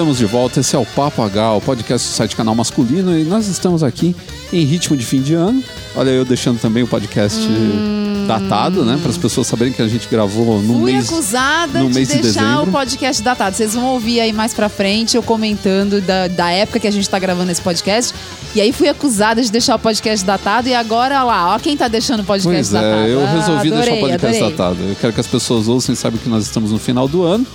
Estamos 0.00 0.16
de 0.16 0.24
volta, 0.24 0.60
esse 0.60 0.74
é 0.74 0.78
o 0.78 0.86
Papo 0.86 1.20
H, 1.20 1.52
o 1.56 1.60
podcast 1.60 2.08
do 2.08 2.14
site 2.14 2.34
Canal 2.34 2.54
Masculino, 2.54 3.18
e 3.18 3.22
nós 3.22 3.48
estamos 3.48 3.82
aqui 3.82 4.16
em 4.50 4.64
ritmo 4.64 4.96
de 4.96 5.04
fim 5.04 5.20
de 5.20 5.34
ano. 5.34 5.62
Olha, 5.94 6.08
eu 6.08 6.24
deixando 6.24 6.58
também 6.58 6.82
o 6.82 6.86
podcast 6.86 7.38
hum... 7.38 8.24
datado, 8.26 8.82
né? 8.82 8.98
Para 9.02 9.10
as 9.10 9.18
pessoas 9.18 9.46
saberem 9.46 9.74
que 9.74 9.82
a 9.82 9.86
gente 9.86 10.08
gravou 10.08 10.62
no 10.62 10.80
Fui 10.80 10.92
mês. 10.94 11.06
acusada 11.06 11.80
no 11.80 11.88
de 11.88 11.94
mês 11.96 12.08
de 12.08 12.14
deixar 12.16 12.40
dezembro. 12.44 12.70
o 12.70 12.72
podcast 12.72 13.22
datado. 13.22 13.54
Vocês 13.54 13.74
vão 13.74 13.88
ouvir 13.88 14.20
aí 14.20 14.32
mais 14.32 14.54
pra 14.54 14.70
frente 14.70 15.18
eu 15.18 15.22
comentando 15.22 16.00
da, 16.00 16.28
da 16.28 16.50
época 16.50 16.80
que 16.80 16.88
a 16.88 16.90
gente 16.90 17.06
tá 17.06 17.18
gravando 17.18 17.52
esse 17.52 17.60
podcast. 17.60 18.14
E 18.54 18.60
aí 18.62 18.72
fui 18.72 18.88
acusada 18.88 19.42
de 19.42 19.52
deixar 19.52 19.74
o 19.74 19.78
podcast 19.78 20.24
datado, 20.24 20.66
e 20.66 20.74
agora 20.74 21.22
lá, 21.22 21.54
ó, 21.54 21.58
quem 21.58 21.76
tá 21.76 21.88
deixando 21.88 22.20
o 22.20 22.24
podcast 22.24 22.72
Pois 22.72 22.82
é, 22.82 22.90
datado. 22.90 23.06
eu 23.06 23.20
Ah, 23.20 23.32
resolvi 23.32 23.70
deixar 23.70 23.76
o 23.76 23.92
adorei, 23.92 24.00
podcast 24.00 24.36
adorei. 24.44 24.56
datado. 24.56 24.82
Eu 24.82 24.96
quero 24.98 25.12
que 25.12 25.20
as 25.20 25.26
pessoas 25.26 25.68
ouçam 25.68 25.92
e 25.92 25.96
saibam 25.96 26.18
que 26.18 26.28
nós 26.30 26.44
estamos 26.44 26.72
no 26.72 26.78
final 26.78 27.06
do 27.06 27.22
ano 27.22 27.46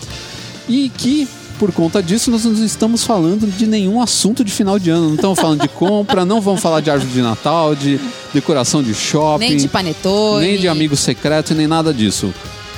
e 0.70 0.90
que, 0.96 1.28
por 1.60 1.72
conta 1.72 2.02
disso, 2.02 2.30
nós 2.32 2.46
não 2.46 2.54
estamos 2.66 3.04
falando 3.04 3.48
de 3.48 3.66
nenhum 3.66 4.02
assunto 4.02 4.44
de 4.44 4.52
final 4.52 4.78
de 4.78 4.90
ano. 4.90 5.08
Não 5.08 5.16
estamos 5.16 5.40
falando 5.40 5.62
de 5.62 5.68
compra, 5.70 6.26
não 6.26 6.42
vamos 6.42 6.62
falar 6.62 6.82
de 6.82 6.90
árvore 6.90 7.12
de 7.12 7.22
Natal, 7.22 7.76
de 7.76 8.00
decoração 8.34 8.84
de 8.84 8.94
shopping, 8.94 9.48
Nem 9.50 9.58
de 9.58 9.68
panetone. 9.68 10.46
nem 10.46 10.60
de 10.60 10.68
amigo 10.68 10.96
secreto, 10.96 11.54
nem 11.54 11.68
nada 11.68 11.94
disso. 11.94 12.34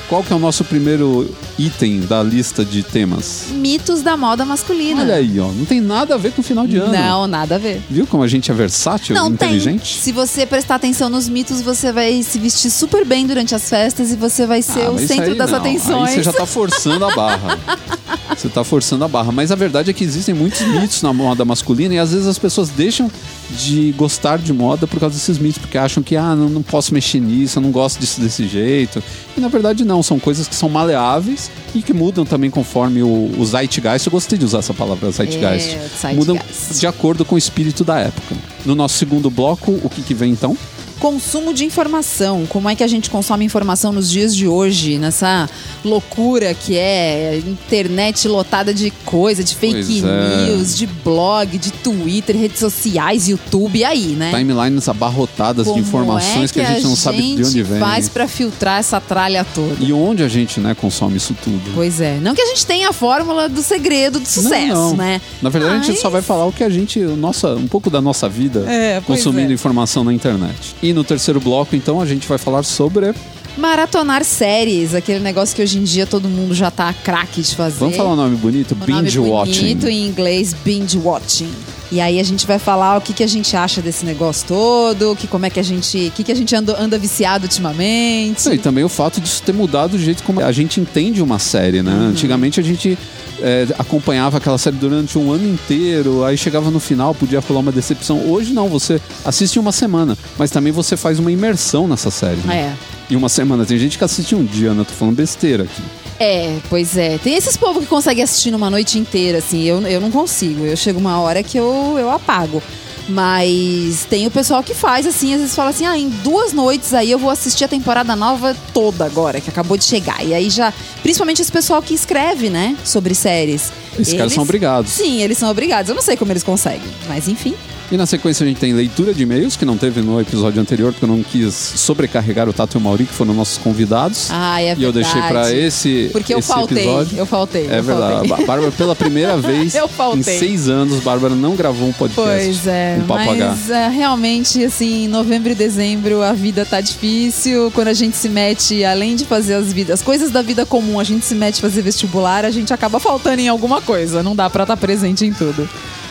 Qual 0.10 0.24
que 0.24 0.32
é 0.32 0.36
o 0.36 0.40
nosso 0.40 0.64
primeiro 0.64 1.30
item 1.60 2.00
da 2.00 2.24
lista 2.24 2.64
de 2.64 2.82
temas? 2.82 3.48
Mitos 3.52 4.02
da 4.02 4.16
moda 4.16 4.46
masculina. 4.46 5.02
Olha 5.02 5.16
aí, 5.16 5.38
ó, 5.38 5.52
não 5.52 5.66
tem 5.66 5.82
nada 5.82 6.16
a 6.16 6.18
ver 6.18 6.32
com 6.32 6.42
final 6.42 6.66
de 6.66 6.78
ano. 6.78 6.94
Não, 6.94 7.28
nada 7.28 7.56
a 7.56 7.58
ver. 7.58 7.82
Viu 7.90 8.08
como 8.08 8.24
a 8.24 8.28
gente 8.28 8.50
é 8.50 8.54
versátil, 8.54 9.14
Não 9.14 9.28
inteligente? 9.32 9.94
tem. 9.96 10.02
Se 10.04 10.14
você 10.14 10.46
prestar 10.46 10.76
atenção 10.76 11.10
nos 11.10 11.28
mitos, 11.28 11.62
você 11.62 11.92
vai 11.92 12.24
se 12.24 12.40
vestir 12.40 12.70
super 12.72 13.04
bem 13.06 13.28
durante 13.28 13.54
as 13.54 13.68
festas 13.70 14.10
e 14.14 14.16
você 14.16 14.46
vai 14.46 14.62
ser 14.62 14.86
Ah, 14.86 14.92
o 14.92 14.98
centro 14.98 15.36
das 15.36 15.52
não. 15.52 15.58
atenções. 15.58 16.10
Aí 16.12 16.16
você 16.16 16.24
já 16.24 16.32
tá 16.32 16.46
forçando 16.46 17.04
a 17.04 17.14
barra. 17.14 17.58
Você 18.38 18.50
tá 18.50 18.64
forçando 18.64 19.04
a 19.04 19.08
barra. 19.08 19.32
Mas 19.32 19.52
a 19.52 19.56
verdade 19.56 19.90
é 19.90 19.94
que 19.94 20.04
existem 20.04 20.36
muitos 20.36 20.62
mitos 20.62 21.02
na 21.02 21.12
moda 21.12 21.44
masculina 21.44 21.96
e 21.96 21.98
às 21.98 22.12
vezes 22.12 22.28
as 22.28 22.38
pessoas 22.38 22.70
deixam 22.70 23.10
de 23.50 23.92
gostar 23.94 24.38
de 24.38 24.52
moda 24.52 24.86
por 24.86 25.00
causa 25.00 25.16
desses 25.16 25.38
mitos, 25.38 25.58
porque 25.58 25.78
acham 25.78 26.04
que, 26.04 26.16
ah, 26.16 26.36
não, 26.36 26.50
não 26.50 26.62
posso 26.62 26.94
mexer 26.94 27.20
nisso, 27.20 27.60
eu 27.60 27.64
não 27.64 27.72
gosto 27.72 28.00
disso 28.00 28.20
desse 28.20 28.48
jeito. 28.48 29.02
E 29.38 29.42
na 29.42 29.48
verdade 29.48 29.86
não, 29.86 30.04
são 30.04 30.20
coisas 30.20 30.48
que 30.48 30.56
são 30.56 30.70
maleáveis 30.70 31.50
e 31.74 31.82
que 31.82 31.94
mudam 31.94 32.26
também 32.26 32.50
conforme 32.50 33.02
o, 33.02 33.32
o 33.38 33.46
zeitgeist. 33.46 34.08
Eu 34.08 34.12
gostei 34.12 34.38
de 34.38 34.46
usar 34.46 34.60
essa 34.60 34.74
palavra, 34.74 35.12
zeitgeist. 35.12 35.70
É, 35.70 35.80
zeitgeist. 35.80 36.16
Mudam 36.16 36.40
de 36.72 36.88
acordo 36.88 37.24
com 37.24 37.36
o 37.36 37.38
espírito 37.38 37.84
da 37.84 38.00
época. 38.00 38.36
No 38.66 38.76
nosso 38.76 38.98
segundo 38.98 39.30
bloco, 39.30 39.80
o 39.84 39.90
que, 39.90 40.02
que 40.02 40.14
vem 40.14 40.32
então? 40.32 40.58
Consumo 41.00 41.54
de 41.54 41.64
informação. 41.64 42.46
Como 42.48 42.68
é 42.68 42.76
que 42.76 42.84
a 42.84 42.88
gente 42.88 43.10
consome 43.10 43.46
informação 43.46 43.92
nos 43.92 44.10
dias 44.10 44.36
de 44.36 44.48
hoje, 44.48 44.98
nessa 44.98 45.48
loucura 45.86 46.54
que 46.56 46.76
é 46.76 47.40
internet 47.46 48.28
lotada 48.28 48.74
de 48.74 48.90
coisa, 49.06 49.44
de 49.44 49.56
fake 49.56 49.74
Pois 49.74 50.04
é. 50.04 50.46
news, 50.48 50.76
de 50.76 50.88
blog, 50.88 51.58
de 51.58 51.72
Twitter, 51.72 52.36
redes 52.36 52.60
sociais, 52.60 53.28
YouTube, 53.28 53.78
e 53.80 53.84
aí, 53.84 54.08
né? 54.18 54.32
Timelines 54.36 54.90
abarrotadas 54.90 55.68
Como 55.68 55.80
de 55.82 55.88
informações 55.88 56.50
é 56.50 56.54
que 56.54 56.60
a 56.62 56.66
gente 56.66 56.84
não 56.84 56.96
sabe 56.96 57.36
de 57.36 57.44
onde 57.44 57.64
vem. 57.64 57.80
faz 57.80 58.10
pra 58.10 58.28
filtrar 58.28 58.80
essa 58.80 59.00
tralha 59.00 59.46
toda? 59.54 59.76
E 59.80 59.94
onde 59.94 60.24
a 60.24 60.28
gente, 60.28 60.60
né, 60.60 60.74
consome 60.76 61.18
isso 61.18 61.36
tudo? 61.44 61.62
Pois 61.76 62.02
é. 62.02 62.18
Não 62.20 62.34
que 62.34 62.42
a 62.42 62.46
gente 62.48 62.66
tenha 62.66 62.90
a 62.90 62.94
fórmula 62.94 63.48
do 63.48 63.62
segredo 63.62 64.20
do 64.20 64.28
sucesso, 64.28 64.68
não, 64.74 64.90
não. 64.90 64.98
né? 64.98 65.22
Na 65.44 65.50
verdade, 65.50 65.76
a 65.76 65.78
gente 65.78 65.92
Mas- 65.92 66.00
só 66.02 66.10
vai 66.10 66.22
falar 66.24 66.46
o 66.46 66.52
que 66.52 66.64
a 66.64 66.70
gente, 66.70 67.00
nossa, 67.00 67.50
um 67.56 67.68
pouco 67.68 67.90
da 67.92 68.02
nossa 68.02 68.28
vida 68.28 68.66
É, 68.68 69.00
consumindo 69.06 69.52
é. 69.52 69.54
informação 69.54 70.04
na 70.04 70.12
internet. 70.12 70.76
E 70.82 70.87
no 70.94 71.04
terceiro 71.04 71.40
bloco, 71.40 71.76
então, 71.76 72.02
a 72.02 72.06
gente 72.06 72.28
vai 72.28 72.38
falar 72.38 72.64
sobre. 72.64 73.14
Maratonar 73.58 74.24
séries, 74.24 74.94
aquele 74.94 75.20
negócio 75.20 75.56
que 75.56 75.64
hoje 75.64 75.80
em 75.80 75.84
dia 75.84 76.06
todo 76.06 76.30
mundo 76.30 76.54
já 76.54 76.70
tá 76.70 76.94
craque 76.94 77.42
de 77.42 77.56
fazer. 77.56 77.80
Vamos 77.80 77.98
falar 77.98 78.14
um 78.14 78.16
nome 78.16 78.36
bonito? 78.36 78.76
Binge 78.76 79.18
nome 79.18 79.32
watching. 79.32 79.62
bonito 79.62 79.88
em 79.88 80.06
inglês, 80.06 80.54
binge 80.64 80.98
watching. 80.98 81.52
E 81.92 82.00
aí 82.00 82.20
a 82.20 82.24
gente 82.24 82.46
vai 82.46 82.60
falar 82.60 82.98
o 82.98 83.02
que, 83.02 83.14
que 83.14 83.24
a 83.24 83.28
gente 83.28 83.56
acha 83.56 83.82
desse 83.82 84.06
negócio 84.06 84.48
todo, 84.48 85.16
que 85.16 85.26
como 85.26 85.46
é 85.46 85.50
que 85.50 85.60
a 85.60 85.64
gente, 85.64 86.08
o 86.08 86.12
que, 86.12 86.24
que 86.24 86.32
a 86.32 86.36
gente 86.36 86.56
anda, 86.56 86.80
anda 86.80 87.00
viciado 87.00 87.46
ultimamente. 87.46 88.48
E 88.50 88.58
também 88.60 88.84
o 88.84 88.90
fato 88.90 89.20
disso 89.20 89.42
ter 89.42 89.54
mudado 89.54 89.96
o 89.96 90.00
jeito 90.00 90.22
como 90.24 90.42
a 90.42 90.52
gente 90.52 90.80
entende 90.80 91.22
uma 91.24 91.40
série, 91.40 91.82
né? 91.82 91.94
Uhum. 91.94 92.10
Antigamente 92.10 92.60
a 92.60 92.64
gente 92.64 92.96
é, 93.42 93.68
acompanhava 93.80 94.38
aquela 94.38 94.58
série 94.58 94.76
durante 94.76 95.18
um 95.18 95.32
ano 95.32 95.48
inteiro, 95.48 96.24
aí 96.24 96.38
chegava 96.38 96.70
no 96.70 96.80
final, 96.80 97.16
podia 97.16 97.40
rolar 97.40 97.62
uma 97.62 97.72
decepção. 97.72 98.30
Hoje 98.30 98.54
não, 98.54 98.68
você 98.68 99.02
assiste 99.26 99.58
uma 99.58 99.72
semana, 99.72 100.18
mas 100.38 100.52
também 100.52 100.72
você 100.72 100.98
faz 100.98 101.18
uma 101.18 101.32
imersão 101.32 101.88
nessa 101.88 102.12
série. 102.12 102.42
Né? 102.42 102.76
É. 102.94 102.97
E 103.10 103.16
uma 103.16 103.30
semana, 103.30 103.66
tem 103.66 103.78
gente 103.78 103.98
que 103.98 104.04
assiste 104.04 104.36
um 104.36 104.44
dia, 104.44 104.74
né? 104.74 104.84
Tô 104.84 104.94
falando 104.94 105.16
besteira 105.16 105.64
aqui. 105.64 105.82
É, 106.20 106.58
pois 106.70 106.98
é. 106.98 107.18
Tem 107.18 107.36
esses 107.36 107.56
povos 107.56 107.84
que 107.84 107.90
conseguem 107.90 108.24
assistir 108.24 108.52
numa 108.52 108.70
noite 108.70 108.98
inteira, 109.00 109.38
assim. 109.38 109.64
Eu, 109.64 109.82
eu 109.82 110.02
não 110.02 110.12
consigo. 110.12 110.66
Eu 110.66 110.76
chego 110.76 111.00
uma 111.00 111.20
hora 111.20 111.42
que 111.42 111.58
eu, 111.58 111.96
eu 111.98 112.12
apago. 112.12 112.62
Mas 113.10 114.06
tem 114.10 114.28
o 114.28 114.32
pessoal 114.32 114.62
que 114.62 114.74
faz 114.74 115.08
assim, 115.08 115.34
às 115.34 115.40
vezes 115.40 115.56
fala 115.56 115.70
assim: 115.70 115.86
ah, 115.86 115.98
em 115.98 116.10
duas 116.10 116.52
noites 116.52 116.94
aí 116.94 117.10
eu 117.10 117.18
vou 117.18 117.30
assistir 117.30 117.64
a 117.64 117.68
temporada 117.68 118.16
nova 118.18 118.56
toda 118.74 119.06
agora, 119.06 119.40
que 119.40 119.50
acabou 119.50 119.78
de 119.78 119.86
chegar. 119.86 120.26
E 120.26 120.34
aí 120.34 120.50
já. 120.50 120.74
Principalmente 121.02 121.42
esse 121.42 121.52
pessoal 121.52 121.82
que 121.82 121.94
escreve, 121.94 122.50
né? 122.50 122.76
Sobre 122.84 123.16
séries. 123.16 123.72
Esses 123.98 124.14
caras 124.14 124.34
são 124.34 124.44
obrigados. 124.44 124.92
Sim, 124.92 125.22
eles 125.22 125.38
são 125.38 125.50
obrigados. 125.50 125.88
Eu 125.88 125.96
não 125.96 126.02
sei 126.02 126.18
como 126.18 126.34
eles 126.34 126.44
conseguem. 126.44 126.90
Mas 127.08 127.30
enfim. 127.30 127.56
E 127.90 127.96
na 127.96 128.06
sequência 128.06 128.44
a 128.44 128.48
gente 128.48 128.60
tem 128.60 128.74
leitura 128.74 129.14
de 129.14 129.24
e-mails, 129.24 129.56
que 129.56 129.64
não 129.64 129.78
teve 129.78 130.02
no 130.02 130.20
episódio 130.20 130.62
anterior, 130.62 130.92
porque 130.92 131.06
eu 131.06 131.10
não 131.10 131.24
quis 131.24 131.54
sobrecarregar 131.54 132.50
o 132.50 132.52
Tato 132.52 132.78
e 132.78 132.80
o 132.80 132.82
Mauri, 132.82 133.06
que 133.06 133.14
foram 133.14 133.34
nossos 133.34 133.58
convidados. 133.58 134.28
Ah, 134.30 134.62
é 134.62 134.76
e 134.78 134.84
eu 134.84 134.92
deixei 134.92 135.22
pra 135.22 135.44
verdade. 135.44 135.56
esse, 135.58 136.10
Porque 136.12 136.34
eu 136.34 136.40
esse 136.40 136.48
faltei. 136.50 136.80
episódio. 136.80 137.18
Eu 137.18 137.26
faltei. 137.26 137.68
É 137.70 137.80
eu 137.80 137.84
verdade. 137.84 138.28
faltei. 138.28 138.44
A 138.44 138.48
Bárbara, 138.48 138.72
pela 138.74 138.94
primeira 138.94 139.38
vez 139.40 139.74
em 140.16 140.22
seis 140.24 140.68
anos, 140.68 141.02
Bárbara 141.02 141.34
não 141.34 141.56
gravou 141.56 141.88
um 141.88 141.94
podcast. 141.94 142.30
Pois 142.44 142.68
é, 142.68 143.00
Um 143.02 143.08
papo 143.08 143.30
H. 143.32 143.46
mas 143.48 143.70
é, 143.70 143.88
realmente, 143.88 144.62
assim, 144.66 145.06
em 145.06 145.08
novembro 145.08 145.54
e 145.54 145.56
dezembro 145.56 146.22
a 146.22 146.34
vida 146.34 146.66
tá 146.66 146.82
difícil. 146.82 147.72
Quando 147.74 147.88
a 147.88 147.94
gente 147.94 148.18
se 148.18 148.28
mete, 148.28 148.84
além 148.84 149.16
de 149.16 149.24
fazer 149.24 149.54
as 149.54 149.72
vidas, 149.72 150.02
as 150.02 150.02
coisas 150.06 150.30
da 150.30 150.42
vida 150.42 150.66
comum, 150.66 151.00
a 151.00 151.06
gente 151.06 151.24
se 151.26 151.34
mete 151.36 151.60
a 151.60 151.62
fazer 151.62 151.82
vestibular, 151.84 152.44
a 152.44 152.52
gente 152.52 152.74
acaba 152.74 153.00
faltando 153.00 153.40
em 153.40 153.48
alguma 153.48 153.82
coisa. 153.82 154.22
Não 154.22 154.36
dá 154.36 154.50
pra 154.50 154.64
estar 154.64 154.76
presente 154.76 155.26
em 155.26 155.32
tudo. 155.32 155.70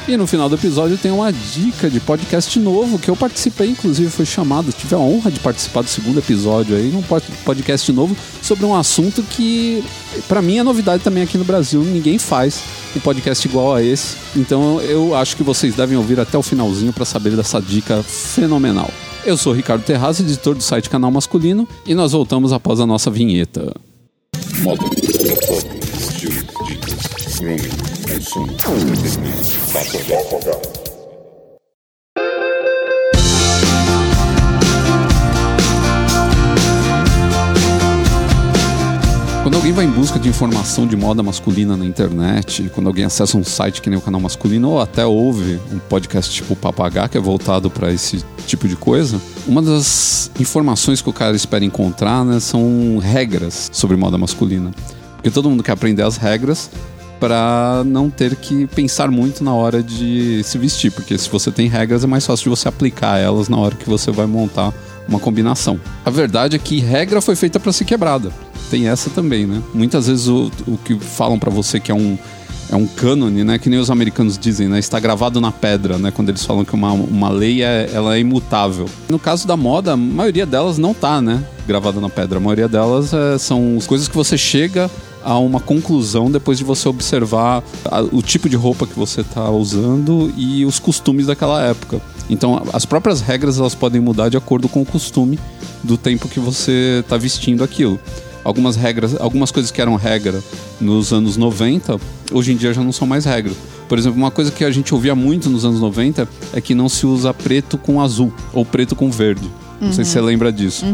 E 0.09 0.17
no 0.17 0.25
final 0.25 0.49
do 0.49 0.55
episódio 0.55 0.97
tem 0.97 1.11
uma 1.11 1.33
dica 1.33 1.91
de 1.91 1.99
podcast 1.99 2.57
novo 2.61 2.97
que 2.97 3.11
eu 3.11 3.17
participei, 3.17 3.71
inclusive 3.71 4.09
foi 4.09 4.25
chamado, 4.25 4.73
tive 4.73 4.95
a 4.95 4.99
honra 4.99 5.33
de 5.33 5.41
participar 5.41 5.83
do 5.83 5.89
segundo 5.89 6.21
episódio 6.21 6.77
aí, 6.77 6.93
pod- 7.09 7.25
podcast 7.45 7.91
novo 7.93 8.17
sobre 8.41 8.65
um 8.65 8.75
assunto 8.77 9.21
que 9.25 9.83
pra 10.29 10.41
mim 10.41 10.59
é 10.59 10.63
novidade 10.63 11.03
também 11.03 11.25
aqui 11.25 11.37
no 11.37 11.43
Brasil, 11.45 11.83
ninguém 11.83 12.19
faz 12.19 12.63
um 12.95 13.01
podcast 13.01 13.49
igual 13.49 13.75
a 13.75 13.83
esse. 13.83 14.17
Então 14.37 14.81
eu 14.81 15.13
acho 15.17 15.37
que 15.37 15.43
vocês 15.43 15.75
devem 15.75 15.97
ouvir 15.97 16.21
até 16.21 16.39
o 16.39 16.43
finalzinho 16.43 16.93
pra 16.93 17.05
saber 17.05 17.31
dessa 17.35 17.61
dica 17.61 18.01
fenomenal. 18.05 18.89
Eu 19.25 19.37
sou 19.37 19.53
Ricardo 19.53 19.83
Terraz, 19.83 20.21
editor 20.21 20.55
do 20.55 20.63
site 20.63 20.89
Canal 20.89 21.11
Masculino, 21.11 21.67
e 21.85 21.97
nós 21.97 22.13
voltamos 22.13 22.53
após 22.53 22.79
a 22.79 22.87
nossa 22.87 23.11
vinheta. 23.11 23.75
Moda, 24.63 24.85
Quando 39.43 39.57
alguém 39.57 39.73
vai 39.73 39.85
em 39.85 39.91
busca 39.91 40.19
de 40.19 40.31
informação 40.31 40.87
de 40.87 40.97
moda 40.97 41.23
masculina 41.23 41.77
na 41.77 41.85
internet, 41.85 42.71
quando 42.75 42.87
alguém 42.87 43.05
acessa 43.05 43.37
um 43.37 43.45
site 43.45 43.83
que 43.83 43.91
nem 43.91 43.99
o 43.99 44.03
canal 44.03 44.21
masculino, 44.21 44.71
ou 44.71 44.81
até 44.81 45.05
ouve 45.05 45.61
um 45.71 45.79
podcast 45.79 46.33
tipo 46.33 46.57
Papagá, 46.57 47.09
que 47.09 47.19
é 47.19 47.21
voltado 47.21 47.69
para 47.69 47.93
esse 47.93 48.25
tipo 48.47 48.67
de 48.67 48.77
coisa, 48.77 49.21
uma 49.47 49.61
das 49.61 50.31
informações 50.41 51.03
que 51.03 51.11
o 51.11 51.13
cara 51.13 51.37
espera 51.37 51.67
encontrar 51.67 52.25
né, 52.25 52.41
são 52.41 52.97
regras 52.97 53.69
sobre 53.75 53.95
moda 53.95 54.17
masculina. 54.17 54.71
Porque 55.17 55.31
todo 55.31 55.51
mundo 55.51 55.63
quer 55.63 55.73
aprender 55.73 56.03
as 56.03 56.17
regras 56.17 56.71
para 57.19 57.83
não 57.85 58.11
ter 58.11 58.37
que 58.37 58.67
pensar 58.69 59.11
muito 59.11 59.43
na 59.43 59.55
hora 59.55 59.83
de 59.83 60.43
se 60.45 60.59
vestir, 60.59 60.91
porque 60.91 61.17
se 61.17 61.29
você 61.29 61.51
tem 61.51 61.69
regras 61.69 62.05
é 62.05 62.07
mais 62.07 62.27
fácil 62.27 62.45
de 62.45 62.51
você 62.51 62.69
aplicar 62.69 63.19
elas 63.19 63.49
na 63.49 63.57
hora 63.57 63.75
que 63.75 63.89
você 63.89 64.11
vai 64.11 64.27
montar 64.27 64.73
uma 65.09 65.19
combinação. 65.19 65.81
A 66.05 66.11
verdade 66.11 66.57
é 66.57 66.59
que 66.59 66.81
regra 66.81 67.21
foi 67.21 67.37
feita 67.37 67.61
para 67.61 67.73
ser 67.73 67.85
quebrada. 67.85 68.31
Tem 68.71 68.89
essa 68.89 69.09
também, 69.11 69.47
né? 69.47 69.63
Muitas 69.73 70.09
vezes 70.09 70.27
o, 70.27 70.51
o 70.67 70.77
que 70.77 70.99
falam 70.99 71.39
para 71.39 71.51
você 71.51 71.79
que 71.79 71.91
é 71.93 71.95
um 71.95 72.19
é 72.69 72.75
um 72.75 72.87
cânone, 72.87 73.45
né? 73.45 73.59
Que 73.59 73.71
nem 73.71 73.79
os 73.79 73.91
americanos 73.91 74.37
dizem, 74.37 74.69
né? 74.69 74.79
Está 74.79 74.99
gravado 74.99 75.41
na 75.41 75.53
pedra, 75.53 75.99
né? 75.99 76.11
Quando 76.11 76.31
eles 76.31 76.45
falam 76.45 76.65
que 76.65 76.75
uma, 76.75 76.93
uma 76.93 77.29
lei 77.29 77.63
é, 77.63 77.89
ela 77.93 78.17
é 78.17 78.21
imutável. 78.21 78.87
No 79.09 79.19
caso 79.19 79.47
da 79.47 79.57
moda, 79.57 79.93
a 79.93 79.97
maioria 79.97 80.45
delas 80.45 80.79
não 80.79 80.93
tá, 80.93 81.21
né? 81.23 81.45
Gravada 81.67 82.01
na 82.01 82.09
pedra. 82.09 82.39
A 82.39 82.41
maioria 82.41 82.69
delas 82.69 83.13
é, 83.15 83.39
são 83.39 83.77
as 83.79 83.87
coisas 83.87 84.09
que 84.09 84.17
você 84.17 84.37
chega 84.37 84.91
a 85.27 85.39
uma 85.39 85.59
conclusão 85.59 86.31
depois 86.31 86.57
de 86.57 86.63
você 86.65 86.89
observar 86.89 87.63
a- 87.85 88.01
o 88.01 88.23
tipo 88.23 88.49
de 88.49 88.55
roupa 88.57 88.87
que 88.87 88.97
você 88.97 89.23
está 89.23 89.51
usando 89.51 90.33
e 90.37 90.65
os 90.65 90.79
costumes 90.79 91.27
daquela 91.27 91.61
época. 91.63 92.01
Então, 92.31 92.63
as 92.73 92.85
próprias 92.87 93.21
regras 93.21 93.59
elas 93.59 93.75
podem 93.75 94.01
mudar 94.01 94.29
de 94.29 94.37
acordo 94.37 94.69
com 94.69 94.81
o 94.83 94.87
costume 94.87 95.39
do 95.83 95.97
tempo 95.97 96.29
que 96.29 96.39
você 96.41 97.01
está 97.01 97.17
vestindo 97.17 97.63
aquilo. 97.65 97.99
algumas 98.45 98.77
regras, 98.77 99.21
algumas 99.21 99.51
coisas 99.51 99.73
que 99.73 99.81
eram 99.81 99.97
regra 99.97 100.41
nos 100.81 101.13
anos 101.13 101.37
90, 101.37 101.99
hoje 102.31 102.53
em 102.53 102.57
dia 102.57 102.73
já 102.73 102.81
não 102.81 102.93
são 102.93 103.05
mais 103.05 103.25
regra. 103.25 103.53
Por 103.89 103.99
exemplo, 103.99 104.17
uma 104.17 104.31
coisa 104.31 104.53
que 104.53 104.65
a 104.65 104.71
gente 104.71 104.95
ouvia 104.95 105.17
muito 105.17 105.51
nos 105.51 105.65
anos 105.65 105.81
90 105.81 106.29
é 106.53 106.61
que 106.61 106.73
não 106.73 106.89
se 106.89 107.07
usa 107.07 107.35
preto 107.35 107.77
com 107.77 108.01
azul 108.01 108.33
ou 108.53 108.65
preto 108.65 108.95
com 108.95 109.11
verde. 109.11 109.51
Não 109.81 109.93
sei 109.93 110.05
se 110.05 110.13
você 110.13 110.21
lembra 110.21 110.51
disso. 110.53 110.85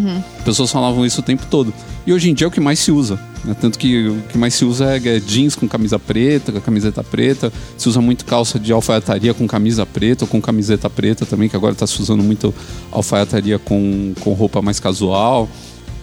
Pessoas 0.44 0.70
falavam 0.70 1.04
isso 1.06 1.20
o 1.20 1.22
tempo 1.24 1.44
todo. 1.50 1.72
E 2.06 2.12
hoje 2.12 2.30
em 2.30 2.34
dia 2.34 2.46
é 2.46 2.48
o 2.48 2.50
que 2.50 2.60
mais 2.60 2.78
se 2.80 2.90
usa. 2.90 3.18
né? 3.44 3.54
Tanto 3.60 3.78
que 3.78 4.08
o 4.08 4.22
que 4.28 4.36
mais 4.36 4.54
se 4.54 4.64
usa 4.64 4.96
é, 4.96 5.16
é 5.16 5.20
jeans 5.20 5.54
com 5.54 5.68
camisa 5.68 5.98
preta, 5.98 6.50
com 6.50 6.60
camiseta 6.60 7.02
preta. 7.04 7.52
Se 7.78 7.88
usa 7.88 8.00
muito 8.00 8.24
calça 8.24 8.58
de 8.58 8.72
alfaiataria 8.72 9.32
com 9.34 9.46
camisa 9.46 9.86
preta 9.86 10.24
ou 10.24 10.28
com 10.28 10.40
camiseta 10.40 10.90
preta 10.90 11.24
também, 11.24 11.48
que 11.48 11.54
agora 11.54 11.72
está 11.72 11.86
se 11.86 12.00
usando 12.02 12.22
muito 12.22 12.52
alfaiataria 12.90 13.58
com, 13.58 14.14
com 14.20 14.32
roupa 14.32 14.60
mais 14.60 14.80
casual. 14.80 15.48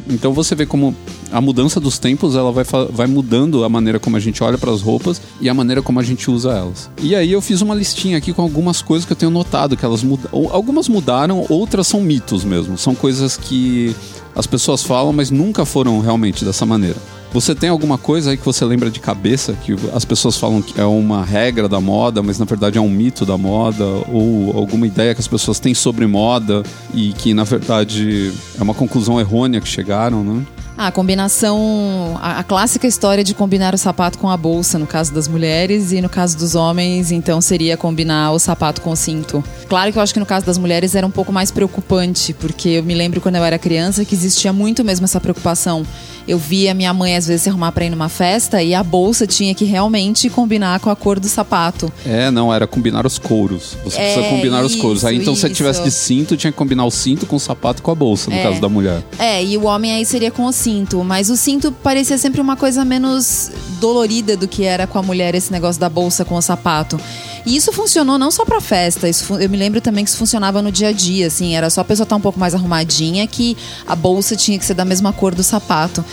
Então 0.09 0.33
você 0.33 0.55
vê 0.55 0.65
como 0.65 0.95
a 1.31 1.39
mudança 1.39 1.79
dos 1.79 1.99
tempos 1.99 2.35
ela 2.35 2.51
vai, 2.51 2.65
vai 2.91 3.07
mudando 3.07 3.63
a 3.63 3.69
maneira 3.69 3.99
como 3.99 4.17
a 4.17 4.19
gente 4.19 4.43
olha 4.43 4.57
para 4.57 4.71
as 4.71 4.81
roupas 4.81 5.21
e 5.39 5.47
a 5.47 5.53
maneira 5.53 5.81
como 5.81 5.99
a 5.99 6.03
gente 6.03 6.29
usa 6.31 6.51
elas. 6.51 6.89
E 7.01 7.15
aí 7.15 7.31
eu 7.31 7.41
fiz 7.41 7.61
uma 7.61 7.75
listinha 7.75 8.17
aqui 8.17 8.33
com 8.33 8.41
algumas 8.41 8.81
coisas 8.81 9.05
que 9.05 9.13
eu 9.13 9.17
tenho 9.17 9.31
notado 9.31 9.77
que 9.77 9.85
elas 9.85 10.03
mudam. 10.03 10.29
Algumas 10.51 10.89
mudaram, 10.89 11.45
outras 11.47 11.87
são 11.87 12.01
mitos 12.01 12.43
mesmo. 12.43 12.77
São 12.77 12.95
coisas 12.95 13.37
que 13.37 13.95
as 14.35 14.47
pessoas 14.47 14.83
falam, 14.83 15.13
mas 15.13 15.29
nunca 15.29 15.65
foram 15.65 15.99
realmente 15.99 16.43
dessa 16.43 16.65
maneira. 16.65 16.97
Você 17.31 17.53
tem 17.53 17.69
alguma 17.69 17.97
coisa 17.97 18.31
aí 18.31 18.37
que 18.37 18.45
você 18.45 18.65
lembra 18.65 18.89
de 18.89 18.99
cabeça 18.99 19.53
que 19.53 19.75
as 19.93 20.03
pessoas 20.03 20.35
falam 20.35 20.63
que 20.63 20.81
é 20.81 20.83
uma 20.83 21.23
regra 21.23 21.69
da 21.69 21.79
moda, 21.79 22.23
mas 22.23 22.39
na 22.39 22.45
verdade 22.45 22.79
é 22.79 22.81
um 22.81 22.89
mito 22.89 23.23
da 23.23 23.37
moda 23.37 23.85
ou 24.11 24.57
alguma 24.57 24.87
ideia 24.87 25.13
que 25.13 25.21
as 25.21 25.27
pessoas 25.27 25.59
têm 25.59 25.75
sobre 25.75 26.07
moda 26.07 26.63
e 26.91 27.13
que 27.13 27.35
na 27.35 27.43
verdade 27.43 28.33
é 28.59 28.63
uma 28.63 28.73
conclusão 28.73 29.19
errônea 29.19 29.61
que 29.61 29.67
chegaram, 29.67 30.23
né? 30.23 30.43
A 30.81 30.91
combinação. 30.91 32.17
A, 32.21 32.39
a 32.39 32.43
clássica 32.43 32.87
história 32.87 33.21
de 33.21 33.33
combinar 33.33 33.75
o 33.75 33.77
sapato 33.77 34.17
com 34.17 34.29
a 34.29 34.37
bolsa, 34.37 34.79
no 34.79 34.87
caso 34.87 35.13
das 35.13 35.27
mulheres, 35.27 35.91
e 35.91 35.99
no 36.01 36.07
caso 36.07 36.37
dos 36.37 36.55
homens, 36.55 37.11
então 37.11 37.41
seria 37.41 37.75
combinar 37.75 38.31
o 38.31 38.39
sapato 38.39 38.79
com 38.81 38.91
o 38.91 38.95
cinto. 38.95 39.43
Claro 39.67 39.91
que 39.91 39.97
eu 39.97 40.01
acho 40.01 40.13
que 40.13 40.19
no 40.21 40.25
caso 40.25 40.45
das 40.45 40.57
mulheres 40.57 40.95
era 40.95 41.05
um 41.05 41.11
pouco 41.11 41.33
mais 41.33 41.51
preocupante, 41.51 42.33
porque 42.33 42.69
eu 42.69 42.83
me 42.83 42.95
lembro 42.95 43.19
quando 43.19 43.35
eu 43.35 43.43
era 43.43 43.59
criança 43.59 44.05
que 44.05 44.15
existia 44.15 44.53
muito 44.53 44.81
mesmo 44.81 45.03
essa 45.03 45.19
preocupação. 45.19 45.85
Eu 46.27 46.37
via 46.37 46.73
minha 46.75 46.93
mãe 46.93 47.15
às 47.17 47.25
vezes 47.25 47.41
se 47.43 47.49
arrumar 47.49 47.71
pra 47.71 47.85
ir 47.85 47.89
numa 47.89 48.07
festa 48.07 48.61
e 48.61 48.75
a 48.75 48.83
bolsa 48.83 49.25
tinha 49.25 49.53
que 49.55 49.65
realmente 49.65 50.29
combinar 50.29 50.79
com 50.79 50.89
a 50.91 50.95
cor 50.95 51.19
do 51.19 51.27
sapato. 51.27 51.91
É, 52.05 52.29
não, 52.29 52.53
era 52.53 52.67
combinar 52.67 53.03
os 53.05 53.17
couros. 53.17 53.75
Você 53.83 53.97
É, 53.99 54.13
precisa 54.13 54.29
combinar 54.35 54.63
os 54.63 54.75
couros. 54.75 55.03
Aí 55.03 55.15
isso, 55.15 55.21
então 55.23 55.33
se 55.35 55.41
você 55.41 55.47
isso. 55.47 55.55
tivesse 55.55 55.83
de 55.83 55.89
cinto, 55.91 56.37
tinha 56.37 56.51
que 56.51 56.57
combinar 56.57 56.85
o 56.85 56.91
cinto 56.91 57.25
com 57.25 57.35
o 57.35 57.39
sapato 57.39 57.81
com 57.81 57.89
a 57.89 57.95
bolsa, 57.95 58.29
no 58.29 58.35
É. 58.37 58.43
caso 58.43 58.61
da 58.61 58.69
mulher. 58.69 59.01
É, 59.17 59.43
e 59.43 59.57
o 59.57 59.63
homem 59.65 59.91
aí 59.91 60.05
seria 60.05 60.29
com 60.29 60.45
o 60.45 60.51
cinto, 60.51 60.68
mas 61.03 61.29
o 61.29 61.37
cinto 61.37 61.71
parecia 61.71 62.17
sempre 62.17 62.39
uma 62.39 62.55
coisa 62.55 62.85
menos 62.85 63.51
dolorida 63.79 64.37
do 64.37 64.47
que 64.47 64.63
era 64.63 64.85
com 64.85 64.97
a 64.97 65.03
mulher 65.03 65.35
esse 65.35 65.51
negócio 65.51 65.79
da 65.79 65.89
bolsa 65.89 66.23
com 66.23 66.35
o 66.35 66.41
sapato. 66.41 66.99
E 67.45 67.55
isso 67.55 67.71
funcionou 67.71 68.17
não 68.17 68.29
só 68.29 68.45
pra 68.45 68.61
festa, 68.61 69.07
isso, 69.07 69.33
eu 69.35 69.49
me 69.49 69.57
lembro 69.57 69.81
também 69.81 70.03
que 70.03 70.09
isso 70.09 70.19
funcionava 70.19 70.61
no 70.61 70.71
dia 70.71 70.89
a 70.89 70.91
dia, 70.91 71.27
assim, 71.27 71.55
era 71.55 71.69
só 71.69 71.81
a 71.81 71.83
pessoa 71.83 72.03
estar 72.03 72.15
um 72.15 72.21
pouco 72.21 72.39
mais 72.39 72.53
arrumadinha 72.53 73.25
que 73.25 73.57
a 73.87 73.95
bolsa 73.95 74.35
tinha 74.35 74.59
que 74.59 74.65
ser 74.65 74.73
da 74.73 74.85
mesma 74.85 75.11
cor 75.13 75.33
do 75.33 75.43
sapato. 75.43 76.03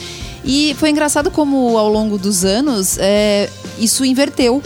E 0.45 0.75
foi 0.79 0.91
engraçado 0.91 1.31
como 1.31 1.77
ao 1.77 1.89
longo 1.89 2.17
dos 2.17 2.45
anos 2.45 2.97
é, 2.99 3.51
isso 3.79 4.05
inverteu. 4.05 4.63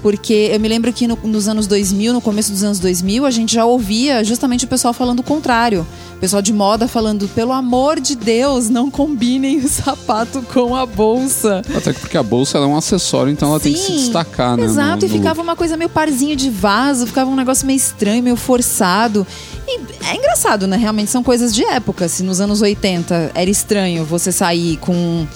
Porque 0.00 0.50
eu 0.52 0.60
me 0.60 0.68
lembro 0.68 0.92
que 0.92 1.08
no- 1.08 1.18
nos 1.24 1.48
anos 1.48 1.66
2000, 1.66 2.12
no 2.12 2.20
começo 2.20 2.52
dos 2.52 2.62
anos 2.62 2.78
2000, 2.78 3.26
a 3.26 3.30
gente 3.32 3.54
já 3.54 3.64
ouvia 3.64 4.22
justamente 4.22 4.64
o 4.64 4.68
pessoal 4.68 4.94
falando 4.94 5.20
o 5.20 5.22
contrário. 5.24 5.84
O 6.14 6.18
pessoal 6.20 6.40
de 6.40 6.52
moda 6.52 6.86
falando, 6.86 7.26
pelo 7.28 7.52
amor 7.52 7.98
de 8.00 8.14
Deus, 8.16 8.68
não 8.68 8.90
combinem 8.90 9.58
o 9.58 9.68
sapato 9.68 10.40
com 10.52 10.74
a 10.76 10.86
bolsa. 10.86 11.62
Até 11.76 11.92
que 11.92 11.98
porque 12.00 12.16
a 12.16 12.22
bolsa 12.22 12.58
é 12.58 12.60
um 12.60 12.76
acessório, 12.76 13.32
então 13.32 13.48
ela 13.50 13.58
tem 13.60 13.72
que 13.72 13.78
se 13.80 13.86
Sim, 13.86 13.96
destacar, 13.96 14.56
né? 14.56 14.64
Exato, 14.64 15.04
no- 15.04 15.06
e 15.06 15.08
no 15.08 15.16
ficava 15.18 15.42
uma 15.42 15.56
coisa 15.56 15.76
meio 15.76 15.90
parzinho 15.90 16.36
de 16.36 16.48
vaso, 16.48 17.04
ficava 17.06 17.28
um 17.30 17.36
negócio 17.36 17.66
meio 17.66 17.76
estranho, 17.76 18.22
meio 18.22 18.36
forçado. 18.36 19.26
E 19.66 19.80
é 20.06 20.16
engraçado, 20.16 20.66
né? 20.68 20.76
Realmente 20.76 21.10
são 21.10 21.22
coisas 21.24 21.52
de 21.54 21.64
época. 21.64 22.08
Se 22.08 22.22
nos 22.22 22.40
anos 22.40 22.62
80 22.62 23.32
era 23.34 23.50
estranho 23.50 24.04
você 24.04 24.30
sair 24.32 24.76
com 24.78 25.26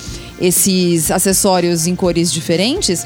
esses 0.40 1.10
acessórios 1.10 1.86
em 1.86 1.94
cores 1.94 2.32
diferentes, 2.32 3.04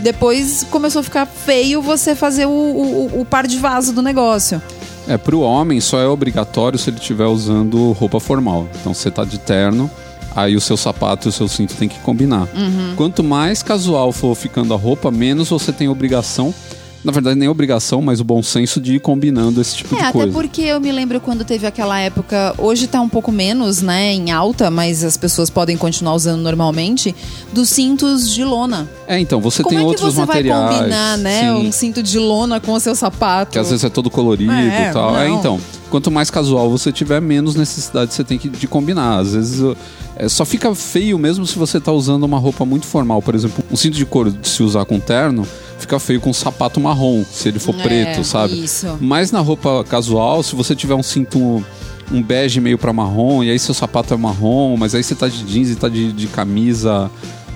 depois 0.00 0.66
começou 0.70 1.00
a 1.00 1.02
ficar 1.02 1.26
feio 1.26 1.80
você 1.82 2.14
fazer 2.14 2.46
o, 2.46 2.50
o- 2.50 3.20
o 3.20 3.24
par 3.24 3.46
de 3.46 3.58
vaso 3.58 3.92
do 3.92 4.02
negócio. 4.02 4.60
É, 5.08 5.16
pro 5.16 5.40
homem 5.40 5.80
só 5.80 5.98
é 6.00 6.06
obrigatório 6.06 6.78
se 6.78 6.90
ele 6.90 6.98
estiver 6.98 7.26
usando 7.26 7.92
roupa 7.92 8.20
formal. 8.20 8.68
Então 8.80 8.92
você 8.94 9.10
tá 9.10 9.24
de 9.24 9.38
terno, 9.38 9.90
aí 10.36 10.54
o 10.56 10.60
seu 10.60 10.76
sapato 10.76 11.26
e 11.26 11.30
o 11.30 11.32
seu 11.32 11.48
cinto 11.48 11.74
tem 11.74 11.88
que 11.88 11.98
combinar. 12.00 12.48
Uhum. 12.54 12.94
Quanto 12.96 13.24
mais 13.24 13.62
casual 13.62 14.12
for 14.12 14.34
ficando 14.36 14.72
a 14.74 14.76
roupa, 14.76 15.10
menos 15.10 15.48
você 15.48 15.72
tem 15.72 15.88
obrigação. 15.88 16.54
Na 17.02 17.12
verdade, 17.12 17.38
nem 17.38 17.48
obrigação, 17.48 18.02
mas 18.02 18.20
o 18.20 18.24
bom 18.24 18.42
senso 18.42 18.78
de 18.78 18.96
ir 18.96 19.00
combinando 19.00 19.58
esse 19.58 19.74
tipo 19.74 19.94
É, 19.94 19.98
de 20.00 20.04
até 20.04 20.12
coisa. 20.12 20.32
porque 20.32 20.60
eu 20.60 20.78
me 20.78 20.92
lembro 20.92 21.18
quando 21.18 21.46
teve 21.46 21.66
aquela 21.66 21.98
época, 21.98 22.54
hoje 22.58 22.86
tá 22.86 23.00
um 23.00 23.08
pouco 23.08 23.32
menos, 23.32 23.80
né, 23.80 24.12
em 24.12 24.30
alta, 24.30 24.70
mas 24.70 25.02
as 25.02 25.16
pessoas 25.16 25.48
podem 25.48 25.78
continuar 25.78 26.12
usando 26.14 26.42
normalmente, 26.42 27.16
dos 27.54 27.70
cintos 27.70 28.30
de 28.30 28.44
lona. 28.44 28.86
É, 29.10 29.18
então, 29.18 29.40
você 29.40 29.62
Como 29.62 29.70
tem 29.70 29.78
é 29.78 29.82
que 29.82 29.86
outros 29.88 30.14
você 30.14 30.20
materiais. 30.20 30.62
vai 30.64 30.78
combinar, 30.78 31.18
né, 31.18 31.40
sim, 31.40 31.50
um 31.50 31.72
cinto 31.72 32.02
de 32.02 32.18
lona 32.18 32.60
com 32.60 32.72
o 32.72 32.78
seu 32.80 32.94
sapato? 32.94 33.50
que 33.52 33.58
às 33.58 33.68
vezes 33.70 33.84
é 33.84 33.88
todo 33.88 34.08
colorido 34.08 34.52
É, 34.52 34.90
e 34.90 34.92
tal. 34.92 35.16
É, 35.18 35.28
não. 35.28 35.38
então, 35.38 35.60
quanto 35.90 36.10
mais 36.10 36.30
casual 36.30 36.70
você 36.70 36.92
tiver, 36.92 37.20
menos 37.20 37.56
necessidade 37.56 38.14
você 38.14 38.22
tem 38.22 38.38
que, 38.38 38.48
de 38.48 38.68
combinar. 38.68 39.18
Às 39.18 39.32
vezes 39.34 39.76
é, 40.16 40.28
só 40.28 40.44
fica 40.44 40.72
feio 40.76 41.18
mesmo 41.18 41.44
se 41.46 41.58
você 41.58 41.80
tá 41.80 41.90
usando 41.90 42.22
uma 42.22 42.38
roupa 42.38 42.64
muito 42.64 42.86
formal. 42.86 43.20
Por 43.20 43.34
exemplo, 43.34 43.64
um 43.70 43.76
cinto 43.76 43.96
de 43.96 44.06
couro 44.06 44.30
de 44.30 44.48
se 44.48 44.62
usar 44.62 44.84
com 44.84 45.00
terno, 45.00 45.44
fica 45.78 45.98
feio 45.98 46.20
com 46.20 46.30
um 46.30 46.34
sapato 46.34 46.78
marrom, 46.80 47.24
se 47.28 47.48
ele 47.48 47.58
for 47.58 47.74
É, 47.74 47.82
preto, 47.82 48.22
sabe? 48.22 48.62
isso. 48.64 48.96
Mas 49.00 49.32
na 49.32 49.40
roupa 49.40 49.82
casual, 49.84 50.42
se 50.44 50.54
você 50.54 50.76
tiver 50.76 50.94
um 50.94 51.02
cinto 51.02 51.64
um 52.12 52.20
bege 52.22 52.60
meio 52.60 52.76
pra 52.76 52.92
marrom, 52.92 53.42
e 53.44 53.50
aí 53.50 53.58
seu 53.58 53.72
sapato 53.72 54.12
é 54.12 54.16
marrom, 54.16 54.76
mas 54.76 54.94
aí 54.96 55.02
você 55.02 55.14
tá 55.14 55.28
de 55.28 55.44
jeans 55.44 55.70
e 55.70 55.76
tá 55.76 55.88
de, 55.88 56.12
de 56.12 56.26
camisa 56.26 57.08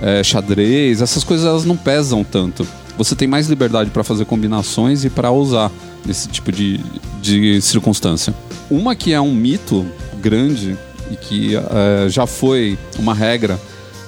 é, 0.05 0.23
xadrez, 0.23 1.01
essas 1.01 1.25
coisas 1.25 1.47
elas 1.47 1.65
não 1.65 1.77
pesam 1.77 2.23
tanto. 2.23 2.67
Você 2.99 3.17
tem 3.17 3.27
mais 3.27 3.49
liberdade 3.49 3.91
pra 3.91 4.05
fazer 4.05 4.27
combinações 4.27 5.03
e 5.05 5.11
pra 5.11 5.31
usar 5.33 5.73
nesse 6.05 6.29
tipo 6.29 6.53
de, 6.53 6.79
de 7.23 7.61
circunstância. 7.63 8.35
Uma 8.71 8.95
que 8.95 9.13
é 9.15 9.21
um 9.21 9.35
mito 9.35 9.85
grande 10.21 10.77
e 11.11 11.17
que 11.17 11.57
é, 11.57 12.09
já 12.09 12.27
foi 12.27 12.79
uma 12.99 13.15
regra, 13.15 13.59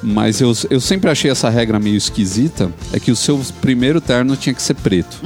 mas 0.03 0.41
eu, 0.41 0.53
eu 0.71 0.81
sempre 0.81 1.11
achei 1.11 1.31
essa 1.31 1.49
regra 1.49 1.81
meio 1.81 1.97
esquisita, 1.97 2.71
é 2.93 3.01
que 3.01 3.11
o 3.11 3.17
seu 3.17 3.41
primeiro 3.61 4.01
terno 4.01 4.37
tinha 4.37 4.55
que 4.55 4.63
ser 4.63 4.75
preto. 4.75 5.21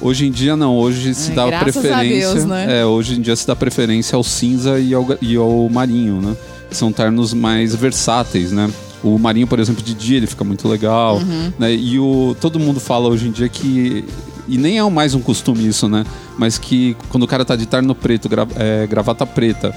Hoje 0.00 0.26
em 0.26 0.30
dia 0.30 0.56
não, 0.56 0.76
hoje 0.76 1.14
se 1.14 1.30
É, 1.30 1.34
dá 1.34 1.60
preferência. 1.60 2.34
Deus, 2.34 2.44
né? 2.44 2.80
É, 2.80 2.84
hoje 2.84 3.14
em 3.16 3.20
dia 3.22 3.34
se 3.36 3.46
dá 3.46 3.56
preferência 3.56 4.16
ao 4.16 4.24
cinza 4.24 4.78
e 4.78 4.92
ao, 4.92 5.06
e 5.22 5.36
ao 5.36 5.68
marinho, 5.70 6.20
né? 6.20 6.36
São 6.70 6.92
ternos 6.92 7.32
mais 7.32 7.74
versáteis, 7.74 8.52
né? 8.52 8.68
O 9.04 9.18
marinho, 9.18 9.46
por 9.46 9.60
exemplo, 9.60 9.82
de 9.84 9.92
dia 9.94 10.16
ele 10.16 10.26
fica 10.26 10.42
muito 10.42 10.66
legal, 10.66 11.18
Uhum. 11.18 11.52
né? 11.58 11.72
E 11.74 11.98
o 11.98 12.34
todo 12.40 12.58
mundo 12.58 12.80
fala 12.80 13.08
hoje 13.08 13.28
em 13.28 13.30
dia 13.30 13.48
que 13.48 14.04
e 14.48 14.58
nem 14.58 14.78
é 14.78 14.90
mais 14.90 15.14
um 15.14 15.20
costume 15.20 15.66
isso, 15.68 15.88
né? 15.88 16.04
Mas 16.38 16.58
que 16.58 16.96
quando 17.10 17.22
o 17.22 17.26
cara 17.26 17.44
tá 17.44 17.54
de 17.54 17.66
terno 17.66 17.94
preto, 17.94 18.28
gra- 18.28 18.48
é, 18.56 18.86
gravata 18.86 19.24
preta 19.26 19.74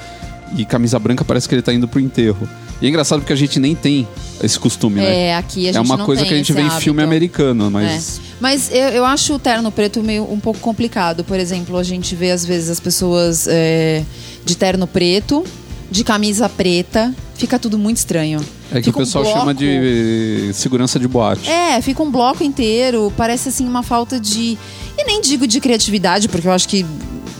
e 0.58 0.64
camisa 0.66 0.98
branca, 0.98 1.26
parece 1.26 1.48
que 1.48 1.54
ele 1.56 1.62
tá 1.62 1.74
indo 1.74 1.88
pro 1.88 2.00
enterro. 2.00 2.48
E 2.82 2.86
é 2.86 2.90
engraçado 2.90 3.20
porque 3.20 3.34
a 3.34 3.36
gente 3.36 3.60
nem 3.60 3.74
tem 3.76 4.08
esse 4.42 4.58
costume, 4.58 4.98
né? 5.02 5.28
É, 5.30 5.36
aqui 5.36 5.64
a 5.68 5.74
gente 5.74 5.78
É 5.78 5.82
uma 5.82 5.98
coisa 6.06 6.24
que 6.26 6.34
a 6.34 6.38
gente 6.38 6.54
vê 6.54 6.62
em 6.62 6.70
filme 6.70 7.02
hábito. 7.02 7.16
americano, 7.16 7.70
mas 7.72 8.20
É. 8.24 8.28
Mas 8.40 8.70
eu, 8.72 8.90
eu 8.90 9.06
acho 9.06 9.34
o 9.34 9.40
terno 9.40 9.72
preto 9.72 10.02
meio 10.04 10.32
um 10.32 10.40
pouco 10.40 10.60
complicado. 10.60 11.24
Por 11.24 11.40
exemplo, 11.40 11.76
a 11.76 11.84
gente 11.84 12.16
vê 12.16 12.30
às 12.32 12.46
vezes 12.46 12.70
as 12.70 12.80
pessoas 12.80 13.48
é, 13.50 14.04
de 14.46 14.56
terno 14.56 14.86
preto, 14.86 15.44
de 15.89 16.03
camisa 16.03 16.48
preta, 16.50 17.13
fica 17.36 17.58
tudo 17.58 17.77
muito 17.77 17.98
estranho. 17.98 18.39
é 18.72 18.75
que 18.75 18.84
Fica 18.84 18.98
o 19.00 19.01
um 19.01 19.06
pessoal 19.06 19.25
chama 19.25 19.46
bloco. 19.46 19.60
de 19.60 20.51
segurança 20.53 21.00
de 21.00 21.08
boate. 21.08 21.50
É, 21.50 21.82
fica 21.82 22.01
um 22.03 22.12
bloco 22.12 22.44
inteiro, 22.44 23.12
parece 23.15 23.50
assim 23.50 23.67
uma 23.67 23.84
falta 23.84 24.20
de. 24.20 24.58
E 24.98 25.03
nem 25.06 25.22
digo 25.22 25.46
de 25.48 25.60
criatividade, 25.60 26.27
porque 26.27 26.48
eu 26.48 26.51
acho 26.51 26.67
que 26.67 26.86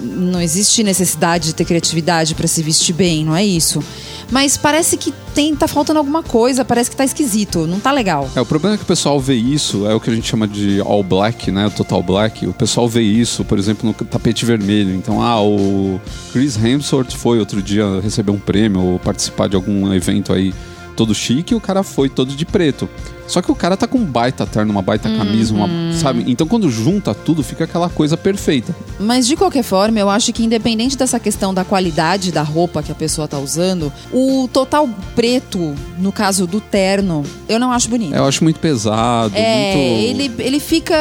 não 0.08 0.42
existe 0.42 0.84
necessidade 0.84 1.48
de 1.48 1.56
ter 1.56 1.66
criatividade 1.66 2.34
pra 2.36 2.48
se 2.48 2.64
vestir 2.64 2.94
bem, 2.94 3.26
não 3.26 3.36
é 3.36 3.46
isso. 3.46 3.84
Mas 4.32 4.58
parece 4.58 4.98
que 4.98 5.14
tem, 5.34 5.56
tá 5.56 5.68
faltando 5.68 6.00
alguma 6.00 6.22
coisa, 6.22 6.66
parece 6.66 6.90
que 6.90 6.96
tá 6.96 7.06
esquisito, 7.06 7.66
não 7.66 7.80
tá 7.80 7.92
legal. 7.92 8.30
É, 8.36 8.42
o 8.42 8.46
problema 8.46 8.76
é 8.76 8.78
que 8.78 8.84
o 8.84 8.88
pessoal 8.88 9.20
vê 9.20 9.36
isso, 9.36 9.88
é 9.88 9.94
o 9.94 10.00
que 10.00 10.10
a 10.10 10.16
gente 10.16 10.28
chama 10.28 10.48
de 10.48 10.82
all 10.82 11.04
black, 11.04 11.52
né? 11.52 11.68
O 11.68 11.72
total 11.72 12.04
black. 12.04 12.46
O 12.46 12.54
pessoal 12.54 12.88
vê 12.90 13.02
isso, 13.02 13.46
por 13.46 13.58
exemplo, 13.58 13.88
no 13.88 13.94
tapete 14.06 14.46
vermelho. 14.46 14.94
Então, 14.94 15.22
ah, 15.22 15.42
o 15.42 16.00
Chris 16.34 16.58
Hemsworth 16.58 17.14
foi 17.14 17.40
outro 17.40 17.62
dia 17.62 18.02
receber 18.02 18.32
um 18.32 18.40
prêmio 18.40 18.82
ou 18.82 19.00
participar 19.00 19.48
de 19.48 19.56
algum 19.56 19.94
evento 19.94 20.34
aí 20.34 20.54
todo 20.96 21.14
chique 21.14 21.54
e 21.54 21.58
o 21.58 21.62
cara 21.62 21.84
foi 21.84 22.10
todo 22.10 22.36
de 22.36 22.46
preto. 22.46 22.90
Só 23.28 23.42
que 23.42 23.52
o 23.52 23.56
cara 23.56 23.76
tá 23.76 23.86
com 23.88 23.98
um 23.98 24.06
baita 24.06 24.46
terno, 24.46 24.72
uma 24.72 24.82
baita 24.82 25.10
camisa, 25.10 25.54
uma, 25.54 25.68
sabe? 25.94 26.24
Então 26.28 26.48
quando 26.48 26.70
junta 26.72 27.14
tudo, 27.14 27.44
fica 27.44 27.66
aquela 27.66 27.90
coisa 27.90 28.16
perfeita. 28.16 28.76
Mas 29.00 29.28
de 29.28 29.36
qualquer 29.36 29.64
forma, 29.64 30.00
eu 30.00 30.10
acho 30.10 30.32
que 30.34 30.44
independente 30.44 30.98
dessa 30.98 31.20
questão 31.20 31.54
da 31.54 31.64
qualidade 31.66 32.32
da 32.32 32.42
roupa 32.42 32.82
que 32.82 32.92
a 32.92 32.96
pessoa 32.96 33.28
tá 33.28 33.38
usando, 33.38 33.92
o 34.12 34.48
total 34.52 34.90
preto, 35.16 35.76
no 36.00 36.12
caso 36.12 36.48
do 36.48 36.62
terno, 36.62 37.24
eu 37.50 37.60
não 37.60 37.72
acho 37.72 37.90
bonito. 37.90 38.14
Eu 38.16 38.26
acho 38.26 38.44
muito 38.44 38.60
pesado, 38.60 39.34
É, 39.36 39.74
muito. 39.76 40.22
ele, 40.38 40.44
ele 40.48 40.60
fica, 40.60 40.96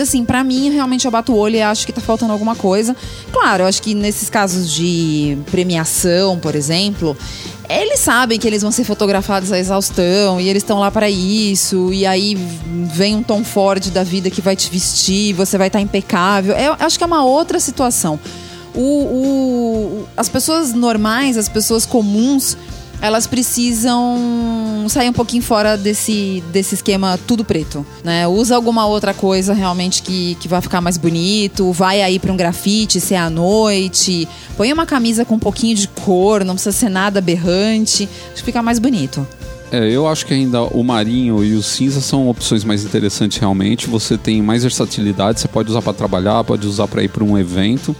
assim, 0.00 0.24
pra 0.24 0.44
mim, 0.44 0.70
realmente 0.70 1.04
eu 1.04 1.10
bato 1.10 1.32
o 1.32 1.36
olho 1.36 1.56
e 1.56 1.62
acho 1.62 1.84
que 1.84 1.92
tá 1.92 2.00
faltando 2.00 2.32
alguma 2.32 2.54
coisa. 2.54 2.94
Claro, 3.32 3.64
eu 3.64 3.66
acho 3.66 3.82
que 3.82 3.94
nesses 3.94 4.30
casos 4.30 4.70
de 4.72 5.36
premiação, 5.50 6.38
por 6.38 6.54
exemplo, 6.54 7.16
eles 7.68 7.98
sabem 8.00 8.38
que 8.38 8.46
eles 8.46 8.62
vão 8.62 8.70
ser 8.70 8.84
fotografados 8.84 9.50
à 9.50 9.58
exaustão 9.58 10.40
e 10.40 10.48
eles 10.48 10.62
estão 10.62 10.78
lá 10.78 10.90
pra 10.90 11.10
isso. 11.10 11.55
E 11.92 12.04
aí 12.06 12.36
vem 12.92 13.16
um 13.16 13.22
Tom 13.22 13.42
Ford 13.44 13.90
da 13.90 14.02
vida 14.04 14.30
que 14.30 14.40
vai 14.40 14.54
te 14.56 14.68
vestir, 14.70 15.32
você 15.34 15.56
vai 15.58 15.66
estar 15.68 15.80
impecável. 15.80 16.54
Eu 16.54 16.76
acho 16.78 16.98
que 16.98 17.04
é 17.04 17.06
uma 17.06 17.24
outra 17.24 17.58
situação. 17.60 18.18
O, 18.74 18.80
o- 18.80 20.08
as 20.16 20.28
pessoas 20.28 20.72
normais, 20.72 21.36
as 21.38 21.48
pessoas 21.48 21.86
comuns, 21.86 22.56
elas 23.00 23.26
precisam 23.26 24.86
sair 24.88 25.08
um 25.08 25.12
pouquinho 25.12 25.42
fora 25.42 25.76
desse, 25.76 26.42
desse 26.52 26.74
esquema 26.76 27.18
tudo 27.26 27.44
preto, 27.44 27.84
né? 28.04 28.26
Usa 28.26 28.54
alguma 28.56 28.86
outra 28.86 29.12
coisa 29.12 29.52
realmente 29.52 30.02
que, 30.02 30.34
que 30.36 30.48
vai 30.48 30.60
ficar 30.62 30.80
mais 30.80 30.96
bonito, 30.96 31.72
vai 31.72 32.00
aí 32.02 32.18
pra 32.18 32.32
um 32.32 32.36
grafite, 32.36 33.00
se 33.00 33.14
é 33.14 33.18
à 33.18 33.28
noite, 33.28 34.26
põe 34.56 34.72
uma 34.72 34.86
camisa 34.86 35.24
com 35.24 35.34
um 35.34 35.38
pouquinho 35.38 35.74
de 35.76 35.88
cor, 35.88 36.44
não 36.44 36.54
precisa 36.54 36.76
ser 36.76 36.88
nada 36.88 37.18
aberrante, 37.18 38.08
acho 38.32 38.36
que 38.36 38.44
fica 38.44 38.62
mais 38.62 38.78
bonito. 38.78 39.26
É, 39.72 39.90
eu 39.90 40.06
acho 40.06 40.24
que 40.24 40.32
ainda 40.32 40.62
o 40.62 40.84
marinho 40.84 41.44
e 41.44 41.54
o 41.54 41.62
cinza 41.62 42.00
são 42.00 42.28
opções 42.28 42.62
mais 42.62 42.84
interessantes 42.84 43.38
realmente. 43.38 43.88
Você 43.88 44.16
tem 44.16 44.40
mais 44.40 44.62
versatilidade, 44.62 45.40
você 45.40 45.48
pode 45.48 45.70
usar 45.70 45.82
para 45.82 45.92
trabalhar, 45.92 46.44
pode 46.44 46.66
usar 46.66 46.86
para 46.86 47.02
ir 47.02 47.08
para 47.08 47.24
um 47.24 47.36
evento. 47.36 47.94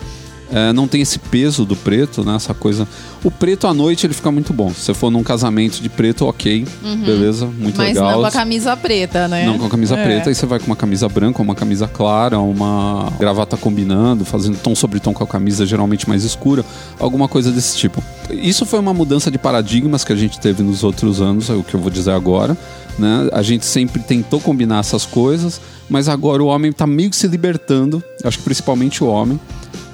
É, 0.53 0.73
não 0.73 0.87
tem 0.87 1.01
esse 1.03 1.19
peso 1.19 1.65
do 1.65 1.75
preto, 1.75 2.25
né? 2.25 2.37
Essa 2.37 2.55
coisa. 2.55 2.87
O 3.25 3.31
preto 3.31 3.67
à 3.67 3.75
noite 3.75 4.07
ele 4.07 4.15
fica 4.15 4.31
muito 4.31 4.53
bom. 4.53 4.71
Se 4.73 4.81
você 4.83 4.95
for 4.95 5.11
num 5.11 5.23
casamento 5.25 5.81
de 5.83 5.89
preto, 5.89 6.25
ok, 6.27 6.65
beleza, 7.05 7.47
muito 7.47 7.79
Uhum. 7.79 7.85
Mas 7.85 7.89
legal. 7.97 8.13
não 8.13 8.21
com 8.21 8.27
a 8.27 8.31
camisa 8.31 8.77
preta, 8.77 9.27
né? 9.27 9.45
Não 9.47 9.59
com 9.59 9.67
a 9.67 9.69
camisa 9.69 9.97
É. 9.97 10.05
preta, 10.05 10.29
aí 10.31 10.35
você 10.35 10.47
vai 10.47 10.61
com 10.61 10.67
uma 10.67 10.77
camisa 10.77 11.09
branca, 11.09 11.43
uma 11.43 11.55
camisa 11.55 11.89
clara, 11.89 12.39
uma 12.39 13.13
gravata 13.19 13.57
combinando, 13.57 14.25
fazendo 14.25 14.57
tom 14.59 14.75
sobre 14.77 15.01
tom 15.01 15.13
com 15.13 15.25
a 15.25 15.27
camisa 15.27 15.67
geralmente 15.67 16.09
mais 16.09 16.23
escura, 16.23 16.65
alguma 17.01 17.27
coisa 17.27 17.51
desse 17.51 17.77
tipo. 17.77 18.01
Isso 18.31 18.65
foi 18.65 18.79
uma 18.79 18.95
mudança 18.95 19.31
de 19.31 19.39
paradigmas 19.39 20.05
que 20.05 20.13
a 20.13 20.17
gente 20.17 20.39
teve 20.39 20.63
nos 20.63 20.85
outros 20.85 21.21
anos, 21.21 21.51
é 21.51 21.55
o 21.55 21.65
que 21.65 21.75
eu 21.75 21.81
vou 21.81 21.91
dizer 21.91 22.13
agora. 22.13 22.57
Né? 22.99 23.29
A 23.33 23.43
gente 23.43 23.67
sempre 23.67 24.01
tentou 24.03 24.41
combinar 24.41 24.79
essas 24.79 25.05
coisas, 25.05 25.61
mas 25.89 26.09
agora 26.09 26.43
o 26.43 26.47
homem 26.47 26.71
está 26.71 26.87
meio 26.87 27.11
que 27.11 27.17
se 27.17 27.29
libertando, 27.29 28.03
acho 28.25 28.39
que 28.39 28.45
principalmente 28.45 29.03
o 29.03 29.07
homem, 29.07 29.39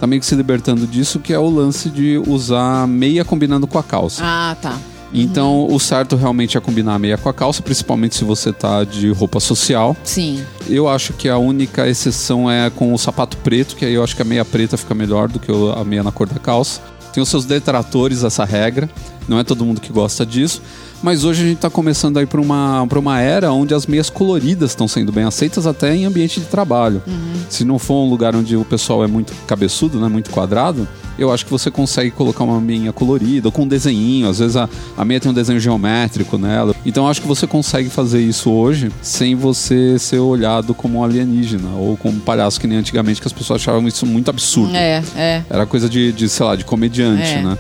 tá 0.00 0.06
meio 0.06 0.20
que 0.20 0.26
se 0.26 0.34
libertando 0.34 0.86
disso, 0.86 1.20
que 1.20 1.32
é 1.32 1.38
o 1.38 1.48
lance 1.48 1.88
de 1.88 2.22
usar 2.26 2.86
meia 2.86 3.24
combinando 3.24 3.66
com 3.66 3.78
a 3.78 3.82
calça. 3.82 4.22
Ah, 4.24 4.56
tá. 4.60 4.78
Então, 5.14 5.66
o 5.70 5.78
certo 5.78 6.16
realmente 6.16 6.56
é 6.56 6.60
combinar 6.60 6.94
a 6.94 6.98
meia 6.98 7.18
com 7.18 7.28
a 7.28 7.34
calça, 7.34 7.62
principalmente 7.62 8.16
se 8.16 8.24
você 8.24 8.50
tá 8.52 8.82
de 8.82 9.10
roupa 9.10 9.40
social. 9.40 9.94
Sim. 10.02 10.42
Eu 10.66 10.88
acho 10.88 11.12
que 11.12 11.28
a 11.28 11.36
única 11.36 11.86
exceção 11.86 12.50
é 12.50 12.70
com 12.70 12.94
o 12.94 12.98
sapato 12.98 13.36
preto, 13.38 13.76
que 13.76 13.84
aí 13.84 13.92
eu 13.92 14.02
acho 14.02 14.16
que 14.16 14.22
a 14.22 14.24
meia 14.24 14.44
preta 14.44 14.76
fica 14.76 14.94
melhor 14.94 15.28
do 15.28 15.38
que 15.38 15.52
a 15.76 15.84
meia 15.84 16.02
na 16.02 16.10
cor 16.10 16.26
da 16.26 16.38
calça. 16.38 16.80
Tem 17.12 17.22
os 17.22 17.28
seus 17.28 17.44
detratores 17.44 18.24
essa 18.24 18.42
regra, 18.42 18.88
não 19.28 19.38
é 19.38 19.44
todo 19.44 19.66
mundo 19.66 19.82
que 19.82 19.92
gosta 19.92 20.24
disso. 20.24 20.62
Mas 21.02 21.24
hoje 21.24 21.42
a 21.42 21.46
gente 21.46 21.56
está 21.56 21.68
começando 21.68 22.16
a 22.18 22.22
ir 22.22 22.26
para 22.26 22.40
uma, 22.40 22.86
pra 22.88 22.98
uma 22.98 23.20
era 23.20 23.52
onde 23.52 23.74
as 23.74 23.86
meias 23.86 24.08
coloridas 24.08 24.70
estão 24.70 24.86
sendo 24.86 25.10
bem 25.10 25.24
aceitas 25.24 25.66
até 25.66 25.94
em 25.94 26.04
ambiente 26.04 26.38
de 26.38 26.46
trabalho. 26.46 27.02
Se 27.50 27.64
não 27.64 27.78
for 27.78 28.04
um 28.04 28.08
lugar 28.08 28.36
onde 28.36 28.56
o 28.56 28.64
pessoal 28.64 29.02
é 29.02 29.08
muito 29.08 29.32
cabeçudo, 29.46 29.98
né, 29.98 30.08
muito 30.08 30.30
quadrado, 30.30 30.86
eu 31.18 31.32
acho 31.32 31.44
que 31.44 31.50
você 31.50 31.70
consegue 31.70 32.10
colocar 32.12 32.44
uma 32.44 32.60
meia 32.60 32.92
colorida 32.92 33.48
ou 33.48 33.52
com 33.52 33.62
um 33.62 33.68
desenhinho. 33.68 34.28
Às 34.28 34.38
vezes 34.38 34.56
a, 34.56 34.68
a 34.96 35.04
meia 35.04 35.18
tem 35.18 35.30
um 35.30 35.34
desenho 35.34 35.58
geométrico 35.58 36.38
nela. 36.38 36.74
Então 36.86 37.04
eu 37.04 37.10
acho 37.10 37.20
que 37.20 37.26
você 37.28 37.46
consegue 37.48 37.90
fazer 37.90 38.20
isso 38.22 38.50
hoje 38.50 38.90
sem 39.02 39.34
você 39.34 39.98
ser 39.98 40.18
olhado 40.20 40.72
como 40.72 41.00
um 41.00 41.04
alienígena 41.04 41.68
ou 41.76 41.96
como 41.96 42.16
um 42.16 42.20
palhaço 42.20 42.60
que 42.60 42.66
nem 42.68 42.78
antigamente, 42.78 43.20
que 43.20 43.26
as 43.26 43.32
pessoas 43.32 43.60
achavam 43.60 43.86
isso 43.88 44.06
muito 44.06 44.30
absurdo. 44.30 44.74
É, 44.76 45.02
é. 45.16 45.42
Era 45.50 45.66
coisa 45.66 45.88
de, 45.88 46.12
de, 46.12 46.28
sei 46.28 46.46
lá, 46.46 46.54
de 46.54 46.64
comediante, 46.64 47.28
É. 47.28 47.42
né? 47.42 47.58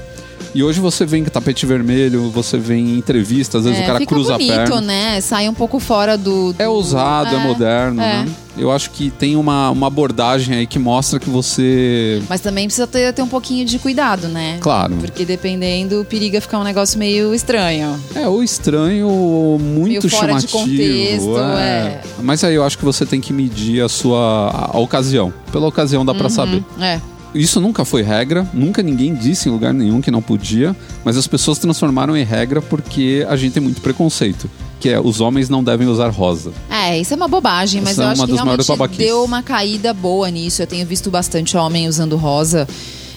E 0.54 0.62
hoje 0.62 0.80
você 0.80 1.06
vem 1.06 1.24
com 1.24 1.30
tapete 1.30 1.64
vermelho, 1.64 2.28
você 2.30 2.58
vem 2.58 2.90
em 2.90 2.98
entrevista, 2.98 3.56
às 3.58 3.64
vezes 3.64 3.80
É, 3.80 3.84
o 3.84 3.86
cara 3.86 4.04
cruza 4.06 4.34
bonito, 4.34 4.52
a 4.52 4.56
perna. 4.66 4.80
né? 4.82 5.20
Sai 5.22 5.48
um 5.48 5.54
pouco 5.54 5.80
fora 5.80 6.16
do. 6.18 6.54
É 6.58 6.64
do- 6.64 6.72
ousado, 6.72 7.34
é, 7.34 7.38
moderno, 7.38 8.02
é. 8.02 8.24
né? 8.24 8.28
Eu 8.58 8.70
acho 8.70 8.90
que 8.90 9.08
tem 9.10 9.34
uma, 9.34 9.70
uma 9.70 9.86
abordagem 9.86 10.54
aí 10.54 10.66
que 10.66 10.78
mostra 10.78 11.18
que 11.18 11.30
você. 11.30 12.20
Mas 12.28 12.42
também 12.42 12.66
precisa 12.66 12.86
ter, 12.86 13.10
ter 13.14 13.22
um 13.22 13.28
pouquinho 13.28 13.64
de 13.64 13.78
cuidado, 13.78 14.28
né? 14.28 14.58
Claro. 14.60 14.94
Porque 14.96 15.24
dependendo, 15.24 16.04
periga 16.06 16.38
ficar 16.38 16.58
um 16.58 16.64
negócio 16.64 16.98
meio 16.98 17.34
estranho. 17.34 17.98
É, 18.14 18.28
ou 18.28 18.42
estranho, 18.44 19.08
ou 19.08 19.58
muito 19.58 19.88
Meio 20.06 20.10
fora 20.10 20.34
de 20.34 20.46
chamativo. 20.46 20.58
contexto, 20.58 21.38
é. 21.58 22.00
Mas 22.22 22.44
aí 22.44 22.54
eu 22.54 22.62
acho 22.62 22.76
que 22.76 22.84
você 22.84 23.06
tem 23.06 23.22
que 23.22 23.32
medir 23.32 23.82
a 23.82 23.88
sua 23.88 24.50
a, 24.50 24.76
a 24.76 24.78
ocasião. 24.78 25.32
Pela 25.50 25.66
ocasião 25.66 26.04
dá 26.04 26.14
pra 26.14 26.28
saber. 26.28 26.62
É. 26.78 27.00
Isso 27.34 27.60
nunca 27.60 27.84
foi 27.84 28.02
regra, 28.02 28.46
nunca 28.52 28.82
ninguém 28.82 29.14
disse 29.14 29.48
em 29.48 29.52
lugar 29.52 29.72
nenhum 29.72 30.00
que 30.00 30.10
não 30.10 30.20
podia, 30.20 30.76
mas 31.04 31.16
as 31.16 31.26
pessoas 31.26 31.58
transformaram 31.58 32.16
em 32.16 32.24
regra 32.24 32.60
porque 32.60 33.26
a 33.28 33.36
gente 33.36 33.52
tem 33.52 33.62
muito 33.62 33.80
preconceito. 33.80 34.50
Que 34.78 34.88
é, 34.90 35.00
os 35.00 35.20
homens 35.20 35.48
não 35.48 35.62
devem 35.62 35.86
usar 35.86 36.10
rosa. 36.10 36.52
É, 36.68 36.98
isso 36.98 37.14
é 37.14 37.16
uma 37.16 37.28
bobagem, 37.28 37.80
mas 37.80 37.92
Essa 37.92 38.02
eu 38.02 38.08
é 38.08 38.10
acho 38.12 38.26
que 38.26 38.32
realmente 38.32 38.96
deu 38.98 39.24
uma 39.24 39.40
caída 39.42 39.94
boa 39.94 40.28
nisso. 40.28 40.60
Eu 40.60 40.66
tenho 40.66 40.84
visto 40.84 41.08
bastante 41.08 41.56
homem 41.56 41.88
usando 41.88 42.16
rosa 42.16 42.66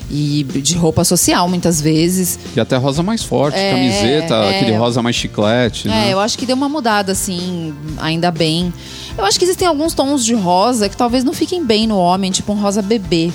e 0.10 0.44
de 0.44 0.76
roupa 0.76 1.04
social 1.04 1.50
muitas 1.50 1.82
vezes. 1.82 2.38
E 2.56 2.60
até 2.60 2.78
rosa 2.78 3.02
mais 3.02 3.24
forte, 3.24 3.58
É, 3.58 3.72
camiseta, 3.72 4.36
é. 4.36 4.56
aquele 4.56 4.78
rosa 4.78 5.02
mais 5.02 5.16
chiclete, 5.16 5.88
É, 5.88 5.92
né? 5.92 6.14
eu 6.14 6.20
acho 6.20 6.38
que 6.38 6.46
deu 6.46 6.56
uma 6.56 6.70
mudada, 6.70 7.12
assim, 7.12 7.74
ainda 7.98 8.30
bem. 8.32 8.72
Eu 9.18 9.26
acho 9.26 9.40
que 9.40 9.46
existem 9.46 9.68
alguns 9.68 9.94
tons 9.94 10.24
de 10.24 10.36
rosa 10.36 10.88
que 10.88 10.96
talvez 10.96 11.24
não 11.24 11.34
fiquem 11.34 11.66
bem 11.66 11.88
no 11.88 11.98
homem, 11.98 12.32
tipo 12.32 12.54
um 12.54 12.62
rosa 12.62 12.82
bebê. 12.82 13.32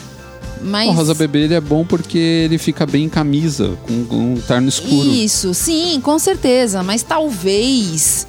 Mas. 0.62 0.88
O 0.88 0.92
rosa 0.92 1.14
bebê 1.14 1.44
ele 1.44 1.54
é 1.54 1.60
bom 1.60 1.84
porque 1.84 2.18
ele 2.18 2.58
fica 2.58 2.86
bem 2.86 3.04
em 3.04 3.08
camisa, 3.08 3.76
com, 3.86 4.16
um 4.16 4.40
terno 4.46 4.68
escuro. 4.68 5.08
Isso, 5.08 5.54
sim, 5.54 6.00
com 6.02 6.18
certeza. 6.18 6.82
Mas 6.82 7.02
talvez, 7.02 8.26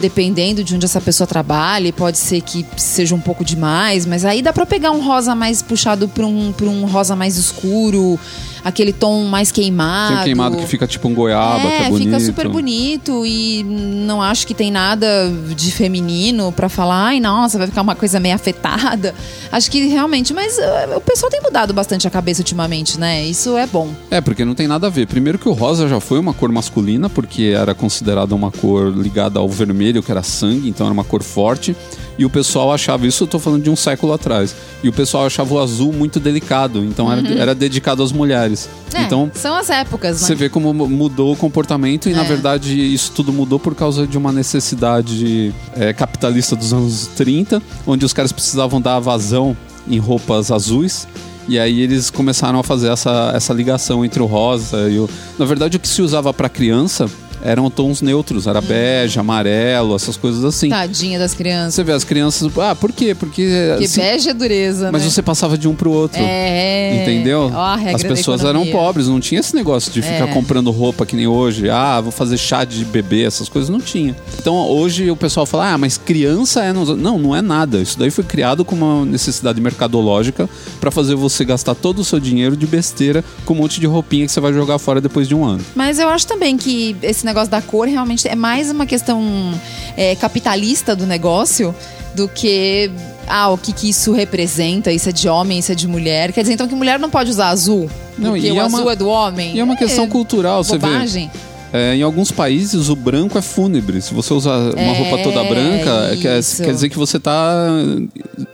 dependendo 0.00 0.62
de 0.62 0.74
onde 0.74 0.84
essa 0.84 1.00
pessoa 1.00 1.26
trabalhe, 1.26 1.92
pode 1.92 2.18
ser 2.18 2.40
que 2.40 2.64
seja 2.76 3.14
um 3.14 3.20
pouco 3.20 3.44
demais. 3.44 4.06
Mas 4.06 4.24
aí 4.24 4.42
dá 4.42 4.52
pra 4.52 4.66
pegar 4.66 4.90
um 4.90 5.04
rosa 5.04 5.34
mais 5.34 5.62
puxado 5.62 6.08
pra 6.08 6.26
um, 6.26 6.52
pra 6.52 6.66
um 6.66 6.86
rosa 6.86 7.16
mais 7.16 7.36
escuro, 7.36 8.18
aquele 8.64 8.92
tom 8.92 9.24
mais 9.24 9.50
queimado. 9.50 10.14
Tem 10.16 10.24
queimado 10.24 10.56
que 10.56 10.66
fica 10.66 10.86
tipo 10.86 11.08
um 11.08 11.14
goiaba, 11.14 11.60
que 11.60 11.66
é 11.66 11.88
bonito. 11.88 12.04
fica 12.04 12.20
super 12.20 12.48
bonito 12.48 13.26
e 13.26 13.62
não 14.06 14.22
acho 14.22 14.46
que 14.46 14.54
tem 14.54 14.70
nada 14.70 15.30
de 15.54 15.70
feminino 15.72 16.52
pra 16.52 16.68
falar, 16.68 17.06
ai, 17.06 17.20
nossa, 17.20 17.58
vai 17.58 17.66
ficar 17.66 17.82
uma 17.82 17.94
coisa 17.94 18.20
meio 18.20 18.34
afetada. 18.34 19.14
Acho 19.50 19.70
que 19.70 19.86
realmente, 19.86 20.32
mas 20.32 20.56
uh, 20.58 20.96
o 20.96 21.00
pessoal 21.00 21.30
tem 21.30 21.40
mudado 21.40 21.72
bastante 21.72 22.06
a 22.06 22.10
cabeça 22.10 22.40
ultimamente, 22.40 22.98
né? 22.98 23.24
Isso 23.24 23.56
é 23.56 23.66
bom. 23.66 23.88
É, 24.10 24.20
porque 24.20 24.44
não 24.44 24.54
tem 24.54 24.66
nada 24.66 24.86
a 24.86 24.90
ver. 24.90 25.06
Primeiro 25.06 25.38
que 25.38 25.48
o 25.48 25.52
rosa 25.52 25.88
já 25.88 26.00
foi 26.00 26.18
uma 26.18 26.32
cor 26.32 26.50
masculina, 26.50 27.08
porque 27.08 27.54
era 27.56 27.74
considerada 27.74 28.34
uma 28.34 28.50
cor 28.50 28.90
ligada 28.90 29.38
ao 29.38 29.48
vermelho, 29.48 30.02
que 30.02 30.10
era 30.10 30.22
sangue, 30.22 30.68
então 30.68 30.86
era 30.86 30.92
uma 30.92 31.04
cor 31.04 31.22
forte. 31.22 31.76
E 32.18 32.24
o 32.26 32.30
pessoal 32.30 32.72
achava, 32.72 33.06
isso 33.06 33.24
eu 33.24 33.28
tô 33.28 33.38
falando 33.38 33.62
de 33.62 33.70
um 33.70 33.76
século 33.76 34.12
atrás. 34.12 34.54
E 34.82 34.88
o 34.88 34.92
pessoal 34.92 35.24
achava 35.26 35.54
o 35.54 35.58
azul 35.58 35.92
muito 35.92 36.20
delicado, 36.20 36.84
então 36.84 37.10
era, 37.10 37.26
era 37.38 37.54
dedicado 37.54 38.02
às 38.02 38.12
mulheres. 38.12 38.68
Uhum. 38.94 39.00
É, 39.00 39.04
Então, 39.04 39.30
são 39.34 39.54
as 39.56 39.70
épocas, 39.70 40.20
né? 40.20 40.26
Você 40.26 40.34
vê 40.34 40.48
como 40.48 40.72
mu- 40.74 40.88
mudou 40.88 41.32
o 41.32 41.36
comportamento 41.36 42.08
e, 42.08 42.12
na 42.12 42.22
É. 42.22 42.24
verdade, 42.24 42.78
isso 42.94 43.12
tudo 43.12 43.32
mudou 43.32 43.58
por 43.58 43.74
causa 43.74 44.06
de 44.06 44.18
uma 44.18 44.30
necessidade 44.30 45.54
é, 45.74 45.92
capitalista 45.92 46.54
dos 46.56 46.72
anos 46.72 47.06
30, 47.16 47.62
onde 47.86 48.04
os 48.04 48.12
caras 48.12 48.32
precisavam 48.32 48.80
dar 48.80 48.98
vazão 49.00 49.56
em 49.88 49.98
roupas 49.98 50.50
azuis. 50.50 51.06
E 51.48 51.58
aí 51.58 51.80
eles 51.80 52.08
começaram 52.10 52.58
a 52.60 52.62
fazer 52.62 52.88
essa, 52.88 53.32
essa 53.34 53.52
ligação 53.52 54.04
entre 54.04 54.22
o 54.22 54.26
rosa 54.26 54.88
e 54.88 54.98
o... 54.98 55.08
Na 55.38 55.44
verdade, 55.44 55.76
o 55.76 55.80
que 55.80 55.88
se 55.88 56.00
usava 56.00 56.32
para 56.32 56.48
criança 56.48 57.10
eram 57.42 57.70
tons 57.70 58.00
neutros, 58.00 58.46
era 58.46 58.60
bege, 58.60 59.18
amarelo, 59.18 59.94
essas 59.94 60.16
coisas 60.16 60.44
assim. 60.44 60.68
Tadinha 60.68 61.18
das 61.18 61.34
crianças. 61.34 61.74
Você 61.74 61.84
vê 61.84 61.92
as 61.92 62.04
crianças... 62.04 62.50
Ah, 62.58 62.74
por 62.74 62.92
quê? 62.92 63.14
Porque... 63.14 63.42
Porque 63.70 63.84
assim, 63.84 64.00
bege 64.00 64.28
é 64.28 64.34
dureza, 64.34 64.90
mas 64.92 65.02
né? 65.02 65.10
você 65.10 65.22
passava 65.22 65.56
de 65.58 65.68
um 65.68 65.74
pro 65.74 65.90
outro. 65.90 66.20
É. 66.20 67.02
Entendeu? 67.02 67.50
Ó, 67.52 67.60
a 67.60 67.76
regra 67.76 67.96
As 67.96 68.02
da 68.02 68.08
pessoas 68.08 68.44
eram 68.44 68.66
pobres, 68.66 69.08
não 69.08 69.20
tinha 69.20 69.40
esse 69.40 69.54
negócio 69.54 69.92
de 69.92 70.02
ficar 70.02 70.28
É. 70.28 70.32
comprando 70.32 70.70
roupa 70.70 71.04
que 71.04 71.16
nem 71.16 71.26
hoje. 71.26 71.68
Ah, 71.68 72.00
vou 72.00 72.12
fazer 72.12 72.36
chá 72.36 72.64
de 72.64 72.84
bebê, 72.84 73.22
essas 73.24 73.48
coisas 73.48 73.68
não 73.68 73.80
tinha. 73.80 74.16
Então 74.38 74.54
hoje 74.54 75.10
o 75.10 75.16
pessoal 75.16 75.46
fala: 75.46 75.72
ah, 75.72 75.78
mas 75.78 75.98
criança 75.98 76.62
é. 76.62 76.72
Não, 76.72 76.84
não, 76.84 77.18
não 77.18 77.36
é 77.36 77.42
nada. 77.42 77.78
Isso 77.78 77.98
daí 77.98 78.10
foi 78.10 78.24
criado 78.24 78.64
com 78.64 78.74
uma 78.74 79.04
necessidade 79.04 79.60
mercadológica 79.60 80.48
pra 80.80 80.90
fazer 80.90 81.14
você 81.14 81.44
gastar 81.44 81.74
todo 81.74 82.00
o 82.00 82.04
seu 82.04 82.20
dinheiro 82.20 82.56
de 82.56 82.66
besteira 82.66 83.24
com 83.44 83.54
um 83.54 83.56
monte 83.58 83.80
de 83.80 83.86
roupinha 83.86 84.26
que 84.26 84.32
você 84.32 84.40
vai 84.40 84.52
jogar 84.52 84.78
fora 84.78 85.00
depois 85.00 85.26
de 85.26 85.34
um 85.34 85.44
ano. 85.44 85.64
Mas 85.74 85.98
eu 85.98 86.08
acho 86.08 86.26
também 86.26 86.56
que 86.56 86.96
esse 87.02 87.24
negócio 87.24 87.31
da 87.48 87.60
cor 87.62 87.88
realmente 87.88 88.28
é 88.28 88.34
mais 88.34 88.70
uma 88.70 88.86
questão 88.86 89.52
é, 89.96 90.14
capitalista 90.16 90.94
do 90.94 91.06
negócio 91.06 91.74
do 92.14 92.28
que 92.28 92.90
ah, 93.26 93.48
o 93.50 93.56
que, 93.58 93.72
que 93.72 93.88
isso 93.88 94.12
representa, 94.12 94.92
isso 94.92 95.08
é 95.08 95.12
de 95.12 95.28
homem, 95.28 95.58
isso 95.58 95.72
é 95.72 95.74
de 95.74 95.88
mulher. 95.88 96.32
Quer 96.32 96.42
dizer, 96.42 96.52
então 96.54 96.68
que 96.68 96.74
mulher 96.74 96.98
não 96.98 97.08
pode 97.08 97.30
usar 97.30 97.48
azul? 97.48 97.90
Não, 98.18 98.32
porque 98.32 98.46
e 98.48 98.52
o 98.52 98.58
é 98.58 98.64
uma- 98.64 98.78
azul 98.78 98.90
é 98.90 98.96
do 98.96 99.08
homem? 99.08 99.54
E 99.54 99.60
é 99.60 99.64
uma 99.64 99.76
questão 99.76 100.06
cultural, 100.08 100.62
você 100.62 100.76
vê. 100.76 100.86
bobagem. 100.86 101.30
É, 101.72 101.94
em 101.94 102.02
alguns 102.02 102.30
países 102.30 102.90
o 102.90 102.94
branco 102.96 103.38
é 103.38 103.40
fúnebre. 103.40 104.02
Se 104.02 104.12
você 104.12 104.34
usar 104.34 104.58
uma 104.58 104.78
É, 104.78 104.98
roupa 104.98 105.22
toda 105.22 105.42
branca, 105.44 106.14
quer, 106.20 106.38
isso. 106.38 106.62
quer 106.62 106.74
dizer 106.74 106.90
que 106.90 106.98
você 106.98 107.18
tá 107.18 107.66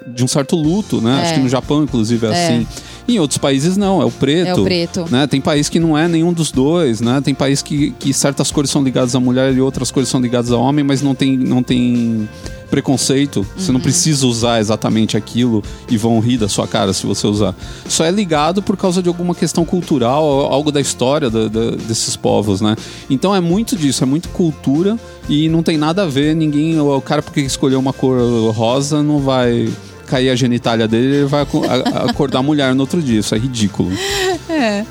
de 0.06 0.23
um 0.23 0.28
certo 0.28 0.54
luto, 0.54 1.00
né? 1.00 1.18
É. 1.18 1.23
Acho 1.25 1.35
que 1.35 1.40
no 1.40 1.49
Japão, 1.49 1.82
inclusive, 1.82 2.26
é, 2.26 2.30
É. 2.30 2.32
assim. 2.47 2.66
Em 3.08 3.18
outros 3.18 3.38
países 3.38 3.76
não, 3.78 4.02
é 4.02 4.04
o 4.04 4.10
preto. 4.10 4.48
É 4.48 4.54
o 4.54 4.64
preto. 4.64 5.06
Né? 5.10 5.26
Tem 5.26 5.40
país 5.40 5.68
que 5.70 5.80
não 5.80 5.96
é 5.96 6.06
nenhum 6.06 6.30
dos 6.32 6.50
dois, 6.52 7.00
né? 7.00 7.20
Tem 7.22 7.34
país 7.34 7.62
que, 7.62 7.90
que 7.92 8.12
certas 8.12 8.50
cores 8.50 8.70
são 8.70 8.82
ligadas 8.82 9.14
à 9.14 9.20
mulher 9.20 9.54
e 9.54 9.60
outras 9.62 9.90
cores 9.90 10.10
são 10.10 10.20
ligadas 10.20 10.52
ao 10.52 10.60
homem, 10.60 10.84
mas 10.84 11.00
não 11.00 11.14
tem, 11.14 11.34
não 11.36 11.62
tem 11.62 12.28
preconceito. 12.70 13.46
Você 13.56 13.68
Uhum. 13.68 13.74
não 13.74 13.80
precisa 13.80 14.26
usar 14.26 14.60
exatamente 14.60 15.16
aquilo 15.16 15.62
e 15.88 15.96
vão 15.96 16.20
rir 16.20 16.36
da 16.36 16.48
sua 16.50 16.68
cara 16.68 16.92
se 16.92 17.06
você 17.06 17.26
usar. 17.26 17.54
Só 17.88 18.04
é 18.04 18.10
ligado 18.10 18.62
por 18.62 18.76
causa 18.76 19.02
de 19.02 19.08
alguma 19.08 19.34
questão 19.34 19.64
cultural, 19.64 20.22
algo 20.52 20.70
da 20.70 20.78
história 20.80 21.30
da- 21.30 21.48
da- 21.48 21.70
desses 21.70 22.14
povos, 22.14 22.60
né? 22.60 22.76
Então 23.08 23.34
é 23.34 23.40
muito 23.40 23.74
disso, 23.74 24.02
é 24.04 24.06
muito 24.06 24.28
cultura 24.28 24.98
e 25.30 25.48
não 25.48 25.62
tem 25.62 25.78
nada 25.78 26.02
a 26.02 26.06
ver, 26.06 26.36
ninguém, 26.36 26.78
o 26.78 27.00
cara 27.00 27.22
porque 27.22 27.40
escolheu 27.40 27.78
uma 27.80 27.94
cor 27.94 28.18
rosa 28.52 29.02
não 29.02 29.18
vai 29.18 29.66
cair 30.08 30.30
a 30.30 30.34
genitália 30.34 30.88
dele, 30.88 31.16
ele 31.18 31.24
vai 31.26 31.42
aco- 31.42 31.62
a- 31.64 32.10
acordar 32.10 32.42
mulher 32.42 32.74
no 32.74 32.80
outro 32.80 33.00
dia. 33.02 33.20
Isso 33.20 33.34
é 33.34 33.38
ridículo. 33.38 33.90
É, 34.50 34.82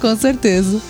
com 0.00 0.16
certeza. 0.16 0.80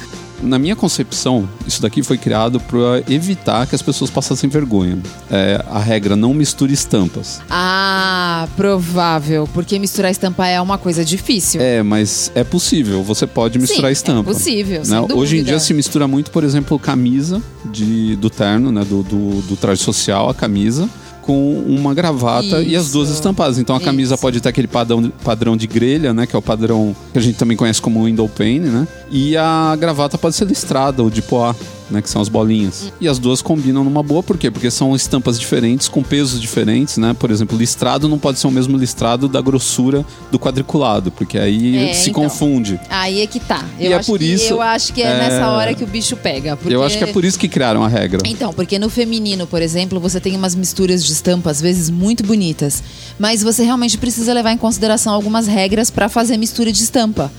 Na 0.40 0.58
minha 0.58 0.76
concepção, 0.76 1.48
isso 1.66 1.82
daqui 1.82 2.02
foi 2.04 2.16
criado 2.16 2.60
para 2.60 3.02
evitar 3.12 3.66
que 3.66 3.74
as 3.74 3.82
pessoas 3.82 4.10
passassem 4.10 4.48
vergonha. 4.48 4.96
É, 5.30 5.62
a 5.68 5.78
regra 5.80 6.14
não 6.14 6.32
misture 6.32 6.72
estampas. 6.72 7.40
Ah, 7.50 8.46
provável. 8.56 9.48
Porque 9.52 9.78
misturar 9.78 10.10
estampa 10.10 10.46
é 10.46 10.60
uma 10.60 10.78
coisa 10.78 11.04
difícil. 11.04 11.60
É, 11.60 11.82
mas 11.82 12.30
é 12.34 12.44
possível. 12.44 13.02
Você 13.02 13.26
pode 13.26 13.58
misturar 13.58 13.88
Sim, 13.90 13.92
estampa. 13.92 14.30
É 14.30 14.32
possível, 14.34 14.82
né? 14.86 15.00
Hoje 15.14 15.38
em 15.38 15.42
dia 15.42 15.58
se 15.58 15.74
mistura 15.74 16.06
muito, 16.06 16.30
por 16.30 16.44
exemplo, 16.44 16.78
camisa 16.78 17.42
de, 17.64 18.14
do 18.16 18.30
terno, 18.30 18.70
né? 18.70 18.84
Do, 18.84 19.02
do, 19.02 19.42
do 19.42 19.56
traje 19.56 19.82
social, 19.82 20.28
a 20.28 20.34
camisa, 20.34 20.88
com 21.26 21.58
uma 21.66 21.92
gravata 21.92 22.62
e 22.62 22.76
as 22.76 22.92
duas 22.92 23.08
Isso. 23.08 23.18
estampadas. 23.18 23.58
Então 23.58 23.74
a 23.74 23.80
camisa 23.80 24.14
Isso. 24.14 24.22
pode 24.22 24.40
ter 24.40 24.48
aquele 24.48 24.68
padrão, 24.68 25.12
padrão 25.24 25.56
de 25.56 25.66
grelha, 25.66 26.14
né? 26.14 26.24
Que 26.26 26.36
é 26.36 26.38
o 26.38 26.42
padrão 26.42 26.94
que 27.12 27.18
a 27.18 27.22
gente 27.22 27.36
também 27.36 27.56
conhece 27.56 27.82
como 27.82 28.04
window 28.04 28.28
pane, 28.28 28.60
né? 28.60 28.86
E 29.10 29.36
a 29.36 29.76
gravata 29.78 30.18
pode 30.18 30.34
ser 30.36 30.46
listrada 30.46 31.02
ou 31.02 31.10
de 31.10 31.22
poá. 31.22 31.54
Né, 31.88 32.02
que 32.02 32.10
são 32.10 32.20
as 32.20 32.28
bolinhas. 32.28 32.92
E 33.00 33.06
as 33.06 33.16
duas 33.16 33.40
combinam 33.40 33.84
numa 33.84 34.02
boa, 34.02 34.20
por 34.20 34.36
quê? 34.36 34.50
Porque 34.50 34.72
são 34.72 34.92
estampas 34.96 35.38
diferentes, 35.38 35.86
com 35.86 36.02
pesos 36.02 36.40
diferentes, 36.40 36.96
né? 36.96 37.14
Por 37.16 37.30
exemplo, 37.30 37.56
listrado 37.56 38.08
não 38.08 38.18
pode 38.18 38.40
ser 38.40 38.48
o 38.48 38.50
mesmo 38.50 38.76
listrado 38.76 39.28
da 39.28 39.40
grossura 39.40 40.04
do 40.28 40.36
quadriculado, 40.36 41.12
porque 41.12 41.38
aí 41.38 41.90
É, 41.90 41.92
se 41.92 42.10
então. 42.10 42.24
confunde. 42.24 42.80
Aí 42.90 43.20
é 43.20 43.26
que 43.28 43.38
tá. 43.38 43.64
E 43.78 43.86
Eu 43.86 43.92
é 43.92 43.94
acho 43.94 44.10
por 44.10 44.18
que, 44.18 44.24
isso- 44.24 44.54
Eu 44.54 44.60
acho 44.60 44.92
que 44.92 45.00
é, 45.00 45.06
é- 45.06 45.16
nessa 45.16 45.48
hora 45.52 45.74
que 45.74 45.84
o 45.84 45.86
bicho 45.86 46.16
pega. 46.16 46.56
Porque... 46.56 46.74
Eu 46.74 46.82
acho 46.82 46.98
que 46.98 47.04
é 47.04 47.06
por 47.06 47.24
isso 47.24 47.38
que 47.38 47.46
criaram 47.48 47.84
a 47.84 47.88
regra. 47.88 48.20
Então, 48.24 48.52
porque 48.52 48.80
no 48.80 48.90
feminino, 48.90 49.46
por 49.46 49.62
exemplo, 49.62 50.00
você 50.00 50.18
tem 50.18 50.34
umas 50.34 50.56
misturas 50.56 51.04
de 51.04 51.12
estampa, 51.12 51.52
às 51.52 51.60
vezes 51.60 51.88
muito 51.88 52.24
bonitas. 52.24 52.82
Mas 53.16 53.44
você 53.44 53.62
realmente 53.62 53.96
precisa 53.96 54.32
levar 54.32 54.50
em 54.50 54.58
consideração 54.58 55.14
algumas 55.14 55.46
regras 55.46 55.88
para 55.88 56.08
fazer 56.08 56.36
mistura 56.36 56.72
de 56.72 56.82
estampa. 56.82 57.30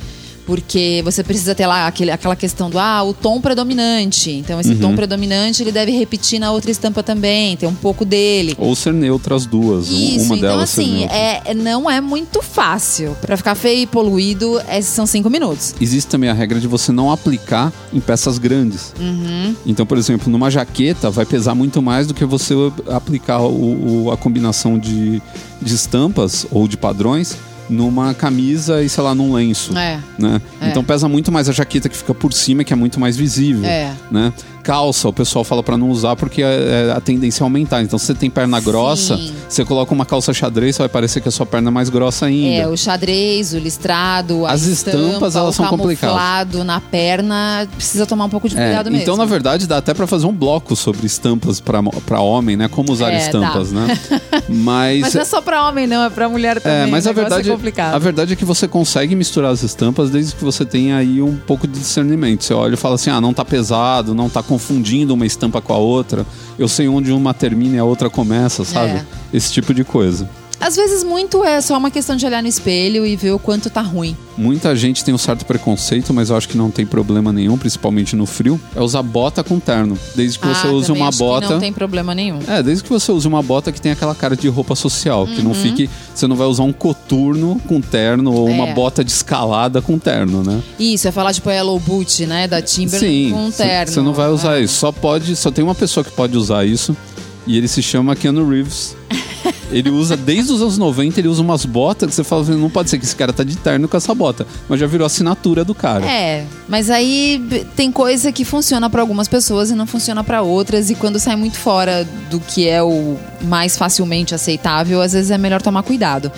Porque 0.48 1.02
você 1.04 1.24
precisa 1.24 1.54
ter 1.54 1.68
lá 1.68 1.86
aquele, 1.88 2.10
aquela 2.10 2.36
questão 2.36 2.70
do 2.70 2.80
ah, 2.80 3.04
o 3.04 3.14
tom 3.14 3.40
predominante. 3.42 4.32
Então, 4.32 4.60
esse 4.62 4.72
Uhum. 4.72 4.80
tom 4.80 4.96
predominante 4.96 5.62
ele 5.62 5.72
deve 5.74 5.92
repetir 5.92 6.40
na 6.40 6.52
outra 6.54 6.72
estampa 6.72 7.04
também, 7.04 7.56
ter 7.58 7.68
um 7.68 7.76
pouco 7.76 8.06
dele. 8.06 8.56
Ou 8.58 8.74
ser 8.76 8.94
neutra 8.94 9.36
as 9.36 9.46
duas. 9.46 9.90
Isso, 9.90 10.26
uma 10.26 10.38
então 10.38 10.50
delas 10.50 10.70
ser 10.70 10.82
assim, 10.82 11.04
é, 11.04 11.54
não 11.54 11.92
é 11.92 12.00
muito 12.00 12.42
fácil. 12.42 13.16
Pra 13.22 13.36
ficar 13.36 13.56
feio 13.56 13.82
e 13.82 13.86
poluído, 13.86 14.60
esses 14.72 14.92
são 14.94 15.06
cinco 15.06 15.30
minutos. 15.30 15.76
Existe 15.82 16.08
também 16.08 16.30
a 16.30 16.34
regra 16.34 16.60
de 16.62 16.68
você 16.68 16.92
não 16.94 17.12
aplicar 17.12 17.74
em 17.94 18.00
peças 18.00 18.38
grandes. 18.38 18.94
Uhum. 19.00 19.54
Então, 19.66 19.86
por 19.86 19.98
exemplo, 19.98 20.32
numa 20.32 20.50
jaqueta 20.50 21.10
vai 21.12 21.26
pesar 21.26 21.54
muito 21.56 21.82
mais 21.82 22.08
do 22.08 22.14
que 22.14 22.24
você 22.24 22.54
aplicar 22.90 23.42
o- 23.42 24.06
o- 24.06 24.12
a 24.12 24.16
combinação 24.18 24.80
de, 24.80 25.22
de 25.62 25.76
estampas 25.76 26.46
ou 26.52 26.68
de 26.70 26.78
padrões 26.78 27.36
numa 27.70 28.14
camisa 28.14 28.82
e, 28.82 28.90
sei 28.90 29.04
lá, 29.04 29.14
num 29.14 29.34
lenço. 29.34 29.78
É. 29.78 30.00
né? 30.18 30.42
É. 30.62 30.70
Então 30.70 30.84
pesa 30.84 31.08
muito 31.08 31.32
mais 31.32 31.50
a 31.50 31.52
jaqueta 31.52 31.90
que 31.90 31.98
fica 31.98 32.14
por 32.14 32.34
cima, 32.34 32.64
que 32.64 32.74
é 32.74 32.76
muito 32.76 33.00
mais 33.00 33.18
visível. 33.18 33.66
É. 33.66 33.92
Né? 34.12 34.32
Calça, 34.68 35.08
o 35.08 35.14
pessoal 35.14 35.46
fala 35.46 35.64
pra 35.64 35.78
não 35.78 35.90
usar 35.90 36.18
porque 36.18 36.44
é- 36.44 36.88
é 36.90 36.92
a 36.92 37.00
tendência 37.00 37.42
é 37.42 37.46
aumentar. 37.46 37.82
Então, 37.82 37.98
se 37.98 38.06
você 38.08 38.14
tem 38.14 38.30
perna 38.30 38.60
Sim. 38.60 38.66
grossa, 38.66 39.18
você 39.48 39.64
coloca 39.64 39.94
uma 39.94 40.06
calça 40.06 40.34
xadrez, 40.34 40.78
vai 40.78 40.90
parecer 40.90 41.22
que 41.22 41.30
a 41.30 41.32
sua 41.32 41.46
perna 41.46 41.70
é 41.70 41.72
mais 41.72 41.88
grossa 41.88 42.26
ainda. 42.26 42.64
É, 42.64 42.68
o 42.68 42.76
xadrez, 42.76 43.54
o 43.54 43.60
listrado, 43.60 44.46
a 44.46 44.52
As 44.52 44.64
estampa, 44.64 44.98
estampas, 44.98 45.36
elas 45.38 45.56
são 45.56 45.68
complicadas. 45.68 46.66
na 46.66 46.82
perna, 46.82 47.66
precisa 47.78 48.06
tomar 48.06 48.26
um 48.26 48.30
pouco 48.30 48.50
de 48.50 48.58
É, 48.58 48.66
cuidado 48.66 48.92
mesmo. 48.92 49.04
então, 49.04 49.16
na 49.16 49.24
verdade, 49.24 49.68
dá 49.68 49.78
até 49.78 49.94
pra 49.94 50.06
fazer 50.06 50.26
um 50.26 50.34
bloco 50.34 50.76
sobre 50.76 51.06
estampas 51.08 51.62
pra 51.62 51.82
pra 52.06 52.20
homem, 52.20 52.58
né? 52.58 52.68
Como 52.68 52.92
usar 52.92 53.12
É, 53.14 53.20
estampas, 53.20 53.72
né? 53.72 53.98
Mas, 54.50 55.00
Mas 55.02 55.14
não 55.14 55.22
é 55.22 55.26
só 55.26 55.42
pra 55.42 55.68
homem, 55.70 55.88
não, 55.88 56.04
é 56.04 56.10
pra 56.10 56.28
mulher 56.28 56.60
também. 56.62 56.78
é, 56.80 56.88
mas 56.88 57.06
a 57.08 57.12
verdade, 57.14 57.50
é 57.50 57.54
complicado. 57.54 57.94
a 57.96 58.00
verdade 58.00 58.34
é 58.34 58.36
que 58.36 58.44
você 58.46 58.68
consegue 58.68 59.16
misturar 59.16 59.52
as 59.52 59.64
estampas 59.64 60.10
desde 60.10 60.36
que 60.36 60.44
você 60.44 60.66
tenha 60.66 60.98
aí 60.98 61.22
um 61.22 61.36
pouco 61.38 61.68
de 61.68 61.80
discernimento. 61.80 62.44
Você 62.44 62.54
olha 62.54 62.74
e 62.74 62.78
fala 62.78 62.96
assim: 62.96 63.10
ah, 63.10 63.22
não 63.22 63.34
tá 63.34 63.46
pesado, 63.46 64.14
não 64.14 64.30
tá 64.30 64.42
confundindo 64.58 65.14
uma 65.14 65.26
estampa 65.26 65.62
com 65.62 65.72
a 65.72 65.78
outra. 65.78 66.26
Eu 66.58 66.68
sei 66.68 66.88
onde 66.88 67.12
uma 67.12 67.32
termina 67.32 67.76
e 67.76 67.80
a 67.80 67.84
outra 67.84 68.10
começa, 68.10 68.66
sabe? 68.66 68.94
É. 68.94 69.06
Esse 69.32 69.54
tipo 69.54 69.72
de 69.72 69.84
coisa. 69.84 70.28
Às 70.60 70.76
vezes 70.76 71.04
muito 71.04 71.44
é 71.44 71.62
só 71.62 71.78
uma 71.78 71.92
questão 71.92 72.16
de 72.16 72.26
olhar 72.26 72.42
no 72.42 72.48
espelho 72.50 73.06
e 73.06 73.16
ver 73.16 73.32
o 73.32 73.38
quanto 73.40 73.70
tá 73.70 73.82
ruim. 73.82 74.18
Muita 74.36 74.76
gente 74.76 75.04
tem 75.04 75.14
um 75.14 75.18
certo 75.18 75.46
preconceito, 75.46 76.12
mas 76.14 76.30
eu 76.30 76.36
acho 76.36 76.50
que 76.50 76.58
não 76.58 76.72
tem 76.72 76.86
problema 76.86 77.32
nenhum, 77.32 77.58
principalmente 77.58 78.16
no 78.16 78.26
frio, 78.26 78.60
é 78.76 78.82
usar 78.82 79.02
bota 79.04 79.44
com 79.44 79.60
terno. 79.60 79.98
Desde 80.16 80.38
que 80.40 80.48
você 80.48 80.68
Ah, 80.68 80.72
use 80.72 80.88
também 80.88 81.02
uma 81.04 81.12
que 81.12 81.18
bota. 81.18 81.50
não 81.52 81.60
tem 81.60 81.72
problema 81.72 82.14
nenhum. 82.16 82.40
É, 82.48 82.62
desde 82.64 82.84
que 82.84 82.90
você 82.90 83.12
use 83.12 83.28
uma 83.28 83.42
bota 83.44 83.72
que 83.72 83.80
tem 83.80 83.92
aquela 83.92 84.16
cara 84.16 84.36
de 84.36 84.48
roupa 84.48 84.76
social, 84.76 85.28
que 85.28 85.38
Uhum. 85.38 85.44
não 85.44 85.54
fique. 85.54 85.90
Você 86.14 86.26
não 86.28 86.36
vai 86.36 86.48
usar 86.48 86.64
um 86.64 86.74
coturno 86.74 87.62
com 87.68 87.80
terno 87.80 88.34
ou 88.34 88.50
uma 88.50 88.68
É. 88.70 88.74
bota 88.74 89.04
de 89.04 89.12
escalada 89.12 89.80
com 89.82 89.98
terno, 90.00 90.44
né? 90.44 90.60
Isso, 90.80 91.08
é 91.08 91.12
falar 91.12 91.34
tipo 91.34 91.50
Yellow 91.52 91.80
Boot, 91.80 92.26
né, 92.26 92.48
da 92.48 92.62
Timberland 92.62 93.06
Sim, 93.08 93.32
com 93.32 93.52
terno. 93.52 93.92
você 93.94 94.02
não 94.02 94.14
vai 94.14 94.30
usar 94.30 94.58
É. 94.60 94.64
isso. 94.64 94.76
Só 94.76 94.92
pode, 94.92 95.36
só 95.36 95.52
tem 95.52 95.64
uma 95.64 95.76
pessoa 95.76 96.04
que 96.04 96.12
pode 96.12 96.36
usar 96.36 96.66
isso 96.66 96.98
e 97.46 97.58
ele 97.58 97.68
se 97.68 97.82
chama 97.84 98.16
Keanu 98.16 98.48
Reeves. 98.50 98.96
Ele 99.72 99.90
usa 99.90 100.16
desde 100.16 100.52
os 100.52 100.62
anos 100.62 100.78
90, 100.78 101.20
ele 101.20 101.28
usa 101.28 101.42
umas 101.42 101.66
botas 101.66 102.10
que 102.10 102.16
você 102.16 102.24
fala, 102.24 102.44
não 102.56 102.70
pode 102.70 102.90
ser 102.90 102.98
que 102.98 103.06
esse 103.06 103.16
cara 103.16 103.34
tá 103.34 103.44
de 103.44 103.58
terno 103.58 103.88
com 103.88 103.98
essa 103.98 104.16
bota, 104.16 104.48
mas 104.70 104.80
já 104.80 104.88
virou 104.88 105.06
assinatura 105.06 105.66
do 105.66 105.76
cara. 105.76 106.06
É, 106.06 106.46
mas 106.70 106.90
aí 106.90 107.44
tem 107.76 107.92
coisa 107.92 108.32
que 108.32 108.46
funciona 108.46 108.90
pra 108.90 109.02
algumas 109.02 109.28
pessoas 109.28 109.70
e 109.70 109.76
não 109.76 109.86
funciona 109.86 110.24
pra 110.24 110.42
outras 110.42 110.90
e 110.90 110.96
quando 110.96 111.20
sai 111.20 111.36
muito 111.36 111.58
fora 111.58 112.08
do 112.30 112.40
que 112.40 112.68
é 112.68 112.82
o 112.82 113.18
mais 113.42 113.78
facilmente 113.78 114.34
aceitável, 114.34 115.02
às 115.02 115.14
vezes 115.14 115.32
é 115.32 115.38
melhor 115.38 115.62
tomar 115.62 115.84
cuidado. 115.84 116.32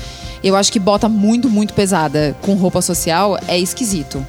Eu 0.43 0.55
acho 0.55 0.71
que 0.71 0.79
bota 0.79 1.07
muito, 1.07 1.49
muito 1.49 1.73
pesada 1.73 2.35
com 2.41 2.53
roupa 2.55 2.81
social 2.81 3.37
é 3.47 3.59
esquisito. 3.59 4.25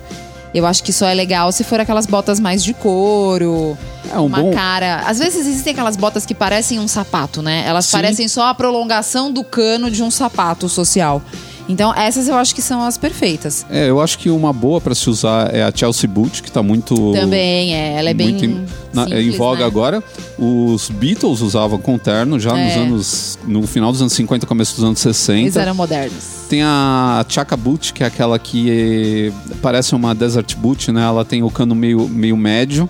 Eu 0.53 0.67
acho 0.67 0.83
que 0.83 0.93
só 0.93 1.07
é 1.07 1.15
legal 1.15 1.53
se 1.53 1.63
for 1.63 1.79
aquelas 1.81 2.07
botas 2.07 2.41
mais 2.41 2.63
de 2.65 2.75
couro, 2.75 3.79
É 4.13 4.19
um 4.19 4.27
uma 4.27 4.39
bom. 4.43 4.51
cara. 4.53 5.03
Às 5.07 5.19
vezes 5.19 5.47
existem 5.47 5.73
aquelas 5.73 5.97
botas 5.97 6.27
que 6.27 6.35
parecem 6.35 6.79
um 6.81 6.89
sapato, 6.89 7.41
né? 7.41 7.63
Elas 7.67 7.87
Sim. 7.87 7.93
parecem 7.93 8.27
só 8.29 8.49
a 8.49 8.55
prolongação 8.55 9.31
do 9.33 9.45
cano 9.45 9.91
de 9.91 10.03
um 10.03 10.11
sapato 10.11 10.69
social. 10.69 11.23
Então, 11.71 11.95
essas 11.95 12.27
eu 12.29 12.35
acho 12.35 12.55
que 12.55 12.61
são 12.61 12.83
as 12.83 12.99
perfeitas. 12.99 13.65
É, 13.71 13.89
eu 13.89 14.01
acho 14.01 14.19
que 14.19 14.29
uma 14.29 14.53
boa 14.53 14.81
pra 14.81 14.95
se 14.95 15.09
usar 15.09 15.55
é 15.55 15.63
a 15.63 15.73
Chelsea 15.75 16.09
Boot, 16.09 16.43
que 16.43 16.51
tá 16.51 16.63
muito. 16.63 17.13
Também, 17.13 17.75
é. 17.75 17.95
Ela 17.99 18.11
é 18.11 18.15
bem. 18.15 18.31
muito 18.31 18.45
em, 18.45 18.67
na- 18.93 19.03
é 19.05 19.07
em 19.07 19.09
simples, 19.23 19.37
voga 19.37 19.61
né? 19.61 19.67
agora. 19.67 20.03
Os 20.39 20.91
Beatles 20.91 21.41
usavam 21.41 21.79
com 21.79 21.97
terno 21.97 22.41
já 22.41 22.51
nos 22.51 22.73
É. 22.73 22.75
anos. 22.79 23.39
No 23.47 23.67
final 23.67 23.93
dos 23.93 24.01
anos 24.01 24.13
50, 24.15 24.47
começo 24.47 24.75
dos 24.75 24.85
anos 24.85 25.05
Eles 25.07 25.17
60. 25.17 25.61
eram 25.61 25.75
modernos. 25.75 26.25
Tem 26.49 26.63
a 26.63 27.25
Chaka 27.29 27.57
Boot, 27.57 27.93
que 27.93 28.03
é 28.03 28.07
aquela 28.07 28.39
que 28.39 29.29
eh, 29.29 29.55
parece 29.63 29.95
uma 29.95 30.15
Desert 30.15 30.57
Boot, 30.57 30.91
né? 30.91 31.03
Ela 31.03 31.25
tem 31.25 31.43
o 31.43 31.51
cano 31.51 31.75
meio, 31.75 32.09
meio 32.09 32.37
médio, 32.37 32.89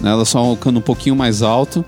né? 0.00 0.10
Ela 0.10 0.24
só 0.24 0.44
um 0.52 0.56
cano 0.56 0.78
um 0.80 0.82
pouquinho 0.82 1.14
mais 1.14 1.42
alto. 1.42 1.84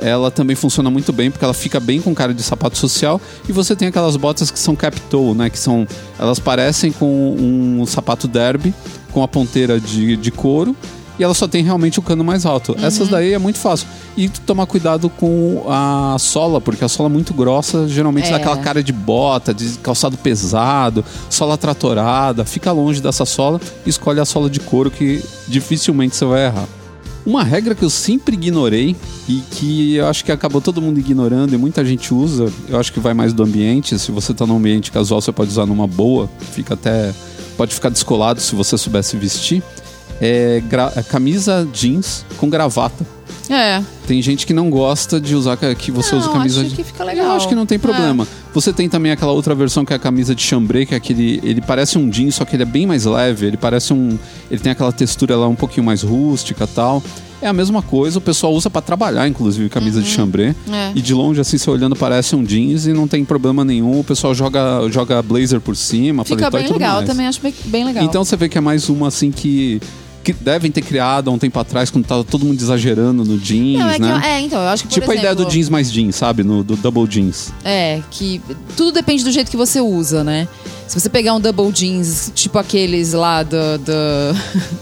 Ela 0.00 0.30
também 0.30 0.54
funciona 0.56 0.90
muito 0.90 1.12
bem 1.12 1.30
porque 1.30 1.44
ela 1.44 1.54
fica 1.54 1.80
bem 1.80 2.00
com 2.00 2.14
cara 2.14 2.32
de 2.32 2.42
sapato 2.42 2.78
social 2.78 3.20
e 3.48 3.52
você 3.52 3.74
tem 3.74 3.88
aquelas 3.88 4.16
botas 4.16 4.50
que 4.50 4.58
são 4.58 4.76
cap 4.76 5.00
toe, 5.02 5.34
né? 5.34 5.50
Que 5.50 5.58
são 5.58 5.86
elas 6.18 6.38
parecem 6.38 6.92
com 6.92 7.36
um 7.38 7.84
sapato 7.86 8.28
derby 8.28 8.72
com 9.12 9.22
a 9.22 9.28
ponteira 9.28 9.80
de, 9.80 10.16
de 10.16 10.30
couro 10.30 10.76
e 11.18 11.24
ela 11.24 11.34
só 11.34 11.48
tem 11.48 11.64
realmente 11.64 11.98
o 11.98 12.02
cano 12.02 12.22
mais 12.22 12.46
alto. 12.46 12.72
Uhum. 12.78 12.84
Essas 12.84 13.08
daí 13.08 13.32
é 13.32 13.38
muito 13.38 13.58
fácil. 13.58 13.88
E 14.16 14.28
tomar 14.28 14.66
cuidado 14.66 15.10
com 15.10 15.64
a 15.68 16.16
sola, 16.18 16.60
porque 16.60 16.84
a 16.84 16.88
sola 16.88 17.08
é 17.08 17.12
muito 17.12 17.34
grossa, 17.34 17.88
geralmente 17.88 18.28
É. 18.28 18.30
dá 18.30 18.36
aquela 18.36 18.58
cara 18.58 18.82
de 18.82 18.92
bota, 18.92 19.52
de 19.52 19.78
calçado 19.78 20.16
pesado, 20.16 21.04
sola 21.28 21.56
tratorada. 21.56 22.44
Fica 22.44 22.70
longe 22.70 23.00
dessa 23.00 23.24
sola 23.24 23.60
e 23.84 23.90
escolhe 23.90 24.20
a 24.20 24.24
sola 24.24 24.48
de 24.48 24.60
couro 24.60 24.90
que 24.90 25.20
dificilmente 25.48 26.14
você 26.14 26.24
vai 26.24 26.46
errar. 26.46 26.68
Uma 27.28 27.44
regra 27.44 27.74
que 27.74 27.84
eu 27.84 27.90
sempre 27.90 28.36
ignorei 28.36 28.96
e 29.28 29.42
que 29.50 29.96
eu 29.96 30.06
acho 30.06 30.24
que 30.24 30.32
acabou 30.32 30.62
todo 30.62 30.80
mundo 30.80 30.98
ignorando 30.98 31.54
e 31.54 31.58
muita 31.58 31.84
gente 31.84 32.14
usa, 32.14 32.50
eu 32.66 32.80
acho 32.80 32.90
que 32.90 32.98
vai 32.98 33.12
mais 33.12 33.34
do 33.34 33.42
ambiente. 33.42 33.98
Se 33.98 34.10
você 34.10 34.32
tá 34.32 34.46
num 34.46 34.56
ambiente 34.56 34.90
casual, 34.90 35.20
você 35.20 35.30
pode 35.30 35.50
usar 35.50 35.66
numa 35.66 35.86
boa, 35.86 36.26
fica 36.52 36.72
até. 36.72 37.12
pode 37.54 37.74
ficar 37.74 37.90
descolado 37.90 38.40
se 38.40 38.56
você 38.56 38.78
soubesse 38.78 39.14
vestir. 39.18 39.62
É, 40.20 40.62
é 40.96 41.02
camisa 41.02 41.66
jeans 41.72 42.24
com 42.38 42.48
gravata. 42.50 43.06
É. 43.50 43.82
Tem 44.06 44.20
gente 44.20 44.46
que 44.46 44.52
não 44.52 44.68
gosta 44.68 45.18
de 45.18 45.34
usar 45.34 45.56
que 45.56 45.90
você 45.90 46.12
Não, 46.12 46.18
usa 46.20 46.28
camisa 46.30 46.60
acho 46.60 46.70
de- 46.70 46.76
que 46.76 46.84
fica 46.84 47.02
legal. 47.02 47.26
Eu 47.26 47.32
acho 47.32 47.48
que 47.48 47.54
não 47.54 47.64
tem 47.64 47.76
É. 47.76 47.78
problema. 47.78 48.26
Você 48.52 48.72
tem 48.74 48.88
também 48.90 49.10
aquela 49.10 49.32
outra 49.32 49.54
versão 49.54 49.84
que 49.86 49.92
é 49.92 49.96
a 49.96 49.98
camisa 49.98 50.34
de 50.34 50.42
chambré, 50.42 50.84
que 50.84 50.92
é 50.92 50.96
aquele, 50.98 51.40
ele 51.42 51.60
parece 51.62 51.96
um 51.96 52.10
jeans, 52.10 52.34
só 52.34 52.44
que 52.44 52.56
ele 52.56 52.62
é 52.64 52.66
bem 52.66 52.86
mais 52.86 53.04
leve, 53.06 53.46
ele 53.46 53.56
parece 53.56 53.92
um, 53.94 54.18
ele 54.50 54.60
tem 54.60 54.72
aquela 54.72 54.92
textura 54.92 55.34
lá 55.36 55.48
um 55.48 55.54
pouquinho 55.54 55.84
mais 55.86 56.02
rústica, 56.02 56.66
tal. 56.66 57.02
É 57.40 57.46
a 57.46 57.52
mesma 57.52 57.80
coisa, 57.80 58.18
o 58.18 58.20
pessoal 58.20 58.52
usa 58.52 58.68
pra 58.68 58.82
trabalhar, 58.82 59.26
inclusive, 59.28 59.68
camisa 59.70 60.02
de 60.02 60.08
chambré. 60.10 60.54
É. 60.70 60.92
E 60.94 61.00
de 61.00 61.14
longe, 61.14 61.40
assim, 61.40 61.56
você 61.56 61.70
olhando, 61.70 61.94
parece 61.96 62.34
um 62.36 62.42
jeans 62.44 62.86
e 62.86 62.92
não 62.92 63.06
tem 63.08 63.24
problema 63.24 63.64
nenhum. 63.64 64.00
O 64.00 64.04
pessoal 64.04 64.34
joga, 64.34 64.86
joga 64.90 65.22
blazer 65.22 65.60
por 65.60 65.76
cima, 65.76 66.22
Fica 66.24 66.50
paletó 66.50 66.58
e 66.58 66.60
bem 66.60 66.66
tudo 66.68 66.80
legal, 66.80 66.96
mais. 66.96 67.08
também 67.08 67.26
acho 67.28 67.40
bem, 67.40 67.54
bem 67.66 67.84
legal. 67.84 68.04
Então 68.04 68.24
você 68.24 68.36
vê 68.36 68.48
que 68.48 68.58
é 68.58 68.60
mais 68.60 68.88
uma, 68.90 69.06
assim, 69.08 69.30
que, 69.30 69.80
que 70.32 70.44
devem 70.44 70.70
ter 70.70 70.82
criado 70.82 71.30
há 71.30 71.32
um 71.32 71.38
tempo 71.38 71.58
atrás, 71.58 71.90
quando 71.90 72.04
tava 72.04 72.22
todo 72.22 72.44
mundo 72.44 72.60
exagerando 72.60 73.24
no 73.24 73.38
jeans, 73.38 73.78
Não, 73.78 73.88
é, 73.88 73.94
que 73.94 74.00
né? 74.02 74.12
eu- 74.12 74.18
é, 74.18 74.40
então, 74.40 74.60
eu 74.60 74.68
acho 74.68 74.82
que 74.84 74.90
tipo 74.90 75.10
a 75.10 75.14
ideia 75.14 75.34
do 75.34 75.40
exemplo, 75.42 75.52
jeans 75.52 75.68
mais 75.70 75.90
jeans, 75.92 76.16
sabe? 76.16 76.44
No, 76.44 76.62
do 76.62 76.76
double 76.76 77.06
jeans. 77.06 77.52
É, 77.64 78.00
que 78.10 78.40
tudo 78.76 78.92
depende 78.92 79.24
do 79.24 79.30
jeito 79.30 79.50
que 79.50 79.56
você 79.56 79.80
usa, 79.80 80.22
né? 80.22 80.46
Se 80.88 80.98
você 80.98 81.10
pegar 81.10 81.34
um 81.34 81.40
double 81.40 81.70
jeans, 81.70 82.32
tipo 82.34 82.58
aqueles 82.58 83.12
lá 83.12 83.42
do, 83.42 83.56
do, 83.78 83.92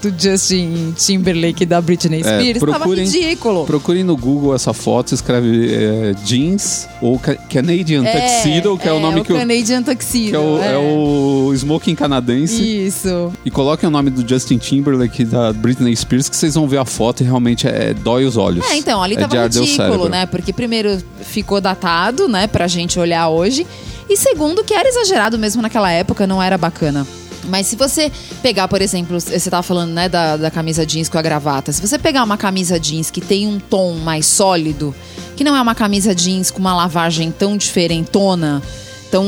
do 0.08 0.14
Justin 0.22 0.94
Timberlake 0.96 1.64
e 1.64 1.66
da 1.66 1.80
Britney 1.80 2.20
É, 2.20 2.22
Spears, 2.22 2.58
procurem- 2.60 3.04
tava 3.04 3.18
ridículo. 3.18 3.66
Procurem 3.66 4.04
no 4.04 4.16
Google 4.16 4.54
essa 4.54 4.72
foto, 4.72 5.12
escreve 5.12 5.74
é, 5.74 6.14
jeans 6.24 6.86
ou 7.02 7.18
ca- 7.18 7.34
Canadian 7.34 8.04
Tuxedo, 8.04 8.78
que 8.78 8.88
é, 8.88 8.92
o 8.92 9.00
nome 9.00 9.24
que, 9.24 9.32
o, 9.32 9.36
Canadian 9.36 9.82
Tuxedo. 9.82 10.30
que 10.30 10.36
é, 10.36 10.38
o, 10.38 10.62
é. 10.62 10.72
é 10.74 10.78
o 10.78 11.52
smoking 11.54 11.96
canadense. 11.96 12.62
Isso. 12.86 13.32
E 13.44 13.50
coloquem 13.50 13.88
o 13.88 13.90
nome 13.90 14.10
do 14.10 14.26
Justin 14.26 14.58
Timberlake 14.58 15.22
e 15.22 15.24
da 15.24 15.52
Britney 15.52 15.94
Spears, 15.96 16.28
que 16.28 16.36
vocês 16.36 16.54
vão 16.54 16.68
ver 16.68 16.78
a 16.78 16.84
foto 16.84 17.22
e 17.22 17.24
realmente 17.24 17.66
é, 17.66 17.92
dói 17.92 18.24
os 18.24 18.36
olhos. 18.36 18.64
É, 18.70 18.76
então, 18.76 19.02
ali 19.02 19.16
é 19.16 19.26
tava 19.26 19.34
o 19.36 19.48
ridículo, 19.60 20.08
né? 20.08 20.24
Porque 20.26 20.52
primeiro 20.52 21.02
ficou 21.20 21.60
datado, 21.60 22.28
né, 22.28 22.46
pra 22.46 22.68
gente 22.68 22.96
olhar 23.00 23.28
hoje. 23.28 23.66
E 24.08 24.16
segundo, 24.16 24.62
que 24.62 24.74
era 24.74 24.88
exagerado 24.88 25.38
mesmo 25.38 25.60
naquela 25.62 25.90
época, 25.90 26.26
não 26.26 26.42
era 26.42 26.56
bacana. 26.56 27.06
Mas 27.48 27.66
se 27.66 27.76
você 27.76 28.10
pegar, 28.42 28.68
por 28.68 28.82
exemplo, 28.82 29.20
você 29.20 29.50
tava 29.50 29.62
falando, 29.62 29.92
né, 29.92 30.08
da, 30.08 30.36
da 30.36 30.50
camisa 30.50 30.84
jeans 30.84 31.08
com 31.08 31.18
a 31.18 31.22
gravata. 31.22 31.72
Se 31.72 31.80
você 31.80 31.98
pegar 31.98 32.24
uma 32.24 32.36
camisa 32.36 32.78
jeans 32.78 33.10
que 33.10 33.20
tem 33.20 33.46
um 33.46 33.58
tom 33.58 33.94
mais 33.94 34.26
sólido, 34.26 34.94
que 35.36 35.44
não 35.44 35.56
é 35.56 35.60
uma 35.60 35.74
camisa 35.74 36.14
jeans 36.14 36.50
com 36.50 36.58
uma 36.58 36.74
lavagem 36.74 37.30
tão 37.30 37.56
diferentona, 37.56 38.62
tão, 39.10 39.24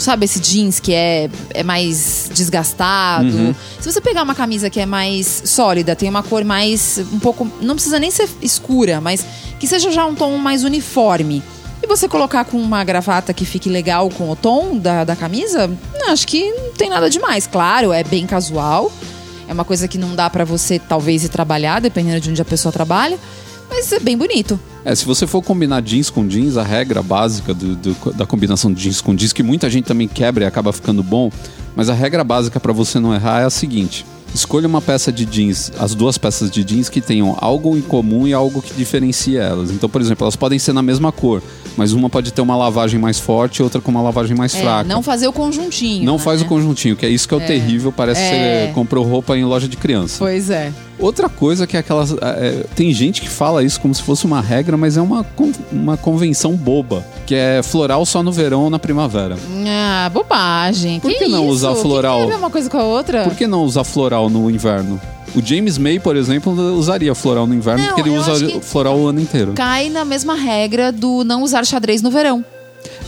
sabe, 0.00 0.24
esse 0.24 0.40
jeans 0.40 0.80
que 0.80 0.92
é, 0.92 1.30
é 1.54 1.62
mais 1.62 2.30
desgastado. 2.34 3.28
Uhum. 3.28 3.54
Se 3.80 3.90
você 3.90 4.00
pegar 4.00 4.22
uma 4.22 4.34
camisa 4.34 4.68
que 4.68 4.80
é 4.80 4.86
mais 4.86 5.42
sólida, 5.44 5.94
tem 5.94 6.08
uma 6.08 6.22
cor 6.22 6.44
mais 6.44 6.98
um 7.12 7.18
pouco, 7.18 7.50
não 7.60 7.74
precisa 7.74 7.98
nem 7.98 8.10
ser 8.10 8.28
escura, 8.42 9.00
mas 9.00 9.24
que 9.58 9.66
seja 9.66 9.90
já 9.90 10.04
um 10.04 10.14
tom 10.14 10.36
mais 10.38 10.64
uniforme. 10.64 11.42
Você 11.90 12.08
colocar 12.08 12.44
com 12.44 12.56
uma 12.56 12.84
gravata 12.84 13.34
que 13.34 13.44
fique 13.44 13.68
legal 13.68 14.08
com 14.10 14.30
o 14.30 14.36
tom 14.36 14.78
da, 14.78 15.02
da 15.02 15.16
camisa, 15.16 15.68
não, 15.98 16.12
acho 16.12 16.24
que 16.24 16.48
não 16.52 16.72
tem 16.72 16.88
nada 16.88 17.10
demais. 17.10 17.48
Claro, 17.48 17.92
é 17.92 18.04
bem 18.04 18.26
casual. 18.28 18.92
É 19.48 19.52
uma 19.52 19.64
coisa 19.64 19.88
que 19.88 19.98
não 19.98 20.14
dá 20.14 20.30
pra 20.30 20.44
você 20.44 20.78
talvez 20.78 21.24
ir 21.24 21.30
trabalhar, 21.30 21.80
dependendo 21.80 22.20
de 22.20 22.30
onde 22.30 22.40
a 22.40 22.44
pessoa 22.44 22.70
trabalha. 22.70 23.18
Mas 23.68 23.90
é 23.90 23.98
bem 23.98 24.16
bonito. 24.16 24.58
É, 24.84 24.94
se 24.94 25.04
você 25.04 25.26
for 25.26 25.42
combinar 25.42 25.82
jeans 25.82 26.08
com 26.10 26.26
jeans, 26.28 26.56
a 26.56 26.62
regra 26.62 27.02
básica 27.02 27.52
do- 27.52 27.74
do- 27.74 28.12
da 28.12 28.24
combinação 28.24 28.72
de 28.72 28.80
jeans 28.82 29.00
com 29.00 29.12
jeans, 29.14 29.32
que 29.32 29.42
muita 29.42 29.68
gente 29.68 29.84
também 29.86 30.06
quebra 30.06 30.44
e 30.44 30.46
acaba 30.46 30.72
ficando 30.72 31.02
bom, 31.02 31.30
mas 31.74 31.88
a 31.88 31.92
regra 31.92 32.22
básica 32.22 32.60
pra 32.60 32.72
você 32.72 33.00
não 33.00 33.12
errar 33.12 33.40
é 33.42 33.44
a 33.44 33.50
seguinte: 33.50 34.06
escolha 34.34 34.66
uma 34.66 34.80
peça 34.80 35.12
de 35.12 35.24
jeans, 35.24 35.72
as 35.78 35.94
duas 35.94 36.16
peças 36.18 36.50
de 36.50 36.62
jeans 36.64 36.88
que 36.88 37.00
tenham 37.00 37.36
algo 37.40 37.76
em 37.76 37.80
comum 37.80 38.26
e 38.26 38.32
algo 38.32 38.62
que 38.62 38.72
diferencie 38.74 39.36
elas. 39.36 39.70
Então, 39.70 39.88
por 39.88 40.00
exemplo, 40.00 40.24
elas 40.24 40.36
podem 40.36 40.58
ser 40.58 40.72
na 40.72 40.82
mesma 40.82 41.10
cor, 41.12 41.42
mas 41.76 41.92
uma 41.92 42.08
pode 42.08 42.32
ter 42.32 42.40
uma 42.40 42.56
lavagem 42.56 42.98
mais 43.00 43.18
forte 43.18 43.58
e 43.58 43.62
outra 43.62 43.80
com 43.80 43.90
uma 43.90 44.02
lavagem 44.02 44.36
mais 44.36 44.54
É, 44.54 44.60
fraca. 44.60 44.88
não 44.88 45.02
fazer 45.02 45.26
o 45.28 45.32
conjuntinho. 45.32 46.04
Não 46.04 46.14
né? 46.16 46.18
faz 46.22 46.42
o 46.42 46.44
conjuntinho, 46.44 46.96
que 46.96 47.04
é 47.04 47.08
isso 47.08 47.26
que 47.28 47.34
é 47.34 47.36
o 47.36 47.40
terrível, 47.40 47.92
parece 47.92 48.20
que 48.20 48.26
É. 48.34 48.66
você 48.68 48.72
comprou 48.72 49.04
roupa 49.04 49.36
em 49.36 49.44
loja 49.44 49.66
de 49.68 49.76
criança. 49.76 50.16
Pois 50.18 50.50
é. 50.50 50.72
Outra 51.00 51.28
coisa 51.28 51.66
que 51.66 51.76
é 51.76 51.80
aquelas. 51.80 52.12
é, 52.20 52.64
tem 52.74 52.92
gente 52.92 53.20
que 53.20 53.28
fala 53.28 53.62
isso 53.64 53.80
como 53.80 53.94
se 53.94 54.02
fosse 54.02 54.24
uma 54.26 54.40
regra, 54.40 54.76
mas 54.76 54.96
é 54.96 55.00
uma, 55.00 55.24
uma 55.72 55.96
convenção 55.96 56.54
boba. 56.54 57.04
Que 57.26 57.34
é 57.34 57.62
floral 57.62 58.04
só 58.04 58.22
no 58.22 58.30
verão 58.32 58.62
ou 58.64 58.70
na 58.70 58.78
primavera. 58.78 59.36
Ah, 59.66 60.10
bobagem. 60.12 61.00
Por 61.00 61.10
que 61.12 61.26
não 61.26 61.44
isso? 61.44 61.52
usar 61.52 61.74
que 61.74 61.80
floral? 61.82 62.20
Que 62.22 62.26
ver 62.26 62.36
uma 62.36 62.50
coisa 62.50 62.68
com 62.68 62.78
a 62.78 62.82
outra? 62.84 63.24
Por 63.24 63.34
que 63.34 63.46
não 63.46 63.62
usar 63.64 63.84
floral 63.84 64.28
no 64.28 64.50
inverno? 64.50 65.00
O 65.34 65.40
James 65.40 65.78
May, 65.78 66.00
por 66.00 66.16
exemplo, 66.16 66.52
usaria 66.76 67.14
floral 67.14 67.46
no 67.46 67.54
inverno 67.54 67.82
Não, 67.84 67.94
porque 67.94 68.08
ele 68.08 68.18
usa 68.18 68.34
que- 68.46 68.60
floral 68.60 68.98
o 68.98 69.06
ano 69.06 69.20
inteiro. 69.20 69.52
Cai 69.54 69.88
na 69.88 70.04
mesma 70.04 70.34
regra 70.34 70.90
do 70.90 71.22
não 71.24 71.42
usar 71.42 71.64
xadrez 71.64 72.02
no 72.02 72.10
verão. 72.10 72.44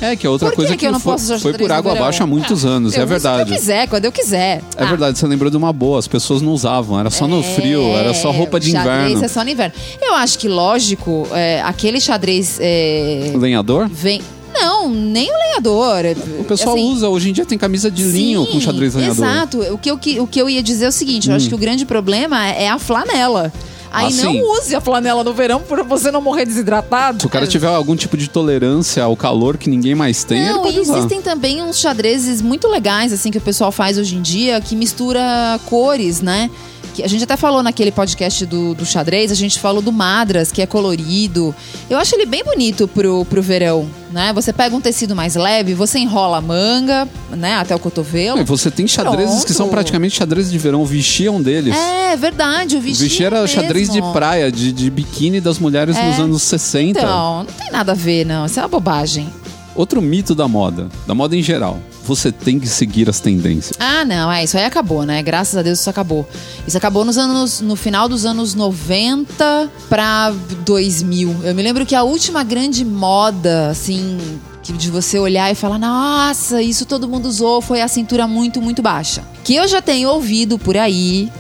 É, 0.02 0.16
que 0.16 0.26
é 0.26 0.30
outra 0.30 0.48
Por 0.48 0.56
coisa 0.56 0.72
que 0.72 0.78
que, 0.78 0.86
eu 0.86 0.92
não 0.92 0.98
foi, 1.00 1.12
posso 1.12 1.26
foi 1.28 1.38
xadrez 1.38 1.56
por 1.56 1.72
água 1.72 1.92
verão? 1.92 2.04
abaixo 2.04 2.22
há 2.22 2.26
muitos 2.26 2.64
anos, 2.64 2.94
eu 2.94 3.02
é 3.02 3.04
uso 3.04 3.12
quando 3.14 3.22
eu 3.24 3.30
verdade. 3.30 3.52
quiser, 3.52 3.88
quando 3.88 4.04
eu 4.04 4.12
quiser. 4.12 4.62
É 4.76 4.84
verdade, 4.84 5.16
você 5.18 5.26
lembrou 5.26 5.48
de 5.50 5.56
uma 5.56 5.72
boa, 5.72 5.98
as 5.98 6.08
pessoas 6.08 6.42
não 6.42 6.52
usavam, 6.52 6.98
era 6.98 7.08
só 7.08 7.28
no 7.28 7.42
frio, 7.42 7.82
era 7.96 8.12
só 8.12 8.30
roupa 8.32 8.58
de 8.58 8.72
xadrez 8.72 9.06
inverno. 9.10 9.24
é 9.24 9.28
só 9.28 9.44
no 9.44 9.50
inverno. 9.50 9.74
Eu 10.00 10.14
acho 10.14 10.38
que, 10.38 10.48
lógico, 10.48 11.26
é, 11.32 11.62
aquele 11.62 12.00
xadrez 12.00 12.58
é, 12.60 13.32
Lenhador? 13.36 13.88
vem... 13.88 14.20
Não, 14.54 14.90
nem 14.90 15.30
o 15.32 15.34
lenhador. 15.34 16.04
O 16.38 16.44
pessoal 16.44 16.76
Assim, 16.76 16.92
usa, 16.92 17.08
hoje 17.08 17.30
em 17.30 17.32
dia 17.32 17.46
tem 17.46 17.56
camisa 17.56 17.90
de 17.90 18.02
linho 18.02 18.44
sim, 18.44 18.52
com 18.52 18.60
xadrez 18.60 18.94
lenhador. 18.94 19.24
Hum. 19.24 19.28
Exato. 19.30 19.58
O 19.72 19.78
que, 19.78 19.90
eu, 19.90 19.94
o 20.22 20.26
que 20.26 20.38
eu 20.42 20.50
ia 20.50 20.62
dizer 20.62 20.84
é 20.84 20.88
o 20.88 20.92
seguinte: 20.92 21.30
eu 21.30 21.34
acho 21.34 21.48
que 21.48 21.54
o 21.54 21.58
grande 21.58 21.86
problema 21.86 22.46
é 22.48 22.68
a 22.68 22.78
flanela. 22.78 23.50
Aí 23.92 24.06
Ah, 24.20 24.24
não 24.24 24.40
use 24.58 24.74
a 24.74 24.80
flanela 24.80 25.22
no 25.22 25.34
verão 25.34 25.60
pra 25.60 25.82
você 25.82 26.10
não 26.10 26.22
morrer 26.22 26.46
desidratado. 26.46 27.20
Se 27.20 27.26
o 27.26 27.28
cara 27.30 27.46
tiver 27.46 27.66
algum 27.68 27.94
tipo 27.94 28.16
de 28.16 28.28
tolerância 28.28 29.02
ao 29.04 29.14
calor 29.16 29.58
que 29.58 29.68
ninguém 29.68 29.94
mais 29.94 30.24
tem, 30.24 30.38
ele 30.40 30.52
Não, 30.52 30.62
pode 30.62 30.76
e 30.78 30.80
usar. 30.80 30.96
existem 30.96 31.20
também 31.20 31.62
uns 31.62 31.78
xadrezes 31.78 32.40
muito 32.40 32.68
legais, 32.68 33.12
assim, 33.12 33.30
que 33.30 33.38
o 33.38 33.40
pessoal 33.42 33.70
faz 33.70 33.98
hoje 33.98 34.16
em 34.16 34.22
dia, 34.22 34.60
que 34.60 34.74
mistura 34.74 35.20
cores, 35.66 36.20
né? 36.22 36.50
Que 36.94 37.02
a 37.02 37.08
gente 37.08 37.24
até 37.24 37.36
falou 37.38 37.62
naquele 37.62 37.90
podcast 37.90 38.44
do, 38.44 38.74
do 38.74 38.84
xadrez, 38.84 39.32
a 39.32 39.34
gente 39.34 39.58
falou 39.58 39.80
do 39.80 39.90
Madras, 39.90 40.52
que 40.52 40.60
é 40.60 40.66
colorido. 40.66 41.54
Eu 41.88 41.98
acho 41.98 42.14
ele 42.14 42.26
bem 42.26 42.44
bonito 42.44 42.86
pro, 42.86 43.24
pro 43.24 43.40
verão, 43.40 43.88
né? 44.10 44.30
Você 44.34 44.52
pega 44.52 44.76
um 44.76 44.80
tecido 44.80 45.16
mais 45.16 45.34
leve, 45.34 45.72
você 45.72 45.98
enrola 45.98 46.36
a 46.36 46.40
manga, 46.42 47.08
né, 47.30 47.54
até 47.54 47.74
o 47.74 47.78
cotovelo. 47.78 48.40
É, 48.40 48.44
Você 48.44 48.70
tem 48.70 48.86
xadrezes 48.86 49.42
que 49.44 49.52
são 49.54 49.66
Pronto. 49.66 49.70
praticamente 49.70 50.16
xadrezes 50.16 50.52
de 50.52 50.58
verão, 50.58 50.82
o 50.82 50.86
Vichy 50.86 51.26
é 51.26 51.30
um 51.30 51.40
deles. 51.40 51.74
É, 51.74 52.14
verdade, 52.16 52.76
o 52.76 52.78
o 52.78 52.82
vestido. 52.82 53.08
Vichy 53.08 53.24
era 53.24 53.46
xadrez 53.46 53.88
de 53.88 54.02
praia, 54.12 54.52
de, 54.52 54.70
de 54.70 54.90
biquíni 54.90 55.40
das 55.40 55.58
mulheres 55.58 55.96
É. 55.96 56.06
nos 56.10 56.18
anos 56.18 56.42
60. 56.42 56.98
Então, 57.00 57.38
não 57.38 57.44
tem 57.54 57.70
nada 57.70 57.92
a 57.92 57.94
ver, 57.94 58.26
não. 58.26 58.44
Isso 58.44 58.58
é 58.60 58.62
uma 58.62 58.68
bobagem. 58.68 59.28
Outro 59.74 60.02
mito 60.02 60.34
da 60.34 60.46
moda, 60.46 60.88
da 61.06 61.14
moda 61.14 61.34
em 61.34 61.42
geral. 61.42 61.78
Você 62.04 62.32
tem 62.32 62.58
que 62.58 62.66
seguir 62.66 63.08
as 63.08 63.20
tendências. 63.20 63.76
Ah, 63.78 64.04
não, 64.04 64.30
é, 64.30 64.44
isso 64.44 64.56
aí 64.56 64.64
acabou, 64.64 65.04
né? 65.04 65.22
Graças 65.22 65.56
a 65.56 65.62
Deus 65.62 65.80
isso 65.80 65.88
acabou. 65.88 66.28
Isso 66.66 66.76
acabou 66.76 67.04
nos 67.04 67.16
anos, 67.16 67.60
no 67.60 67.76
final 67.76 68.08
dos 68.08 68.24
anos 68.24 68.54
90 68.54 69.70
pra 69.88 70.32
2000. 70.64 71.36
Eu 71.44 71.54
me 71.54 71.62
lembro 71.62 71.86
que 71.86 71.94
a 71.94 72.02
última 72.02 72.42
grande 72.42 72.84
moda, 72.84 73.70
assim, 73.70 74.18
de 74.62 74.90
você 74.90 75.18
olhar 75.18 75.50
e 75.50 75.54
falar, 75.54 75.78
nossa, 75.78 76.62
isso 76.62 76.86
todo 76.86 77.08
mundo 77.08 77.26
usou, 77.26 77.60
foi 77.60 77.80
a 77.80 77.88
cintura 77.88 78.26
muito, 78.26 78.60
muito 78.60 78.82
baixa. 78.82 79.22
Que 79.44 79.54
eu 79.54 79.66
já 79.66 79.80
tenho 79.82 80.08
ouvido 80.08 80.58
por 80.58 80.76
aí, 80.76 81.30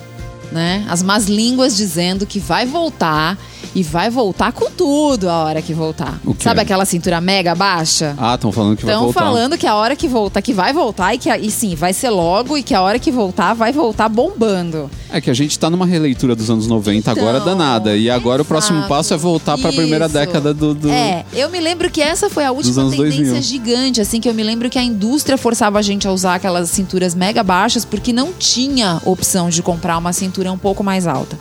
né? 0.50 0.84
As 0.88 1.02
más 1.02 1.26
línguas 1.26 1.76
dizendo 1.76 2.26
que 2.26 2.38
vai 2.38 2.66
voltar 2.66 3.38
e 3.74 3.82
vai 3.82 4.10
voltar 4.10 4.52
com 4.52 4.70
tudo 4.70 5.28
a 5.30 5.44
hora 5.44 5.62
que 5.62 5.72
voltar. 5.72 6.20
Sabe 6.38 6.60
aquela 6.60 6.84
cintura 6.84 7.20
mega 7.20 7.54
baixa? 7.54 8.14
Ah, 8.18 8.34
estão 8.34 8.52
falando 8.52 8.76
que 8.76 8.84
vai 8.84 8.92
Estão 8.94 9.04
voltar. 9.06 9.20
falando 9.20 9.56
que 9.58 9.66
a 9.66 9.74
hora 9.74 9.96
que 9.96 10.06
voltar, 10.08 10.42
que 10.42 10.52
vai 10.52 10.72
voltar 10.72 11.14
e 11.14 11.18
que 11.18 11.30
a- 11.30 11.38
e 11.38 11.50
sim, 11.50 11.74
vai 11.74 11.92
ser 11.92 12.10
logo 12.10 12.56
e 12.58 12.62
que 12.62 12.74
a 12.74 12.82
hora 12.82 12.98
que 12.98 13.10
voltar 13.10 13.54
vai 13.54 13.72
voltar 13.72 14.08
bombando. 14.08 14.90
É 15.10 15.20
que 15.20 15.30
a 15.30 15.34
gente 15.34 15.58
tá 15.58 15.68
numa 15.70 15.86
releitura 15.86 16.34
dos 16.34 16.50
anos 16.50 16.66
90 16.66 17.10
agora 17.10 17.38
Então, 17.38 17.46
danada. 17.56 17.96
E 17.96 18.10
agora 18.10 18.42
o 18.42 18.44
próximo 18.44 18.78
exato. 18.78 18.88
passo 18.88 19.14
é 19.14 19.16
voltar 19.16 19.56
pra 19.58 19.72
primeira 19.72 20.04
Isso. 20.06 20.14
década 20.14 20.52
do. 20.54 20.74
do- 20.74 20.90
É, 20.90 21.24
eu 21.34 21.48
me 21.50 21.60
lembro 21.60 21.90
que 21.90 22.00
essa 22.02 22.28
foi 22.30 22.44
a 22.44 22.52
última 22.52 22.74
tendência 22.90 22.98
2000. 23.24 23.42
gigante, 23.42 24.00
assim, 24.00 24.20
que 24.20 24.28
eu 24.28 24.34
me 24.34 24.42
lembro 24.42 24.68
que 24.70 24.78
a 24.78 24.82
indústria 24.82 25.36
forçava 25.38 25.78
a 25.78 25.82
gente 25.82 26.06
a 26.06 26.12
usar 26.12 26.34
aquelas 26.36 26.70
cinturas 26.70 27.14
mega 27.14 27.42
baixas 27.42 27.84
porque 27.84 28.12
não 28.12 28.32
tinha 28.32 29.00
opção 29.04 29.48
de 29.48 29.62
comprar 29.62 29.96
uma 29.98 30.12
cintura 30.12 30.50
um 30.52 30.58
pouco 30.58 30.82
mais 30.84 31.06
alta. 31.06 31.38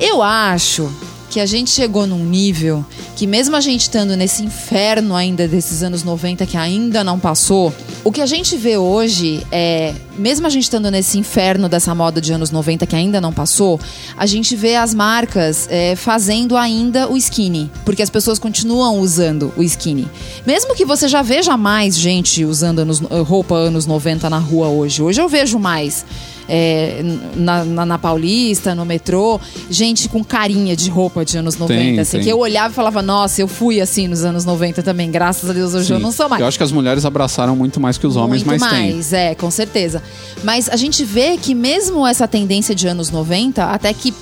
Eu 0.00 0.22
acho 0.22 0.90
que 1.32 1.40
a 1.40 1.46
gente 1.46 1.70
chegou 1.70 2.06
num 2.06 2.26
nível 2.26 2.84
que 3.16 3.26
mesmo 3.26 3.56
a 3.56 3.60
gente 3.60 3.80
estando 3.80 4.14
nesse 4.14 4.44
inferno 4.44 5.16
ainda 5.16 5.48
desses 5.48 5.82
anos 5.82 6.04
90 6.04 6.44
que 6.44 6.58
ainda 6.58 7.02
não 7.02 7.18
passou, 7.18 7.72
O 8.04 8.12
que 8.12 8.20
a 8.20 8.26
gente 8.26 8.56
vê 8.56 8.76
hoje 8.76 9.46
é, 9.50 9.94
mesmo 10.16 10.46
a 10.46 10.50
gente 10.50 10.64
estando 10.64 10.90
nesse 10.90 11.18
inferno 11.18 11.68
dessa 11.68 11.94
moda 11.94 12.20
de 12.20 12.32
anos 12.32 12.50
90 12.50 12.86
que 12.86 12.96
ainda 12.96 13.20
não 13.20 13.32
passou, 13.32 13.80
a 14.16 14.26
gente 14.26 14.54
vê 14.54 14.76
as 14.76 14.94
marcas 14.94 15.68
é, 15.70 15.96
fazendo 15.96 16.56
ainda 16.56 17.08
o 17.10 17.16
skinny, 17.16 17.70
porque 17.84 18.02
as 18.02 18.10
pessoas 18.10 18.38
continuam 18.38 18.98
usando 18.98 19.52
o 19.56 19.62
skinny. 19.62 20.08
Mesmo 20.46 20.74
que 20.74 20.84
você 20.84 21.08
já 21.08 21.22
veja 21.22 21.56
mais 21.56 21.96
gente 21.96 22.44
usando 22.44 22.80
anos, 22.80 23.00
roupa 23.00 23.54
anos 23.54 23.86
90 23.86 24.28
na 24.28 24.38
rua 24.38 24.68
hoje. 24.68 25.02
Hoje 25.02 25.20
eu 25.20 25.28
vejo 25.28 25.58
mais 25.58 26.04
é, 26.48 27.02
na, 27.36 27.64
na, 27.64 27.86
na, 27.86 27.98
Paulista, 27.98 28.74
no 28.74 28.84
metrô, 28.84 29.40
gente 29.70 30.08
com 30.08 30.24
carinha 30.24 30.74
de 30.76 30.90
roupa 30.90 31.24
de 31.24 31.38
anos 31.38 31.56
90. 31.56 31.80
Tem, 31.80 31.98
assim, 31.98 32.16
tem. 32.18 32.24
Que 32.24 32.32
eu 32.32 32.38
olhava 32.38 32.72
e 32.72 32.74
falava, 32.74 33.02
nossa, 33.02 33.40
eu 33.40 33.48
fui 33.48 33.80
assim 33.80 34.08
nos 34.08 34.24
anos 34.24 34.44
90 34.44 34.82
também. 34.82 35.10
Graças 35.10 35.48
a 35.48 35.52
Deus 35.52 35.74
hoje 35.74 35.86
Sim. 35.86 35.94
eu 35.94 36.00
não 36.00 36.12
sou 36.12 36.28
mais. 36.28 36.40
Eu 36.40 36.46
acho 36.46 36.58
que 36.58 36.64
as 36.64 36.72
mulheres 36.72 37.04
abraçaram 37.04 37.54
muito 37.56 37.80
mais 37.80 37.96
que 37.96 38.06
os 38.06 38.16
homens, 38.16 38.42
Muito 38.42 38.60
mas 38.60 38.70
tem. 38.70 38.92
mais, 38.92 39.12
é, 39.12 39.34
com 39.34 39.50
certeza. 39.50 40.01
Mas 40.44 40.68
a 40.68 40.76
gente 40.76 41.04
vê 41.04 41.36
que 41.36 41.54
mesmo 41.54 42.06
essa 42.06 42.26
tendência 42.28 42.74
de 42.74 42.86
anos 42.88 43.10
90, 43.10 43.64
até 43.64 43.92
que 43.92 44.12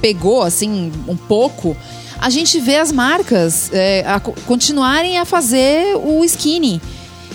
pegou, 0.00 0.42
assim, 0.42 0.92
um 1.08 1.16
pouco, 1.16 1.76
a 2.18 2.30
gente 2.30 2.60
vê 2.60 2.76
as 2.76 2.92
marcas 2.92 3.70
é, 3.72 4.04
a 4.06 4.20
co- 4.20 4.34
continuarem 4.46 5.18
a 5.18 5.24
fazer 5.24 5.96
o 5.96 6.24
skinny. 6.24 6.80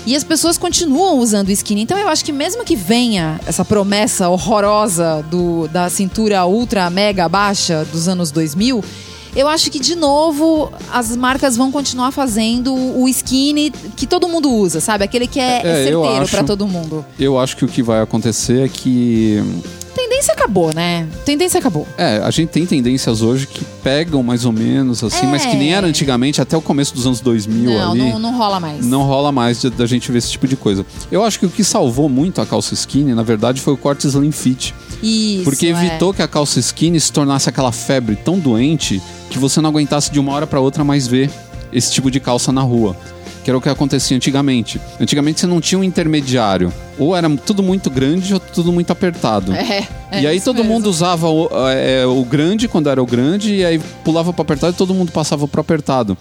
E 0.05 0.15
as 0.15 0.23
pessoas 0.23 0.57
continuam 0.57 1.19
usando 1.19 1.49
o 1.49 1.51
skinny. 1.51 1.81
Então 1.81 1.97
eu 1.97 2.07
acho 2.09 2.25
que 2.25 2.31
mesmo 2.31 2.63
que 2.63 2.75
venha 2.75 3.39
essa 3.45 3.63
promessa 3.63 4.29
horrorosa 4.29 5.23
do, 5.29 5.67
da 5.67 5.89
cintura 5.91 6.43
ultra 6.45 6.89
mega 6.89 7.29
baixa 7.29 7.85
dos 7.91 8.07
anos 8.07 8.31
2000, 8.31 8.83
eu 9.35 9.47
acho 9.47 9.69
que 9.71 9.79
de 9.79 9.95
novo 9.95 10.71
as 10.91 11.15
marcas 11.15 11.55
vão 11.55 11.71
continuar 11.71 12.11
fazendo 12.11 12.73
o 12.73 13.07
skinny 13.09 13.71
que 13.95 14.05
todo 14.07 14.27
mundo 14.27 14.51
usa, 14.51 14.79
sabe? 14.81 15.03
Aquele 15.03 15.27
que 15.27 15.39
é, 15.39 15.61
É, 15.63 15.69
eu 15.89 16.01
certeiro 16.01 16.23
acho. 16.23 16.31
pra 16.31 16.43
todo 16.43 16.67
mundo. 16.67 17.05
Eu 17.19 17.39
acho 17.39 17.55
que 17.57 17.65
o 17.65 17.67
que 17.67 17.81
vai 17.83 18.01
acontecer 18.01 18.65
é 18.65 18.67
que. 18.67 19.41
Tendência 19.93 20.33
acabou, 20.33 20.73
né? 20.73 21.05
Tendência 21.25 21.59
acabou. 21.59 21.85
É, 21.97 22.21
a 22.23 22.31
gente 22.31 22.49
tem 22.49 22.65
tendências 22.65 23.21
hoje 23.21 23.45
que 23.45 23.63
pegam 23.83 24.23
mais 24.23 24.45
ou 24.45 24.51
menos, 24.53 25.03
assim, 25.03 25.25
É. 25.25 25.29
mas 25.29 25.45
que 25.45 25.55
nem 25.55 25.73
era 25.73 25.85
antigamente, 25.85 26.41
até 26.41 26.55
o 26.55 26.61
começo 26.61 26.93
dos 26.95 27.05
anos 27.05 27.19
2000 27.19 27.71
Não, 27.71 27.91
ali. 27.91 27.99
não, 28.11 28.19
não 28.19 28.37
rola 28.37 28.59
mais. 28.59 28.85
Não 28.85 29.03
rola 29.03 29.31
mais 29.33 29.61
da 29.63 29.85
gente 29.85 30.09
ver 30.11 30.19
esse 30.19 30.31
tipo 30.31 30.47
de 30.47 30.55
coisa. 30.55 30.85
Eu 31.11 31.23
acho 31.23 31.37
que 31.39 31.45
o 31.45 31.49
que 31.49 31.63
salvou 31.63 32.07
muito 32.07 32.39
a 32.39 32.45
calça 32.45 32.73
skinny, 32.73 33.13
na 33.13 33.23
verdade, 33.23 33.59
foi 33.59 33.73
o 33.73 33.77
corte 33.77 34.07
slim 34.07 34.31
fit. 34.31 34.73
Isso. 35.03 35.43
Porque 35.43 35.67
é. 35.67 35.69
evitou 35.71 36.13
que 36.13 36.21
a 36.21 36.27
calça 36.27 36.59
skinny 36.59 36.99
se 36.99 37.11
tornasse 37.11 37.49
aquela 37.49 37.71
febre 37.73 38.15
tão 38.15 38.39
doente 38.39 39.01
que 39.31 39.39
você 39.39 39.61
não 39.61 39.69
aguentasse 39.69 40.11
de 40.11 40.19
uma 40.19 40.33
hora 40.33 40.45
para 40.45 40.59
outra 40.59 40.83
mais 40.83 41.07
ver 41.07 41.31
esse 41.71 41.91
tipo 41.91 42.11
de 42.11 42.19
calça 42.19 42.51
na 42.51 42.61
rua. 42.61 42.95
Que 43.43 43.49
era 43.49 43.57
o 43.57 43.61
que 43.61 43.69
acontecia 43.69 44.15
antigamente. 44.15 44.79
Antigamente 44.99 45.39
você 45.39 45.47
não 45.47 45.59
tinha 45.59 45.79
um 45.79 45.83
intermediário. 45.83 46.71
Ou 46.99 47.15
era 47.15 47.27
tudo 47.37 47.63
muito 47.63 47.89
grande 47.89 48.33
ou 48.35 48.39
tudo 48.39 48.71
muito 48.71 48.91
apertado. 48.91 49.51
É, 49.53 49.87
é 50.11 50.21
e 50.21 50.27
aí 50.27 50.39
todo 50.39 50.57
mesmo. 50.57 50.73
mundo 50.73 50.87
usava 50.87 51.27
o, 51.27 51.49
é, 51.69 52.05
o 52.05 52.23
grande 52.23 52.67
quando 52.67 52.87
era 52.87 53.01
o 53.01 53.05
grande, 53.05 53.55
e 53.55 53.65
aí 53.65 53.79
pulava 54.03 54.31
pro 54.31 54.43
apertado 54.43 54.73
e 54.73 54.77
todo 54.77 54.93
mundo 54.93 55.11
passava 55.11 55.47
pro 55.47 55.61
apertado. 55.61 56.15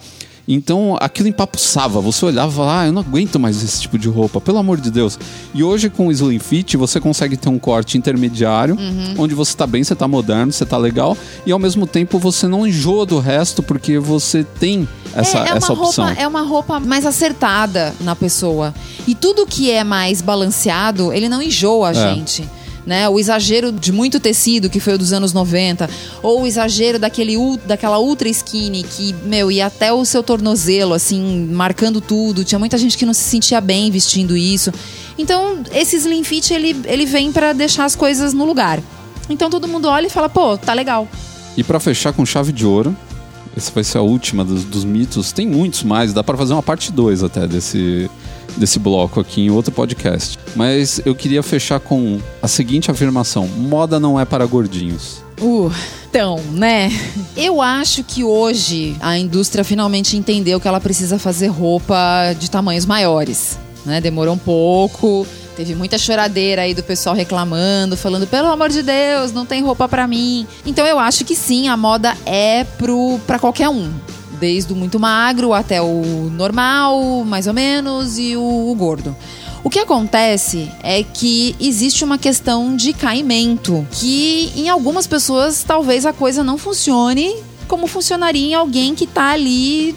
Então 0.47 0.97
aquilo 0.99 1.29
empapuçava, 1.29 2.01
você 2.01 2.25
olhava 2.25 2.51
e 2.51 2.55
falava, 2.55 2.81
ah, 2.81 2.85
eu 2.87 2.91
não 2.91 3.01
aguento 3.01 3.39
mais 3.39 3.63
esse 3.63 3.81
tipo 3.81 3.97
de 3.97 4.07
roupa, 4.09 4.41
pelo 4.41 4.57
amor 4.57 4.79
de 4.81 4.89
Deus. 4.91 5.17
E 5.53 5.63
hoje 5.63 5.89
com 5.89 6.07
o 6.07 6.11
Slim 6.11 6.39
Fit 6.39 6.75
você 6.77 6.99
consegue 6.99 7.37
ter 7.37 7.49
um 7.49 7.59
corte 7.59 7.97
intermediário, 7.97 8.75
Uhum. 8.75 9.15
onde 9.19 9.33
você 9.35 9.55
tá 9.55 9.65
bem, 9.67 9.83
você 9.83 9.95
tá 9.95 10.07
moderno, 10.07 10.51
você 10.51 10.65
tá 10.65 10.77
legal, 10.77 11.15
e 11.45 11.51
ao 11.51 11.59
mesmo 11.59 11.85
tempo 11.87 12.17
você 12.19 12.47
não 12.47 12.65
enjoa 12.65 13.05
do 13.05 13.19
resto, 13.19 13.61
porque 13.61 13.99
você 13.99 14.43
tem 14.43 14.87
essa, 15.13 15.39
é, 15.39 15.49
é 15.49 15.57
essa 15.57 15.73
opção. 15.73 16.05
Roupa, 16.05 16.21
é 16.21 16.27
uma 16.27 16.41
roupa 16.41 16.79
mais 16.79 17.05
acertada 17.05 17.93
na 18.01 18.15
pessoa. 18.15 18.73
E 19.07 19.13
tudo 19.13 19.45
que 19.45 19.69
é 19.69 19.83
mais 19.83 20.21
balanceado, 20.21 21.13
ele 21.13 21.29
não 21.29 21.41
enjoa 21.41 21.89
a 21.89 21.91
É. 21.91 22.13
gente. 22.15 22.47
Né? 22.85 23.07
O 23.07 23.19
exagero 23.19 23.71
de 23.71 23.91
muito 23.91 24.19
tecido, 24.19 24.69
que 24.69 24.79
foi 24.79 24.95
o 24.95 24.97
dos 24.97 25.13
anos 25.13 25.33
90, 25.33 25.87
ou 26.23 26.41
o 26.41 26.47
exagero 26.47 26.97
daquele, 26.97 27.35
daquela 27.65 27.99
ultra 27.99 28.27
skinny 28.27 28.83
que, 28.83 29.13
meu, 29.23 29.51
ia 29.51 29.67
até 29.67 29.93
o 29.93 30.03
seu 30.03 30.23
tornozelo, 30.23 30.93
assim, 30.93 31.47
marcando 31.51 32.01
tudo. 32.01 32.43
Tinha 32.43 32.57
muita 32.57 32.77
gente 32.79 32.97
que 32.97 33.05
não 33.05 33.13
se 33.13 33.21
sentia 33.21 33.61
bem 33.61 33.91
vestindo 33.91 34.35
isso. 34.35 34.73
Então, 35.17 35.59
esse 35.71 35.95
slim 35.97 36.23
fit, 36.23 36.51
ele, 36.51 36.75
ele 36.85 37.05
vem 37.05 37.31
pra 37.31 37.53
deixar 37.53 37.85
as 37.85 37.95
coisas 37.95 38.33
no 38.33 38.45
lugar. 38.45 38.81
Então 39.29 39.49
todo 39.49 39.67
mundo 39.67 39.87
olha 39.87 40.07
e 40.07 40.09
fala, 40.09 40.27
pô, 40.27 40.57
tá 40.57 40.73
legal. 40.73 41.07
E 41.55 41.63
pra 41.63 41.79
fechar 41.79 42.13
com 42.13 42.25
chave 42.25 42.51
de 42.51 42.65
ouro, 42.65 42.95
essa 43.55 43.71
vai 43.71 43.83
ser 43.83 43.97
a 43.97 44.01
última 44.01 44.43
dos, 44.43 44.63
dos 44.63 44.83
mitos. 44.83 45.31
Tem 45.31 45.47
muitos 45.47 45.83
mais, 45.83 46.13
dá 46.13 46.23
pra 46.23 46.37
fazer 46.37 46.53
uma 46.53 46.63
parte 46.63 46.91
2 46.91 47.23
até 47.23 47.47
desse, 47.47 48.09
desse 48.57 48.79
bloco 48.79 49.19
aqui 49.19 49.41
em 49.41 49.49
outro 49.49 49.71
podcast. 49.71 50.37
Mas 50.55 51.01
eu 51.05 51.15
queria 51.15 51.41
fechar 51.43 51.79
com 51.79 52.19
a 52.41 52.47
seguinte 52.47 52.91
afirmação: 52.91 53.47
moda 53.47 53.99
não 53.99 54.19
é 54.19 54.25
para 54.25 54.45
gordinhos. 54.45 55.23
Uh, 55.39 55.71
então, 56.09 56.39
né? 56.51 56.91
Eu 57.35 57.61
acho 57.61 58.03
que 58.03 58.23
hoje 58.23 58.95
a 58.99 59.17
indústria 59.17 59.63
finalmente 59.63 60.15
entendeu 60.15 60.59
que 60.59 60.67
ela 60.67 60.79
precisa 60.79 61.17
fazer 61.17 61.47
roupa 61.47 62.33
de 62.37 62.49
tamanhos 62.49 62.85
maiores. 62.85 63.57
Né? 63.85 63.99
Demorou 63.99 64.35
um 64.35 64.37
pouco. 64.37 65.25
Teve 65.55 65.75
muita 65.75 65.97
choradeira 65.97 66.61
aí 66.61 66.73
do 66.73 66.81
pessoal 66.81 67.15
reclamando, 67.15 67.97
falando, 67.97 68.25
pelo 68.25 68.47
amor 68.47 68.69
de 68.69 68.81
Deus, 68.81 69.31
não 69.31 69.45
tem 69.45 69.61
roupa 69.61 69.87
pra 69.87 70.07
mim. 70.07 70.47
Então 70.65 70.85
eu 70.85 70.97
acho 70.97 71.25
que 71.25 71.35
sim, 71.35 71.67
a 71.67 71.75
moda 71.75 72.15
é 72.25 72.63
pro, 72.63 73.19
pra 73.27 73.37
qualquer 73.37 73.69
um. 73.69 73.91
Desde 74.41 74.73
o 74.73 74.75
muito 74.75 74.99
magro 74.99 75.53
até 75.53 75.79
o 75.81 76.31
normal, 76.31 77.23
mais 77.23 77.45
ou 77.45 77.53
menos, 77.53 78.17
e 78.17 78.35
o, 78.35 78.71
o 78.71 78.75
gordo. 78.75 79.15
O 79.63 79.69
que 79.69 79.77
acontece 79.77 80.67
é 80.81 81.03
que 81.03 81.55
existe 81.59 82.03
uma 82.03 82.17
questão 82.17 82.75
de 82.75 82.91
caimento, 82.91 83.85
que 83.91 84.51
em 84.55 84.67
algumas 84.67 85.05
pessoas 85.05 85.63
talvez 85.63 86.07
a 86.07 86.11
coisa 86.11 86.43
não 86.43 86.57
funcione 86.57 87.35
como 87.67 87.85
funcionaria 87.85 88.47
em 88.47 88.53
alguém 88.55 88.95
que 88.95 89.05
tá 89.05 89.29
ali 89.29 89.95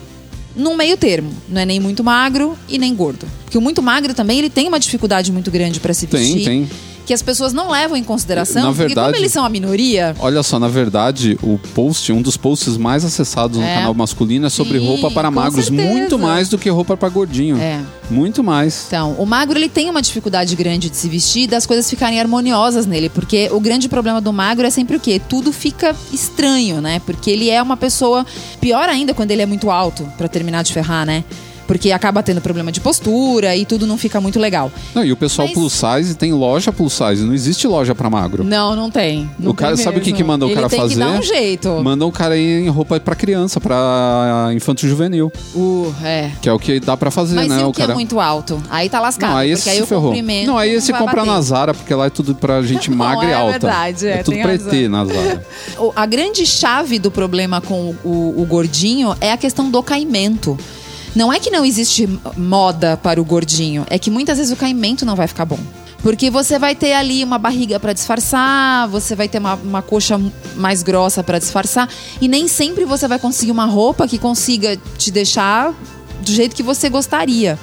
num 0.54 0.76
meio 0.76 0.98
termo. 0.98 1.32
Não 1.48 1.62
é 1.62 1.64
nem 1.64 1.80
muito 1.80 2.04
magro 2.04 2.56
e 2.68 2.78
nem 2.78 2.94
gordo. 2.94 3.26
Porque 3.44 3.56
o 3.56 3.60
muito 3.62 3.82
magro 3.82 4.12
também 4.12 4.38
ele 4.38 4.50
tem 4.50 4.68
uma 4.68 4.78
dificuldade 4.78 5.32
muito 5.32 5.50
grande 5.50 5.80
para 5.80 5.94
se 5.94 6.06
vestir. 6.06 6.44
Tem, 6.44 6.66
tem. 6.66 6.70
Que 7.06 7.12
as 7.12 7.20
pessoas 7.20 7.52
não 7.52 7.70
levam 7.70 7.96
em 7.98 8.02
consideração. 8.02 8.62
Na 8.62 8.68
porque 8.68 8.82
como 8.84 8.88
verdade- 8.94 9.18
eles 9.18 9.30
são 9.32 9.44
a 9.44 9.48
minoria, 9.50 10.16
Olha 10.18 10.42
só, 10.42 10.58
na 10.58 10.68
verdade, 10.68 11.38
o 11.42 11.58
post, 11.74 12.10
um 12.12 12.22
dos 12.22 12.36
posts 12.36 12.76
mais 12.78 13.04
acessados 13.04 13.58
no 13.58 13.64
É. 13.64 13.74
canal 13.74 13.92
masculino 13.92 14.46
é 14.46 14.50
sobre 14.50 14.78
Sim, 14.78 14.86
roupa 14.86 15.10
para 15.10 15.30
magros. 15.30 15.66
certeza. 15.66 15.88
Muito 15.92 16.18
mais 16.18 16.48
do 16.48 16.56
que 16.56 16.68
roupa 16.70 16.96
para 16.96 17.08
gordinho. 17.10 17.58
É. 17.58 17.78
Muito 18.10 18.42
mais. 18.42 18.84
Então, 18.86 19.12
o 19.18 19.26
magro 19.26 19.58
ele 19.58 19.68
tem 19.68 19.90
uma 19.90 20.00
dificuldade 20.00 20.54
grande 20.56 20.88
de 20.88 20.96
se 20.96 21.08
vestir 21.08 21.42
e 21.42 21.46
das 21.46 21.66
coisas 21.66 21.88
ficarem 21.88 22.18
harmoniosas 22.20 22.86
nele, 22.86 23.08
porque 23.10 23.48
o 23.52 23.60
grande 23.60 23.88
problema 23.88 24.20
do 24.20 24.32
magro 24.32 24.66
é 24.66 24.70
sempre 24.70 24.96
o 24.96 25.00
quê? 25.00 25.20
Tudo 25.28 25.52
fica 25.52 25.94
estranho, 26.12 26.80
né? 26.80 27.00
Porque 27.04 27.30
ele 27.30 27.50
é 27.50 27.62
uma 27.62 27.76
pessoa 27.76 28.24
pior 28.60 28.88
ainda 28.88 29.12
quando 29.12 29.30
ele 29.30 29.42
é 29.42 29.46
muito 29.46 29.70
alto, 29.70 30.04
pra 30.16 30.26
terminar 30.28 30.62
de 30.64 30.72
ferrar, 30.72 31.04
né? 31.06 31.22
Porque 31.66 31.90
acaba 31.92 32.22
tendo 32.22 32.40
problema 32.40 32.70
de 32.70 32.80
postura 32.80 33.56
e 33.56 33.64
tudo 33.64 33.86
não 33.86 33.96
fica 33.96 34.20
muito 34.20 34.38
legal. 34.38 34.70
Não, 34.94 35.04
e 35.04 35.10
o 35.12 35.16
pessoal 35.16 35.48
Mas- 35.48 35.56
plus 35.56 35.72
size 35.72 36.14
tem 36.14 36.32
loja 36.32 36.70
plus 36.72 36.92
size, 36.92 37.24
não 37.24 37.32
existe 37.32 37.66
loja 37.66 37.94
para 37.94 38.10
magro. 38.10 38.44
Não, 38.44 38.76
não 38.76 38.90
tem. 38.90 39.28
Não 39.38 39.52
O 39.52 39.54
cara- 39.54 39.74
tem 39.74 39.84
sabe 39.84 39.98
o 39.98 40.00
que 40.00 40.12
que 40.12 40.22
manda 40.22 40.44
o 40.44 40.48
Ele 40.48 40.54
cara 40.56 40.68
tem 40.68 40.78
fazer? 40.80 40.94
que 40.94 41.00
dar 41.00 41.10
um 41.18 41.22
jeito. 41.22 41.68
Manda 41.82 42.04
o 42.04 42.12
cara 42.12 42.36
ir 42.36 42.64
em 42.64 42.68
roupa 42.68 42.98
para 43.00 43.14
criança, 43.14 43.60
para 43.60 44.50
infanto 44.54 44.86
juvenil, 44.86 45.32
Uh, 45.54 45.92
é. 46.04 46.30
que 46.42 46.48
é 46.48 46.52
o 46.52 46.58
que 46.58 46.78
dá 46.80 46.96
para 46.96 47.10
fazer, 47.10 47.36
Mas 47.36 47.48
né? 47.48 47.64
o 47.64 47.68
o 47.68 47.72
que 47.72 47.80
cara 47.80 47.92
é 47.92 47.94
muito 47.94 48.20
alto? 48.20 48.62
Aí 48.70 48.88
tá 48.88 49.00
lascado. 49.00 49.30
Não, 49.30 49.36
aí 49.38 49.48
porque 49.50 49.60
esse 49.60 49.70
aí 49.70 49.76
se 49.76 49.82
o 49.82 49.86
ferrou. 49.86 50.14
Não, 50.46 50.58
aí 50.58 50.70
esse 50.74 50.92
vai 50.92 51.00
compra 51.00 51.16
bater. 51.24 51.30
na 51.32 51.40
Zara, 51.40 51.74
porque 51.74 51.94
lá 51.94 52.06
é 52.06 52.10
tudo 52.10 52.34
pra 52.34 52.62
gente 52.62 52.90
magra 52.92 53.26
e 53.26 53.30
é 53.30 53.34
alta. 53.34 53.52
verdade, 53.52 54.06
é, 54.06 54.22
tudo 54.22 54.34
tem 54.34 54.42
pra. 54.42 54.54
ET 54.54 54.88
na 54.88 55.04
Zara. 55.06 55.46
O- 55.78 55.92
A 55.96 56.06
grande 56.06 56.44
chave 56.46 56.98
do 56.98 57.10
problema 57.10 57.60
com 57.60 57.94
o, 58.04 58.34
o 58.36 58.46
gordinho 58.46 59.14
é 59.20 59.32
a 59.32 59.36
questão 59.36 59.70
do 59.70 59.82
caimento. 59.82 60.58
Não 61.14 61.32
é 61.32 61.38
que 61.38 61.50
não 61.50 61.64
existe 61.64 62.08
moda 62.36 62.96
para 62.96 63.20
o 63.20 63.24
gordinho, 63.24 63.86
é 63.88 63.98
que 63.98 64.10
muitas 64.10 64.38
vezes 64.38 64.52
o 64.52 64.56
caimento 64.56 65.06
não 65.06 65.14
vai 65.14 65.28
ficar 65.28 65.44
bom. 65.44 65.58
Porque 66.02 66.28
você 66.28 66.58
vai 66.58 66.74
ter 66.74 66.92
ali 66.92 67.24
uma 67.24 67.38
barriga 67.38 67.80
para 67.80 67.92
disfarçar, 67.92 68.88
você 68.88 69.14
vai 69.14 69.26
ter 69.26 69.38
uma, 69.38 69.54
uma 69.54 69.80
coxa 69.80 70.20
mais 70.56 70.82
grossa 70.82 71.22
para 71.22 71.38
disfarçar, 71.38 71.88
e 72.20 72.28
nem 72.28 72.46
sempre 72.46 72.84
você 72.84 73.08
vai 73.08 73.18
conseguir 73.18 73.52
uma 73.52 73.64
roupa 73.64 74.06
que 74.06 74.18
consiga 74.18 74.76
te 74.98 75.10
deixar 75.10 75.72
do 76.20 76.30
jeito 76.30 76.54
que 76.54 76.62
você 76.62 76.90
gostaria. 76.90 77.58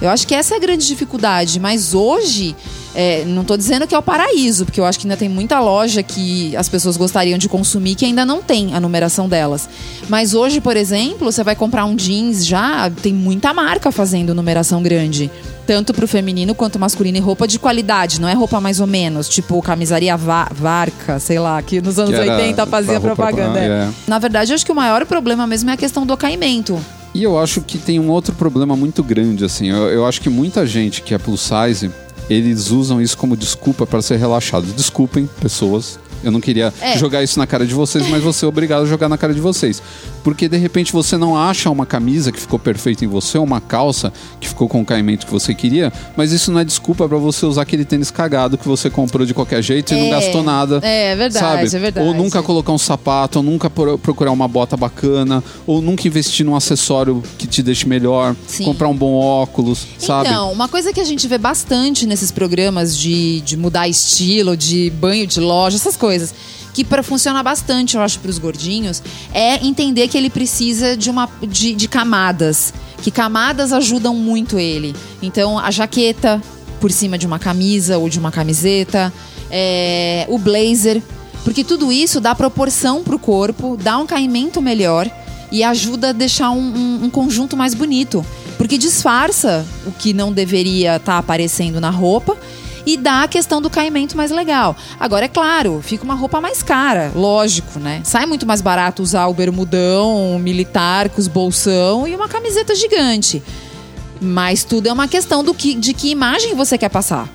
Eu 0.00 0.10
acho 0.10 0.26
que 0.26 0.34
essa 0.34 0.54
é 0.54 0.56
a 0.56 0.60
grande 0.60 0.86
dificuldade, 0.86 1.60
mas 1.60 1.94
hoje, 1.94 2.56
é, 2.94 3.24
não 3.26 3.44
tô 3.44 3.56
dizendo 3.56 3.86
que 3.86 3.94
é 3.94 3.98
o 3.98 4.02
paraíso, 4.02 4.64
porque 4.64 4.80
eu 4.80 4.84
acho 4.84 4.98
que 4.98 5.06
ainda 5.06 5.16
tem 5.16 5.28
muita 5.28 5.58
loja 5.60 6.02
que 6.02 6.56
as 6.56 6.68
pessoas 6.68 6.96
gostariam 6.96 7.36
de 7.38 7.48
consumir 7.48 7.94
que 7.96 8.04
ainda 8.04 8.24
não 8.24 8.40
tem 8.42 8.74
a 8.74 8.80
numeração 8.80 9.28
delas. 9.28 9.68
Mas 10.08 10.34
hoje, 10.34 10.60
por 10.60 10.76
exemplo, 10.76 11.30
você 11.30 11.42
vai 11.42 11.56
comprar 11.56 11.84
um 11.86 11.96
jeans 11.96 12.46
já, 12.46 12.90
tem 13.02 13.12
muita 13.12 13.52
marca 13.52 13.90
fazendo 13.90 14.34
numeração 14.34 14.82
grande. 14.82 15.30
Tanto 15.66 15.94
pro 15.94 16.06
feminino 16.06 16.54
quanto 16.54 16.78
masculino 16.78 17.16
e 17.16 17.20
roupa 17.20 17.48
de 17.48 17.58
qualidade, 17.58 18.20
não 18.20 18.28
é 18.28 18.34
roupa 18.34 18.60
mais 18.60 18.80
ou 18.80 18.86
menos, 18.86 19.28
tipo 19.30 19.60
camisaria 19.62 20.14
Va- 20.14 20.50
Varca, 20.54 21.18
sei 21.18 21.38
lá, 21.38 21.60
que 21.62 21.80
nos 21.80 21.98
anos 21.98 22.14
Que 22.14 22.20
era 22.20 22.36
80 22.36 22.66
fazia 22.66 23.00
propaganda. 23.00 23.52
pra- 23.52 23.62
é. 23.64 23.88
Na 24.06 24.18
verdade, 24.18 24.52
eu 24.52 24.54
acho 24.54 24.64
que 24.66 24.70
o 24.72 24.74
maior 24.74 25.06
problema 25.06 25.46
mesmo 25.46 25.70
é 25.70 25.72
a 25.72 25.76
questão 25.76 26.04
do 26.04 26.16
caimento. 26.18 26.78
E 27.14 27.22
eu 27.22 27.38
acho 27.38 27.60
que 27.62 27.78
tem 27.78 27.98
um 27.98 28.10
outro 28.10 28.34
problema 28.34 28.76
muito 28.76 29.02
grande, 29.02 29.44
assim. 29.44 29.70
Eu, 29.70 29.88
eu 29.88 30.04
acho 30.06 30.20
que 30.20 30.28
muita 30.28 30.66
gente 30.66 31.00
que 31.00 31.14
é 31.14 31.18
plus 31.18 31.40
size, 31.40 31.90
eles 32.28 32.70
usam 32.70 33.00
isso 33.00 33.16
como 33.16 33.36
desculpa 33.36 33.86
para 33.86 34.02
ser 34.02 34.18
relaxado. 34.18 34.66
Desculpem, 34.72 35.28
pessoas. 35.40 35.98
Eu 36.24 36.30
não 36.32 36.40
queria 36.40 36.72
É. 36.80 36.96
jogar 36.98 37.22
isso 37.22 37.38
na 37.38 37.46
cara 37.46 37.66
de 37.66 37.74
vocês, 37.74 38.08
mas 38.08 38.22
você 38.22 38.44
é 38.44 38.48
obrigado 38.48 38.82
a 38.82 38.86
jogar 38.86 39.08
na 39.08 39.18
cara 39.18 39.34
de 39.34 39.40
vocês. 39.40 39.82
Porque 40.22 40.48
de 40.48 40.56
repente 40.56 40.92
você 40.92 41.16
não 41.18 41.36
acha 41.36 41.68
uma 41.70 41.84
camisa 41.84 42.32
que 42.32 42.40
ficou 42.40 42.58
perfeita 42.58 43.04
em 43.04 43.08
você, 43.08 43.36
ou 43.38 43.44
uma 43.44 43.60
calça 43.60 44.12
que 44.40 44.48
ficou 44.48 44.68
com 44.68 44.80
o 44.80 44.84
caimento 44.84 45.26
que 45.26 45.32
você 45.32 45.54
queria, 45.54 45.92
mas 46.16 46.32
isso 46.32 46.50
não 46.50 46.60
é 46.60 46.64
desculpa 46.64 47.06
para 47.08 47.18
você 47.18 47.44
usar 47.44 47.62
aquele 47.62 47.84
tênis 47.84 48.10
cagado 48.10 48.56
que 48.56 48.66
você 48.66 48.88
comprou 48.88 49.26
de 49.26 49.34
qualquer 49.34 49.62
jeito 49.62 49.92
e 49.92 49.96
não 49.96 50.06
É. 50.06 50.10
gastou 50.10 50.42
nada. 50.42 50.80
É, 50.82 51.12
é 51.12 51.16
verdade, 51.16 51.44
sabe? 51.68 51.76
é 51.76 51.78
verdade. 51.80 52.06
Ou 52.08 52.14
nunca 52.14 52.42
colocar 52.42 52.72
um 52.72 52.78
sapato, 52.78 53.38
ou 53.40 53.42
nunca 53.44 53.68
pro- 53.68 53.98
procurar 53.98 54.30
uma 54.32 54.48
bota 54.48 54.76
bacana, 54.76 55.44
ou 55.66 55.82
nunca 55.82 56.08
investir 56.08 56.44
num 56.46 56.56
acessório 56.56 57.22
que 57.36 57.46
te 57.46 57.62
deixe 57.62 57.86
melhor, 57.86 58.34
Sim. 58.46 58.64
comprar 58.64 58.88
um 58.88 58.96
bom 58.96 59.12
óculos, 59.14 59.86
sabe? 59.98 60.28
Então, 60.28 60.52
uma 60.52 60.68
coisa 60.68 60.92
que 60.92 61.00
a 61.00 61.04
gente 61.04 61.26
vê 61.28 61.36
bastante 61.36 62.06
nesses 62.06 62.30
programas 62.30 62.96
de, 62.96 63.40
de 63.42 63.56
mudar 63.56 63.88
estilo, 63.88 64.56
de 64.56 64.90
banho 64.90 65.26
de 65.26 65.40
loja, 65.40 65.76
essas 65.76 65.96
coisas, 65.96 66.13
que 66.72 66.84
para 66.84 67.02
funcionar 67.02 67.42
bastante, 67.42 67.96
eu 67.96 68.02
acho, 68.02 68.18
para 68.20 68.30
os 68.30 68.38
gordinhos, 68.38 69.02
é 69.32 69.64
entender 69.64 70.08
que 70.08 70.18
ele 70.18 70.28
precisa 70.30 70.96
de 70.96 71.08
uma 71.10 71.28
de, 71.48 71.74
de 71.74 71.88
camadas, 71.88 72.74
que 73.02 73.10
camadas 73.10 73.72
ajudam 73.72 74.14
muito 74.14 74.58
ele. 74.58 74.94
Então, 75.22 75.58
a 75.58 75.70
jaqueta 75.70 76.42
por 76.80 76.90
cima 76.90 77.16
de 77.16 77.26
uma 77.26 77.38
camisa 77.38 77.96
ou 77.98 78.08
de 78.08 78.18
uma 78.18 78.30
camiseta, 78.32 79.12
é, 79.50 80.26
o 80.28 80.36
blazer, 80.38 81.00
porque 81.44 81.62
tudo 81.64 81.92
isso 81.92 82.20
dá 82.20 82.34
proporção 82.34 83.02
pro 83.02 83.18
corpo, 83.18 83.76
dá 83.80 83.96
um 83.98 84.06
caimento 84.06 84.60
melhor 84.60 85.08
e 85.52 85.62
ajuda 85.62 86.08
a 86.08 86.12
deixar 86.12 86.50
um, 86.50 86.58
um- 86.58 87.04
um 87.04 87.10
conjunto 87.10 87.56
mais 87.56 87.72
bonito. 87.74 88.24
Porque 88.58 88.76
disfarça 88.78 89.64
o 89.86 89.92
que 89.92 90.12
não 90.12 90.32
deveria 90.32 90.96
estar 90.96 91.18
aparecendo 91.18 91.80
na 91.80 91.90
roupa 91.90 92.36
e 92.86 92.96
dá 92.96 93.22
a 93.22 93.28
questão 93.28 93.60
do 93.60 93.70
caimento 93.70 94.16
mais 94.16 94.30
legal. 94.30 94.76
Agora, 94.98 95.24
é 95.24 95.28
claro, 95.28 95.80
fica 95.82 96.04
uma 96.04 96.14
roupa 96.14 96.40
mais 96.40 96.62
cara, 96.62 97.10
lógico, 97.14 97.78
né? 97.78 98.00
Sai 98.04 98.26
muito 98.26 98.46
mais 98.46 98.60
barato 98.60 99.02
usar 99.02 99.26
o 99.26 99.34
bermudão 99.34 100.38
militar 100.38 101.08
com 101.08 101.20
os 101.20 101.28
bolsão 101.28 102.06
e 102.06 102.14
uma 102.14 102.28
camiseta 102.28 102.74
gigante. 102.74 103.42
Mas 104.20 104.64
tudo 104.64 104.88
é 104.88 104.92
uma 104.92 105.08
questão 105.08 105.42
do 105.42 105.52
que, 105.52 105.74
de 105.74 105.92
que 105.92 106.10
imagem 106.10 106.54
você 106.54 106.78
quer 106.78 106.88
passar. 106.88 107.28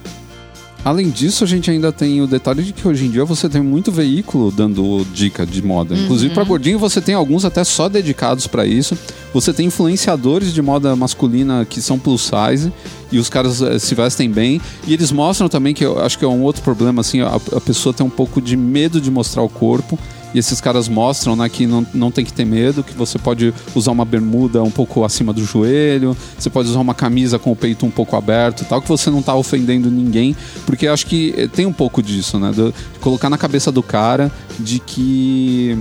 Além 0.83 1.09
disso, 1.09 1.43
a 1.43 1.47
gente 1.47 1.69
ainda 1.69 1.91
tem 1.91 2.21
o 2.21 2.27
detalhe 2.27 2.63
de 2.63 2.71
que 2.71 2.87
hoje 2.87 3.05
em 3.05 3.11
dia 3.11 3.25
você 3.25 3.49
tem 3.49 3.61
muito 3.61 3.91
veículo 3.91 4.49
dando 4.49 5.05
dica 5.13 5.45
de 5.45 5.61
moda. 5.61 5.93
Inclusive, 5.95 6.33
para 6.33 6.43
gordinho, 6.43 6.79
você 6.79 7.01
tem 7.01 7.13
alguns 7.13 7.43
até 7.43 7.63
só 7.63 7.89
dedicados 7.89 8.47
para 8.47 8.65
isso. 8.65 8.97
Você 9.33 9.51
tem 9.51 9.67
influenciadores 9.67 10.53
de 10.53 10.61
moda 10.61 10.95
masculina 10.95 11.65
que 11.65 11.81
são 11.81 11.99
plus 11.99 12.21
size 12.21 12.71
e 13.11 13.19
os 13.19 13.29
caras 13.29 13.61
eh, 13.61 13.77
se 13.77 13.93
vestem 13.93 14.31
bem. 14.31 14.61
E 14.87 14.93
eles 14.93 15.11
mostram 15.11 15.49
também 15.49 15.73
que 15.73 15.83
eu 15.83 15.99
acho 15.99 16.17
que 16.17 16.23
é 16.23 16.27
um 16.27 16.43
outro 16.43 16.61
problema, 16.63 17.01
assim, 17.01 17.21
a, 17.21 17.35
a 17.35 17.61
pessoa 17.61 17.93
tem 17.93 18.05
um 18.05 18.09
pouco 18.09 18.41
de 18.41 18.55
medo 18.55 19.01
de 19.01 19.11
mostrar 19.11 19.43
o 19.43 19.49
corpo. 19.49 19.99
E 20.33 20.39
esses 20.39 20.61
caras 20.61 20.87
mostram 20.87 21.35
né, 21.35 21.49
que 21.49 21.65
não, 21.65 21.85
não 21.93 22.11
tem 22.11 22.23
que 22.23 22.33
ter 22.33 22.45
medo, 22.45 22.83
que 22.83 22.93
você 22.93 23.17
pode 23.17 23.53
usar 23.73 23.91
uma 23.91 24.05
bermuda 24.05 24.61
um 24.61 24.71
pouco 24.71 25.03
acima 25.03 25.33
do 25.33 25.43
joelho, 25.43 26.15
você 26.37 26.49
pode 26.49 26.69
usar 26.69 26.79
uma 26.79 26.93
camisa 26.93 27.39
com 27.39 27.51
o 27.51 27.55
peito 27.55 27.85
um 27.85 27.91
pouco 27.91 28.15
aberto 28.15 28.65
tal, 28.65 28.81
que 28.81 28.87
você 28.87 29.09
não 29.09 29.21
tá 29.21 29.35
ofendendo 29.35 29.89
ninguém, 29.89 30.35
porque 30.65 30.87
acho 30.87 31.05
que 31.05 31.33
eh, 31.37 31.47
tem 31.47 31.65
um 31.65 31.73
pouco 31.73 32.01
disso, 32.01 32.37
né? 32.37 32.51
de 32.51 32.73
colocar 32.99 33.29
na 33.29 33.37
cabeça 33.37 33.71
do 33.71 33.81
cara 33.81 34.31
de 34.59 34.79
que 34.79 35.77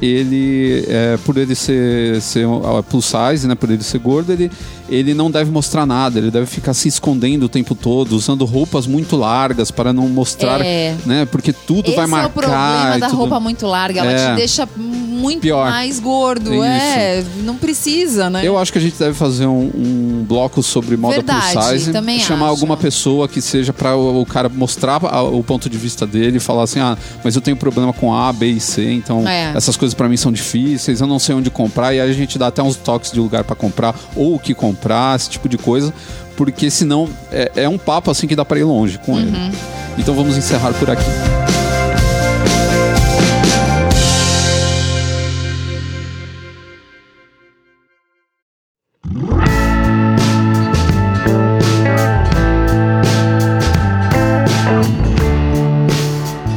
ele, 0.00 0.84
é, 0.88 1.18
por 1.24 1.36
ele 1.36 1.54
ser, 1.54 2.20
ser 2.22 2.46
uh, 2.46 2.82
plus 2.88 3.04
size, 3.04 3.46
né, 3.46 3.54
por 3.54 3.70
ele 3.70 3.82
ser 3.82 3.98
gordo, 3.98 4.32
ele, 4.32 4.50
ele 4.90 5.14
não 5.14 5.30
deve 5.30 5.50
mostrar 5.50 5.86
nada, 5.86 6.18
ele 6.18 6.30
deve 6.30 6.46
ficar 6.46 6.74
se 6.74 6.88
escondendo 6.88 7.44
o 7.44 7.48
tempo 7.48 7.74
todo, 7.74 8.12
usando 8.16 8.44
roupas 8.44 8.86
muito 8.86 9.16
largas 9.16 9.70
para 9.70 9.92
não 9.92 10.08
mostrar, 10.08 10.60
É. 10.60 10.96
né, 11.06 11.24
porque 11.26 11.52
tudo 11.52 11.86
Esse 11.88 11.96
vai 11.96 12.04
é 12.04 12.08
o 12.08 12.10
marcar. 12.10 12.28
problema 12.30 12.98
da 12.98 13.06
tudo. 13.08 13.18
roupa 13.18 13.40
muito 13.40 13.66
larga. 13.66 14.00
Ela 14.00 14.12
É. 14.12 14.30
te 14.30 14.36
deixa 14.36 14.68
muito 14.76 15.42
Pior. 15.42 15.70
mais 15.70 16.00
gordo. 16.00 16.54
Isso. 16.54 16.64
É, 16.64 17.22
não 17.44 17.56
precisa, 17.56 18.28
né? 18.30 18.40
Eu 18.44 18.58
acho 18.58 18.72
que 18.72 18.78
a 18.78 18.80
gente 18.80 18.98
deve 18.98 19.14
fazer 19.14 19.46
um, 19.46 19.70
um 19.74 20.24
bloco 20.26 20.62
sobre 20.62 20.96
moda 20.96 21.16
Verdade, 21.16 21.52
plus 21.52 21.64
size. 21.66 21.92
também 21.92 22.18
chamar 22.20 22.46
acho. 22.46 22.50
alguma 22.54 22.76
pessoa 22.76 23.28
que 23.28 23.40
seja 23.42 23.72
para 23.72 23.94
o, 23.96 24.22
o 24.22 24.26
cara 24.26 24.48
mostrar 24.48 25.04
a- 25.04 25.22
o 25.22 25.42
ponto 25.44 25.68
de 25.68 25.76
vista 25.76 26.06
dele 26.06 26.38
e 26.38 26.40
falar 26.40 26.62
assim: 26.64 26.80
ah, 26.80 26.96
mas 27.22 27.34
eu 27.36 27.40
tenho 27.42 27.56
problema 27.56 27.92
com 27.92 28.14
A, 28.14 28.32
B 28.32 28.46
e 28.46 28.60
C, 28.60 28.90
então 28.92 29.26
É. 29.28 29.52
essas 29.54 29.76
coisas 29.76 29.94
para 29.94 30.08
mim 30.08 30.16
são 30.16 30.32
difíceis, 30.32 31.00
eu 31.00 31.06
não 31.06 31.18
sei 31.18 31.34
onde 31.34 31.50
comprar. 31.50 31.94
E 31.94 32.00
aí 32.00 32.10
a 32.10 32.14
gente 32.14 32.38
dá 32.38 32.46
até 32.46 32.62
uns 32.62 32.76
toques 32.76 33.12
de 33.12 33.20
lugar 33.20 33.44
para 33.44 33.54
comprar 33.54 33.94
ou 34.16 34.34
o 34.36 34.38
que 34.38 34.54
comprar, 34.54 34.79
esse 35.16 35.30
tipo 35.30 35.48
de 35.48 35.58
coisa. 35.58 35.92
Porque 36.36 36.70
senão 36.70 37.08
é, 37.30 37.52
é 37.56 37.68
um 37.68 37.76
papo 37.76 38.10
assim 38.10 38.26
que 38.26 38.34
dá 38.34 38.44
para 38.44 38.58
ir 38.58 38.64
longe 38.64 38.98
com 38.98 39.18
ele. 39.18 39.36
Uhum. 39.36 39.52
Então 39.98 40.14
vamos 40.14 40.36
encerrar 40.36 40.72
por 40.74 40.88
aqui. 40.90 41.04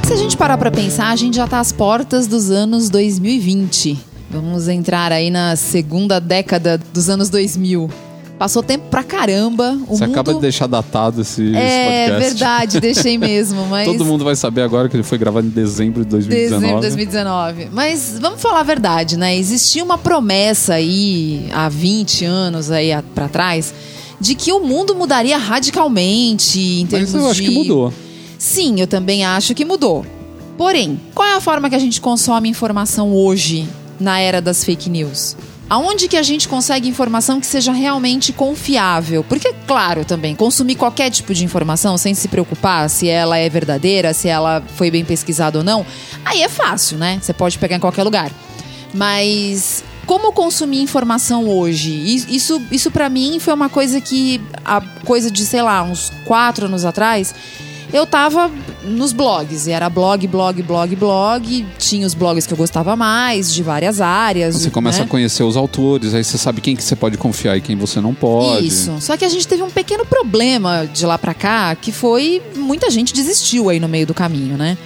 Se 0.06 0.14
a 0.14 0.16
gente 0.16 0.38
parar 0.38 0.58
pra 0.58 0.72
pensar, 0.72 1.10
a 1.10 1.16
gente 1.18 1.36
já 1.36 1.48
tá 1.48 1.60
às 1.60 1.74
portas 1.74 2.28
dos 2.28 2.50
anos 2.50 2.90
2020. 2.90 4.14
Vamos 4.30 4.68
entrar 4.68 5.12
aí 5.12 5.30
na 5.30 5.56
segunda 5.56 6.20
década 6.20 6.80
dos 6.92 7.10
anos 7.10 7.30
2000. 7.30 7.90
Passou 8.44 8.62
tempo 8.62 8.90
pra 8.92 9.06
caramba. 9.06 9.72
O 9.88 9.96
Você 9.96 10.06
mundo... 10.06 10.12
acaba 10.12 10.34
de 10.34 10.42
deixar 10.42 10.68
datado 10.68 11.22
esse, 11.22 11.42
esse 11.44 11.56
É 11.56 12.08
podcast. 12.10 12.20
verdade, 12.34 12.80
deixei 12.82 13.18
mesmo, 13.18 13.66
mas 13.72 13.88
Todo 13.88 14.04
mundo 14.04 14.26
vai 14.26 14.36
saber 14.36 14.64
agora 14.64 14.90
que 14.90 14.98
ele 14.98 15.04
foi 15.04 15.18
gravado 15.18 15.48
em 15.48 15.50
dezembro 15.50 16.04
de 16.04 16.10
2019. 16.10 16.60
Dezembro 16.62 16.76
de 16.82 16.88
2019. 16.88 17.70
Mas 17.72 18.18
vamos 18.20 18.42
falar 18.42 18.60
a 18.60 18.64
verdade, 18.64 19.16
né? 19.16 19.34
Existia 19.38 19.82
uma 19.82 19.98
promessa 19.98 20.74
aí 20.74 21.48
há 21.54 21.70
20 21.70 22.26
anos 22.26 22.70
aí 22.70 22.92
a- 22.92 23.02
pra 23.16 23.30
trás 23.30 23.74
de 24.20 24.36
que 24.36 24.52
o 24.52 24.60
mundo 24.60 24.94
mudaria 24.94 25.38
radicalmente 25.38 26.60
em 26.60 26.86
termos 26.86 27.14
Mas 27.14 27.24
eu 27.24 27.30
acho 27.30 27.42
de 27.42 27.48
que 27.48 27.54
mudou. 27.56 27.94
Sim, 28.38 28.78
eu 28.78 28.88
também 28.88 29.24
acho 29.24 29.56
que 29.56 29.64
mudou. 29.64 30.06
Porém, 30.58 31.00
qual 31.16 31.26
é 31.30 31.36
a 31.38 31.40
forma 31.40 31.70
que 31.70 31.76
a 31.78 31.80
gente 31.80 32.02
consome 32.02 32.50
informação 32.50 33.14
hoje 33.14 33.66
na 33.98 34.20
era 34.20 34.42
das 34.42 34.66
fake 34.66 34.90
news? 34.90 35.38
Aonde 35.70 36.08
que 36.08 36.18
a 36.18 36.22
gente 36.24 36.48
consegue 36.48 36.88
informação 36.88 37.40
que 37.40 37.48
seja 37.48 37.72
realmente 37.72 38.32
confiável? 38.32 39.24
Porque, 39.24 39.54
claro, 39.66 40.06
também, 40.06 40.36
consumir 40.36 40.76
qualquer 40.76 41.10
tipo 41.10 41.34
de 41.34 41.44
informação 41.44 41.98
sem 41.98 42.14
se 42.14 42.28
preocupar 42.28 42.90
se 42.90 43.08
ela 43.08 43.38
é 43.38 43.50
verdadeira, 43.50 44.14
se 44.14 44.28
ela 44.28 44.62
foi 44.76 44.92
bem 44.92 45.04
pesquisada 45.04 45.58
ou 45.58 45.64
não, 45.64 45.86
aí 46.24 46.44
é 46.44 46.50
fácil, 46.50 46.98
né? 46.98 47.18
Você 47.22 47.34
pode 47.34 47.58
pegar 47.58 47.76
em 47.78 47.80
qualquer 47.80 48.04
lugar. 48.04 48.32
Mas 48.94 49.84
como 50.06 50.32
consumir 50.32 50.82
informação 50.82 51.48
hoje? 51.48 51.92
Is- 51.92 52.28
Isso, 52.30 52.62
isso 52.70 52.92
para 52.92 53.10
mim 53.10 53.40
foi 53.40 53.54
uma 53.54 53.70
coisa 53.70 54.00
que, 54.00 54.40
a 54.64 54.82
coisa 55.06 55.32
de, 55.32 55.44
sei 55.46 55.62
lá, 55.62 55.82
uns 55.82 56.12
quatro 56.26 56.66
anos 56.68 56.86
atrás, 56.86 57.34
eu 57.92 58.06
tava 58.06 58.52
nos 58.84 59.12
blogs. 59.12 59.68
E 59.68 59.72
era 59.72 59.90
blog, 59.90 60.28
blog, 60.28 60.62
blog, 60.62 60.96
blog. 60.96 61.66
Tinha 61.78 62.06
os 62.06 62.14
blogs 62.14 62.46
que 62.46 62.54
eu 62.54 62.58
gostava 62.58 62.96
mais, 62.96 63.54
de 63.54 63.64
várias 63.64 64.02
áreas. 64.02 64.56
Você 64.56 64.70
começa 64.70 65.00
né? 65.00 65.06
a 65.06 65.08
conhecer 65.08 65.44
os 65.44 65.58
autores, 65.58 66.14
aí 66.14 66.24
você 66.24 66.38
sabe 66.38 66.62
quem 66.62 66.76
que 66.76 66.84
você 66.84 66.96
pode 66.96 67.18
confiar 67.18 67.58
e 67.58 67.62
quem 67.62 67.76
você 67.76 68.00
não 68.00 68.14
pode. 68.14 68.68
Isso. 68.68 68.96
Só 69.00 69.18
que 69.18 69.26
a 69.26 69.30
gente 69.30 69.48
teve 69.48 69.64
um 69.64 69.70
pequeno 69.70 70.06
problema 70.06 70.86
de 70.86 71.06
lá 71.06 71.18
pra 71.18 71.34
cá, 71.34 71.76
que 71.76 71.92
foi 71.92 72.42
muita 72.56 72.90
gente 72.90 73.14
desistiu 73.14 73.70
aí 73.70 73.80
no 73.80 73.88
meio 73.88 74.06
do 74.06 74.14
caminho, 74.14 74.58
né? 74.58 74.78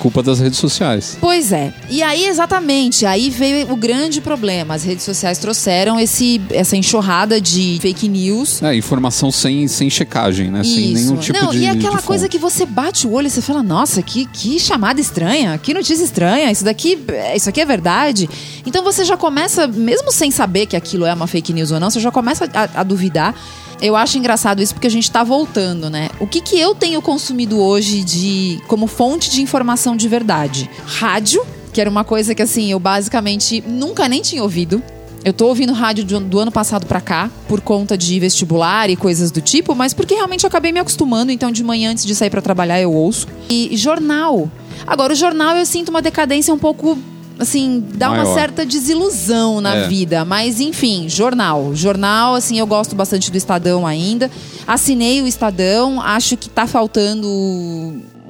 Culpa 0.00 0.22
das 0.22 0.40
redes 0.40 0.58
sociais. 0.58 1.16
Pois 1.20 1.52
é. 1.52 1.72
E 1.88 2.02
aí, 2.02 2.26
exatamente, 2.26 3.04
aí 3.04 3.28
veio 3.28 3.70
o 3.70 3.76
grande 3.76 4.20
problema. 4.20 4.74
As 4.74 4.82
redes 4.82 5.04
sociais 5.04 5.38
trouxeram 5.38 6.00
esse, 6.00 6.40
essa 6.50 6.76
enxurrada 6.76 7.38
de 7.40 7.78
fake 7.82 8.08
news. 8.08 8.62
É, 8.62 8.74
informação 8.74 9.30
sem, 9.30 9.68
sem 9.68 9.90
checagem, 9.90 10.50
né? 10.50 10.64
Sem 10.64 10.92
Isso. 10.92 10.94
nenhum 10.94 11.16
tipo 11.16 11.38
Não, 11.38 11.50
de 11.50 11.58
e 11.58 11.66
aquela 11.68 12.00
coisa 12.00 12.28
que 12.28 12.38
você 12.38 12.64
bate 12.64 13.06
o 13.06 13.12
olho 13.12 13.26
e 13.26 13.30
você 13.30 13.42
fala, 13.42 13.62
nossa, 13.62 14.02
que, 14.02 14.24
que 14.26 14.58
chamada 14.58 15.00
estranha, 15.00 15.58
que 15.58 15.74
notícia 15.74 16.02
estranha, 16.02 16.50
isso 16.50 16.64
daqui, 16.64 16.98
isso 17.36 17.48
aqui 17.48 17.60
é 17.60 17.66
verdade. 17.66 18.28
Então 18.64 18.82
você 18.82 19.04
já 19.04 19.16
começa, 19.16 19.68
mesmo 19.68 20.10
sem 20.10 20.30
saber 20.30 20.66
que 20.66 20.76
aquilo 20.76 21.04
é 21.04 21.12
uma 21.12 21.26
fake 21.26 21.52
news 21.52 21.70
ou 21.70 21.78
não, 21.78 21.90
você 21.90 22.00
já 22.00 22.10
começa 22.10 22.48
a, 22.54 22.80
a 22.80 22.82
duvidar. 22.82 23.34
Eu 23.80 23.96
acho 23.96 24.18
engraçado 24.18 24.62
isso 24.62 24.74
porque 24.74 24.86
a 24.86 24.90
gente 24.90 25.10
tá 25.10 25.24
voltando, 25.24 25.88
né? 25.88 26.10
O 26.20 26.26
que, 26.26 26.40
que 26.40 26.58
eu 26.58 26.74
tenho 26.74 27.00
consumido 27.00 27.58
hoje 27.58 28.04
de 28.04 28.60
como 28.68 28.86
fonte 28.86 29.30
de 29.30 29.40
informação 29.40 29.96
de 29.96 30.06
verdade? 30.06 30.68
Rádio, 30.84 31.42
que 31.72 31.80
era 31.80 31.88
uma 31.88 32.04
coisa 32.04 32.34
que 32.34 32.42
assim, 32.42 32.70
eu 32.70 32.78
basicamente 32.78 33.62
nunca 33.66 34.08
nem 34.08 34.20
tinha 34.20 34.42
ouvido. 34.42 34.82
Eu 35.22 35.32
tô 35.34 35.48
ouvindo 35.48 35.72
rádio 35.72 36.04
do, 36.20 36.38
ano 36.38 36.50
passado 36.50 36.86
pra 36.86 37.00
cá, 37.00 37.30
por 37.46 37.60
conta 37.60 37.96
de 37.96 38.18
vestibular 38.18 38.88
e 38.88 38.96
coisas 38.96 39.30
do 39.30 39.40
tipo, 39.40 39.74
mas 39.74 39.92
porque 39.92 40.14
realmente 40.14 40.44
eu 40.44 40.48
acabei 40.48 40.72
me 40.72 40.80
acostumando, 40.80 41.30
então 41.30 41.52
de 41.52 41.62
manhã 41.62 41.90
antes 41.90 42.06
de 42.06 42.14
sair 42.14 42.30
pra 42.30 42.40
trabalhar 42.40 42.80
eu 42.80 42.92
ouço. 42.92 43.26
E 43.48 43.76
jornal. 43.76 44.50
Agora, 44.86 45.12
o 45.12 45.16
jornal 45.16 45.56
eu 45.56 45.66
sinto 45.66 45.90
uma 45.90 46.00
decadência 46.00 46.52
um 46.54 46.58
pouco 46.58 46.98
assim, 47.40 47.82
dá 47.94 48.08
uma 48.10 48.18
Maior. 48.22 48.34
certa 48.34 48.64
desilusão 48.66 49.60
na 49.60 49.74
É. 49.74 49.88
vida. 49.88 50.24
Mas, 50.24 50.60
enfim, 50.60 51.08
jornal. 51.08 51.74
Jornal, 51.74 52.34
assim, 52.36 52.58
eu 52.58 52.66
gosto 52.66 52.94
bastante 52.94 53.30
do 53.30 53.36
Estadão 53.36 53.86
ainda. 53.86 54.30
Assinei 54.66 55.20
o 55.22 55.26
Estadão, 55.26 56.00
acho 56.00 56.36
que 56.36 56.48
tá 56.48 56.66
faltando 56.66 57.26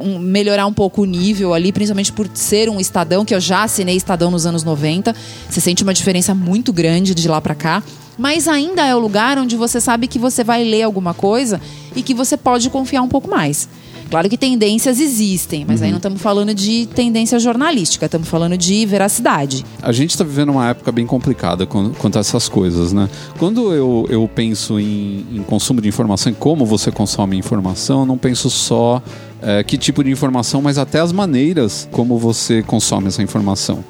um- 0.03 0.19
melhorar 0.19 0.67
um 0.67 0.73
pouco 0.73 1.03
o 1.03 1.05
nível 1.05 1.53
ali, 1.53 1.73
principalmente 1.73 2.13
por 2.13 2.29
ser 2.33 2.71
um 2.71 2.81
Estadão, 2.81 3.25
que 3.25 3.35
eu 3.35 3.41
já 3.41 3.65
assinei 3.65 3.97
Estadão 3.97 4.31
nos 4.31 4.47
anos 4.47 4.65
90. 4.65 5.15
Você 5.49 5.61
sente 5.61 5.83
uma 5.83 5.93
diferença 5.93 6.35
muito 6.35 6.73
grande 6.73 7.15
de 7.15 7.29
lá 7.29 7.41
pra 7.41 7.55
cá. 7.55 7.83
Mas 8.17 8.47
ainda 8.49 8.85
é 8.87 8.95
o 8.95 8.99
lugar 8.99 9.39
onde 9.39 9.57
você 9.57 9.81
sabe 9.81 10.07
que 10.07 10.19
você 10.19 10.45
vai 10.45 10.63
ler 10.63 10.83
alguma 10.83 11.15
coisa 11.15 11.61
e 11.97 12.03
que 12.03 12.13
você 12.15 12.37
pode 12.37 12.69
confiar 12.69 13.03
um 13.03 13.09
pouco 13.09 13.29
mais. 13.31 13.67
Claro 14.11 14.29
que 14.29 14.37
tendências 14.37 14.99
existem, 14.99 15.65
mas 15.65 15.81
aí 15.83 15.91
não 15.91 15.99
estamos 15.99 16.21
falando 16.21 16.53
de 16.53 16.87
tendência 16.87 17.39
jornalística, 17.39 18.07
estamos 18.07 18.29
falando 18.29 18.59
de 18.59 18.85
veracidade. 18.85 19.65
A 19.81 19.93
gente 19.93 20.11
está 20.11 20.25
vivendo 20.25 20.51
uma 20.51 20.69
época 20.71 20.91
bem 20.91 21.07
complicada 21.07 21.65
quan- 21.65 21.93
quanto 21.93 22.17
a 22.17 22.21
essas 22.21 22.49
coisas, 22.49 22.93
né? 22.93 23.09
Quando 23.39 23.73
eu, 23.73 24.07
eu 24.11 24.29
penso 24.35 24.81
em, 24.81 25.25
em 25.33 25.43
consumo 25.45 25.81
de 25.81 25.89
informação 25.89 26.33
e 26.33 26.35
como 26.35 26.67
você 26.67 26.91
consome 26.91 27.37
informação, 27.37 28.01
eu 28.01 28.07
não 28.07 28.19
penso 28.19 28.51
só 28.51 29.01
é, 29.41 29.63
que 29.63 29.79
tipo 29.79 30.03
de 30.03 30.11
informação, 30.11 30.61
mas 30.61 30.77
até 30.77 30.99
as 30.99 31.13
maneiras 31.13 31.89
como 31.93 32.19
você 32.19 32.63
consome 32.65 33.07
essa 33.07 33.23
informação. 33.23 33.85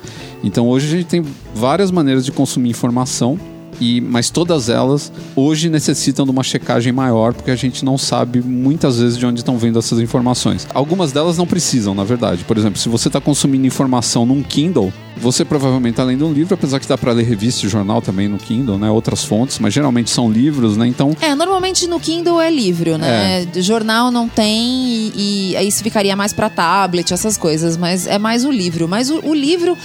Então 0.45 0.69
hoje 0.69 0.87
a 0.87 0.91
gente 0.99 1.07
tem 1.07 1.25
várias 1.55 1.91
maneiras 1.91 2.25
de 2.27 2.31
consumir 2.31 2.69
informação. 2.69 3.39
E, 3.81 4.01
mas 4.01 4.31
todas 4.31 4.69
elas 4.69 5.13
hoje 5.35 5.69
necessitam 5.71 6.25
de 6.25 6.31
uma 6.31 6.43
checagem 6.43 6.93
maior, 6.93 7.33
porque 7.33 7.51
a 7.51 7.57
gente 7.57 7.85
não 7.85 7.97
sabe 7.97 8.43
muitas 8.43 8.99
vezes 8.99 9.17
de 9.19 9.25
onde 9.25 9.41
estão 9.41 9.57
vindo 9.57 9.79
essas 9.79 9.99
informações. 9.99 10.67
Algumas 10.75 11.13
delas 11.13 11.39
não 11.39 11.47
precisam, 11.47 11.95
na 11.95 12.05
verdade. 12.05 12.45
Por 12.45 12.57
exemplo, 12.57 12.79
se 12.79 12.89
você 12.89 13.09
está 13.09 13.21
consumindo 13.21 13.67
informação 13.67 14.27
num 14.27 14.43
Kindle, 14.43 14.93
você 15.17 15.45
provavelmente 15.45 15.93
está 15.95 16.05
lendo 16.05 16.27
um 16.27 16.33
livro, 16.33 16.55
apesar 16.55 16.81
que 16.81 16.87
dá 16.87 16.97
para 16.97 17.13
ler 17.13 17.25
revista 17.25 17.67
e 17.67 17.69
jornal 17.69 18.01
também 18.01 18.29
no 18.29 18.39
Kindle, 18.39 18.79
né? 18.79 18.91
Outras 18.91 19.25
fontes, 19.25 19.59
mas 19.59 19.73
geralmente 19.73 20.11
são 20.11 20.31
livros, 20.31 20.77
né? 20.77 20.87
Então, 20.87 21.17
É, 21.21 21.35
normalmente 21.35 21.87
no 21.87 22.01
Kindle 22.01 22.41
é 22.41 22.51
livro, 22.51 22.97
né? 22.99 23.47
Jornal 23.57 24.11
não 24.11 24.29
tem 24.29 25.13
e, 25.15 25.53
e 25.53 25.57
aí 25.57 25.69
isso 25.69 25.83
ficaria 25.83 26.17
mais 26.17 26.33
pra 26.33 26.49
tablet, 26.49 27.13
essas 27.13 27.37
coisas, 27.37 27.77
mas 27.77 28.07
é 28.07 28.19
mais 28.19 28.45
o 28.45 28.51
livro. 28.51 28.89
Mas 28.89 29.11
o, 29.11 29.21
o 29.25 29.35
livro. 29.35 29.77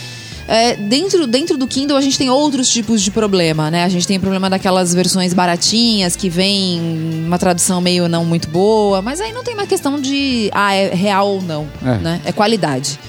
É, 0.47 0.75
dentro, 0.75 1.25
dentro 1.25 1.57
do 1.57 1.67
Kindle 1.67 1.97
a 1.97 2.01
gente 2.01 2.17
tem 2.17 2.29
outros 2.29 2.69
tipos 2.69 3.01
de 3.01 3.09
problema, 3.11 3.71
né? 3.71 3.83
A 3.83 3.89
gente 3.89 4.05
tem 4.07 4.17
o 4.17 4.19
problema 4.19 4.49
daquelas 4.49 4.93
versões 4.93 5.33
baratinhas 5.33 6.15
que 6.15 6.29
vem 6.29 6.79
uma 7.25 7.39
tradução 7.39 7.81
meio 7.81 8.07
não 8.07 8.23
muito 8.25 8.47
boa, 8.49 9.01
mas 9.01 9.19
aí 9.21 9.33
não 9.33 9.43
tem 9.43 9.53
uma 9.53 9.65
questão 9.67 9.99
de 9.99 10.49
ah, 10.53 10.73
é 10.73 10.93
real 10.93 11.27
ou 11.27 11.41
não, 11.41 11.67
É. 11.83 11.97
né? 11.97 12.21
É 12.25 12.31
qualidade. 12.31 12.99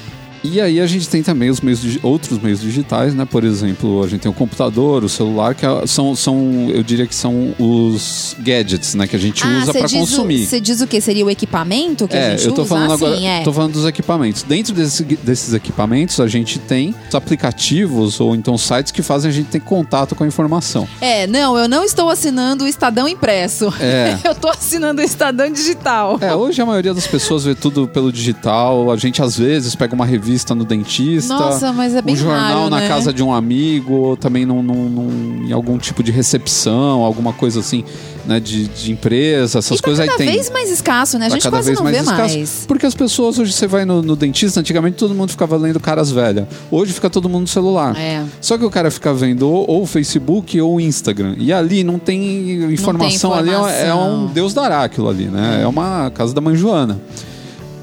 E 0.45 0.61
aí 0.61 0.81
a 0.81 0.87
gente 0.87 1.09
tem 1.09 1.23
também 1.23 1.51
os 1.51 1.61
meios 1.61 1.99
outros 2.03 2.39
meios 2.39 2.61
digitais, 2.61 3.15
né? 3.15 3.25
Por 3.25 3.45
exemplo, 3.45 4.03
a 4.03 4.09
gente 4.09 4.21
tem 4.21 4.31
o 4.31 4.35
computador, 4.35 5.05
o 5.05 5.09
celular, 5.09 5.55
que 5.55 5.65
é- 5.67 5.87
são, 5.87 6.15
são 6.15 6.71
eu 6.73 6.83
diria 6.83 7.07
que 7.07 7.15
são 7.15 7.55
os 7.59 8.37
gadgets, 8.41 8.95
né? 8.95 9.07
Que 9.07 9.17
a 9.17 9.19
gente 9.19 9.47
usa 9.47 9.73
para 9.73 9.83
Ah, 9.83 9.87
diz 9.87 9.93
o- 9.95 9.99
consumir. 9.99 10.47
Você 10.47 10.61
diz 10.61 10.81
o 10.81 10.87
que? 10.87 11.01
Seria 11.01 11.25
o 11.25 11.31
equipamento 11.31 12.07
que 12.09 12.17
a 12.17 12.19
é, 12.21 12.31
gente 12.39 12.47
eu 12.49 12.53
tô 12.53 12.63
usa? 12.63 12.69
falando 12.69 12.93
agora, 12.93 13.17
é. 13.21 13.43
tô 13.43 13.53
falando 13.53 13.73
dos 13.73 13.85
equipamentos. 13.87 14.43
Dentro 14.43 14.73
desse- 14.75 15.03
desses 15.05 15.53
equipamentos, 15.55 16.21
a 16.21 16.27
gente 16.29 16.59
tem 16.59 16.95
os 17.09 17.15
aplicativos 17.15 18.21
ou 18.21 18.35
então 18.35 18.57
sites 18.59 18.93
que 18.93 19.03
fazem 19.03 19.31
a 19.31 19.33
gente 19.35 19.47
ter 19.49 19.61
contato 19.61 20.15
com 20.15 20.25
a 20.25 20.27
informação. 20.27 20.87
É, 21.01 21.27
não, 21.27 21.57
eu 21.57 21.69
não 21.69 21.85
estou 21.85 22.09
assinando 22.11 22.65
o 22.65 22.69
Estadão 22.69 23.09
impresso. 23.09 23.73
É. 23.81 24.19
eu 24.25 24.35
tô 24.35 24.49
assinando 24.49 25.01
o 25.01 25.05
Estadão 25.05 25.51
digital. 25.51 26.19
É, 26.21 26.35
hoje 26.35 26.61
a 26.61 26.67
maioria 26.67 26.93
das 26.95 27.07
pessoas 27.07 27.45
vê 27.45 27.55
tudo 27.55 27.87
pelo 27.89 28.13
digital. 28.13 28.91
A 28.91 28.97
gente 28.97 29.23
às 29.23 29.37
vezes 29.39 29.75
pega 29.75 29.95
uma 29.95 30.07
revista 30.07 30.36
no 30.55 30.65
dentista. 30.65 31.33
Nossa, 31.35 31.73
mas 31.73 31.95
é 31.95 32.03
bem 32.03 32.15
um 32.15 32.17
jornal 32.19 32.59
raro, 32.59 32.71
na 32.71 32.81
né? 32.81 32.89
casa 32.89 33.13
de 33.13 33.23
um 33.23 33.33
amigo, 33.33 33.93
ou 33.95 34.17
também 34.17 34.45
num, 34.45 34.63
num- 34.63 34.89
num- 34.89 35.47
em 35.49 35.53
algum 35.53 35.79
tipo 35.79 36.03
de 36.03 36.11
recepção, 36.13 37.03
alguma 37.03 37.33
coisa 37.33 37.61
assim, 37.61 37.85
né, 38.27 38.41
de, 38.41 38.67
de 38.69 38.93
empresa, 38.93 39.59
essas 39.61 39.79
e 39.79 39.83
tá 39.83 39.85
coisas 39.87 40.05
cada 40.07 40.21
aí 40.21 40.27
tem. 40.27 40.35
vez 40.37 40.51
mais 40.51 40.71
escasso, 40.71 41.19
né? 41.19 41.27
A 41.27 41.29
Tá 41.29 41.35
gente 41.37 41.43
cada 41.45 41.57
quase 41.59 41.67
vez 41.67 41.79
não 41.79 41.85
mais 41.85 41.97
vê 41.97 42.03
escasso. 42.03 42.37
mais. 42.37 42.65
Porque 42.67 42.87
as 42.87 42.95
pessoas, 42.95 43.39
hoje 43.39 43.53
você 43.53 43.67
vai 43.67 43.85
no, 43.85 44.03
no 44.03 44.17
dentista, 44.17 44.61
antigamente 44.61 44.97
todo 44.97 45.15
mundo 45.15 45.31
ficava 45.31 45.57
lendo 45.57 45.79
caras 45.81 46.11
velhas. 46.11 46.47
Hoje 46.71 46.93
fica 46.93 47.09
todo 47.09 47.29
mundo 47.29 47.43
no 47.43 47.47
celular. 47.49 47.97
É. 47.97 48.25
Só 48.41 48.59
que 48.59 48.65
o 48.65 48.71
cara 48.71 48.91
fica 48.91 49.15
vendo 49.15 49.49
ou, 49.49 49.87
Facebook 49.87 50.61
ou 50.61 50.77
o 50.77 50.81
Instagram. 50.81 51.35
E 51.39 51.53
ali 51.53 51.85
não 51.85 51.99
tem 51.99 52.73
informação, 52.73 53.33
ali, 53.33 53.51
é- 53.51 53.53
é 53.53 53.57
informação. 53.57 54.25
um 54.25 54.27
Deus 54.27 54.53
dará 54.53 54.83
aquilo 54.83 55.09
ali, 55.09 55.25
né? 55.27 55.61
É 55.63 55.67
uma 55.67 56.11
casa 56.11 56.35
da 56.35 56.41
mãe 56.41 56.57
Joana. 56.57 56.99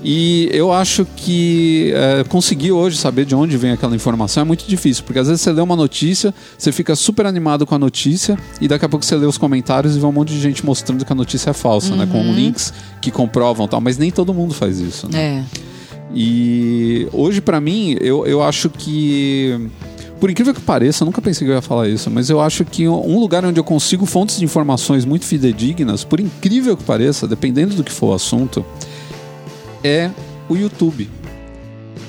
E 0.03 0.49
eu 0.51 0.73
acho 0.73 1.05
que 1.15 1.93
é, 1.95 2.25
conseguir 2.25 2.73
hoje 2.73 2.97
saber 2.97 3.23
de 3.23 3.33
onde 3.33 3.55
vem 3.55 3.71
aquela 3.71 3.95
informação 3.95 4.41
é 4.41 4.43
muito 4.43 4.67
difícil, 4.67 5.03
porque 5.05 5.17
às 5.17 5.27
vezes 5.27 5.41
você 5.41 5.51
lê 5.51 5.61
uma 5.61 5.77
notícia, 5.77 6.33
você 6.57 6.73
fica 6.73 6.93
super 6.93 7.25
animado 7.25 7.65
com 7.65 7.73
a 7.73 7.79
notícia, 7.79 8.37
e 8.59 8.67
daqui 8.67 8.83
a 8.83 8.89
pouco 8.89 9.05
você 9.05 9.15
lê 9.15 9.25
os 9.25 9.37
comentários 9.37 9.95
e 9.95 9.99
vê 9.99 10.05
um 10.05 10.11
monte 10.11 10.33
de 10.33 10.41
gente 10.41 10.65
mostrando 10.65 11.05
que 11.05 11.13
a 11.13 11.15
notícia 11.15 11.51
é 11.51 11.53
falsa, 11.53 11.95
né? 11.95 12.05
Com 12.05 12.21
links 12.33 12.73
que 13.01 13.11
comprovam 13.11 13.65
tal, 13.65 13.79
mas 13.79 13.97
nem 13.97 14.11
todo 14.11 14.33
mundo 14.33 14.53
faz 14.53 14.79
isso, 14.79 15.07
né? 15.09 15.19
É. 15.19 15.43
E 16.13 17.07
hoje, 17.11 17.41
pra 17.41 17.59
mim, 17.59 17.97
eu, 17.99 18.25
eu 18.27 18.43
acho 18.43 18.69
que. 18.69 19.69
Por 20.19 20.29
incrível 20.29 20.53
que 20.53 20.61
pareça, 20.61 21.03
eu 21.03 21.05
nunca 21.05 21.21
pensei 21.21 21.45
que 21.45 21.51
eu 21.51 21.55
ia 21.55 21.61
falar 21.61 21.89
isso, 21.89 22.09
mas 22.09 22.29
eu 22.29 22.39
acho 22.39 22.63
que 22.63 22.87
um 22.87 23.19
lugar 23.19 23.43
onde 23.43 23.59
eu 23.59 23.63
consigo 23.63 24.05
fontes 24.05 24.37
de 24.37 24.45
informações 24.45 25.03
muito 25.03 25.25
fidedignas, 25.25 26.05
por 26.05 26.19
incrível 26.19 26.77
que 26.77 26.83
pareça, 26.83 27.27
dependendo 27.27 27.75
do 27.75 27.83
que 27.83 27.91
for 27.91 28.11
o 28.11 28.13
assunto, 28.13 28.65
é 29.83 30.09
o 30.49 30.55
YouTube. 30.55 31.09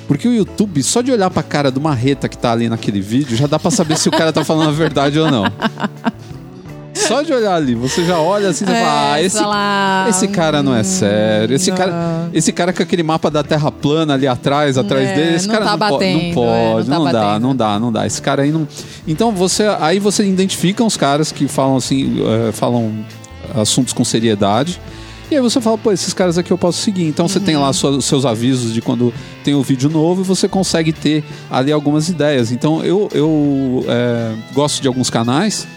Porque 0.07 0.27
o 0.27 0.33
YouTube, 0.33 0.83
só 0.83 1.01
de 1.01 1.11
olhar 1.11 1.29
pra 1.31 1.41
cara 1.41 1.71
do 1.71 1.81
marreta 1.81 2.29
que 2.29 2.37
tá 2.37 2.51
ali 2.51 2.69
naquele 2.69 3.01
vídeo, 3.01 3.35
já 3.35 3.47
dá 3.47 3.57
pra 3.57 3.71
saber 3.71 3.97
se 3.97 4.07
o 4.07 4.11
cara 4.11 4.31
tá 4.31 4.43
falando 4.43 4.69
a 4.69 4.71
verdade 4.71 5.19
ou 5.19 5.31
não. 5.31 5.45
Só 6.93 7.21
de 7.21 7.33
olhar 7.33 7.55
ali, 7.55 7.75
você 7.75 8.05
já 8.05 8.17
olha 8.19 8.49
assim 8.49 8.63
e 8.65 8.71
É, 8.71 8.79
fala, 8.81 9.13
ah, 9.13 9.21
esse, 9.21 9.37
falar, 9.37 10.09
esse 10.09 10.27
cara 10.29 10.63
não 10.63 10.73
é 10.75 10.81
sério. 10.83 11.53
Esse 11.55 11.69
não. 11.69 11.77
cara, 11.77 12.29
esse 12.33 12.53
cara 12.53 12.71
com 12.71 12.81
aquele 12.81 13.03
mapa 13.03 13.29
da 13.29 13.43
Terra 13.43 13.69
plana 13.71 14.13
ali 14.13 14.25
atrás, 14.27 14.77
atrás 14.77 15.09
É, 15.09 15.13
dele, 15.15 15.35
esse 15.35 15.47
não 15.47 15.53
cara 15.55 15.65
tá 15.65 15.71
não, 15.71 15.77
po- 15.79 15.93
batendo, 15.93 16.19
não 16.19 16.29
é, 16.29 16.33
pode, 16.73 16.89
não 16.89 16.97
não, 16.99 17.05
tá 17.05 17.11
dá, 17.11 17.21
batendo. 17.25 17.41
não 17.47 17.55
dá, 17.55 17.79
não 17.79 17.91
dá. 17.91 18.07
Esse 18.07 18.21
cara 18.21 18.43
aí 18.43 18.51
não. 18.51 18.65
Então 19.07 19.31
você, 19.33 19.63
aí 19.81 19.99
você 19.99 20.23
identifica 20.25 20.83
os 20.83 20.95
caras 20.95 21.31
que 21.33 21.47
falam 21.49 21.75
assim, 21.75 22.23
eh, 22.47 22.51
falam 22.53 22.93
assuntos 23.55 23.91
com 23.91 24.05
seriedade. 24.05 24.79
E 25.29 25.35
aí 25.35 25.41
você 25.41 25.59
fala, 25.59 25.77
pô, 25.77 25.91
esses 25.91 26.13
caras 26.13 26.37
aqui 26.37 26.51
eu 26.51 26.57
posso 26.57 26.79
seguir. 26.81 27.03
Então 27.07 27.27
você 27.27 27.39
Uhum. 27.39 27.45
tem 27.45 27.57
lá 27.57 27.73
sua- 27.73 27.91
os 27.91 28.05
seus 28.05 28.25
avisos 28.25 28.73
de 28.73 28.81
quando 28.81 29.13
tem 29.43 29.55
o 29.55 29.63
vídeo 29.63 29.89
novo 29.89 30.21
e 30.21 30.23
você 30.23 30.47
consegue 30.47 30.93
ter 30.93 31.23
ali 31.49 31.71
algumas 31.71 32.09
ideias. 32.09 32.51
Então 32.51 32.83
eu, 32.83 33.09
eu 33.11 33.83
eh, 33.87 34.33
gosto 34.53 34.81
de 34.81 34.87
alguns 34.87 35.09
canais 35.09 35.67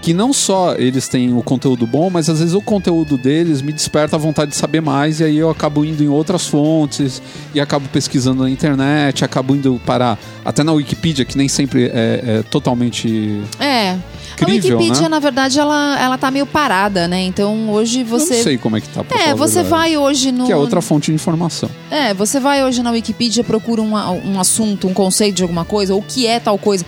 que 0.00 0.14
não 0.14 0.32
só 0.32 0.76
eles 0.78 1.08
têm 1.08 1.34
o 1.34 1.42
conteúdo 1.42 1.86
bom, 1.86 2.08
mas 2.08 2.30
às 2.30 2.38
vezes 2.38 2.54
o 2.54 2.62
conteúdo 2.62 3.18
deles 3.18 3.60
me 3.60 3.70
desperta 3.70 4.16
a 4.16 4.18
vontade 4.18 4.52
de 4.52 4.56
saber 4.56 4.80
mais 4.80 5.20
e 5.20 5.24
aí 5.24 5.36
eu 5.36 5.50
acabo 5.50 5.84
indo 5.84 6.02
em 6.02 6.08
outras 6.08 6.46
fontes 6.46 7.20
e 7.54 7.60
acabo 7.60 7.86
pesquisando 7.92 8.42
na 8.42 8.48
internet, 8.48 9.26
acabo 9.26 9.54
indo 9.54 9.78
para 9.84 10.16
até 10.42 10.64
na 10.64 10.72
Wikipedia, 10.72 11.22
que 11.26 11.36
nem 11.36 11.48
sempre 11.48 11.90
é, 11.92 12.22
é 12.38 12.42
totalmente 12.50 13.42
É. 13.58 13.98
Incrível, 14.34 14.76
a 14.76 14.80
Wikipedia, 14.80 15.02
né? 15.02 15.08
na 15.08 15.18
verdade, 15.18 15.58
ela, 15.58 16.00
ela 16.00 16.18
tá 16.18 16.30
meio 16.30 16.46
parada, 16.46 17.06
né? 17.08 17.20
Então 17.22 17.70
hoje 17.70 18.00
Eu 18.00 18.06
você. 18.06 18.36
não 18.36 18.42
sei 18.42 18.58
como 18.58 18.76
é 18.76 18.80
que 18.80 18.88
tá. 18.88 19.04
É, 19.18 19.30
a 19.30 19.34
você 19.34 19.62
vai 19.62 19.96
hoje 19.96 20.32
no. 20.32 20.46
que 20.46 20.52
é 20.52 20.56
outra 20.56 20.80
fonte 20.80 21.06
de 21.06 21.14
informação. 21.14 21.68
É, 21.90 22.12
você 22.14 22.38
vai 22.40 22.64
hoje 22.64 22.82
na 22.82 22.90
Wikipedia, 22.90 23.42
procura 23.44 23.80
um, 23.82 23.94
um 23.94 24.40
assunto, 24.40 24.86
um 24.88 24.94
conceito 24.94 25.36
de 25.36 25.42
alguma 25.42 25.64
coisa, 25.64 25.94
ou 25.94 26.00
o 26.00 26.02
que 26.02 26.26
é 26.26 26.38
tal 26.40 26.58
coisa. 26.58 26.84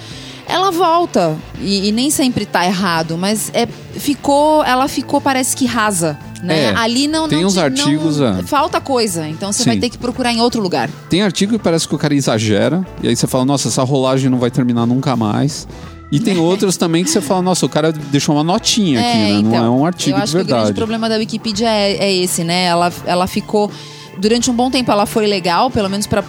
Ela 0.48 0.70
volta, 0.72 1.36
e, 1.60 1.88
e 1.88 1.92
nem 1.92 2.10
sempre 2.10 2.44
tá 2.44 2.66
errado, 2.66 3.16
mas 3.16 3.50
é, 3.54 3.66
ficou, 3.66 4.62
ela 4.64 4.88
ficou, 4.88 5.20
parece 5.20 5.56
que 5.56 5.64
rasa. 5.66 6.18
Né? 6.42 6.64
É, 6.64 6.74
Ali 6.74 7.06
não 7.06 7.28
tem 7.28 7.40
não 7.40 7.46
uns 7.46 7.52
te- 7.54 7.56
não- 7.58 7.62
artigos, 7.64 8.20
é. 8.20 8.42
Falta 8.42 8.80
coisa, 8.80 9.28
então 9.28 9.52
você 9.52 9.62
Sim. 9.62 9.70
vai 9.70 9.76
ter 9.78 9.88
que 9.88 9.96
procurar 9.96 10.32
em 10.32 10.40
outro 10.40 10.60
lugar. 10.60 10.90
Tem 11.08 11.22
artigo 11.22 11.52
que 11.52 11.58
parece 11.62 11.86
que 11.86 11.94
o 11.94 11.98
cara 11.98 12.12
exagera 12.14 12.84
e 13.00 13.06
aí 13.08 13.14
você 13.14 13.28
fala, 13.28 13.44
nossa, 13.44 13.68
essa 13.68 13.84
rolagem 13.84 14.28
não 14.28 14.38
vai 14.38 14.50
terminar 14.50 14.84
nunca 14.84 15.14
mais. 15.14 15.68
E 16.12 16.20
tem 16.20 16.36
outros 16.38 16.76
também 16.76 17.02
que 17.02 17.10
você 17.10 17.20
fala, 17.20 17.42
nossa, 17.42 17.64
o 17.64 17.68
cara 17.68 17.90
deixou 17.90 18.36
uma 18.36 18.44
notinha 18.44 19.00
aqui, 19.00 19.18
né? 19.18 19.42
não 19.42 19.56
é 19.56 19.70
um 19.70 19.86
artigo 19.86 20.10
então, 20.10 20.18
eu 20.18 20.22
acho 20.22 20.32
de 20.32 20.36
que 20.36 20.42
o 20.42 20.46
grande 20.46 20.62
verdade. 20.62 20.76
problema 20.76 21.08
da 21.08 21.16
Wikipedia 21.16 21.70
é, 21.70 21.92
é 21.94 22.14
esse, 22.14 22.44
né? 22.44 22.64
Ela, 22.64 22.92
ela 23.06 23.26
ficou. 23.26 23.70
Durante 24.18 24.50
um 24.50 24.54
bom 24.54 24.70
tempo 24.70 24.92
ela 24.92 25.06
foi 25.06 25.26
legal, 25.26 25.70
pelo 25.70 25.88
menos 25.88 26.06
para 26.06 26.22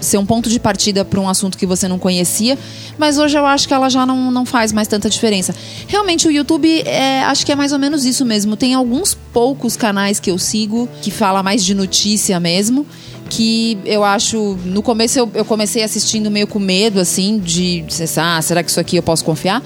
ser 0.00 0.18
um 0.18 0.26
ponto 0.26 0.48
de 0.48 0.60
partida 0.60 1.04
para 1.04 1.20
um 1.20 1.28
assunto 1.28 1.58
que 1.58 1.66
você 1.66 1.88
não 1.88 1.98
conhecia, 1.98 2.58
mas 2.96 3.18
hoje 3.18 3.36
eu 3.36 3.44
acho 3.44 3.66
que 3.66 3.74
ela 3.74 3.88
já 3.88 4.06
não, 4.06 4.30
não 4.30 4.46
faz 4.46 4.72
mais 4.72 4.86
tanta 4.86 5.10
diferença. 5.10 5.54
Realmente 5.88 6.28
o 6.28 6.30
YouTube 6.30 6.82
é, 6.82 7.24
acho 7.24 7.44
que 7.44 7.52
é 7.52 7.56
mais 7.56 7.72
ou 7.72 7.78
menos 7.78 8.04
isso 8.04 8.24
mesmo. 8.24 8.56
Tem 8.56 8.74
alguns 8.74 9.14
poucos 9.32 9.76
canais 9.76 10.20
que 10.20 10.30
eu 10.30 10.38
sigo 10.38 10.88
que 11.02 11.10
fala 11.10 11.42
mais 11.42 11.64
de 11.64 11.74
notícia 11.74 12.38
mesmo. 12.38 12.86
Que 13.28 13.78
eu 13.84 14.04
acho. 14.04 14.56
No 14.64 14.82
começo 14.82 15.18
eu, 15.18 15.30
eu 15.34 15.44
comecei 15.44 15.82
assistindo 15.82 16.30
meio 16.30 16.46
com 16.46 16.58
medo, 16.58 17.00
assim, 17.00 17.38
de. 17.38 17.82
de 17.82 18.04
ah, 18.16 18.40
será 18.40 18.62
que 18.62 18.70
isso 18.70 18.80
aqui 18.80 18.96
eu 18.96 19.02
posso 19.02 19.24
confiar? 19.24 19.62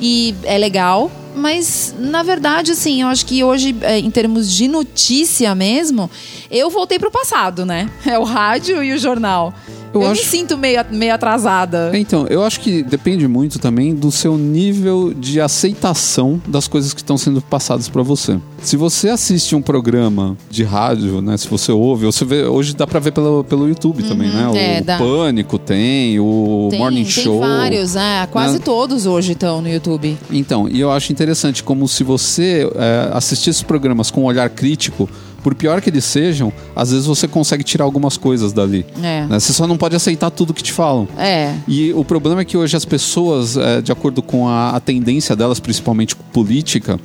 E 0.00 0.34
é 0.44 0.58
legal, 0.58 1.10
mas 1.34 1.94
na 1.98 2.22
verdade, 2.22 2.72
assim, 2.72 3.02
eu 3.02 3.08
acho 3.08 3.24
que 3.24 3.44
hoje, 3.44 3.74
é, 3.82 3.98
em 3.98 4.10
termos 4.10 4.52
de 4.52 4.66
notícia 4.66 5.54
mesmo, 5.54 6.10
eu 6.50 6.68
voltei 6.68 6.98
pro 6.98 7.10
passado, 7.10 7.64
né? 7.64 7.90
É 8.04 8.18
o 8.18 8.24
rádio 8.24 8.82
e 8.82 8.92
o 8.92 8.98
jornal. 8.98 9.54
Eu 9.94 10.02
Eu, 10.02 10.10
acho- 10.10 10.22
me 10.22 10.26
sinto 10.26 10.56
meio, 10.56 10.80
meio 10.90 11.14
atrasada. 11.14 11.90
Então, 11.94 12.26
eu 12.28 12.42
acho 12.42 12.60
que 12.60 12.82
depende 12.82 13.26
muito 13.28 13.58
também 13.58 13.94
do 13.94 14.10
seu 14.10 14.36
nível 14.38 15.12
de 15.14 15.40
aceitação 15.40 16.40
das 16.46 16.66
coisas 16.68 16.92
que 16.94 17.00
estão 17.00 17.18
sendo 17.18 17.40
passadas 17.42 17.88
pra 17.88 18.02
você. 18.02 18.38
Se 18.62 18.76
você 18.76 19.08
assiste 19.08 19.54
um 19.56 19.62
programa 19.62 20.36
de 20.50 20.62
rádio, 20.64 21.20
né? 21.20 21.36
Se 21.36 21.48
você 21.48 21.72
ouve, 21.72 22.06
ou 22.06 22.12
você 22.12 22.24
vê, 22.24 22.44
hoje 22.44 22.74
dá 22.74 22.86
pra 22.86 23.00
ver 23.00 23.12
pelo, 23.12 23.42
pelo 23.44 23.68
YouTube 23.68 24.02
também, 24.04 24.28
né? 24.28 24.48
O 24.48 24.56
é, 24.56 24.80
dá. 24.80 24.98
Pânico 24.98 25.58
tem, 25.58 26.18
o 26.20 26.68
Tem, 26.70 26.78
Morning 26.78 27.02
tem 27.02 27.10
Show. 27.24 27.40
vários, 27.40 27.96
é, 27.96 28.26
quase 28.30 28.54
né? 28.58 28.62
todos 28.64 29.04
hoje 29.06 29.32
estão 29.32 29.60
no 29.60 29.68
YouTube. 29.68 30.16
Então, 30.30 30.68
e 30.68 30.80
eu 30.80 30.90
acho 30.92 31.12
interessante 31.12 31.62
como 31.62 31.88
se 31.88 32.04
você 32.04 32.68
é, 32.76 33.10
assistir 33.12 33.50
esses 33.50 33.62
programas 33.62 34.10
com 34.10 34.22
um 34.22 34.24
olhar 34.24 34.48
crítico, 34.48 35.08
por 35.42 35.54
pior 35.54 35.80
que 35.80 35.90
eles 35.90 36.04
sejam, 36.04 36.52
às 36.74 36.90
vezes 36.90 37.06
você 37.06 37.26
consegue 37.26 37.64
tirar 37.64 37.84
algumas 37.84 38.16
coisas 38.16 38.52
dali. 38.52 38.86
É. 39.02 39.26
né? 39.26 39.40
Você 39.40 39.52
só 39.52 39.66
não 39.66 39.76
pode 39.76 39.96
aceitar 39.96 40.30
tudo 40.30 40.54
que 40.54 40.62
te 40.62 40.72
falam. 40.72 41.08
É. 41.18 41.54
E 41.66 41.92
o 41.92 42.04
problema 42.04 42.42
é 42.42 42.44
que 42.44 42.56
hoje 42.56 42.76
as 42.76 42.84
pessoas, 42.84 43.56
é, 43.56 43.80
de 43.80 43.90
acordo 43.92 44.22
com 44.22 44.48
a, 44.48 44.70
a 44.70 44.80
tendência 44.80 45.34
delas, 45.34 45.58
principalmente 45.58 46.14
política, 46.14 46.98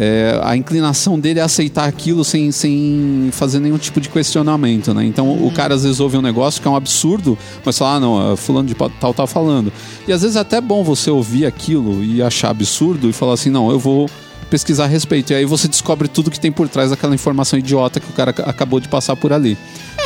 é, 0.00 0.40
a 0.44 0.56
inclinação 0.56 1.18
dele 1.18 1.40
é 1.40 1.42
aceitar 1.42 1.88
aquilo 1.88 2.24
sem, 2.24 2.52
sem 2.52 3.30
fazer 3.32 3.58
nenhum 3.58 3.78
tipo 3.78 4.00
de 4.00 4.08
questionamento, 4.08 4.94
né? 4.94 5.04
Então 5.04 5.44
o 5.44 5.50
cara 5.50 5.74
às 5.74 5.82
vezes 5.82 5.98
ouve 5.98 6.16
um 6.16 6.22
negócio 6.22 6.62
que 6.62 6.68
é 6.68 6.70
um 6.70 6.76
absurdo, 6.76 7.36
mas 7.64 7.76
fala, 7.76 7.96
ah, 7.96 8.00
não, 8.00 8.32
é 8.32 8.36
fulano 8.36 8.68
de 8.68 8.76
tal 8.76 9.12
tá 9.12 9.26
falando. 9.26 9.72
E 10.06 10.12
às 10.12 10.22
vezes 10.22 10.36
é 10.36 10.40
até 10.40 10.60
bom 10.60 10.84
você 10.84 11.10
ouvir 11.10 11.46
aquilo 11.46 12.04
e 12.04 12.22
achar 12.22 12.50
absurdo 12.50 13.10
e 13.10 13.12
falar 13.12 13.32
assim, 13.34 13.50
não, 13.50 13.72
eu 13.72 13.78
vou 13.78 14.08
pesquisar 14.48 14.84
a 14.84 14.86
respeito. 14.86 15.32
E 15.32 15.36
aí 15.36 15.44
você 15.44 15.68
descobre 15.68 16.08
tudo 16.08 16.30
que 16.30 16.40
tem 16.40 16.50
por 16.50 16.68
trás 16.68 16.90
daquela 16.90 17.14
informação 17.14 17.58
idiota 17.58 18.00
que 18.00 18.08
o 18.10 18.12
cara 18.12 18.30
ac- 18.30 18.42
acabou 18.48 18.80
de 18.80 18.88
passar 18.88 19.14
por 19.16 19.32
ali. 19.32 19.56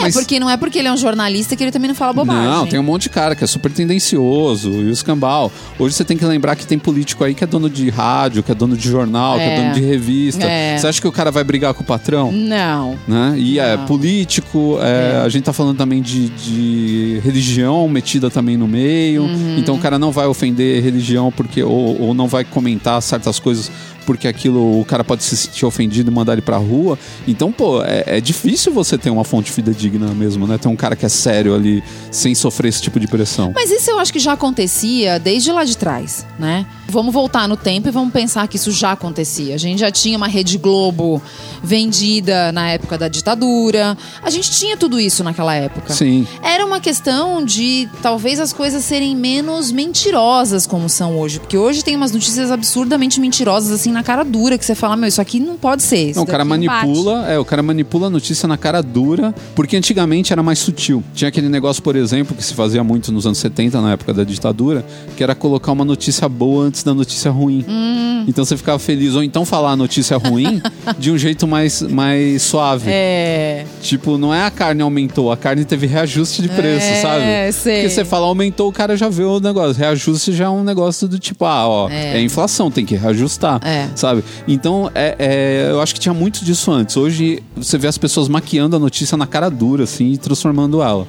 É, 0.00 0.10
porque 0.10 0.40
não 0.40 0.48
é 0.48 0.56
porque 0.56 0.78
ele 0.78 0.88
é 0.88 0.92
um 0.92 0.96
jornalista 0.96 1.54
que 1.54 1.62
ele 1.62 1.70
também 1.70 1.86
não 1.88 1.94
fala 1.94 2.12
bobagem. 2.14 2.42
Não, 2.44 2.66
tem 2.66 2.80
um 2.80 2.82
monte 2.82 3.02
de 3.02 3.10
cara 3.10 3.36
que 3.36 3.44
é 3.44 3.46
super 3.46 3.70
tendencioso 3.70 4.70
e 4.70 4.84
o 4.86 4.90
escambau. 4.90 5.52
Hoje 5.78 5.94
você 5.94 6.04
tem 6.04 6.16
que 6.16 6.24
lembrar 6.24 6.56
que 6.56 6.66
tem 6.66 6.78
político 6.78 7.22
aí 7.22 7.34
que 7.34 7.44
é 7.44 7.46
dono 7.46 7.68
de 7.68 7.88
rádio, 7.90 8.42
que 8.42 8.50
é 8.50 8.54
dono 8.54 8.76
de 8.76 8.88
jornal, 8.88 9.36
que 9.36 9.42
é 9.42 9.54
É. 9.54 9.60
dono 9.62 9.74
de 9.74 9.80
revista. 9.82 10.44
É. 10.44 10.78
Você 10.78 10.86
acha 10.86 11.00
que 11.00 11.06
o 11.06 11.12
cara 11.12 11.30
vai 11.30 11.44
brigar 11.44 11.74
com 11.74 11.82
o 11.82 11.86
patrão? 11.86 12.32
Não. 12.32 12.96
Né? 13.06 13.34
E 13.36 13.58
é 13.58 13.76
Não. 13.76 13.84
político, 13.86 14.78
é, 14.80 15.18
É. 15.20 15.22
a 15.24 15.28
gente 15.28 15.44
tá 15.44 15.52
falando 15.52 15.76
também 15.76 16.00
de, 16.00 16.28
de 16.30 17.20
religião 17.22 17.86
metida 17.88 18.30
também 18.30 18.56
no 18.56 18.66
meio. 18.66 19.22
Uhum. 19.24 19.56
Então 19.58 19.74
o 19.74 19.78
cara 19.78 19.98
não 19.98 20.10
vai 20.10 20.26
ofender 20.26 20.82
religião 20.82 21.30
porque 21.30 21.62
ou, 21.62 22.00
ou 22.00 22.14
não 22.14 22.26
vai 22.26 22.44
comentar 22.44 23.00
certas 23.02 23.38
coisas 23.38 23.70
porque 24.02 24.28
aquilo 24.28 24.80
o 24.80 24.84
cara 24.84 25.02
pode 25.04 25.22
se 25.22 25.36
sentir 25.36 25.64
ofendido 25.64 26.10
e 26.10 26.14
mandar 26.14 26.34
ele 26.34 26.42
pra 26.42 26.56
rua. 26.56 26.98
Então, 27.26 27.52
pô, 27.52 27.82
é, 27.82 28.04
é 28.06 28.20
difícil 28.20 28.72
você 28.72 28.98
ter 28.98 29.10
uma 29.10 29.24
fonte 29.24 29.50
fidedigna 29.50 30.08
mesmo, 30.14 30.46
né? 30.46 30.58
Ter 30.58 30.68
um 30.68 30.76
cara 30.76 30.94
que 30.96 31.06
é 31.06 31.08
sério 31.08 31.54
ali, 31.54 31.82
sem 32.10 32.34
sofrer 32.34 32.68
esse 32.68 32.82
tipo 32.82 32.98
de 32.98 33.06
pressão. 33.06 33.52
Mas 33.54 33.70
isso 33.70 33.90
eu 33.90 33.98
acho 33.98 34.12
que 34.12 34.18
já 34.18 34.32
acontecia 34.32 35.18
desde 35.18 35.50
lá 35.52 35.64
de 35.64 35.76
trás, 35.76 36.26
né? 36.38 36.66
Vamos 36.92 37.14
voltar 37.14 37.48
no 37.48 37.56
tempo 37.56 37.88
e 37.88 37.90
vamos 37.90 38.12
pensar 38.12 38.46
que 38.46 38.56
isso 38.56 38.70
já 38.70 38.92
acontecia. 38.92 39.54
A 39.54 39.58
gente 39.58 39.78
já 39.78 39.90
tinha 39.90 40.14
uma 40.14 40.26
Rede 40.28 40.58
Globo 40.58 41.22
vendida 41.62 42.52
na 42.52 42.68
época 42.68 42.98
da 42.98 43.08
ditadura. 43.08 43.96
A 44.22 44.28
gente 44.28 44.50
tinha 44.50 44.76
tudo 44.76 45.00
isso 45.00 45.24
naquela 45.24 45.54
época. 45.54 45.94
Sim. 45.94 46.26
Era 46.42 46.66
uma 46.66 46.80
questão 46.80 47.42
de 47.42 47.88
talvez 48.02 48.38
as 48.38 48.52
coisas 48.52 48.84
serem 48.84 49.16
menos 49.16 49.72
mentirosas 49.72 50.66
como 50.66 50.86
são 50.86 51.18
hoje. 51.18 51.40
Porque 51.40 51.56
hoje 51.56 51.82
tem 51.82 51.96
umas 51.96 52.12
notícias 52.12 52.50
absurdamente 52.50 53.18
mentirosas, 53.18 53.72
assim, 53.72 53.90
na 53.90 54.02
cara 54.02 54.22
dura, 54.22 54.58
que 54.58 54.64
você 54.64 54.74
fala, 54.74 54.94
meu, 54.94 55.08
isso 55.08 55.20
aqui 55.20 55.40
não 55.40 55.56
pode 55.56 55.82
ser. 55.82 56.10
Isso 56.10 56.18
Não, 56.18 56.24
o 56.24 56.26
cara 56.26 56.44
daqui 56.44 56.58
não 56.58 56.66
bate." 56.66 56.86
manipula, 56.86 57.26
é, 57.26 57.38
o 57.38 57.44
cara 57.44 57.62
manipula 57.62 58.08
a 58.08 58.10
notícia 58.10 58.46
na 58.46 58.58
cara 58.58 58.82
dura, 58.82 59.34
porque 59.54 59.78
antigamente 59.78 60.30
era 60.30 60.42
mais 60.42 60.58
sutil. 60.58 61.02
Tinha 61.14 61.28
aquele 61.28 61.48
negócio, 61.48 61.82
por 61.82 61.96
exemplo, 61.96 62.36
que 62.36 62.44
se 62.44 62.52
fazia 62.52 62.84
muito 62.84 63.10
nos 63.10 63.24
anos 63.24 63.38
70, 63.38 63.80
na 63.80 63.92
época 63.92 64.12
da 64.12 64.24
ditadura, 64.24 64.84
que 65.16 65.22
era 65.22 65.34
colocar 65.34 65.72
uma 65.72 65.86
notícia 65.86 66.28
boa 66.28 66.66
antes 66.66 66.81
da 66.84 66.94
notícia 66.94 67.30
ruim. 67.30 67.64
Hum. 67.68 68.24
Então 68.28 68.44
você 68.44 68.56
ficava 68.56 68.78
feliz, 68.78 69.14
ou 69.14 69.22
então 69.22 69.44
falar 69.44 69.72
a 69.72 69.76
notícia 69.76 70.16
ruim 70.16 70.60
de 70.98 71.10
um 71.10 71.18
jeito 71.18 71.46
mais, 71.46 71.82
mais 71.82 72.42
suave. 72.42 72.88
É. 72.88 73.64
Tipo, 73.82 74.16
não 74.18 74.32
é 74.32 74.44
a 74.44 74.50
carne 74.50 74.82
aumentou, 74.82 75.32
a 75.32 75.36
carne 75.36 75.64
teve 75.64 75.86
reajuste 75.86 76.42
de 76.42 76.48
preço, 76.48 76.86
É, 76.86 77.00
sabe? 77.00 77.52
sei. 77.52 77.74
Porque 77.82 77.90
você 77.90 78.04
fala 78.04 78.26
aumentou, 78.26 78.68
o 78.68 78.72
cara 78.72 78.96
já 78.96 79.08
vê 79.08 79.24
o 79.24 79.40
negócio. 79.40 79.74
Reajuste 79.76 80.32
já 80.32 80.44
é 80.44 80.48
um 80.48 80.62
negócio 80.64 81.08
do 81.08 81.18
tipo, 81.18 81.44
ah, 81.44 81.66
ó, 81.68 81.88
é, 81.88 82.18
É. 82.18 82.22
inflação, 82.22 82.70
tem 82.70 82.84
que 82.86 82.94
reajustar, 82.94 83.60
É. 83.66 83.88
sabe? 83.94 84.22
Então, 84.46 84.90
é, 84.94 85.16
é, 85.18 85.68
eu 85.70 85.80
acho 85.80 85.94
que 85.94 86.00
tinha 86.00 86.14
muito 86.14 86.44
disso 86.44 86.70
antes. 86.70 86.96
Hoje, 86.96 87.42
você 87.56 87.76
vê 87.78 87.88
as 87.88 87.98
pessoas 87.98 88.28
maquiando 88.28 88.76
a 88.76 88.78
notícia 88.78 89.16
na 89.16 89.26
cara 89.26 89.48
dura, 89.48 89.84
assim, 89.84 90.12
e 90.12 90.18
transformando 90.18 90.80
ela. 90.82 91.06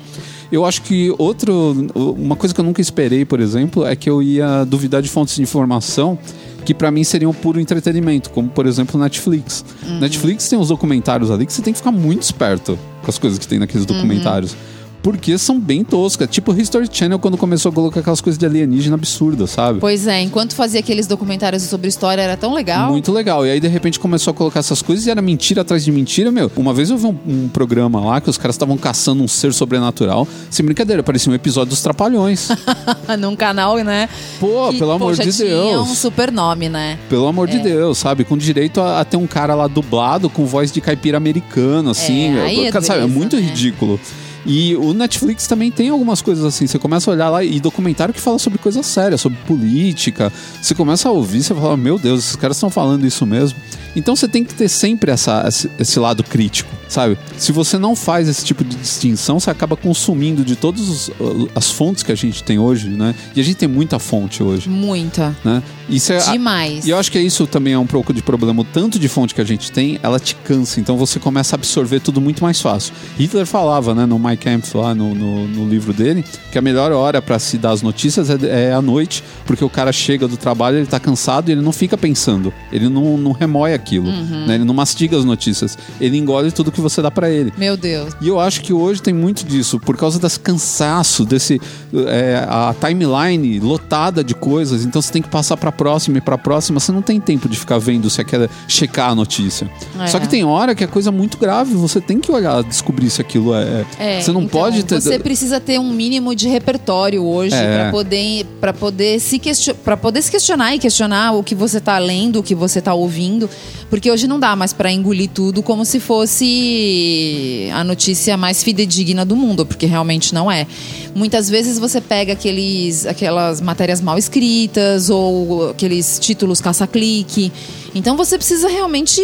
Eu 0.53 0.65
acho 0.65 0.83
que 0.83 1.11
outro, 1.17 1.73
uma 1.95 2.35
coisa 2.35 2.53
que 2.53 2.61
eu 2.61 2.63
nunca 2.63 2.79
esperei, 2.79 3.25
por 3.25 3.39
exemplo, 3.39 3.87
é 3.87 3.95
que 3.95 4.07
eu 4.07 4.21
ia 4.21 4.63
duvidar 4.63 5.01
de 5.01 5.09
fontes 5.09 5.35
de 5.35 5.41
informação 5.41 6.15
que 6.63 6.75
pra 6.75 6.91
mim 6.91 7.03
seriam 7.03 7.33
puro 7.33 7.59
entretenimento, 7.59 8.29
como 8.29 8.47
por 8.47 8.67
exemplo 8.67 8.99
Netflix. 8.99 9.65
Netflix 9.99 10.47
tem 10.47 10.59
uns 10.59 10.67
documentários 10.67 11.31
ali 11.31 11.47
que 11.47 11.51
você 11.51 11.63
tem 11.63 11.73
que 11.73 11.79
ficar 11.79 11.91
muito 11.91 12.21
esperto 12.21 12.77
com 13.01 13.09
as 13.09 13.17
coisas 13.17 13.39
que 13.39 13.47
tem 13.47 13.57
naqueles 13.57 13.83
documentários. 13.83 14.55
Porque 15.03 15.37
são 15.37 15.59
bem 15.59 15.83
toscas. 15.83 16.29
Tipo 16.29 16.53
o 16.53 16.59
History 16.59 16.87
Channel 16.89 17.19
quando 17.19 17.37
começou 17.37 17.69
a 17.69 17.75
colocar 17.75 17.99
aquelas 17.99 18.21
coisas 18.21 18.39
de 18.39 18.45
alienígena 18.45 18.95
absurdas, 18.95 19.49
sabe? 19.49 19.81
Pois 19.81 20.07
é, 20.07 20.21
enquanto 20.21 20.55
fazia 20.55 20.79
aqueles 20.79 21.05
documentários 21.05 21.63
sobre 21.63 21.89
história 21.89 22.21
era 22.21 22.37
tão 22.37 22.53
legal. 22.53 22.89
Muito 22.89 23.11
legal. 23.11 23.45
E 23.45 23.51
aí, 23.51 23.59
de 23.59 23.67
repente, 23.67 23.99
começou 23.99 24.31
a 24.31 24.33
colocar 24.33 24.61
essas 24.61 24.81
coisas 24.81 25.05
e 25.05 25.11
era 25.11 25.21
mentira 25.21 25.61
atrás 25.61 25.83
de 25.83 25.91
mentira, 25.91 26.31
meu. 26.31 26.49
Uma 26.55 26.73
vez 26.73 26.89
eu 26.89 26.97
vi 26.97 27.05
um, 27.05 27.17
um 27.27 27.49
programa 27.49 27.99
lá 27.99 28.21
que 28.21 28.29
os 28.29 28.37
caras 28.37 28.55
estavam 28.55 28.77
caçando 28.77 29.21
um 29.21 29.27
ser 29.27 29.53
sobrenatural. 29.53 30.25
Sem 30.49 30.65
brincadeira, 30.65 31.03
parecia 31.03 31.29
um 31.29 31.35
episódio 31.35 31.71
dos 31.71 31.81
Trapalhões. 31.81 32.47
Num 33.19 33.35
canal, 33.35 33.75
né? 33.79 34.07
Pô, 34.39 34.69
que, 34.71 34.79
pelo 34.79 34.91
amor 34.91 35.17
poxa, 35.17 35.29
de 35.29 35.37
Deus. 35.37 35.89
um 35.89 35.95
super 35.95 36.31
nome, 36.31 36.69
né? 36.69 36.97
Pelo 37.09 37.27
amor 37.27 37.49
de 37.49 37.59
Deus, 37.59 37.97
sabe? 37.97 38.23
Com 38.23 38.37
direito 38.37 38.79
a, 38.79 39.01
a 39.01 39.05
ter 39.05 39.17
um 39.17 39.27
cara 39.27 39.53
lá 39.53 39.67
dublado 39.67 40.29
com 40.29 40.45
voz 40.45 40.71
de 40.71 40.79
caipira 40.79 41.17
americano, 41.17 41.89
assim. 41.89 42.37
É, 42.37 42.41
aí 42.41 42.65
é 42.67 42.71
sabe? 42.71 42.85
É 42.85 42.93
dureza, 43.01 43.07
muito 43.07 43.35
né? 43.35 43.41
ridículo. 43.41 43.99
E 44.45 44.75
o 44.75 44.93
Netflix 44.93 45.47
também 45.47 45.71
tem 45.71 45.89
algumas 45.89 46.21
coisas 46.21 46.43
assim. 46.43 46.67
Você 46.67 46.77
começa 46.77 47.09
a 47.09 47.13
olhar 47.13 47.29
lá 47.29 47.43
e 47.43 47.59
documentário 47.59 48.13
que 48.13 48.19
fala 48.19 48.37
sobre 48.37 48.59
coisa 48.59 48.83
séria, 48.83 49.17
sobre 49.17 49.37
política. 49.47 50.31
Você 50.61 50.75
começa 50.75 51.07
a 51.07 51.11
ouvir, 51.11 51.43
você 51.43 51.53
fala, 51.53 51.77
meu 51.77 51.97
Deus, 51.97 52.19
esses 52.19 52.35
caras 52.35 52.57
estão 52.57 52.69
falando 52.69 53.05
isso 53.05 53.25
mesmo. 53.25 53.57
Então 53.95 54.15
você 54.15 54.27
tem 54.27 54.43
que 54.43 54.53
ter 54.53 54.67
sempre 54.67 55.11
essa, 55.11 55.45
esse, 55.47 55.69
esse 55.79 55.99
lado 55.99 56.23
crítico, 56.23 56.69
sabe? 56.93 57.17
Se 57.37 57.51
você 57.51 57.77
não 57.77 57.95
faz 57.95 58.27
esse 58.29 58.45
tipo 58.45 58.63
de 58.63 58.75
distinção, 58.75 59.39
você 59.39 59.49
acaba 59.49 59.75
consumindo 59.75 60.45
de 60.45 60.55
todas 60.55 61.09
as 61.55 61.71
fontes 61.71 62.03
que 62.03 62.11
a 62.11 62.15
gente 62.15 62.43
tem 62.43 62.59
hoje, 62.59 62.89
né? 62.89 63.15
E 63.35 63.41
a 63.41 63.43
gente 63.43 63.55
tem 63.57 63.67
muita 63.67 63.97
fonte 63.99 64.43
hoje, 64.43 64.69
Muita. 64.69 65.35
né? 65.43 65.61
Isso 65.89 66.13
é, 66.13 66.19
Demais. 66.31 66.85
e 66.85 66.91
eu 66.91 66.97
acho 66.97 67.11
que 67.11 67.19
isso 67.19 67.45
também 67.45 67.73
é 67.73 67.77
um 67.79 67.85
pouco 67.85 68.13
de 68.13 68.21
problema. 68.21 68.61
O 68.61 68.63
tanto 68.63 68.97
de 68.97 69.07
fonte 69.09 69.35
que 69.35 69.41
a 69.41 69.43
gente 69.43 69.71
tem, 69.71 69.99
ela 70.01 70.17
te 70.19 70.33
cansa. 70.35 70.79
Então 70.79 70.95
você 70.97 71.19
começa 71.19 71.55
a 71.55 71.57
absorver 71.57 71.99
tudo 71.99 72.21
muito 72.21 72.41
mais 72.43 72.61
fácil. 72.61 72.93
Hitler 73.17 73.45
falava, 73.45 73.93
né, 73.93 74.05
no 74.05 74.17
My 74.17 74.37
Camp, 74.37 74.63
lá 74.75 74.95
no, 74.95 75.13
no, 75.13 75.47
no 75.47 75.67
livro 75.69 75.91
dele, 75.93 76.23
que 76.51 76.57
a 76.57 76.61
melhor 76.61 76.91
hora 76.91 77.21
para 77.21 77.37
se 77.37 77.57
dar 77.57 77.71
as 77.71 77.81
notícias 77.81 78.29
é, 78.29 78.69
é 78.69 78.73
à 78.73 78.81
noite, 78.81 79.23
porque 79.45 79.63
o 79.63 79.69
cara 79.69 79.91
chega 79.91 80.27
do 80.27 80.37
trabalho, 80.37 80.77
ele 80.77 80.85
tá 80.87 80.99
cansado 80.99 81.49
e 81.49 81.51
ele 81.51 81.61
não 81.61 81.71
fica 81.73 81.97
pensando. 81.97 82.53
Ele 82.71 82.87
não, 82.87 83.17
não 83.17 83.31
remói 83.33 83.73
aquilo. 83.73 84.09
né? 84.09 84.55
Ele 84.55 84.63
não 84.63 84.73
mastiga 84.73 85.17
as 85.17 85.25
notícias. 85.25 85.77
Ele 85.99 86.17
engole 86.17 86.51
tudo 86.51 86.71
que 86.71 86.81
você 86.84 87.01
dá 87.01 87.09
para 87.09 87.29
ele. 87.29 87.51
Meu 87.57 87.75
Deus. 87.75 88.13
E 88.21 88.27
eu 88.27 88.39
acho 88.39 88.61
que 88.61 88.71
hoje 88.73 89.01
tem 89.01 89.13
muito 89.13 89.43
disso, 89.45 89.79
por 89.79 89.97
causa 89.97 90.19
desse 90.19 90.39
cansaço, 90.39 91.25
desse. 91.25 91.59
é, 92.07 92.45
a 92.47 92.75
timeline 92.79 93.59
lotada 93.59 94.23
de 94.23 94.36
coisas, 94.36 94.86
então 94.86 95.01
você 95.01 95.11
tem 95.11 95.21
que 95.21 95.29
passar 95.29 95.57
pra 95.57 95.71
próxima 95.71 96.17
e 96.17 96.21
pra 96.21 96.38
próxima. 96.38 96.79
Você 96.79 96.91
não 96.91 97.01
tem 97.01 97.19
tempo 97.19 97.47
de 97.49 97.57
ficar 97.57 97.77
vendo 97.79 98.09
se 98.09 98.23
quer 98.23 98.49
checar 98.67 99.09
a 99.11 99.15
notícia. 99.15 99.69
É. 99.99 100.07
Só 100.07 100.19
que 100.19 100.27
tem 100.27 100.43
hora 100.43 100.75
que 100.75 100.84
é 100.84 100.88
coisa 100.88 101.11
muito 101.11 101.38
grave, 101.38 101.73
você 101.73 101.99
tem 101.99 102.19
que 102.19 102.31
olhar, 102.31 102.63
descobrir 102.63 103.09
se 103.09 103.21
aquilo 103.21 103.53
é. 103.55 103.86
É, 103.97 104.21
você 104.21 104.31
não 104.31 104.43
então, 104.43 104.59
pode 104.61 104.84
ter. 104.84 105.01
Você 105.01 105.19
precisa 105.19 105.59
ter 105.59 105.79
um 105.79 105.91
mínimo 105.91 106.36
de 106.36 106.47
repertório 106.47 107.23
hoje 107.23 107.55
É. 107.55 107.84
pra 107.84 107.91
poder 107.91 108.45
para 108.59 108.73
poder 108.73 109.19
se 109.19 109.41
para 109.84 109.95
poder 109.97 110.21
se 110.21 110.31
questionar 110.31 110.75
e 110.75 110.79
questionar 110.79 111.34
o 111.34 111.43
que 111.43 111.55
você 111.55 111.79
tá 111.79 111.97
lendo, 111.97 112.39
o 112.39 112.43
que 112.43 112.55
você 112.55 112.81
tá 112.81 112.93
ouvindo, 112.93 113.49
porque 113.93 114.09
hoje 114.09 114.25
não 114.25 114.39
dá 114.39 114.55
mais 114.55 114.73
pra 114.73 114.91
engolir 114.91 115.29
tudo 115.29 115.61
como 115.61 115.85
se 115.85 115.99
fosse 115.99 117.69
a 117.71 117.83
notícia 117.83 118.35
mais 118.35 118.63
fidedigna 118.63 119.23
do 119.23 119.35
mundo, 119.35 119.67
porque 119.67 119.85
realmente 119.85 120.33
não 120.33 120.51
é. 120.51 120.65
Muitas 121.13 121.47
vezes 121.47 121.77
você 121.77 122.01
pega 122.01 122.33
aqueles 122.33 123.05
aquelas 123.05 123.61
matérias 123.61 124.01
mal 124.01 124.17
escritas 124.17 125.11
ou 125.11 125.69
aqueles 125.69 126.17
títulos 126.17 126.59
caça-clique. 126.59 127.53
Então 127.93 128.17
você 128.17 128.35
precisa 128.35 128.67
realmente 128.67 129.21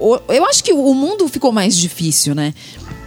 eu 0.00 0.44
acho 0.46 0.64
que 0.64 0.72
o 0.72 0.94
mundo 0.94 1.28
ficou 1.28 1.52
mais 1.52 1.76
difícil, 1.76 2.34
né? 2.34 2.54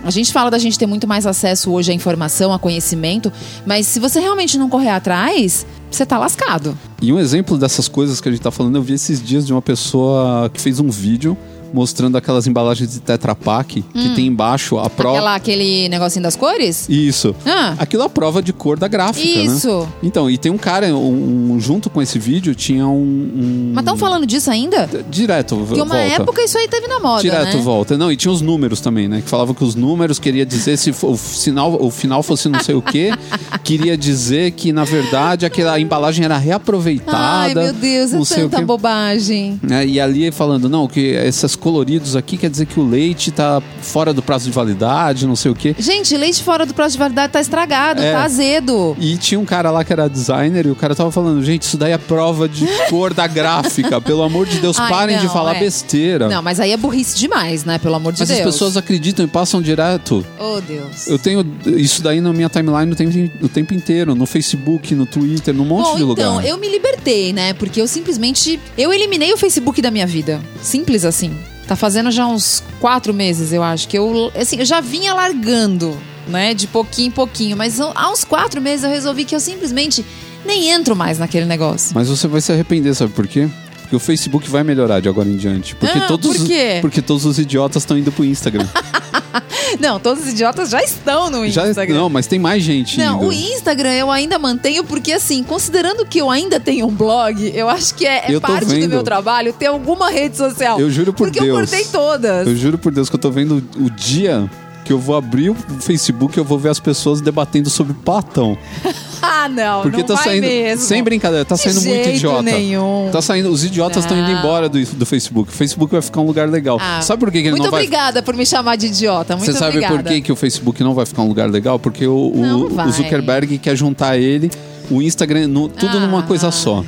A 0.04 0.10
gente 0.10 0.34
fala 0.34 0.50
da 0.50 0.58
gente 0.58 0.78
ter 0.80 0.88
muito 0.88 1.08
mais 1.08 1.26
acesso 1.28 1.72
hoje 1.72 1.92
à 1.92 1.94
informação, 1.94 2.52
a 2.52 2.60
conhecimento, 2.60 3.32
mas 3.66 3.86
se 3.86 4.00
você 4.00 4.20
realmente 4.20 4.58
não 4.58 4.68
correr 4.68 4.90
atrás, 4.90 5.66
você 5.90 6.06
tá 6.06 6.18
lascado. 6.18 6.78
E 7.02 7.14
um 7.14 7.20
exemplo 7.20 7.58
dessas 7.58 7.88
coisas 7.88 8.20
que 8.20 8.28
a 8.28 8.32
gente 8.32 8.42
tá 8.42 8.52
falando, 8.52 8.76
eu 8.78 8.82
vi 8.82 8.94
esses 8.94 9.22
dias 9.22 9.46
de 9.46 9.54
uma 9.54 9.62
pessoa 9.62 10.50
que 10.52 10.60
fez 10.60 10.80
um 10.80 10.90
vídeo 10.90 11.38
mostrando 11.74 12.18
aquelas 12.18 12.48
embalagens 12.48 12.92
de 12.92 13.00
Tetra 13.00 13.36
Pak 13.36 13.82
que 13.82 14.10
tem 14.16 14.28
embaixo 14.28 14.78
a 14.78 14.90
prova. 14.90 15.18
Aquela, 15.18 15.36
aquele 15.36 15.90
negocinho 15.90 16.24
das 16.24 16.36
cores? 16.36 16.88
Isso. 16.90 17.36
Ah. 17.46 17.76
Aquilo 17.78 18.04
é 18.04 18.06
a 18.06 18.10
prova 18.10 18.42
de 18.42 18.52
cor 18.54 18.78
da 18.78 18.88
gráfica, 18.88 19.26
né? 19.40 19.46
Isso. 19.46 19.88
Então, 20.04 20.30
e 20.30 20.38
tem 20.38 20.52
um 20.52 20.58
cara, 20.58 20.88
um, 20.96 21.54
um- 21.54 21.60
junto 21.60 21.90
com 21.90 22.02
esse 22.02 22.18
vídeo, 22.20 22.54
tinha 22.56 22.88
um. 22.88 22.92
um- 23.02 23.72
Mas 23.74 23.84
estão 23.84 23.98
falando 23.98 24.26
disso 24.26 24.50
ainda? 24.52 24.90
Direto, 25.10 25.56
Porque 25.56 25.82
uma 25.82 25.96
volta. 25.96 26.14
época 26.22 26.42
isso 26.44 26.58
aí 26.58 26.68
teve 26.68 26.88
na 26.88 27.00
moda, 27.00 27.22
Direto 27.22 27.58
né? 27.58 27.64
volta. 27.64 27.98
Não, 27.98 28.12
e 28.12 28.16
tinha 28.16 28.32
os 28.32 28.42
números 28.42 28.82
também, 28.82 29.08
né? 29.08 29.22
Que 29.22 29.30
falavam 29.30 29.54
que 29.54 29.64
os 29.64 29.76
números 29.76 30.20
queria 30.20 30.46
dizer 30.46 30.78
se 30.78 30.92
o 31.02 31.18
sinal, 31.18 31.74
o 31.82 31.90
final 31.92 32.22
fosse 32.24 32.48
não 32.50 32.60
sei 32.62 32.76
o 32.76 32.82
quê, 32.82 33.12
queria 33.64 33.98
dizer 33.98 34.52
que 34.52 34.72
na 34.72 34.84
verdade 34.84 35.46
aquela 35.46 35.80
embalagem 35.80 36.26
era 36.26 36.38
reaproveitada. 36.38 37.18
Ai, 37.18 37.54
meu 37.54 37.74
Deus, 37.74 38.14
é 38.14 38.36
tanta 38.42 38.62
bobagem. 38.62 39.60
É, 39.70 39.86
e 39.86 40.00
ali 40.00 40.32
falando, 40.32 40.70
não, 40.70 40.88
que 40.88 41.00
esses 41.00 41.56
coloridos 41.62 42.16
aqui 42.16 42.36
quer 42.38 42.50
dizer 42.50 42.66
que 42.66 42.80
o 42.80 42.84
leite 42.84 43.32
tá 43.32 43.62
fora 43.82 44.14
do 44.14 44.22
prazo 44.22 44.46
de 44.46 44.52
validade, 44.52 45.26
não 45.26 45.36
sei 45.36 45.52
o 45.52 45.56
quê. 45.56 45.74
Gente, 45.80 46.18
leite 46.18 46.44
fora 46.44 46.66
do 46.66 46.74
prazo 46.74 46.94
de 46.94 47.00
validade 47.00 47.32
tá 47.32 47.40
estragado, 47.40 48.02
É. 48.02 48.12
tá 48.12 48.24
azedo. 48.24 48.98
E 49.00 49.16
tinha 49.18 49.40
um 49.40 49.46
cara 49.46 49.72
lá 49.72 49.84
que 49.86 49.94
era 49.94 50.10
designer 50.10 50.66
e 50.66 50.72
o 50.72 50.76
cara 50.76 50.96
tava 50.96 51.12
falando, 51.12 51.42
gente, 51.44 51.62
isso 51.62 51.78
daí 51.78 51.92
é 51.92 51.98
prova 51.98 52.50
de 52.50 52.66
cor 52.90 53.14
da 53.14 53.28
gráfica. 53.28 54.02
Pelo 54.02 54.24
amor 54.24 54.46
de 54.48 54.60
Deus, 54.60 54.78
Ai, 54.80 54.90
parem 54.90 55.18
de 55.18 55.26
não, 55.26 55.32
falar 55.34 55.56
é. 55.56 55.60
besteira. 55.60 56.28
Não, 56.28 56.42
mas 56.42 56.60
aí 56.60 56.72
é 56.72 56.78
burrice 56.78 57.18
demais, 57.18 57.64
né? 57.64 57.78
Pelo 57.78 57.96
amor 57.96 58.12
de 58.14 58.20
Mas 58.20 58.30
Deus. 58.30 58.40
as 58.40 58.46
pessoas 58.46 58.76
acreditam 58.78 59.24
e 59.24 59.28
passam 59.28 59.62
direto. 59.62 60.26
Oh, 60.40 60.60
Deus. 60.62 61.08
Eu 61.08 61.20
tenho 61.20 61.46
isso 61.66 62.02
daí 62.02 62.20
na 62.20 62.34
minha 62.34 62.50
timeline 62.50 62.92
o 62.92 62.96
tempo, 62.96 63.32
o 63.46 63.48
tempo 63.50 63.74
inteiro, 63.74 64.16
no 64.16 64.26
Facebook, 64.26 64.96
no 64.96 65.06
Twitter, 65.06 65.54
num 65.54 65.66
monte 65.66 65.90
Bom, 65.92 65.96
de 65.98 66.04
lugar. 66.04 66.24
então, 66.24 66.42
eu 66.42 66.58
me 66.58 66.68
libertei, 66.68 67.32
né? 67.32 67.54
Porque 67.54 67.80
eu 67.82 67.88
simplesmente. 67.88 68.60
Eu 68.78 68.92
eliminei 68.92 69.32
o 69.32 69.38
Facebook 69.38 69.82
da 69.82 69.92
minha 69.92 70.08
vida. 70.08 70.42
Simples 70.62 71.06
assim. 71.06 71.32
Tá 71.68 71.76
fazendo 71.76 72.12
já 72.12 72.26
uns 72.28 72.64
quatro 72.80 73.14
meses, 73.14 73.54
eu 73.54 73.64
acho. 73.64 73.88
Que 73.88 73.98
eu. 73.98 74.32
Assim, 74.36 74.58
eu 74.60 74.66
já 74.66 74.82
vinha 74.82 75.14
largando, 75.14 75.98
né? 76.28 76.54
De 76.54 76.68
pouquinho 76.68 77.08
em 77.08 77.12
pouquinho. 77.12 77.56
Mas 77.56 77.80
há 77.80 78.12
uns 78.12 78.24
quatro 78.24 78.62
meses 78.62 78.84
eu 78.84 78.90
resolvi 78.90 79.24
que 79.26 79.36
eu 79.36 79.40
simplesmente 79.40 80.06
nem 80.46 80.70
entro 80.70 80.96
mais 80.96 81.18
naquele 81.20 81.46
negócio. 81.46 81.92
Mas 81.94 82.10
você 82.10 82.28
vai 82.28 82.42
se 82.42 82.52
arrepender, 82.52 82.94
sabe 82.96 83.14
por 83.14 83.28
quê? 83.28 83.48
Porque 83.82 83.96
o 83.96 84.00
Facebook 84.00 84.50
vai 84.50 84.64
melhorar 84.64 85.00
de 85.02 85.10
agora 85.10 85.28
em 85.28 85.36
diante. 85.36 85.76
Porque 85.76 85.98
Ah, 85.98 86.08
todos, 86.08 86.38
por 86.38 86.48
quê? 86.48 86.78
Porque 86.82 87.02
todos 87.02 87.26
os 87.26 87.38
idiotas 87.38 87.84
estão 87.84 87.98
indo 87.98 88.12
pro 88.12 88.24
Instagram. 88.26 88.66
Não, 89.80 90.00
todos 90.00 90.24
os 90.24 90.32
idiotas 90.32 90.70
já 90.70 90.82
estão 90.84 91.30
no 91.30 91.48
Já, 91.48 91.68
Instagram. 91.70 91.96
não, 91.96 92.10
mas 92.10 92.28
tem 92.28 92.40
mais 92.40 92.62
gente 92.64 92.98
Não, 92.98 93.18
indo. 93.18 93.28
o 93.28 93.34
Instagram 93.34 93.94
eu 93.94 94.12
ainda 94.12 94.38
mantenho 94.38 94.84
porque, 94.84 95.12
assim, 95.12 95.44
considerando 95.44 96.06
que 96.06 96.20
eu 96.20 96.30
ainda 96.30 96.60
tenho 96.60 96.88
um 96.88 96.92
blog, 96.94 97.52
eu 97.56 97.70
acho 97.70 97.96
que 97.96 98.06
é, 98.06 98.32
é 98.32 98.40
parte 98.40 98.66
do 98.66 98.72
vendo. 98.72 98.90
meu 98.90 99.04
trabalho 99.04 99.54
ter 99.54 99.68
alguma 99.68 100.10
rede 100.10 100.38
social. 100.38 100.80
Eu 100.80 100.90
juro 100.90 101.14
por 101.14 101.28
porque 101.28 101.40
Deus. 101.40 101.50
eu 101.50 101.56
cortei 101.56 101.86
todas. 101.86 102.48
Eu 102.48 102.56
juro 102.56 102.78
por 102.78 102.92
Deus 102.92 103.10
que 103.10 103.16
eu 103.16 103.20
tô 103.20 103.32
vendo 103.32 103.64
o 103.78 103.90
dia 103.90 104.50
eu 104.92 105.00
vou 105.00 105.16
abrir 105.16 105.50
o 105.50 105.56
Facebook 105.80 106.38
e 106.38 106.40
eu 106.40 106.46
vou 106.46 106.58
ver 106.60 106.70
as 106.70 106.80
pessoas 106.80 107.22
debatendo 107.22 107.70
sobre 107.70 107.94
Platão. 107.94 108.58
Ah, 109.24 109.48
não, 109.48 109.84
Porque 109.84 109.98
não 109.98 110.04
tá 110.04 110.18
saindo. 110.18 110.42
mesmo. 110.48 110.84
Sem 110.84 111.04
brincadeira, 111.04 111.46
tá 111.46 111.54
De 111.54 111.62
saindo 111.62 111.82
muito 111.84 112.10
idiota. 112.10 112.42
nenhum. 112.42 113.08
Tá 113.12 113.22
saindo. 113.22 113.50
Os 113.52 113.64
idiotas 113.64 114.04
estão 114.04 114.18
indo 114.18 114.32
embora 114.32 114.68
do, 114.68 114.84
do 114.84 115.06
Facebook. 115.06 115.48
O 115.52 115.54
Facebook 115.54 115.92
vai 115.92 116.02
ficar 116.02 116.22
um 116.22 116.26
lugar 116.26 116.50
legal. 116.50 116.80
Ah, 116.82 117.02
Sabe 117.04 117.20
por 117.20 117.32
que, 117.32 117.38
que 117.40 117.44
ele 117.48 117.52
Muito 117.52 117.64
não 117.66 117.70
vai 117.72 117.84
obrigada 117.84 118.24
por 118.24 118.34
me 118.36 118.44
chamar 118.48 118.78
de 118.78 118.88
idiota. 118.88 119.36
Muito 119.36 119.46
Você 119.52 119.54
sabe 119.58 119.78
obrigada. 119.78 119.96
por 119.96 120.04
que, 120.12 120.22
que 120.22 120.32
o 120.32 120.36
Facebook 120.36 120.84
não 120.84 120.96
vai 120.96 121.06
ficar 121.06 121.22
um 121.22 121.28
lugar 121.28 121.48
legal? 121.52 121.78
Porque 121.78 122.06
o, 122.08 122.12
o- 122.14 122.66
o. 122.88 122.92
Zuckerberg 122.92 123.60
quer 123.60 123.76
juntar 123.76 124.18
ele, 124.18 124.50
o 124.90 125.04
Instagram, 125.04 125.48
no- 125.48 125.70
tudo 125.70 126.00
numa 126.00 126.20
Ah. 126.22 126.24
coisa 126.24 126.50
só. 126.50 126.84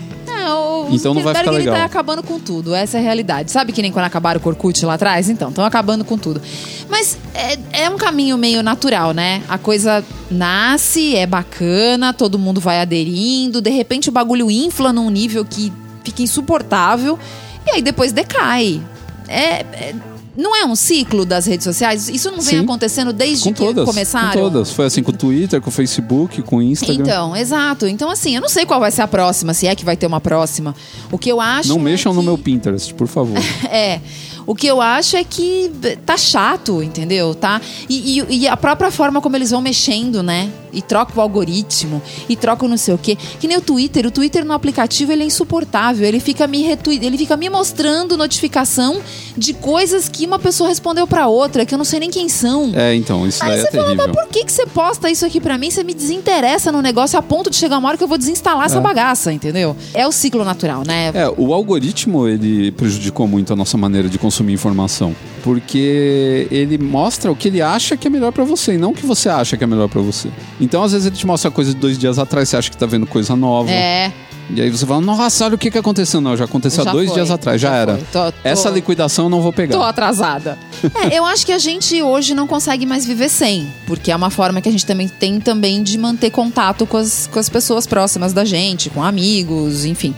Então 0.91 1.13
não 1.13 1.21
vai 1.21 1.33
ficar 1.35 1.47
ele 1.49 1.59
legal. 1.59 1.75
tá 1.75 1.83
acabando 1.85 2.23
com 2.23 2.39
tudo. 2.39 2.73
Essa 2.73 2.97
é 2.97 2.99
a 2.99 3.03
realidade. 3.03 3.51
Sabe 3.51 3.71
que 3.71 3.81
nem 3.81 3.91
quando 3.91 4.05
acabaram 4.05 4.39
o 4.43 4.47
Orkut 4.47 4.85
lá 4.85 4.95
atrás? 4.95 5.29
Então, 5.29 5.49
estão 5.49 5.65
acabando 5.65 6.03
com 6.03 6.17
tudo. 6.17 6.41
Mas 6.89 7.17
é, 7.33 7.83
é 7.83 7.89
um 7.89 7.97
caminho 7.97 8.37
meio 8.37 8.61
natural, 8.63 9.13
né? 9.13 9.41
A 9.47 9.57
coisa 9.57 10.03
nasce, 10.29 11.15
é 11.15 11.25
bacana, 11.25 12.13
todo 12.13 12.37
mundo 12.39 12.59
vai 12.61 12.79
aderindo. 12.79 13.61
De 13.61 13.69
repente 13.69 14.09
o 14.09 14.11
bagulho 14.11 14.49
infla 14.49 14.91
num 14.93 15.09
nível 15.09 15.45
que 15.45 15.71
fica 16.03 16.21
insuportável. 16.21 17.17
E 17.65 17.71
aí 17.71 17.81
depois 17.81 18.11
decai. 18.11 18.81
É... 19.27 19.61
é- 19.61 19.95
não 20.35 20.55
é 20.55 20.65
um 20.65 20.75
ciclo 20.75 21.25
das 21.25 21.45
redes 21.45 21.63
sociais? 21.63 22.09
Isso 22.09 22.29
não 22.31 22.41
vem 22.41 22.57
Sim. 22.59 22.63
acontecendo 22.63 23.13
desde 23.13 23.43
Com 23.45 23.53
que 23.53 23.59
todas. 23.63 23.85
começaram? 23.85 24.31
Com 24.33 24.39
todas. 24.49 24.71
Foi 24.71 24.85
assim 24.85 25.03
com 25.03 25.11
o 25.11 25.15
Twitter, 25.15 25.61
com 25.61 25.69
o 25.69 25.71
Facebook, 25.73 26.41
com 26.41 26.57
o 26.57 26.61
Instagram. 26.61 27.03
Então, 27.03 27.35
exato. 27.35 27.87
Então, 27.87 28.09
assim, 28.09 28.35
eu 28.35 28.41
não 28.41 28.49
sei 28.49 28.65
qual 28.65 28.79
vai 28.79 28.91
ser 28.91 29.01
a 29.03 29.07
próxima, 29.07 29.53
se 29.53 29.67
é 29.67 29.75
que 29.75 29.85
vai 29.85 29.95
ter 29.95 30.07
uma 30.07 30.19
próxima. 30.21 30.75
O 31.11 31.17
que 31.17 31.29
eu 31.29 31.39
acho. 31.39 31.69
não 31.69 31.77
é 31.77 31.83
mexam 31.83 32.13
no 32.13 32.21
que- 32.21 32.25
meu 32.25 32.37
Pinterest, 32.37 32.93
por 32.93 33.07
favor. 33.07 33.37
É. 33.69 33.99
O 34.45 34.53
que 34.55 34.67
eu 34.67 34.81
acho 34.81 35.15
é 35.15 35.23
que 35.23 35.71
tá 36.05 36.17
chato, 36.17 36.81
entendeu? 36.83 37.33
Tá? 37.33 37.61
E, 37.89 38.19
e- 38.19 38.39
e 38.39 38.47
a 38.47 38.57
própria 38.57 38.91
forma 38.91 39.21
como 39.21 39.35
eles 39.35 39.51
vão 39.51 39.61
mexendo, 39.61 40.21
né? 40.21 40.49
E 40.73 40.81
troca 40.81 41.13
o 41.15 41.21
algoritmo, 41.21 42.01
e 42.27 42.35
troca 42.35 42.65
o 42.65 42.67
não 42.67 42.77
sei 42.77 42.93
o 42.95 42.97
quê. 42.97 43.15
Que 43.39 43.47
nem 43.47 43.57
o 43.57 43.61
Twitter. 43.61 44.05
O 44.07 44.11
Twitter 44.11 44.43
no 44.43 44.53
aplicativo 44.53 45.11
ele 45.11 45.21
é 45.23 45.25
insuportável. 45.25 46.05
Ele 46.07 46.19
fica 46.19 46.47
me 46.47 46.63
retweet, 46.63 47.05
ele 47.05 47.17
fica 47.17 47.37
me 47.37 47.47
mostrando 47.49 48.17
notificação 48.17 48.99
de 49.37 49.53
coisas 49.53 50.09
que 50.09 50.25
uma 50.25 50.39
pessoa 50.39 50.67
respondeu 50.69 51.05
pra 51.07 51.27
outra, 51.27 51.63
que 51.65 51.73
eu 51.73 51.77
não 51.77 51.85
sei 51.85 51.99
nem 51.99 52.09
quem 52.09 52.27
são. 52.27 52.71
é, 52.75 52.95
então, 52.95 53.25
isso 53.27 53.43
Aí 53.43 53.51
é 53.51 53.61
você 53.61 53.71
fala, 53.71 53.83
terrível. 53.85 54.07
mas 54.07 54.15
por 54.15 54.27
que, 54.31 54.43
que 54.45 54.51
você 54.51 54.65
posta 54.65 55.09
isso 55.11 55.25
aqui 55.25 55.39
pra 55.39 55.57
mim? 55.57 55.69
Você 55.69 55.83
me 55.83 55.93
desinteressa 55.93 56.71
no 56.71 56.81
negócio 56.81 57.17
a 57.19 57.21
ponto 57.21 57.49
de 57.51 57.55
chegar 57.55 57.77
uma 57.77 57.87
hora 57.89 57.97
que 57.97 58.03
eu 58.03 58.07
vou 58.07 58.17
desinstalar 58.17 58.65
essa 58.65 58.81
bagaça, 58.81 59.31
entendeu? 59.31 59.75
É 59.93 60.07
o 60.07 60.11
ciclo 60.11 60.43
natural, 60.43 60.83
né? 60.85 61.11
É, 61.13 61.29
o 61.37 61.53
algoritmo 61.53 62.27
ele 62.27 62.71
prejudicou 62.71 63.27
muito 63.27 63.53
a 63.53 63.55
nossa 63.55 63.77
maneira 63.77 64.09
de 64.09 64.17
consumir 64.17 64.32
informação, 64.41 65.15
porque 65.43 66.47
ele 66.49 66.77
mostra 66.77 67.31
o 67.31 67.35
que 67.35 67.47
ele 67.49 67.61
acha 67.61 67.95
que 67.97 68.07
é 68.07 68.09
melhor 68.09 68.31
pra 68.31 68.43
você 68.43 68.73
e 68.73 68.77
não 68.77 68.91
o 68.91 68.93
que 68.93 69.05
você 69.05 69.29
acha 69.29 69.55
que 69.57 69.63
é 69.63 69.67
melhor 69.67 69.87
pra 69.89 70.01
você. 70.01 70.29
Então, 70.59 70.83
às 70.83 70.91
vezes 70.91 71.07
ele 71.07 71.15
te 71.15 71.27
mostra 71.27 71.51
coisa 71.51 71.73
de 71.73 71.79
dois 71.79 71.97
dias 71.97 72.17
atrás, 72.17 72.49
você 72.49 72.57
acha 72.57 72.69
que 72.71 72.77
tá 72.77 72.85
vendo 72.85 73.05
coisa 73.05 73.35
nova. 73.35 73.69
É. 73.69 74.11
E 74.49 74.61
aí 74.61 74.69
você 74.69 74.85
fala, 74.85 74.99
nossa, 74.99 75.45
olha 75.45 75.55
o 75.55 75.57
que, 75.57 75.71
que 75.71 75.77
aconteceu. 75.77 76.19
Não, 76.19 76.35
já 76.35 76.43
aconteceu 76.45 76.85
há 76.85 76.91
dois 76.91 77.07
foi, 77.07 77.15
dias 77.15 77.31
atrás, 77.31 77.61
já, 77.61 77.69
já 77.69 77.75
era. 77.75 77.97
Tô- 78.11 78.31
tô- 78.31 78.37
Essa 78.43 78.69
liquidação 78.69 79.25
eu 79.25 79.29
não 79.29 79.41
vou 79.41 79.53
pegar. 79.53 79.75
Tô 79.75 79.83
atrasada. 79.83 80.57
É, 81.09 81.17
eu 81.17 81.23
acho 81.25 81.45
que 81.45 81.51
a 81.53 81.57
gente 81.57 82.01
hoje 82.01 82.33
não 82.33 82.45
consegue 82.45 82.85
mais 82.85 83.05
viver 83.05 83.29
sem, 83.29 83.65
porque 83.87 84.11
é 84.11 84.15
uma 84.15 84.29
forma 84.29 84.59
que 84.59 84.67
a 84.67 84.71
gente 84.71 84.85
também 84.85 85.07
tem 85.07 85.39
também 85.39 85.81
de 85.81 85.97
manter 85.97 86.29
contato 86.29 86.85
com 86.85 86.97
as, 86.97 87.25
com 87.31 87.39
as 87.39 87.47
pessoas 87.47 87.87
próximas 87.87 88.33
da 88.33 88.43
gente, 88.43 88.89
com 88.89 89.01
amigos, 89.01 89.85
enfim. 89.85 90.13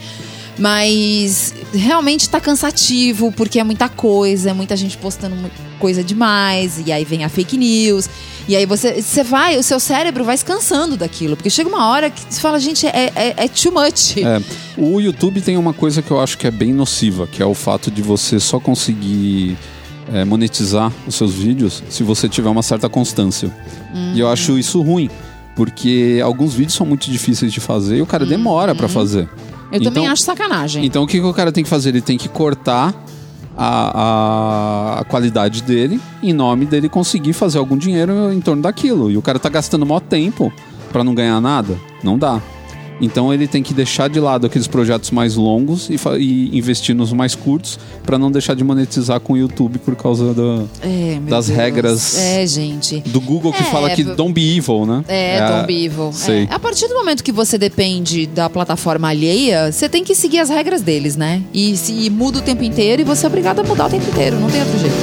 Mas 0.57 1.53
realmente 1.73 2.29
tá 2.29 2.39
cansativo, 2.39 3.31
porque 3.31 3.59
é 3.59 3.63
muita 3.63 3.89
coisa, 3.89 4.51
é 4.51 4.53
muita 4.53 4.75
gente 4.75 4.97
postando 4.97 5.35
coisa 5.79 6.03
demais, 6.03 6.81
e 6.85 6.91
aí 6.91 7.03
vem 7.03 7.25
a 7.25 7.29
fake 7.29 7.57
news. 7.57 8.09
E 8.47 8.55
aí 8.55 8.65
você, 8.65 9.01
você 9.01 9.23
vai, 9.23 9.57
o 9.57 9.63
seu 9.63 9.79
cérebro 9.79 10.23
vai 10.23 10.37
se 10.37 10.45
cansando 10.45 10.95
daquilo, 10.95 11.35
porque 11.35 11.49
chega 11.49 11.67
uma 11.67 11.87
hora 11.89 12.09
que 12.09 12.21
você 12.29 12.39
fala, 12.39 12.59
gente, 12.59 12.85
é, 12.87 13.11
é, 13.15 13.33
é 13.37 13.47
too 13.47 13.71
much. 13.71 14.17
É, 14.17 14.41
o 14.77 15.01
YouTube 15.01 15.41
tem 15.41 15.57
uma 15.57 15.73
coisa 15.73 16.01
que 16.01 16.11
eu 16.11 16.19
acho 16.19 16.37
que 16.37 16.47
é 16.47 16.51
bem 16.51 16.71
nociva, 16.71 17.27
que 17.27 17.41
é 17.41 17.45
o 17.45 17.53
fato 17.53 17.91
de 17.91 18.01
você 18.01 18.39
só 18.39 18.59
conseguir 18.59 19.57
é, 20.13 20.23
monetizar 20.23 20.91
os 21.07 21.15
seus 21.15 21.33
vídeos 21.33 21.83
se 21.89 22.03
você 22.03 22.29
tiver 22.29 22.49
uma 22.49 22.61
certa 22.61 22.87
constância. 22.87 23.51
E 24.13 24.19
eu 24.19 24.29
acho 24.29 24.59
isso 24.59 24.81
ruim, 24.81 25.09
porque 25.55 26.19
alguns 26.23 26.53
vídeos 26.53 26.75
são 26.75 26.85
muito 26.85 27.09
difíceis 27.09 27.51
de 27.51 27.59
fazer 27.59 27.97
e 27.97 28.01
o 28.01 28.05
cara 28.05 28.25
demora 28.25 28.75
pra 28.75 28.87
fazer. 28.87 29.27
Eu 29.71 29.81
também 29.81 30.03
Então- 30.03 30.11
acho 30.13 30.23
sacanagem. 30.23 30.85
Então 30.85 31.03
o 31.03 31.07
que, 31.07 31.19
que 31.19 31.25
o 31.25 31.33
cara 31.33 31.51
tem 31.51 31.63
que 31.63 31.69
fazer? 31.69 31.89
Ele 31.89 32.01
tem 32.01 32.17
que 32.17 32.29
cortar 32.29 32.93
a, 33.57 34.99
a- 34.99 35.03
qualidade 35.05 35.63
dele 35.63 35.99
em 36.21 36.33
nome 36.33 36.65
dele 36.65 36.89
conseguir 36.89 37.33
fazer 37.33 37.57
algum 37.57 37.77
dinheiro 37.77 38.31
em 38.31 38.41
torno 38.41 38.61
daquilo. 38.61 39.09
E 39.11 39.17
o 39.17 39.21
cara 39.21 39.39
tá 39.39 39.49
gastando 39.49 39.85
maior 39.85 39.99
tempo 40.01 40.51
pra 40.91 41.03
não 41.03 41.13
ganhar 41.15 41.39
nada. 41.41 41.77
Não 42.03 42.17
dá. 42.17 42.41
Então 43.01 43.33
ele 43.33 43.47
tem 43.47 43.61
que 43.61 43.73
deixar 43.73 44.07
de 44.09 44.19
lado 44.19 44.45
aqueles 44.47 44.67
projetos 44.67 45.11
mais 45.11 45.35
longos 45.35 45.89
e, 45.89 45.95
e 46.19 46.57
investir 46.57 46.95
nos 46.95 47.11
mais 47.11 47.35
curtos 47.35 47.77
pra 48.03 48.17
não 48.17 48.31
deixar 48.31 48.55
de 48.55 48.63
monetizar 48.63 49.19
com 49.19 49.33
o 49.33 49.37
YouTube 49.37 49.79
por 49.79 49.95
causa 49.95 50.33
do, 50.33 50.69
É, 50.81 51.19
das 51.27 51.47
Deus. 51.47 51.57
regras 51.57 52.17
É, 52.17 52.47
gente. 52.47 52.99
do 53.01 53.19
Google 53.19 53.51
que 53.51 53.61
É, 53.61 53.65
fala 53.65 53.89
que 53.89 54.03
don't 54.03 54.31
be 54.33 54.57
evil, 54.57 54.85
né? 54.85 55.03
É, 55.07 55.39
a- 55.39 55.61
Tom 55.61 55.67
Beagle. 55.67 56.13
sei. 56.13 56.43
É. 56.49 56.53
A 56.53 56.59
partir 56.59 56.87
do 56.87 56.95
momento 56.95 57.23
que 57.23 57.31
você 57.31 57.57
depende 57.57 58.25
da 58.27 58.49
plataforma 58.49 59.09
alheia, 59.09 59.71
você 59.71 59.89
tem 59.89 60.03
que 60.03 60.15
seguir 60.15 60.39
as 60.39 60.49
regras 60.49 60.81
deles, 60.81 61.15
né? 61.15 61.41
E 61.53 61.75
se 61.75 61.93
e 62.05 62.09
muda 62.09 62.39
o 62.39 62.41
tempo 62.41 62.63
inteiro 62.63 63.01
e 63.01 63.05
você 63.05 63.25
é 63.25 63.27
obrigado 63.27 63.59
a 63.59 63.63
mudar 63.63 63.87
o 63.87 63.89
tempo 63.89 64.09
inteiro, 64.09 64.39
não 64.39 64.49
tem 64.49 64.61
outro 64.61 64.79
jeito. 64.79 64.95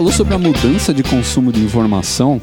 Falou 0.00 0.12
sobre 0.14 0.32
a 0.32 0.38
mudança 0.38 0.94
de 0.94 1.02
consumo 1.02 1.52
de 1.52 1.60
informação 1.60 2.40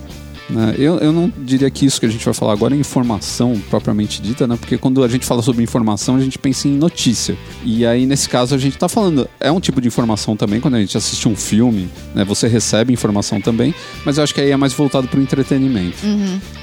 né? 0.50 0.76
Eu, 0.78 0.98
eu 1.00 1.12
não 1.12 1.32
diria 1.44 1.70
que 1.70 1.86
isso 1.86 2.00
que 2.00 2.06
a 2.06 2.10
gente 2.10 2.24
vai 2.24 2.34
falar 2.34 2.54
agora 2.54 2.74
é 2.74 2.78
informação 2.78 3.62
propriamente 3.70 4.22
dita, 4.22 4.48
né? 4.48 4.56
Porque 4.56 4.78
quando 4.78 5.04
a 5.04 5.08
gente 5.08 5.26
fala 5.26 5.42
sobre 5.42 5.64
informação, 5.64 6.16
a 6.16 6.20
gente 6.22 6.40
pensa 6.40 6.68
em 6.68 6.72
notícia. 6.72 7.36
E 7.66 7.86
aí, 7.86 8.06
nesse 8.06 8.30
caso, 8.30 8.56
a 8.56 8.58
gente 8.58 8.76
está 8.76 8.88
falando, 8.88 9.30
é 9.40 9.52
um 9.52 9.60
tipo 9.60 9.82
de 9.82 9.88
informação 9.88 10.38
também, 10.38 10.62
quando 10.62 10.76
a 10.76 10.80
gente 10.80 10.96
assiste 10.96 11.28
um 11.28 11.36
filme, 11.36 11.90
né? 12.16 12.24
Você 12.24 12.48
recebe 12.48 12.94
informação 12.94 13.42
também, 13.42 13.74
mas 14.06 14.18
eu 14.18 14.24
acho 14.24 14.34
que 14.34 14.40
aí 14.40 14.52
é 14.52 14.58
mais 14.58 14.74
voltado 14.74 15.08
para 15.08 15.20
o 15.20 15.24
entretenimento. 15.24 15.98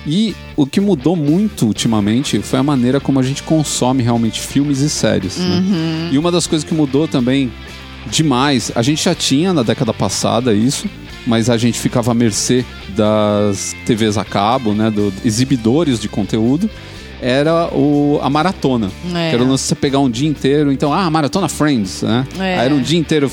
E 0.07 0.35
o 0.57 0.67
que 0.67 0.81
mudou 0.81 1.15
muito 1.15 1.67
ultimamente 1.67 2.41
foi 2.41 2.59
a 2.59 2.63
maneira 2.63 3.01
como 3.01 3.21
a 3.21 3.23
gente 3.23 3.43
consome 3.43 4.03
realmente 4.03 4.41
filmes 4.41 4.81
e 4.81 4.89
séries. 4.89 5.37
né? 5.37 6.09
E 6.13 6.19
uma 6.19 6.33
das 6.33 6.47
coisas 6.47 6.67
que 6.67 6.75
mudou 6.75 7.07
também 7.07 7.53
demais, 8.07 8.71
a 8.75 8.83
gente 8.83 9.03
já 9.05 9.15
tinha 9.15 9.53
na 9.53 9.63
década 9.63 9.93
passada 9.93 10.53
isso, 10.53 10.89
mas 11.27 11.49
a 11.49 11.57
gente 11.57 11.79
ficava 11.79 12.13
à 12.13 12.15
mercê 12.15 12.65
das 12.91 13.75
TVs 13.87 14.19
a 14.19 14.25
cabo, 14.25 14.73
né, 14.75 14.91
do 14.91 15.13
exibidores 15.25 15.99
de 15.99 16.09
conteúdo. 16.09 16.69
Era 17.23 17.69
o, 17.73 18.21
a 18.23 18.29
maratona. 18.29 18.91
É. 19.15 19.31
Que 19.31 19.37
era 19.37 19.43
o 19.43 19.49
lance 19.49 19.65
você 19.65 19.75
pegar 19.75 19.99
um 19.99 20.11
dia 20.11 20.29
inteiro. 20.29 20.71
Então, 20.71 20.93
ah, 20.93 21.09
maratona 21.11 21.49
Friends, 21.49 22.03
né? 22.03 22.27
É. 22.39 22.59
Aí 22.59 22.67
era 22.67 22.75
um 22.75 22.83
dia 22.83 22.99
inteiro 22.99 23.31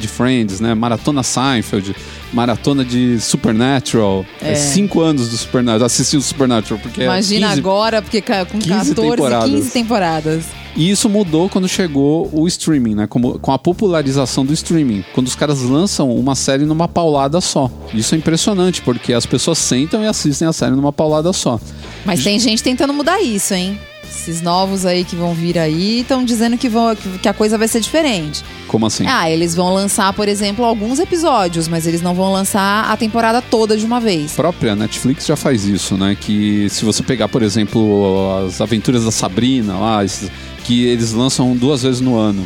de 0.00 0.08
Friends, 0.08 0.60
né? 0.60 0.72
Maratona 0.74 1.22
Seinfeld, 1.22 1.94
maratona 2.32 2.82
de 2.82 3.20
Supernatural. 3.20 4.24
É. 4.40 4.54
Cinco 4.54 5.02
anos 5.02 5.28
do 5.28 5.36
Supernatural. 5.36 5.84
Assisti 5.84 6.16
o 6.16 6.22
Supernatural, 6.22 6.80
porque 6.80 7.02
é 7.02 7.04
Imagina 7.04 7.48
15 7.48 7.60
agora, 7.60 8.00
porque 8.00 8.22
com 8.22 8.58
15 8.58 8.68
14, 8.68 8.94
temporadas. 8.94 9.50
15 9.50 9.70
temporadas. 9.70 10.63
E 10.76 10.90
isso 10.90 11.08
mudou 11.08 11.48
quando 11.48 11.68
chegou 11.68 12.28
o 12.32 12.48
streaming, 12.48 12.94
né? 12.96 13.06
Como, 13.06 13.38
com 13.38 13.52
a 13.52 13.58
popularização 13.58 14.44
do 14.44 14.52
streaming. 14.52 15.04
Quando 15.14 15.28
os 15.28 15.36
caras 15.36 15.62
lançam 15.62 16.10
uma 16.10 16.34
série 16.34 16.64
numa 16.64 16.88
paulada 16.88 17.40
só. 17.40 17.70
Isso 17.92 18.14
é 18.14 18.18
impressionante, 18.18 18.82
porque 18.82 19.12
as 19.12 19.24
pessoas 19.24 19.58
sentam 19.58 20.02
e 20.02 20.06
assistem 20.06 20.48
a 20.48 20.52
série 20.52 20.74
numa 20.74 20.92
paulada 20.92 21.32
só. 21.32 21.60
Mas 22.04 22.24
tem 22.24 22.38
gente 22.40 22.62
tentando 22.62 22.92
mudar 22.92 23.20
isso, 23.22 23.54
hein? 23.54 23.78
Esses 24.02 24.40
novos 24.40 24.84
aí 24.86 25.04
que 25.04 25.14
vão 25.16 25.32
vir 25.34 25.58
aí 25.58 26.00
estão 26.00 26.24
dizendo 26.24 26.56
que, 26.58 26.68
vão, 26.68 26.94
que- 26.94 27.18
que 27.18 27.28
a 27.28 27.34
coisa 27.34 27.56
vai 27.58 27.66
ser 27.68 27.80
diferente. 27.80 28.42
Como 28.68 28.86
assim? 28.86 29.04
Ah, 29.06 29.30
eles 29.30 29.54
vão 29.54 29.72
lançar, 29.74 30.12
por 30.12 30.28
exemplo, 30.28 30.64
alguns 30.64 30.98
episódios, 30.98 31.68
mas 31.68 31.86
eles 31.86 32.00
não 32.02 32.14
vão 32.14 32.32
lançar 32.32 32.90
a 32.90 32.96
temporada 32.96 33.40
toda 33.42 33.76
de 33.76 33.84
uma 33.84 34.00
vez. 34.00 34.32
A 34.32 34.36
própria 34.36 34.74
Netflix 34.76 35.26
já 35.26 35.36
faz 35.36 35.64
isso, 35.64 35.96
né? 35.96 36.16
Que 36.20 36.68
se 36.70 36.84
você 36.84 37.02
pegar, 37.02 37.28
por 37.28 37.42
exemplo, 37.42 38.44
as 38.46 38.60
aventuras 38.60 39.04
da 39.04 39.10
Sabrina 39.10 39.74
lá, 39.78 40.04
esses- 40.04 40.30
que 40.64 40.84
eles 40.86 41.12
lançam 41.12 41.54
duas 41.56 41.82
vezes 41.82 42.00
no 42.00 42.16
ano. 42.16 42.44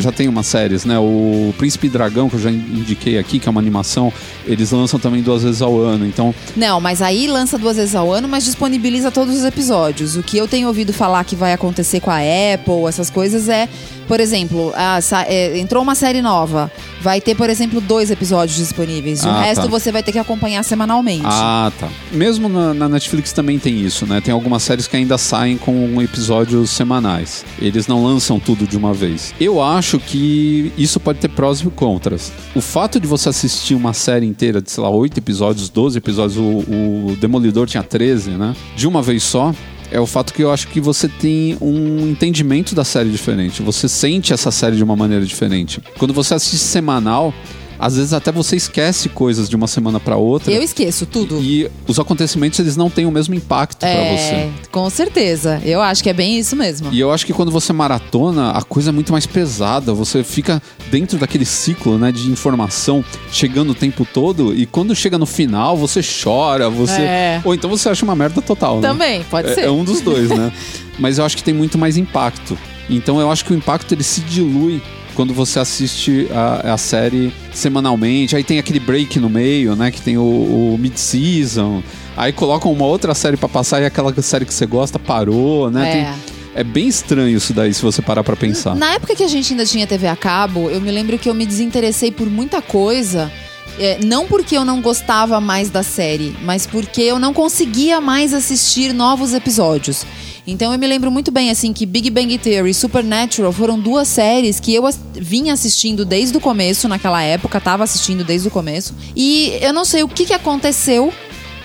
Já 0.00 0.10
tem 0.10 0.26
umas 0.26 0.46
séries, 0.46 0.84
né? 0.84 0.98
O 0.98 1.54
Príncipe 1.56 1.88
Dragão, 1.88 2.28
que 2.28 2.34
eu 2.34 2.40
já 2.40 2.50
indiquei 2.50 3.16
aqui, 3.16 3.38
que 3.38 3.46
é 3.46 3.50
uma 3.50 3.60
animação, 3.60 4.12
eles 4.44 4.72
lançam 4.72 4.98
também 4.98 5.22
duas 5.22 5.44
vezes 5.44 5.62
ao 5.62 5.78
ano. 5.78 6.04
Então, 6.04 6.34
Não, 6.56 6.80
mas 6.80 7.00
aí 7.00 7.28
lança 7.28 7.56
duas 7.56 7.76
vezes 7.76 7.94
ao 7.94 8.10
ano, 8.12 8.26
mas 8.26 8.44
disponibiliza 8.44 9.12
todos 9.12 9.36
os 9.36 9.44
episódios. 9.44 10.16
O 10.16 10.22
que 10.22 10.36
eu 10.36 10.48
tenho 10.48 10.66
ouvido 10.66 10.92
falar 10.92 11.22
que 11.22 11.36
vai 11.36 11.52
acontecer 11.52 12.00
com 12.00 12.10
a 12.10 12.16
Apple, 12.18 12.86
essas 12.88 13.08
coisas, 13.08 13.48
é, 13.48 13.68
por 14.08 14.18
exemplo, 14.18 14.72
ah, 14.74 15.00
sa- 15.00 15.26
é, 15.28 15.56
entrou 15.56 15.80
uma 15.82 15.94
série 15.94 16.20
nova. 16.20 16.72
Vai 17.00 17.20
ter, 17.20 17.36
por 17.36 17.48
exemplo, 17.48 17.80
dois 17.80 18.10
episódios 18.10 18.56
disponíveis. 18.56 19.22
O 19.22 19.28
Ah, 19.28 19.42
resto 19.42 19.62
tá. 19.62 19.68
você 19.68 19.92
vai 19.92 20.02
ter 20.02 20.10
que 20.10 20.18
acompanhar 20.18 20.64
semanalmente. 20.64 21.22
Ah, 21.24 21.70
tá. 21.78 21.88
Mesmo 22.10 22.48
na, 22.48 22.74
na 22.74 22.88
Netflix 22.88 23.32
também 23.32 23.60
tem 23.60 23.80
isso, 23.80 24.06
né? 24.06 24.20
Tem 24.20 24.34
algumas 24.34 24.62
séries 24.64 24.88
que 24.88 24.96
ainda 24.96 25.16
saem 25.18 25.56
com 25.56 26.02
episódios 26.02 26.70
semanais. 26.70 27.41
Eles 27.58 27.86
não 27.86 28.04
lançam 28.04 28.40
tudo 28.40 28.66
de 28.66 28.76
uma 28.76 28.92
vez. 28.92 29.34
Eu 29.40 29.62
acho 29.62 29.98
que 29.98 30.72
isso 30.76 30.98
pode 30.98 31.18
ter 31.18 31.28
prós 31.28 31.60
e 31.60 31.70
contras. 31.70 32.32
O 32.54 32.60
fato 32.60 32.98
de 32.98 33.06
você 33.06 33.28
assistir 33.28 33.74
uma 33.74 33.92
série 33.92 34.26
inteira 34.26 34.60
de, 34.60 34.70
sei 34.70 34.82
lá, 34.82 34.90
8 34.90 35.18
episódios, 35.18 35.68
12 35.68 35.98
episódios, 35.98 36.38
o, 36.38 36.42
o 36.42 37.16
Demolidor 37.20 37.66
tinha 37.66 37.82
13, 37.82 38.30
né? 38.30 38.54
De 38.76 38.86
uma 38.86 39.02
vez 39.02 39.22
só. 39.22 39.54
É 39.90 40.00
o 40.00 40.06
fato 40.06 40.32
que 40.32 40.42
eu 40.42 40.50
acho 40.50 40.68
que 40.68 40.80
você 40.80 41.06
tem 41.06 41.56
um 41.60 42.08
entendimento 42.08 42.74
da 42.74 42.82
série 42.82 43.10
diferente. 43.10 43.60
Você 43.60 43.86
sente 43.86 44.32
essa 44.32 44.50
série 44.50 44.76
de 44.76 44.82
uma 44.82 44.96
maneira 44.96 45.24
diferente. 45.24 45.82
Quando 45.98 46.14
você 46.14 46.32
assiste 46.32 46.64
semanal, 46.64 47.34
às 47.82 47.96
vezes 47.96 48.12
até 48.12 48.30
você 48.30 48.54
esquece 48.54 49.08
coisas 49.08 49.48
de 49.48 49.56
uma 49.56 49.66
semana 49.66 49.98
para 49.98 50.16
outra. 50.16 50.52
Eu 50.52 50.62
esqueço 50.62 51.04
tudo. 51.04 51.40
E 51.42 51.68
os 51.88 51.98
acontecimentos 51.98 52.56
eles 52.60 52.76
não 52.76 52.88
têm 52.88 53.06
o 53.06 53.10
mesmo 53.10 53.34
impacto 53.34 53.82
é, 53.82 54.16
você. 54.16 54.68
com 54.70 54.88
certeza. 54.88 55.60
Eu 55.64 55.82
acho 55.82 56.00
que 56.00 56.08
é 56.08 56.12
bem 56.12 56.38
isso 56.38 56.54
mesmo. 56.54 56.90
E 56.92 57.00
eu 57.00 57.10
acho 57.10 57.26
que 57.26 57.32
quando 57.32 57.50
você 57.50 57.72
maratona, 57.72 58.52
a 58.52 58.62
coisa 58.62 58.90
é 58.90 58.92
muito 58.92 59.10
mais 59.10 59.26
pesada. 59.26 59.92
Você 59.92 60.22
fica 60.22 60.62
dentro 60.92 61.18
daquele 61.18 61.44
ciclo, 61.44 61.98
né, 61.98 62.12
de 62.12 62.30
informação 62.30 63.04
chegando 63.32 63.70
o 63.70 63.74
tempo 63.74 64.06
todo. 64.06 64.54
E 64.54 64.64
quando 64.64 64.94
chega 64.94 65.18
no 65.18 65.26
final, 65.26 65.76
você 65.76 66.00
chora, 66.02 66.70
você. 66.70 67.02
É. 67.02 67.40
Ou 67.44 67.52
então 67.52 67.68
você 67.68 67.88
acha 67.88 68.04
uma 68.04 68.14
merda 68.14 68.40
total, 68.40 68.80
né? 68.80 68.86
Também, 68.88 69.24
pode 69.24 69.50
É, 69.50 69.54
ser. 69.56 69.60
é 69.64 69.70
um 69.70 69.82
dos 69.82 70.00
dois, 70.00 70.28
né? 70.30 70.52
Mas 71.00 71.18
eu 71.18 71.24
acho 71.24 71.36
que 71.36 71.42
tem 71.42 71.52
muito 71.52 71.76
mais 71.76 71.96
impacto. 71.96 72.56
Então 72.88 73.20
eu 73.20 73.28
acho 73.28 73.44
que 73.44 73.52
o 73.52 73.56
impacto 73.56 73.92
ele 73.92 74.04
se 74.04 74.20
dilui 74.20 74.80
quando 75.14 75.32
você 75.34 75.58
assiste 75.58 76.28
a, 76.30 76.74
a 76.74 76.78
série 76.78 77.32
semanalmente. 77.52 78.34
Aí 78.36 78.44
tem 78.44 78.58
aquele 78.58 78.80
break 78.80 79.18
no 79.20 79.28
meio, 79.30 79.74
né? 79.76 79.90
Que 79.90 80.00
tem 80.00 80.16
o, 80.18 80.22
o 80.22 80.76
mid-season. 80.78 81.82
Aí 82.16 82.32
colocam 82.32 82.72
uma 82.72 82.84
outra 82.84 83.14
série 83.14 83.36
pra 83.36 83.48
passar 83.48 83.80
e 83.82 83.86
aquela 83.86 84.12
série 84.22 84.44
que 84.44 84.52
você 84.54 84.66
gosta 84.66 84.98
parou, 84.98 85.70
né? 85.70 85.88
É. 85.88 85.92
Tem- 85.92 86.32
é 86.54 86.62
bem 86.62 86.86
estranho 86.86 87.34
isso 87.34 87.54
daí, 87.54 87.72
se 87.72 87.80
você 87.80 88.02
parar 88.02 88.22
pra 88.22 88.36
pensar. 88.36 88.74
Na 88.76 88.92
época 88.92 89.16
que 89.16 89.24
a 89.24 89.28
gente 89.28 89.54
ainda 89.54 89.64
tinha 89.64 89.86
TV 89.86 90.06
a 90.06 90.14
cabo, 90.14 90.68
eu 90.68 90.82
me 90.82 90.90
lembro 90.90 91.18
que 91.18 91.26
eu 91.30 91.32
me 91.32 91.46
desinteressei 91.46 92.10
por 92.12 92.28
muita 92.28 92.60
coisa. 92.60 93.32
é, 93.78 93.98
não 94.04 94.26
porque 94.26 94.54
eu 94.58 94.62
não 94.62 94.82
gostava 94.82 95.40
mais 95.40 95.70
da 95.70 95.82
série, 95.82 96.36
mas 96.42 96.66
porque 96.66 97.00
eu 97.00 97.18
não 97.18 97.32
conseguia 97.32 98.02
mais 98.02 98.34
assistir 98.34 98.92
novos 98.92 99.32
episódios. 99.32 100.04
Então 100.46 100.72
eu 100.72 100.78
me 100.78 100.86
lembro 100.86 101.10
muito 101.10 101.30
bem 101.30 101.50
assim 101.50 101.72
que 101.72 101.86
Big 101.86 102.10
Bang 102.10 102.36
Theory 102.36 102.70
e 102.70 102.74
Supernatural 102.74 103.52
foram 103.52 103.78
duas 103.78 104.08
séries 104.08 104.58
que 104.58 104.74
eu 104.74 104.82
vinha 105.14 105.52
assistindo 105.52 106.04
desde 106.04 106.36
o 106.36 106.40
começo 106.40 106.88
naquela 106.88 107.22
época, 107.22 107.60
tava 107.60 107.84
assistindo 107.84 108.24
desde 108.24 108.48
o 108.48 108.50
começo. 108.50 108.94
E 109.14 109.56
eu 109.60 109.72
não 109.72 109.84
sei 109.84 110.02
o 110.02 110.08
que, 110.08 110.26
que 110.26 110.32
aconteceu 110.32 111.12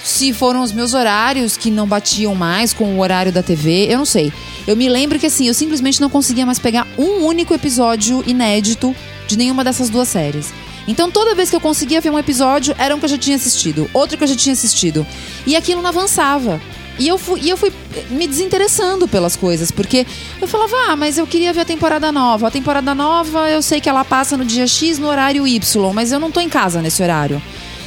se 0.04 0.32
foram 0.32 0.62
os 0.62 0.72
meus 0.72 0.94
horários 0.94 1.58
que 1.58 1.72
não 1.72 1.88
batiam 1.88 2.36
mais 2.36 2.72
com 2.72 2.96
o 2.96 3.00
horário 3.00 3.32
da 3.32 3.42
TV, 3.42 3.88
eu 3.90 3.98
não 3.98 4.06
sei. 4.06 4.32
Eu 4.68 4.76
me 4.76 4.88
lembro 4.88 5.18
que 5.18 5.26
assim, 5.26 5.48
eu 5.48 5.54
simplesmente 5.54 6.00
não 6.00 6.10
conseguia 6.10 6.46
mais 6.46 6.60
pegar 6.60 6.88
um 6.98 7.26
único 7.26 7.54
episódio 7.54 8.24
inédito 8.28 8.96
de 9.28 9.38
nenhuma 9.38 9.64
dessas 9.64 9.90
duas 9.90 10.08
séries. 10.08 10.54
Então 10.88 11.12
toda 11.12 11.36
vez 11.36 11.50
que 11.50 11.56
eu 11.56 11.60
conseguia 11.60 12.00
ver 12.00 12.12
um 12.12 12.20
episódio, 12.20 12.76
era 12.78 12.96
um 12.96 13.00
que 13.00 13.06
eu 13.06 13.10
já 13.10 13.18
tinha 13.18 13.36
assistido, 13.36 13.90
outro 13.94 14.18
que 14.18 14.24
eu 14.24 14.28
já 14.28 14.36
tinha 14.36 14.54
assistido. 14.54 15.06
E 15.46 15.56
aquilo 15.56 15.82
não 15.82 15.90
avançava. 15.90 16.62
E 17.00 17.08
eu 17.08 17.18
fui, 17.18 17.42
e 17.42 17.50
eu 17.50 17.58
fui 17.58 17.72
me 18.10 18.28
desinteressando 18.28 19.08
pelas 19.08 19.36
coisas, 19.36 19.72
porque 19.72 20.06
eu 20.42 20.48
falava, 20.48 20.76
ah, 20.88 20.96
mas 20.96 21.18
eu 21.18 21.28
queria 21.28 21.54
ver 21.54 21.62
a 21.62 21.66
temporada 21.66 22.12
nova. 22.12 22.48
A 22.48 22.52
temporada 22.52 22.96
nova 22.96 23.50
eu 23.50 23.62
sei 23.62 23.80
que 23.80 23.88
ela 23.88 24.04
passa 24.04 24.36
no 24.36 24.44
dia 24.44 24.66
X 24.66 24.98
no 24.98 25.08
horário 25.08 25.48
Y, 25.48 25.94
mas 25.94 26.12
eu 26.12 26.20
não 26.20 26.32
tô 26.32 26.40
em 26.40 26.50
casa 26.50 26.82
nesse 26.82 27.04
horário. 27.04 27.42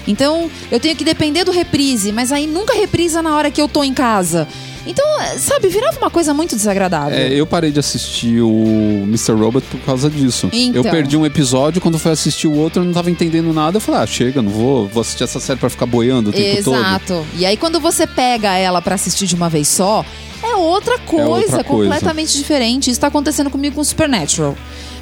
Então, 0.06 0.50
eu 0.70 0.80
tenho 0.80 0.96
que 0.96 1.04
depender 1.04 1.44
do 1.44 1.50
reprise, 1.50 2.10
mas 2.12 2.32
aí 2.32 2.46
nunca 2.46 2.74
reprisa 2.74 3.22
na 3.22 3.36
hora 3.36 3.50
que 3.50 3.60
eu 3.60 3.68
tô 3.68 3.84
em 3.84 3.92
casa. 3.92 4.48
Então, 4.86 5.04
sabe, 5.38 5.68
virava 5.68 5.98
uma 5.98 6.10
coisa 6.10 6.32
muito 6.32 6.56
desagradável. 6.56 7.16
É, 7.16 7.28
eu 7.32 7.46
parei 7.46 7.70
de 7.70 7.78
assistir 7.78 8.40
o 8.40 9.02
Mr. 9.04 9.32
Robot 9.32 9.66
por 9.70 9.80
causa 9.80 10.08
disso. 10.08 10.48
Então. 10.52 10.82
Eu 10.82 10.90
perdi 10.90 11.16
um 11.16 11.26
episódio, 11.26 11.80
quando 11.80 11.98
fui 11.98 12.10
assistir 12.10 12.46
o 12.46 12.54
outro, 12.54 12.80
eu 12.80 12.86
não 12.86 12.92
tava 12.92 13.10
entendendo 13.10 13.52
nada. 13.52 13.76
Eu 13.76 13.80
falei, 13.80 14.00
ah, 14.00 14.06
chega, 14.06 14.40
não 14.40 14.50
vou, 14.50 14.88
vou 14.88 15.00
assistir 15.02 15.24
essa 15.24 15.38
série 15.38 15.58
pra 15.58 15.68
ficar 15.68 15.86
boiando 15.86 16.30
o 16.30 16.32
tempo 16.32 16.64
todo. 16.64 16.76
Exato. 16.76 17.26
E 17.36 17.44
aí, 17.44 17.56
quando 17.56 17.78
você 17.78 18.06
pega 18.06 18.56
ela 18.56 18.80
pra 18.80 18.94
assistir 18.94 19.26
de 19.26 19.34
uma 19.34 19.48
vez 19.48 19.68
só, 19.68 20.04
é 20.42 20.54
outra 20.56 20.98
coisa, 20.98 21.28
outra 21.28 21.64
coisa. 21.64 21.64
completamente 21.64 22.36
diferente. 22.36 22.90
Isso 22.90 23.00
tá 23.00 23.08
acontecendo 23.08 23.50
comigo 23.50 23.76
com 23.76 23.84
Supernatural. 23.84 24.56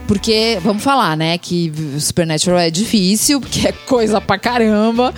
Porque, 0.07 0.59
vamos 0.62 0.83
falar, 0.83 1.16
né, 1.16 1.37
que 1.39 1.70
Supernatural 2.01 2.59
é 2.59 2.70
difícil, 2.70 3.41
porque 3.41 3.68
é 3.68 3.72
coisa 3.72 4.20
pra 4.20 4.39
caramba. 4.39 5.14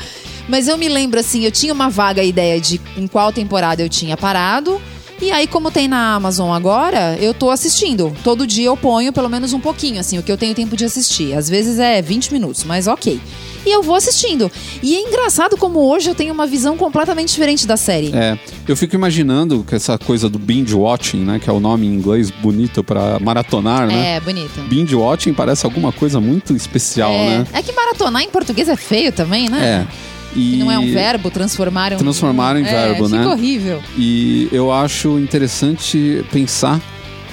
Mas 0.51 0.67
eu 0.67 0.77
me 0.77 0.89
lembro, 0.89 1.21
assim, 1.21 1.45
eu 1.45 1.53
tinha 1.53 1.73
uma 1.73 1.89
vaga 1.89 2.25
ideia 2.25 2.61
de 2.61 2.81
em 2.97 3.07
qual 3.07 3.33
temporada 3.33 3.81
eu 3.81 3.89
tinha 3.89 4.17
parado. 4.17 4.81
E 5.23 5.31
aí, 5.31 5.47
como 5.47 5.71
tem 5.71 5.87
na 5.87 6.15
Amazon 6.15 6.51
agora, 6.51 7.17
eu 7.21 7.33
tô 7.33 7.51
assistindo. 7.51 8.13
Todo 8.25 8.47
dia 8.47 8.67
eu 8.67 8.77
ponho 8.77 9.13
pelo 9.13 9.29
menos 9.29 9.53
um 9.53 9.61
pouquinho, 9.61 10.01
assim, 10.01 10.19
o 10.19 10.23
que 10.23 10.33
eu 10.33 10.37
tenho 10.37 10.55
tempo 10.55 10.77
de 10.77 10.85
assistir. 10.85 11.35
Às 11.35 11.49
vezes 11.49 11.79
é 11.79 12.03
20 12.03 12.33
minutos, 12.33 12.65
mas 12.65 12.87
ok. 12.89 13.21
E 13.65 13.71
eu 13.71 13.83
vou 13.83 13.95
assistindo. 13.95 14.51
E 14.83 14.97
é 14.97 15.01
engraçado 15.01 15.57
como 15.57 15.79
hoje 15.81 16.09
eu 16.09 16.15
tenho 16.15 16.33
uma 16.33 16.47
visão 16.47 16.77
completamente 16.77 17.29
diferente 17.29 17.67
da 17.67 17.77
série. 17.77 18.11
É, 18.15 18.39
eu 18.67 18.75
fico 18.75 18.95
imaginando 18.97 19.63
que 19.63 19.75
essa 19.75 19.99
coisa 19.99 20.29
do 20.29 20.39
binge 20.39 20.75
watching, 20.75 21.19
né, 21.19 21.39
que 21.39 21.49
é 21.49 21.53
o 21.53 21.61
nome 21.61 21.87
em 21.87 21.95
inglês 21.95 22.31
bonito 22.31 22.83
pra 22.83 23.21
maratonar, 23.21 23.87
né? 23.87 24.17
É, 24.17 24.21
bonito. 24.21 24.59
Binge 24.63 24.97
watching 24.97 25.35
parece 25.35 25.67
alguma 25.67 25.93
coisa 25.93 26.19
muito 26.19 26.57
especial, 26.57 27.13
é. 27.13 27.39
né? 27.39 27.47
é 27.53 27.63
que 27.63 27.73
maratonar 27.73 28.23
em 28.23 28.31
português 28.31 28.69
é 28.69 28.77
feio 28.77 29.13
também, 29.13 29.51
né? 29.51 29.87
É. 29.87 30.20
E 30.35 30.57
não 30.57 30.71
é 30.71 30.79
um 30.79 30.93
verbo, 30.93 31.31
transformar 31.31 31.93
em 31.93 31.97
um... 31.97 31.99
Transformar 31.99 32.57
em 32.57 32.65
é, 32.65 32.71
verbo, 32.71 33.05
fica 33.07 33.19
né? 33.19 33.27
horrível. 33.27 33.83
E 33.97 34.49
eu 34.53 34.71
acho 34.71 35.19
interessante 35.19 36.25
pensar 36.31 36.81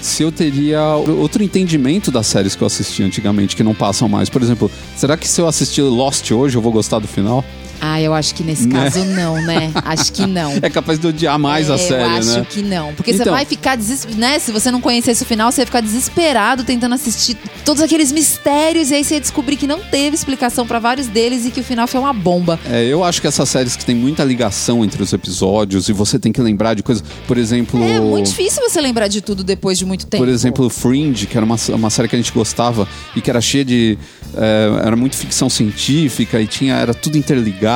se 0.01 0.23
eu 0.23 0.31
teria 0.31 0.81
outro 0.95 1.43
entendimento 1.43 2.11
das 2.11 2.27
séries 2.27 2.55
que 2.55 2.61
eu 2.61 2.67
assisti 2.67 3.03
antigamente, 3.03 3.55
que 3.55 3.63
não 3.63 3.73
passam 3.73 4.07
mais. 4.07 4.29
Por 4.29 4.41
exemplo, 4.41 4.71
será 4.95 5.17
que 5.17 5.27
se 5.27 5.41
eu 5.41 5.47
assistir 5.47 5.81
Lost 5.81 6.31
hoje 6.31 6.57
eu 6.57 6.61
vou 6.61 6.71
gostar 6.71 6.99
do 6.99 7.07
final? 7.07 7.43
Ah, 7.79 8.01
eu 8.01 8.13
acho 8.13 8.33
que 8.35 8.43
nesse 8.43 8.67
Né? 8.67 8.83
caso 8.83 9.03
não, 9.05 9.41
né? 9.41 9.71
Acho 9.85 10.11
que 10.11 10.25
não. 10.25 10.53
É 10.61 10.69
capaz 10.69 10.99
de 10.99 11.07
odiar 11.07 11.37
mais 11.37 11.69
a 11.69 11.75
É, 11.75 11.77
série, 11.77 12.03
eu 12.03 12.09
acho 12.19 12.39
né? 12.39 12.45
que 12.49 12.61
não. 12.61 12.93
Porque 12.93 13.13
você 13.13 13.21
Então. 13.21 13.33
vai 13.33 13.45
ficar 13.45 13.75
desesperado, 13.75 14.19
né? 14.19 14.39
Se 14.39 14.51
você 14.51 14.71
não 14.71 14.81
conhecesse 14.81 15.23
o 15.23 15.25
final, 15.25 15.51
você 15.51 15.61
ia 15.61 15.65
ficar 15.65 15.81
desesperado 15.81 16.63
tentando 16.63 16.95
assistir 16.95 17.37
todos 17.63 17.81
aqueles 17.81 18.11
mistérios 18.11 18.89
e 18.91 18.95
aí 18.95 19.03
você 19.03 19.15
ia 19.15 19.21
descobrir 19.21 19.55
que 19.57 19.67
não 19.67 19.79
teve 19.79 20.15
explicação 20.15 20.65
pra 20.65 20.79
vários 20.79 21.07
deles 21.07 21.45
e 21.45 21.51
que 21.51 21.59
o 21.59 21.63
final 21.63 21.87
foi 21.87 21.99
uma 21.99 22.13
bomba. 22.13 22.59
É, 22.69 22.83
eu 22.85 23.03
acho 23.03 23.21
que 23.21 23.27
essas 23.27 23.47
séries 23.49 23.75
que 23.75 23.85
tem 23.85 23.95
muita 23.95 24.23
ligação 24.23 24.83
entre 24.83 25.01
os 25.03 25.13
episódios 25.13 25.87
e 25.89 25.93
você 25.93 26.17
tem 26.17 26.31
que 26.31 26.41
lembrar 26.41 26.73
de 26.73 26.83
coisas. 26.83 27.03
Por 27.27 27.37
exemplo. 27.37 27.81
É 27.83 27.99
muito 27.99 28.27
difícil 28.29 28.61
você 28.67 28.81
lembrar 28.81 29.07
de 29.07 29.21
tudo 29.21 29.43
depois 29.43 29.77
de 29.77 29.85
muito 29.85 30.05
tempo. 30.07 30.23
Por 30.23 30.29
exemplo, 30.31 30.69
Fringe, 30.69 31.25
que 31.27 31.37
era 31.37 31.45
uma, 31.45 31.57
uma 31.69 31.89
série 31.89 32.07
que 32.07 32.15
a 32.15 32.19
gente 32.19 32.31
gostava 32.31 32.87
e 33.15 33.21
que 33.21 33.29
era 33.29 33.39
cheia 33.41 33.63
de. 33.65 33.97
é, 34.35 34.85
era 34.87 34.95
muito 34.95 35.15
ficção 35.15 35.49
científica 35.49 36.41
e 36.41 36.47
tinha, 36.47 36.75
era 36.75 36.93
tudo 36.93 37.17
interligado 37.17 37.66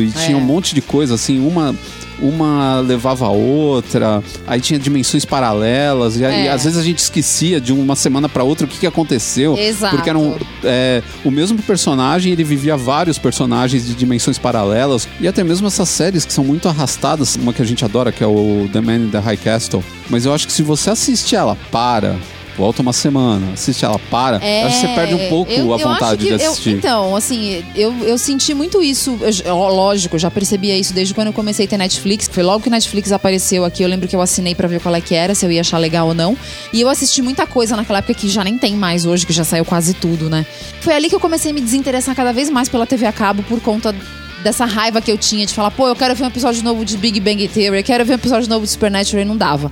e 0.00 0.10
tinha 0.10 0.36
um 0.36 0.40
monte 0.40 0.74
de 0.74 0.80
coisa, 0.80 1.14
assim, 1.14 1.38
uma. 1.46 1.74
Uma 2.20 2.78
levava 2.78 3.26
a 3.26 3.30
outra, 3.30 4.22
aí 4.46 4.60
tinha 4.60 4.78
dimensões 4.78 5.24
paralelas, 5.24 6.16
e 6.16 6.22
É. 6.22 6.50
às 6.52 6.62
vezes 6.62 6.78
a 6.78 6.82
gente 6.82 6.98
esquecia 6.98 7.60
de 7.60 7.72
uma 7.72 7.96
semana 7.96 8.28
pra 8.28 8.44
outra 8.44 8.64
o 8.64 8.68
que, 8.68 8.78
que 8.78 8.86
aconteceu. 8.86 9.58
Exato. 9.58 9.96
Porque 9.96 10.08
eram 10.08 10.36
é, 10.62 11.02
o 11.24 11.32
mesmo 11.32 11.60
personagem, 11.62 12.32
ele 12.32 12.44
vivia 12.44 12.76
vários 12.76 13.18
personagens 13.18 13.84
de 13.84 13.94
dimensões 13.94 14.38
paralelas. 14.38 15.08
E 15.18 15.26
até 15.26 15.42
mesmo 15.42 15.66
essas 15.66 15.88
séries 15.88 16.24
que 16.24 16.32
são 16.32 16.44
muito 16.44 16.68
arrastadas, 16.68 17.34
uma 17.34 17.52
que 17.52 17.60
a 17.60 17.64
gente 17.64 17.84
adora, 17.84 18.12
que 18.12 18.22
é 18.22 18.26
o 18.26 18.68
The 18.72 18.80
Man 18.80 18.96
in 18.98 19.10
the 19.10 19.18
High 19.18 19.38
Castle. 19.38 19.82
Mas 20.08 20.24
eu 20.24 20.32
acho 20.32 20.46
que 20.46 20.52
se 20.52 20.62
você 20.62 20.90
assiste 20.90 21.34
ela, 21.34 21.56
para. 21.72 22.16
Volta 22.56 22.82
uma 22.82 22.92
semana, 22.92 23.52
assiste 23.54 23.82
ela, 23.84 23.98
para. 24.10 24.36
eu 24.36 24.66
acho 24.66 24.80
que 24.80 24.86
você 24.86 24.94
perde 24.94 25.14
um 25.14 25.28
pouco 25.30 25.50
É, 25.50 25.60
eu- 25.60 25.72
a 25.72 25.78
eu 25.78 25.88
vontade 25.88 26.20
de 26.22 26.28
eu- 26.28 26.36
assistir. 26.36 26.70
então, 26.76 27.16
assim, 27.16 27.64
eu, 27.74 27.94
eu 28.04 28.18
senti 28.18 28.52
muito 28.52 28.82
isso. 28.82 29.18
Eu 29.44 29.56
lógico, 29.56 30.16
eu 30.16 30.20
já 30.20 30.30
percebia 30.30 30.76
isso 30.76 30.92
desde 30.92 31.14
quando 31.14 31.28
eu 31.28 31.32
comecei 31.32 31.64
a 31.64 31.68
ter 31.68 31.78
Netflix. 31.78 32.28
Foi 32.30 32.42
logo 32.42 32.62
que 32.62 32.68
Netflix 32.68 33.10
apareceu 33.10 33.64
aqui. 33.64 33.82
Eu 33.82 33.88
lembro 33.88 34.06
que 34.06 34.14
eu 34.14 34.20
assinei 34.20 34.54
pra 34.54 34.68
ver 34.68 34.80
qual 34.80 34.94
é 34.94 35.00
que 35.00 35.14
era, 35.14 35.34
se 35.34 35.46
eu 35.46 35.50
ia 35.50 35.62
achar 35.62 35.78
legal 35.78 36.08
ou 36.08 36.14
não. 36.14 36.36
E 36.74 36.80
eu 36.82 36.88
assisti 36.90 37.22
muita 37.22 37.46
coisa 37.46 37.74
naquela 37.74 38.00
época 38.00 38.12
que 38.14 38.28
já 38.28 38.44
nem 38.44 38.58
tem 38.58 38.74
mais 38.74 39.06
hoje, 39.06 39.24
que 39.26 39.32
já 39.32 39.44
saiu 39.44 39.64
quase 39.64 39.94
tudo, 39.94 40.28
né? 40.28 40.44
Foi 40.82 40.94
ali 40.94 41.08
que 41.08 41.14
eu 41.14 41.20
comecei 41.20 41.52
a 41.52 41.54
me 41.54 41.60
desinteressar 41.60 42.14
cada 42.14 42.32
vez 42.32 42.50
mais 42.50 42.68
pela 42.68 42.86
TV 42.86 43.06
a 43.06 43.12
cabo 43.12 43.42
por 43.44 43.60
conta 43.60 43.94
dessa 44.42 44.64
raiva 44.64 45.00
que 45.00 45.10
eu 45.10 45.16
tinha 45.16 45.46
de 45.46 45.54
falar, 45.54 45.70
pô, 45.70 45.86
eu 45.88 45.94
quero 45.94 46.14
ver 46.16 46.24
um 46.24 46.26
episódio 46.26 46.64
novo 46.64 46.84
de 46.84 46.96
Big 46.96 47.20
Bang 47.20 47.46
Theory, 47.46 47.78
eu 47.78 47.84
quero 47.84 48.04
ver 48.04 48.12
um 48.12 48.16
episódio 48.16 48.48
novo 48.48 48.64
de 48.66 48.72
Supernatural 48.72 49.22
e 49.22 49.24
não 49.24 49.36
dava. 49.36 49.70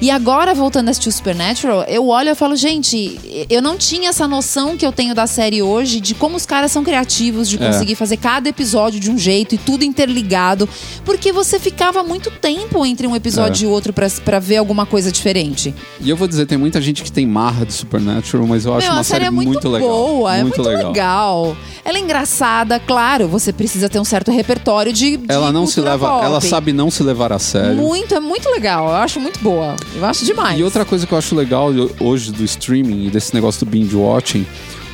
E 0.00 0.10
agora, 0.10 0.54
voltando 0.54 0.88
a 0.88 0.90
assistir 0.92 1.10
o 1.10 1.12
Supernatural, 1.12 1.82
eu 1.82 2.08
olho 2.08 2.30
e 2.30 2.34
falo, 2.34 2.56
gente, 2.56 3.20
eu 3.50 3.60
não 3.60 3.76
tinha 3.76 4.08
essa 4.08 4.26
noção 4.26 4.74
que 4.74 4.86
eu 4.86 4.90
tenho 4.92 5.14
da 5.14 5.26
série 5.26 5.60
hoje 5.62 6.00
de 6.00 6.14
como 6.14 6.36
os 6.36 6.46
caras 6.46 6.72
são 6.72 6.82
criativos, 6.82 7.46
de 7.48 7.62
É. 7.62 7.66
conseguir 7.66 7.94
fazer 7.96 8.16
cada 8.16 8.48
episódio 8.48 8.98
de 8.98 9.10
um 9.10 9.18
jeito 9.18 9.54
e 9.54 9.58
tudo 9.58 9.84
interligado. 9.84 10.66
Porque 11.04 11.32
você 11.32 11.58
ficava 11.58 12.02
muito 12.02 12.30
tempo 12.30 12.84
entre 12.86 13.06
um 13.06 13.14
episódio 13.14 13.66
É. 13.66 13.70
e 13.70 13.72
outro 13.72 13.92
pra, 13.92 14.08
pra 14.24 14.38
ver 14.38 14.56
alguma 14.56 14.86
coisa 14.86 15.12
diferente. 15.12 15.74
E 16.00 16.08
eu 16.08 16.16
vou 16.16 16.26
dizer, 16.26 16.46
tem 16.46 16.56
muita 16.56 16.80
gente 16.80 17.02
que 17.02 17.12
tem 17.12 17.26
marra 17.26 17.66
de 17.66 17.72
Supernatural, 17.74 18.46
mas 18.46 18.64
eu 18.64 18.74
acho 18.74 18.86
Meu, 18.86 18.96
uma 18.96 19.04
série 19.04 19.26
é 19.26 19.30
muito, 19.30 19.48
muito, 19.52 19.68
legal. 19.68 19.88
boa, 19.88 20.34
é 20.36 20.42
muito 20.42 20.62
legal. 20.62 20.88
legal. 20.92 21.56
Ela 21.84 21.98
é 21.98 22.00
engraçada, 22.00 22.78
claro, 22.80 23.28
você 23.28 23.52
precisa 23.52 23.88
ter 23.88 24.00
um 24.00 24.04
certo 24.04 24.30
repertório 24.30 24.92
de. 24.94 25.18
de 25.18 25.24
Ela 25.28 25.52
não 25.52 25.66
se 25.66 25.78
leva, 25.80 26.08
pop. 26.08 26.24
ela 26.24 26.40
sabe 26.40 26.72
não 26.72 26.90
se 26.90 27.02
levar 27.02 27.32
a 27.34 27.38
sério. 27.38 27.76
Muito, 27.76 28.14
é 28.14 28.20
muito 28.20 28.48
legal. 28.50 28.88
Eu 28.88 28.94
acho 28.96 29.20
muito 29.20 29.38
boa. 29.40 29.76
Eu 29.96 30.04
acho 30.04 30.24
demais. 30.24 30.58
E 30.58 30.62
outra 30.62 30.84
coisa 30.84 31.06
que 31.06 31.12
eu 31.12 31.18
acho 31.18 31.34
legal 31.34 31.70
hoje 31.98 32.30
do 32.32 32.44
streaming 32.44 33.06
e 33.06 33.10
desse 33.10 33.34
negócio 33.34 33.64
do 33.66 33.70
binge 33.70 33.94
watching 33.96 34.46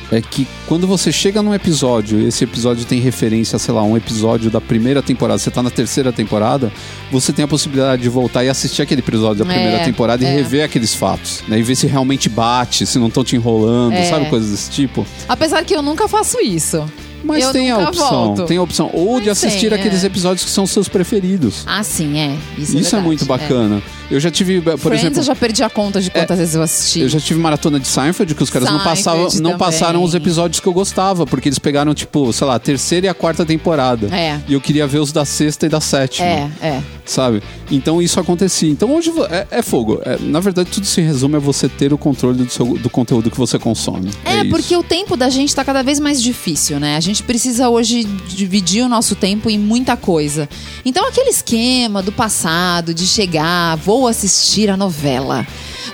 é 0.09 0.21
que 0.21 0.47
quando 0.67 0.87
você 0.87 1.11
chega 1.11 1.41
num 1.41 1.53
episódio 1.53 2.17
e 2.21 2.27
esse 2.27 2.41
episódio 2.45 2.85
tem 2.85 2.97
referência, 2.99 3.59
sei 3.59 3.73
lá, 3.73 3.83
um 3.83 3.97
episódio 3.97 4.49
da 4.49 4.61
primeira 4.61 5.01
temporada, 5.03 5.37
você 5.37 5.51
tá 5.51 5.61
na 5.61 5.69
terceira 5.69 6.13
temporada, 6.13 6.71
você 7.11 7.33
tem 7.33 7.43
a 7.43 7.47
possibilidade 7.47 8.01
de 8.03 8.07
voltar 8.09 8.45
e 8.45 8.49
assistir 8.49 8.81
aquele 8.81 9.01
episódio 9.01 9.43
da 9.43 9.51
É, 9.51 9.53
primeira 9.53 9.83
temporada 9.83 10.23
e 10.23 10.27
é. 10.27 10.33
rever 10.33 10.63
aqueles 10.63 10.95
fatos, 10.95 11.43
né? 11.47 11.59
E 11.59 11.61
ver 11.61 11.75
se 11.75 11.87
realmente 11.87 12.29
bate, 12.29 12.85
se 12.85 12.97
não 12.97 13.07
estão 13.07 13.21
te 13.21 13.35
enrolando, 13.35 13.95
É. 13.95 14.03
sabe? 14.05 14.29
Coisas 14.29 14.49
desse 14.49 14.71
tipo. 14.71 15.05
Apesar 15.27 15.63
que 15.65 15.75
eu 15.75 15.81
nunca 15.81 16.07
faço 16.07 16.39
isso. 16.39 16.85
Mas 17.27 17.43
Eu 17.43 17.51
tem 17.51 17.69
a 17.71 17.77
opção, 17.79 18.09
volto. 18.09 18.45
tem 18.45 18.57
a 18.57 18.61
opção. 18.61 18.89
Ou 18.93 19.19
de 19.19 19.27
Mas 19.27 19.43
assistir 19.43 19.69
tem, 19.69 19.79
aqueles 19.79 20.03
é. 20.03 20.07
episódios 20.07 20.45
que 20.45 20.51
são 20.51 20.65
seus 20.65 20.87
preferidos. 20.87 21.63
Ah, 21.65 21.83
sim, 21.83 22.17
é. 22.17 22.35
Isso, 22.57 22.77
Isso 22.77 22.95
é, 22.95 22.99
é 22.99 23.01
muito 23.01 23.25
bacana. 23.25 23.81
Eu 24.09 24.19
já 24.21 24.31
tive, 24.31 24.61
por 24.61 24.77
Friends, 24.77 25.01
exemplo. 25.03 25.19
eu 25.19 25.23
já 25.23 25.35
perdi 25.35 25.63
a 25.63 25.69
conta 25.69 25.99
de 25.99 26.09
quantas 26.09 26.37
vezes 26.39 26.55
eu 26.55 26.61
assisti. 26.61 27.01
Eu 27.01 27.09
já 27.09 27.19
tive 27.19 27.39
maratona 27.41 27.77
de 27.77 27.87
Seinfeld, 27.87 28.33
que 28.35 28.41
os 28.43 28.49
caras 28.49 28.69
não 28.69 28.79
Seinfeld 28.79 29.03
passavam, 29.03 29.41
não 29.41 29.57
passaram 29.57 30.01
os 30.03 30.15
episódios 30.15 30.61
que 30.61 30.67
eu 30.67 30.71
gostava, 30.71 31.25
porque 31.25 31.49
eles 31.49 31.59
pegaram, 31.59 31.93
tipo, 31.93 32.31
sei 32.31 32.47
lá, 32.47 32.55
a 32.55 32.59
terceira 32.59 33.07
e 33.07 33.09
a 33.09 33.13
quarta 33.13 33.45
temporada. 33.45 34.07
É. 34.15 34.39
E 34.47 34.53
eu 34.53 34.61
queria 34.61 34.87
ver 34.87 34.99
os 34.99 35.11
da 35.11 35.25
sexta 35.25 35.65
e 35.65 35.69
da 35.69 35.81
sétima. 35.81 36.25
É, 36.25 36.49
é. 36.61 36.81
Sabe? 37.05 37.41
Então 37.69 38.01
isso 38.01 38.17
acontecia. 38.19 38.69
Então 38.69 38.95
hoje 38.95 39.11
é, 39.29 39.47
é 39.51 39.61
fogo. 39.61 39.99
É, 40.05 40.17
na 40.21 40.39
verdade, 40.39 40.69
tudo 40.71 40.85
se 40.85 41.01
resume 41.01 41.35
a 41.35 41.39
você 41.39 41.67
ter 41.67 41.91
o 41.91 41.97
controle 41.97 42.43
do, 42.45 42.49
seu- 42.51 42.77
do 42.77 42.89
conteúdo 42.89 43.29
que 43.29 43.37
você 43.37 43.59
consome. 43.59 44.09
É, 44.23 44.43
porque 44.45 44.75
o 44.75 44.83
tempo 44.83 45.17
da 45.17 45.29
gente 45.29 45.53
tá 45.53 45.65
cada 45.65 45.81
vez 45.83 45.99
mais 45.99 46.21
difícil, 46.21 46.79
né? 46.79 46.95
A 46.95 46.99
gente 47.01 47.16
precisa 47.23 47.69
hoje 47.69 48.03
dividir 48.03 48.83
o 48.83 48.89
nosso 48.89 49.15
tempo 49.15 49.49
em 49.49 49.57
muita 49.57 49.95
coisa. 49.97 50.47
Então, 50.85 51.07
aquele 51.07 51.29
esquema 51.29 52.01
do 52.01 52.11
passado, 52.11 52.93
de 52.93 53.05
chegar, 53.05 53.75
vou 53.77 54.07
assistir 54.07 54.69
a 54.69 54.77
novela, 54.77 55.45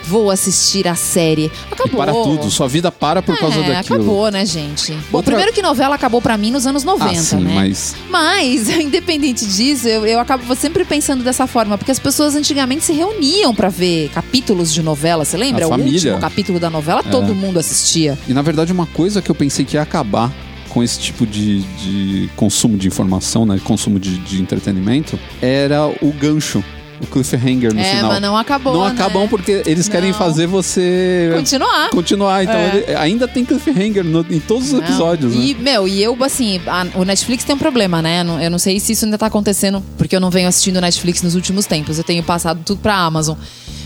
vou 0.04 0.30
assistir 0.30 0.86
a 0.86 0.94
série. 0.94 1.50
E 1.70 1.72
Acabou. 1.72 1.96
para 1.96 2.12
tudo. 2.12 2.50
Sua 2.50 2.68
vida 2.68 2.90
para 2.92 3.22
por 3.22 3.36
causa 3.38 3.58
é, 3.58 3.72
daquilo. 3.74 3.96
acabou, 4.02 4.30
né, 4.30 4.44
gente? 4.46 4.92
Bom, 5.10 5.18
Outra- 5.18 5.32
primeiro 5.32 5.52
que 5.52 5.62
novela 5.62 5.94
acabou 5.94 6.20
pra 6.20 6.36
mim 6.36 6.50
nos 6.50 6.66
anos 6.66 6.84
90, 6.84 7.10
Ah, 7.10 7.14
sim, 7.22 7.36
né? 7.36 7.54
mas 7.54 7.94
Mas, 8.10 8.68
independente 8.78 9.46
disso, 9.46 9.88
eu, 9.88 10.06
eu 10.06 10.20
acabo 10.20 10.54
sempre 10.54 10.84
pensando 10.84 11.24
dessa 11.24 11.46
forma, 11.46 11.76
porque 11.78 11.90
as 11.90 11.98
pessoas 11.98 12.34
antigamente 12.34 12.84
se 12.84 12.92
reuniam 12.92 13.54
pra 13.54 13.68
ver 13.68 14.10
capítulos 14.10 14.72
de 14.72 14.82
novela, 14.82 15.24
você 15.24 15.36
lembra? 15.36 15.64
A 15.64 15.68
o 15.68 15.70
família. 15.70 15.90
É. 15.94 15.94
último 16.14 16.20
capítulo 16.20 16.60
da 16.60 16.70
novela, 16.70 17.02
todo 17.02 17.34
mundo 17.34 17.58
assistia. 17.58 18.18
E 18.28 18.32
na 18.34 18.42
verdade, 18.42 18.72
uma 18.72 18.86
coisa 18.86 19.20
que 19.22 19.30
eu 19.30 19.34
pensei 19.34 19.64
que 19.64 19.76
ia 19.76 19.82
acabar 19.82 20.32
com 20.74 20.82
esse 20.82 20.98
tipo 20.98 21.24
de, 21.24 21.60
de 21.62 22.28
consumo 22.34 22.76
de 22.76 22.88
informação, 22.88 23.46
né? 23.46 23.60
Consumo 23.62 23.98
de, 24.00 24.18
de 24.18 24.42
entretenimento, 24.42 25.16
era 25.40 25.86
o 25.86 26.12
gancho, 26.12 26.64
o 27.00 27.06
cliffhanger 27.06 27.72
no 27.72 27.80
é, 27.80 27.84
final. 27.84 28.10
mas 28.10 28.20
não 28.20 28.36
acabou. 28.36 28.72
Não 28.74 28.84
né? 28.84 28.90
acabam 28.90 29.28
porque 29.28 29.62
eles 29.66 29.88
querem 29.88 30.10
Não. 30.10 30.18
fazer 30.18 30.46
você 30.48 31.30
Continuar. 31.36 31.90
continuar. 31.90 32.42
Então 32.42 32.56
É. 32.56 32.76
ele- 32.88 32.96
ainda 32.96 33.28
tem 33.28 33.44
cliffhanger 33.44 34.02
no- 34.04 34.26
em 34.28 34.40
todos 34.40 34.66
os 34.68 34.72
Não. 34.72 34.80
episódios. 34.80 35.32
né? 35.34 35.44
E, 35.44 35.54
meu, 35.54 35.86
e 35.86 36.02
eu, 36.02 36.16
assim, 36.24 36.60
a- 36.66 36.86
o 36.96 37.04
Netflix 37.04 37.44
tem 37.44 37.54
um 37.54 37.58
problema, 37.58 38.02
né? 38.02 38.24
Eu 38.42 38.50
não 38.50 38.58
sei 38.58 38.80
se 38.80 38.92
isso 38.92 39.04
ainda 39.04 39.16
tá 39.16 39.26
acontecendo, 39.26 39.80
porque 39.96 40.16
eu 40.16 40.20
não 40.20 40.30
venho 40.30 40.48
assistindo 40.48 40.80
Netflix 40.80 41.22
nos 41.22 41.36
últimos 41.36 41.66
tempos. 41.66 41.98
Eu 41.98 42.04
tenho 42.04 42.22
passado 42.24 42.60
tudo 42.64 42.80
pra 42.80 42.96
Amazon. 42.96 43.36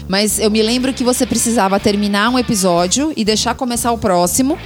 Mas 0.08 0.38
eu 0.38 0.50
me 0.50 0.62
lembro 0.62 0.90
que 0.94 1.04
você 1.04 1.26
precisava 1.26 1.78
terminar 1.78 2.30
um 2.30 2.38
episódio 2.38 3.12
e 3.14 3.24
deixar 3.26 3.54
começar 3.54 3.92
o 3.92 3.98
próximo. 3.98 4.56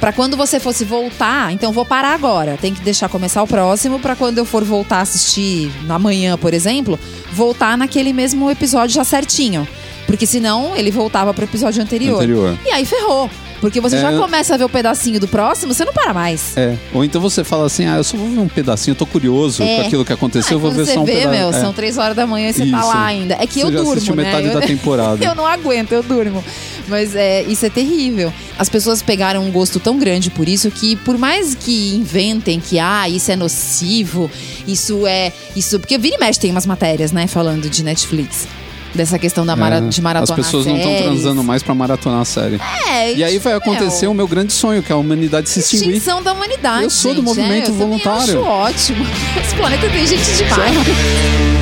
Pra 0.00 0.12
quando 0.12 0.36
você 0.36 0.60
fosse 0.60 0.84
voltar, 0.84 1.52
então 1.52 1.72
vou 1.72 1.84
parar 1.84 2.14
agora. 2.14 2.56
Tem 2.60 2.72
que 2.72 2.80
deixar 2.80 3.08
começar 3.08 3.42
o 3.42 3.46
próximo 3.46 3.98
pra 3.98 4.14
quando 4.14 4.38
eu 4.38 4.44
for 4.44 4.62
voltar 4.64 4.98
a 4.98 5.02
assistir 5.02 5.72
amanhã, 5.88 6.38
por 6.38 6.54
exemplo, 6.54 6.98
voltar 7.32 7.76
naquele 7.76 8.12
mesmo 8.12 8.48
episódio 8.50 8.94
já 8.94 9.04
certinho. 9.04 9.66
Porque 10.06 10.24
senão 10.24 10.74
ele 10.76 10.90
voltava 10.90 11.34
pro 11.34 11.44
episódio 11.44 11.82
anterior. 11.82 12.16
Anterior. 12.16 12.58
E 12.64 12.70
aí 12.70 12.84
ferrou. 12.84 13.28
Porque 13.60 13.80
você 13.80 13.96
É. 13.96 14.00
já 14.00 14.12
começa 14.16 14.54
a 14.54 14.56
ver 14.56 14.64
o 14.64 14.68
pedacinho 14.68 15.18
do 15.18 15.26
próximo, 15.26 15.74
você 15.74 15.84
não 15.84 15.92
para 15.92 16.14
mais. 16.14 16.56
É. 16.56 16.76
Ou 16.92 17.04
então 17.04 17.20
você 17.20 17.42
fala 17.42 17.66
assim: 17.66 17.86
ah, 17.86 17.96
eu 17.96 18.04
só 18.04 18.16
vou 18.16 18.28
ver 18.28 18.38
um 18.38 18.48
pedacinho, 18.48 18.92
eu 18.92 18.96
tô 18.96 19.06
curioso 19.06 19.62
É. 19.62 19.76
com 19.76 19.82
aquilo 19.82 20.04
que 20.04 20.12
aconteceu, 20.12 20.52
eu 20.56 20.60
vou 20.60 20.70
ver 20.70 20.86
só 20.86 21.00
um 21.00 21.04
você 21.06 21.12
vê, 21.12 21.18
pedaço. 21.20 21.36
meu, 21.36 21.48
É. 21.50 21.60
são 21.60 21.72
três 21.72 21.98
horas 21.98 22.14
da 22.16 22.26
manhã 22.26 22.50
e 22.50 22.52
você 22.52 22.66
tá 22.70 22.78
Isso. 22.78 22.88
lá 22.88 23.04
ainda. 23.06 23.34
É 23.40 23.46
que 23.46 23.54
Você 23.60 23.66
eu 23.66 23.72
já 23.72 23.78
durmo, 23.82 24.14
né? 24.16 24.22
metade 24.24 24.46
eu, 24.48 24.54
da 24.54 24.60
temporada. 24.66 25.18
eu 25.24 25.34
não 25.34 25.46
aguento, 25.46 25.92
eu 25.92 26.02
durmo. 26.02 26.42
Mas 26.86 27.14
é, 27.14 27.42
isso 27.42 27.66
é 27.66 27.68
terrível. 27.70 28.32
As 28.58 28.68
pessoas 28.68 29.02
pegaram 29.02 29.44
um 29.44 29.50
gosto 29.50 29.78
tão 29.78 29.98
grande 29.98 30.30
por 30.30 30.48
isso 30.48 30.70
que, 30.70 30.96
por 30.96 31.18
mais 31.18 31.54
que 31.54 31.94
inventem 31.96 32.60
que, 32.60 32.78
ah, 32.78 33.06
isso 33.08 33.30
é 33.30 33.36
nocivo, 33.36 34.30
isso 34.66 35.06
é. 35.06 35.32
isso 35.54 35.78
Porque 35.78 35.98
vira 35.98 36.16
e 36.16 36.18
mexe 36.18 36.40
tem 36.40 36.50
umas 36.50 36.64
matérias, 36.64 37.12
né, 37.12 37.26
falando 37.26 37.68
de 37.68 37.82
Netflix. 37.82 38.46
Dessa 38.94 39.18
questão 39.18 39.44
da 39.44 39.54
mara, 39.54 39.76
É. 39.76 39.80
de 39.82 40.00
maratona 40.02 40.38
As 40.40 40.44
pessoas 40.46 40.66
não 40.66 40.76
estão 40.76 40.96
transando 40.96 41.44
mais 41.44 41.62
pra 41.62 41.74
maratonar 41.74 42.20
a 42.20 42.24
série. 42.24 42.60
É, 42.88 43.14
E 43.14 43.22
aí 43.22 43.38
vai 43.38 43.52
acontecer 43.54 44.06
o 44.06 44.14
meu 44.14 44.26
grande 44.26 44.52
sonho, 44.52 44.82
que 44.82 44.90
é 44.90 44.94
a 44.94 44.98
humanidade 44.98 45.48
se 45.48 45.60
extinguir. 45.60 45.88
Extinção 45.96 46.22
da 46.22 46.32
humanidade. 46.32 46.84
Eu 46.84 46.90
sou 46.90 47.12
do 47.12 47.16
gente. 47.16 47.24
movimento 47.24 47.66
é, 47.66 47.70
eu 47.70 47.74
voluntário. 47.74 48.22
acho 48.22 48.38
ótimo. 48.40 49.06
Esse 49.44 49.54
planeta 49.54 49.88
tem 49.90 50.06
gente 50.06 50.24
demais. 50.36 51.57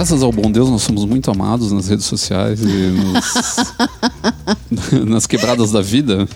Graças 0.00 0.22
ao 0.22 0.32
bom 0.32 0.50
Deus, 0.50 0.70
nós 0.70 0.80
somos 0.80 1.04
muito 1.04 1.30
amados 1.30 1.72
nas 1.72 1.86
redes 1.86 2.06
sociais 2.06 2.58
e 2.62 2.64
nos- 2.66 3.34
nas 5.06 5.26
quebradas 5.26 5.72
da 5.72 5.82
vida. 5.82 6.26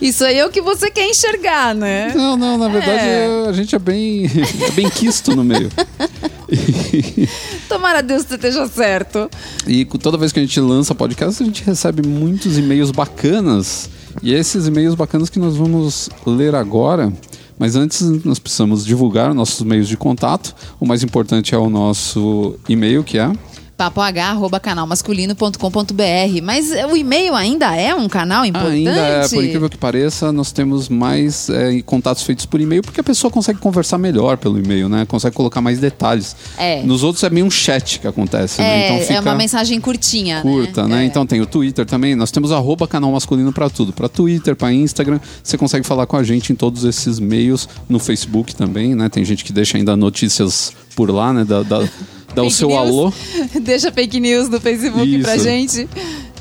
Isso 0.00 0.24
aí 0.24 0.38
é 0.38 0.46
o 0.46 0.50
que 0.50 0.62
você 0.62 0.88
quer 0.88 1.10
enxergar, 1.10 1.74
né? 1.74 2.12
Não, 2.14 2.36
não, 2.36 2.56
na 2.56 2.68
verdade 2.68 3.00
É. 3.00 3.46
a 3.48 3.52
gente 3.52 3.74
é 3.74 3.78
bem, 3.80 4.26
é 4.68 4.70
bem 4.70 4.88
quisto 4.88 5.34
no 5.34 5.42
meio. 5.42 5.68
Tomara 7.68 8.04
Deus 8.04 8.22
que 8.22 8.28
você 8.28 8.34
esteja 8.36 8.68
certo. 8.68 9.28
E 9.66 9.84
toda 9.84 10.16
vez 10.16 10.30
que 10.30 10.38
a 10.38 10.42
gente 10.44 10.60
lança 10.60 10.94
podcast, 10.94 11.42
a 11.42 11.46
gente 11.46 11.64
recebe 11.64 12.06
muitos 12.06 12.56
e-mails 12.56 12.92
bacanas. 12.92 13.90
E 14.22 14.32
esses 14.32 14.68
e-mails 14.68 14.94
bacanas 14.94 15.28
que 15.28 15.40
nós 15.40 15.56
vamos 15.56 16.08
ler 16.24 16.54
agora. 16.54 17.12
Mas 17.58 17.74
antes, 17.76 18.02
nós 18.24 18.38
precisamos 18.38 18.84
divulgar 18.84 19.32
nossos 19.34 19.62
meios 19.62 19.88
de 19.88 19.96
contato. 19.96 20.54
O 20.78 20.86
mais 20.86 21.02
importante 21.02 21.54
é 21.54 21.58
o 21.58 21.70
nosso 21.70 22.54
e-mail, 22.68 23.02
que 23.02 23.18
é. 23.18 23.32
papoh.canalmasculino.com.br. 23.76 26.42
Mas 26.42 26.70
o 26.90 26.96
e-mail 26.96 27.34
ainda 27.34 27.76
é 27.76 27.94
um 27.94 28.08
canal 28.08 28.44
importante? 28.44 28.76
Ainda 28.76 28.90
é, 28.90 29.28
por 29.28 29.44
incrível 29.44 29.68
que 29.68 29.76
pareça, 29.76 30.32
nós 30.32 30.50
temos 30.52 30.88
mais 30.88 31.50
é, 31.50 31.80
contatos 31.82 32.22
feitos 32.22 32.46
por 32.46 32.60
e-mail, 32.60 32.82
porque 32.82 33.00
a 33.00 33.04
pessoa 33.04 33.30
consegue 33.30 33.58
conversar 33.58 33.98
melhor 33.98 34.38
pelo 34.38 34.58
e-mail, 34.58 34.88
né? 34.88 35.04
Consegue 35.06 35.36
colocar 35.36 35.60
mais 35.60 35.78
detalhes. 35.78 36.34
É. 36.56 36.82
Nos 36.82 37.02
outros 37.02 37.22
é 37.22 37.30
meio 37.30 37.46
um 37.46 37.50
chat 37.50 38.00
que 38.00 38.06
acontece, 38.06 38.60
né? 38.60 38.66
É, 38.66 38.86
Então 38.86 39.00
fica 39.00 39.14
é 39.14 39.20
uma 39.20 39.34
mensagem 39.34 39.80
curtinha, 39.80 40.40
curta, 40.40 40.88
né? 40.88 41.02
É. 41.02 41.06
Então 41.06 41.26
tem 41.26 41.40
o 41.40 41.46
Twitter 41.46 41.84
também. 41.84 42.14
Nós 42.14 42.30
temos 42.30 42.52
arroba 42.52 42.88
canal 42.88 43.12
masculino 43.12 43.52
pra 43.52 43.68
tudo. 43.68 43.92
Pra 43.92 44.08
Twitter, 44.08 44.56
pra 44.56 44.72
Instagram. 44.72 45.20
Você 45.42 45.58
consegue 45.58 45.86
falar 45.86 46.06
com 46.06 46.16
a 46.16 46.22
gente 46.22 46.52
em 46.52 46.56
todos 46.56 46.84
esses 46.84 47.18
meios. 47.18 47.68
No 47.88 47.98
Facebook 47.98 48.54
também, 48.54 48.94
né? 48.94 49.08
Tem 49.08 49.24
gente 49.24 49.44
que 49.44 49.52
deixa 49.52 49.76
ainda 49.76 49.96
notícias 49.96 50.72
por 50.94 51.10
lá, 51.10 51.32
né? 51.32 51.44
Dá, 51.44 51.62
dá, 51.62 51.86
dá 52.34 52.42
o 52.42 52.50
seu 52.50 52.68
news. 52.68 52.80
alô. 52.80 53.12
Deixa 53.62 53.90
fake 53.92 54.20
news 54.20 54.48
no 54.48 54.60
Facebook 54.60 55.18
pra 55.22 55.36
Isso. 55.36 55.44
gente. 55.44 55.88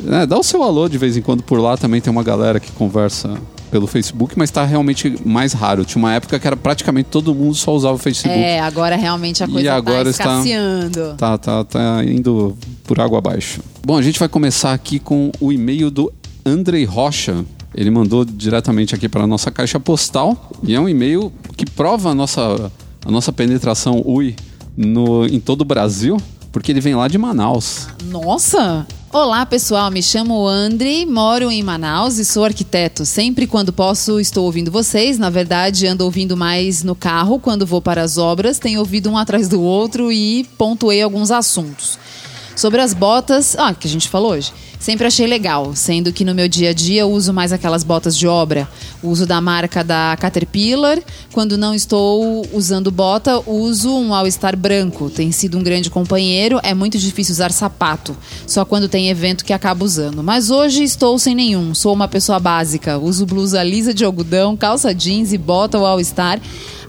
É, 0.09 0.25
dá 0.25 0.38
o 0.38 0.43
seu 0.43 0.61
alô 0.61 0.88
de 0.89 0.97
vez 0.97 1.15
em 1.17 1.21
quando 1.21 1.41
por 1.43 1.59
lá. 1.59 1.77
Também 1.77 2.01
tem 2.01 2.11
uma 2.11 2.23
galera 2.23 2.59
que 2.59 2.71
conversa 2.73 3.38
pelo 3.71 3.88
Facebook, 3.88 4.38
mas 4.38 4.51
tá 4.51 4.63
realmente 4.63 5.15
mais 5.25 5.51
raro. 5.53 5.83
Tinha 5.83 6.01
uma 6.01 6.13
época 6.13 6.39
que 6.39 6.47
era 6.47 6.55
praticamente 6.55 7.09
todo 7.09 7.33
mundo 7.33 7.55
só 7.55 7.73
usava 7.73 7.95
o 7.95 7.97
Facebook. 7.97 8.38
É, 8.39 8.59
agora 8.59 8.95
realmente 8.95 9.43
a 9.43 9.47
E 9.47 9.51
coisa 9.51 9.73
agora 9.73 10.03
tá 10.05 10.09
está- 10.11 10.23
escasseando. 10.23 11.15
Tá, 11.17 11.38
tá, 11.38 11.63
tá 11.63 12.03
indo 12.05 12.55
por 12.83 12.99
água 12.99 13.17
abaixo. 13.17 13.61
Bom, 13.86 13.97
a 13.97 14.01
gente 14.01 14.19
vai 14.19 14.29
começar 14.29 14.73
aqui 14.73 14.99
com 14.99 15.31
o 15.41 15.51
e-mail 15.51 15.89
do 15.89 16.11
Andrei 16.45 16.86
Rocha. 16.86 17.43
Ele 17.73 17.89
mandou 17.91 18.23
diretamente 18.23 18.95
aqui 18.95 19.09
para 19.09 19.23
a 19.23 19.27
nossa 19.27 19.51
caixa 19.51 19.79
postal 19.79 20.49
e 20.63 20.73
é 20.73 20.79
um 20.79 20.88
e-mail 20.88 21.31
que 21.57 21.65
prova 21.65 22.11
a 22.11 22.15
nossa, 22.15 22.71
a 23.05 23.11
nossa 23.11 23.33
penetração 23.33 24.01
UI 24.05 24.36
no, 24.76 25.26
em 25.26 25.39
todo 25.39 25.61
o 25.61 25.65
Brasil, 25.65 26.17
porque 26.51 26.71
ele 26.71 26.82
vem 26.82 26.95
lá 26.95 27.07
de 27.07 27.17
Manaus. 27.17 27.88
Nossa! 28.05 28.86
Olá, 29.17 29.45
pessoal. 29.45 29.89
Me 29.89 30.03
chamo 30.03 30.45
André, 30.45 31.05
moro 31.05 31.49
em 31.49 31.63
Manaus 31.63 32.17
e 32.17 32.26
sou 32.26 32.43
arquiteto. 32.43 33.05
Sempre 33.05 33.47
quando 33.47 33.71
posso, 33.71 34.19
estou 34.19 34.43
ouvindo 34.43 34.69
vocês. 34.69 35.17
Na 35.17 35.30
verdade, 35.30 35.88
ando 35.88 36.03
ouvindo 36.03 36.36
mais 36.36 36.84
no 36.84 36.93
carro 36.93 37.39
quando 37.39 37.65
vou 37.65 37.82
para 37.82 38.01
as 38.01 38.17
obras. 38.17 38.59
Tenho 38.59 38.82
ouvido 38.82 39.09
um 39.09 39.17
atrás 39.17 39.47
do 39.47 39.61
outro 39.61 40.11
e 40.11 40.43
pontuei 40.57 41.01
alguns 41.01 41.32
assuntos. 41.32 41.97
Sobre 42.55 42.81
as 42.81 42.93
botas, 42.93 43.55
ah, 43.57 43.73
que 43.73 43.85
a 43.85 43.89
gente 43.89 44.07
falou 44.07 44.31
hoje. 44.31 44.53
Sempre 44.79 45.07
achei 45.07 45.25
legal, 45.25 45.73
sendo 45.75 46.13
que 46.13 46.23
no 46.23 46.35
meu 46.35 46.47
dia 46.47 46.69
a 46.69 46.73
dia 46.73 47.01
eu 47.01 47.11
uso 47.11 47.33
mais 47.33 47.51
aquelas 47.51 47.83
botas 47.83 48.17
de 48.17 48.27
obra. 48.27 48.67
Uso 49.01 49.25
da 49.25 49.41
marca 49.41 49.83
da 49.83 50.15
Caterpillar. 50.19 50.99
Quando 51.33 51.57
não 51.57 51.73
estou 51.73 52.45
usando 52.53 52.91
bota, 52.91 53.41
uso 53.49 53.91
um 53.91 54.13
All-Star 54.13 54.55
branco. 54.55 55.09
Tem 55.09 55.31
sido 55.31 55.57
um 55.57 55.63
grande 55.63 55.89
companheiro. 55.89 56.59
É 56.63 56.73
muito 56.73 56.97
difícil 56.97 57.33
usar 57.33 57.51
sapato. 57.51 58.15
Só 58.45 58.63
quando 58.63 58.87
tem 58.87 59.09
evento 59.09 59.43
que 59.43 59.53
acabo 59.53 59.83
usando. 59.83 60.23
Mas 60.23 60.49
hoje 60.49 60.83
estou 60.83 61.17
sem 61.17 61.33
nenhum. 61.33 61.73
Sou 61.73 61.93
uma 61.93 62.07
pessoa 62.07 62.39
básica. 62.39 62.97
Uso 62.97 63.25
blusa 63.25 63.63
lisa 63.63 63.93
de 63.93 64.05
algodão, 64.05 64.55
calça 64.55 64.93
jeans 64.93 65.33
e 65.33 65.37
bota 65.37 65.79
o 65.79 65.85
All-Star. 65.85 66.39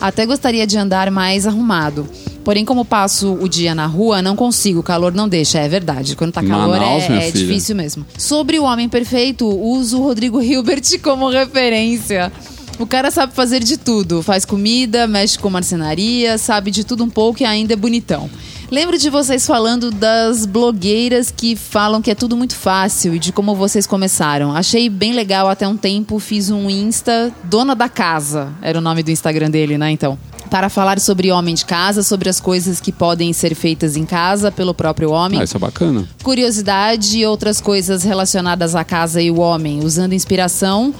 Até 0.01 0.27
gostaria 0.27 0.67
de 0.67 0.77
andar 0.77 1.11
mais 1.11 1.47
arrumado. 1.47 2.07
Porém, 2.47 2.65
como 2.65 2.85
passo 2.85 3.37
o 3.41 3.49
dia 3.49 3.75
na 3.75 3.87
rua, 3.87 4.23
não 4.23 4.37
consigo, 4.37 4.79
o 4.79 4.83
calor 4.85 5.13
não 5.13 5.29
deixa, 5.29 5.59
é 5.59 5.69
verdade. 5.69 6.15
Quando 6.15 6.31
tá 6.31 6.45
calor 6.45 6.79
Manaus, 6.79 7.03
é, 7.11 7.27
é 7.27 7.31
difícil 7.33 7.75
mesmo. 7.75 8.07
Sobre 8.17 8.57
o 8.57 8.63
Homem 8.63 8.89
Perfeito, 8.89 9.45
uso 9.49 9.99
o 9.99 10.05
Rodrigo 10.05 10.41
Hilbert 10.41 10.85
como 11.03 11.29
referência. 11.29 12.33
O 12.79 12.87
cara 12.87 13.11
sabe 13.11 13.35
fazer 13.35 13.65
de 13.65 13.77
tudo, 13.77 14.23
faz 14.23 14.45
comida, 14.45 15.09
mexe 15.09 15.37
com 15.37 15.51
marcenaria, 15.51 16.39
sabe 16.39 16.71
de 16.71 16.85
tudo 16.85 17.03
um 17.03 17.11
pouco 17.11 17.43
e 17.43 17.45
ainda 17.45 17.73
é 17.73 17.77
bonitão. 17.77 18.31
Lembro 18.71 18.97
de 18.97 19.11
vocês 19.11 19.45
falando 19.45 19.91
das 19.91 20.47
blogueiras 20.47 21.33
que 21.37 21.57
falam 21.57 22.01
que 22.01 22.13
é 22.13 22.15
tudo 22.15 22.37
muito 22.37 22.55
fácil 22.55 23.17
e 23.17 23.19
de 23.19 23.33
como 23.33 23.57
vocês 23.57 23.89
começaram. 23.89 24.55
Achei 24.55 24.89
bem 24.89 25.15
legal 25.15 25.49
até 25.49 25.67
um 25.67 25.77
tempo, 25.77 26.21
fiz 26.21 26.49
um 26.49 26.71
Insta, 26.71 27.35
Dona 27.43 27.75
da 27.75 27.89
Casa, 27.89 28.53
era 28.63 28.79
o 28.79 28.81
nome 28.81 29.03
do 29.03 29.11
Instagram 29.11 29.51
dele, 29.51 29.77
né, 29.77 29.91
então 29.91 30.17
para 30.51 30.69
falar 30.69 30.99
sobre 31.01 31.31
homem 31.31 31.55
de 31.55 31.65
casa, 31.65 32.03
sobre 32.03 32.29
as 32.29 32.41
coisas 32.41 32.81
que 32.81 32.93
podem 32.93 33.33
ser 33.33 33.55
feitas 33.55 33.97
em 33.97 34.05
casa 34.07 34.51
pelo 34.53 34.73
próprio 34.75 35.11
homem, 35.11 35.41
Ah, 35.41 35.45
isso 35.45 35.57
é 35.57 35.61
bacana. 35.61 36.09
curiosidade 36.23 37.19
e 37.19 37.27
outras 37.27 37.61
coisas 37.61 38.03
relacionadas 38.03 38.75
à 38.75 38.85
casa 38.85 39.21
e 39.21 39.31
o 39.31 39.39
homem, 39.41 39.85
usando 39.85 40.13
inspiração. 40.13 40.95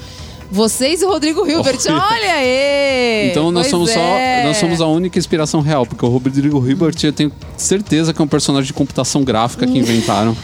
Vocês 0.49 1.01
e 1.01 1.05
o 1.05 1.09
Rodrigo 1.09 1.45
Hilbert, 1.45 1.77
Olha. 1.87 1.95
olha 2.09 2.33
aí! 2.35 3.29
Então 3.31 3.51
nós 3.51 3.63
Pois 3.63 3.71
somos 3.71 3.89
é. 3.89 3.93
só 4.43 4.47
nós 4.47 4.57
somos 4.57 4.79
a 4.79 4.87
única 4.87 5.19
inspiração 5.19 5.59
real, 5.59 5.85
porque 5.85 6.05
o 6.05 6.07
Rodrigo 6.07 6.65
Hilbert 6.65 6.95
eu 7.03 7.11
tenho 7.11 7.33
certeza 7.57 8.13
que 8.13 8.21
é 8.21 8.23
um 8.23 8.27
personagem 8.29 8.67
de 8.67 8.71
computação 8.73 9.25
gráfica 9.25 9.67
que 9.67 9.75
inventaram. 9.77 10.37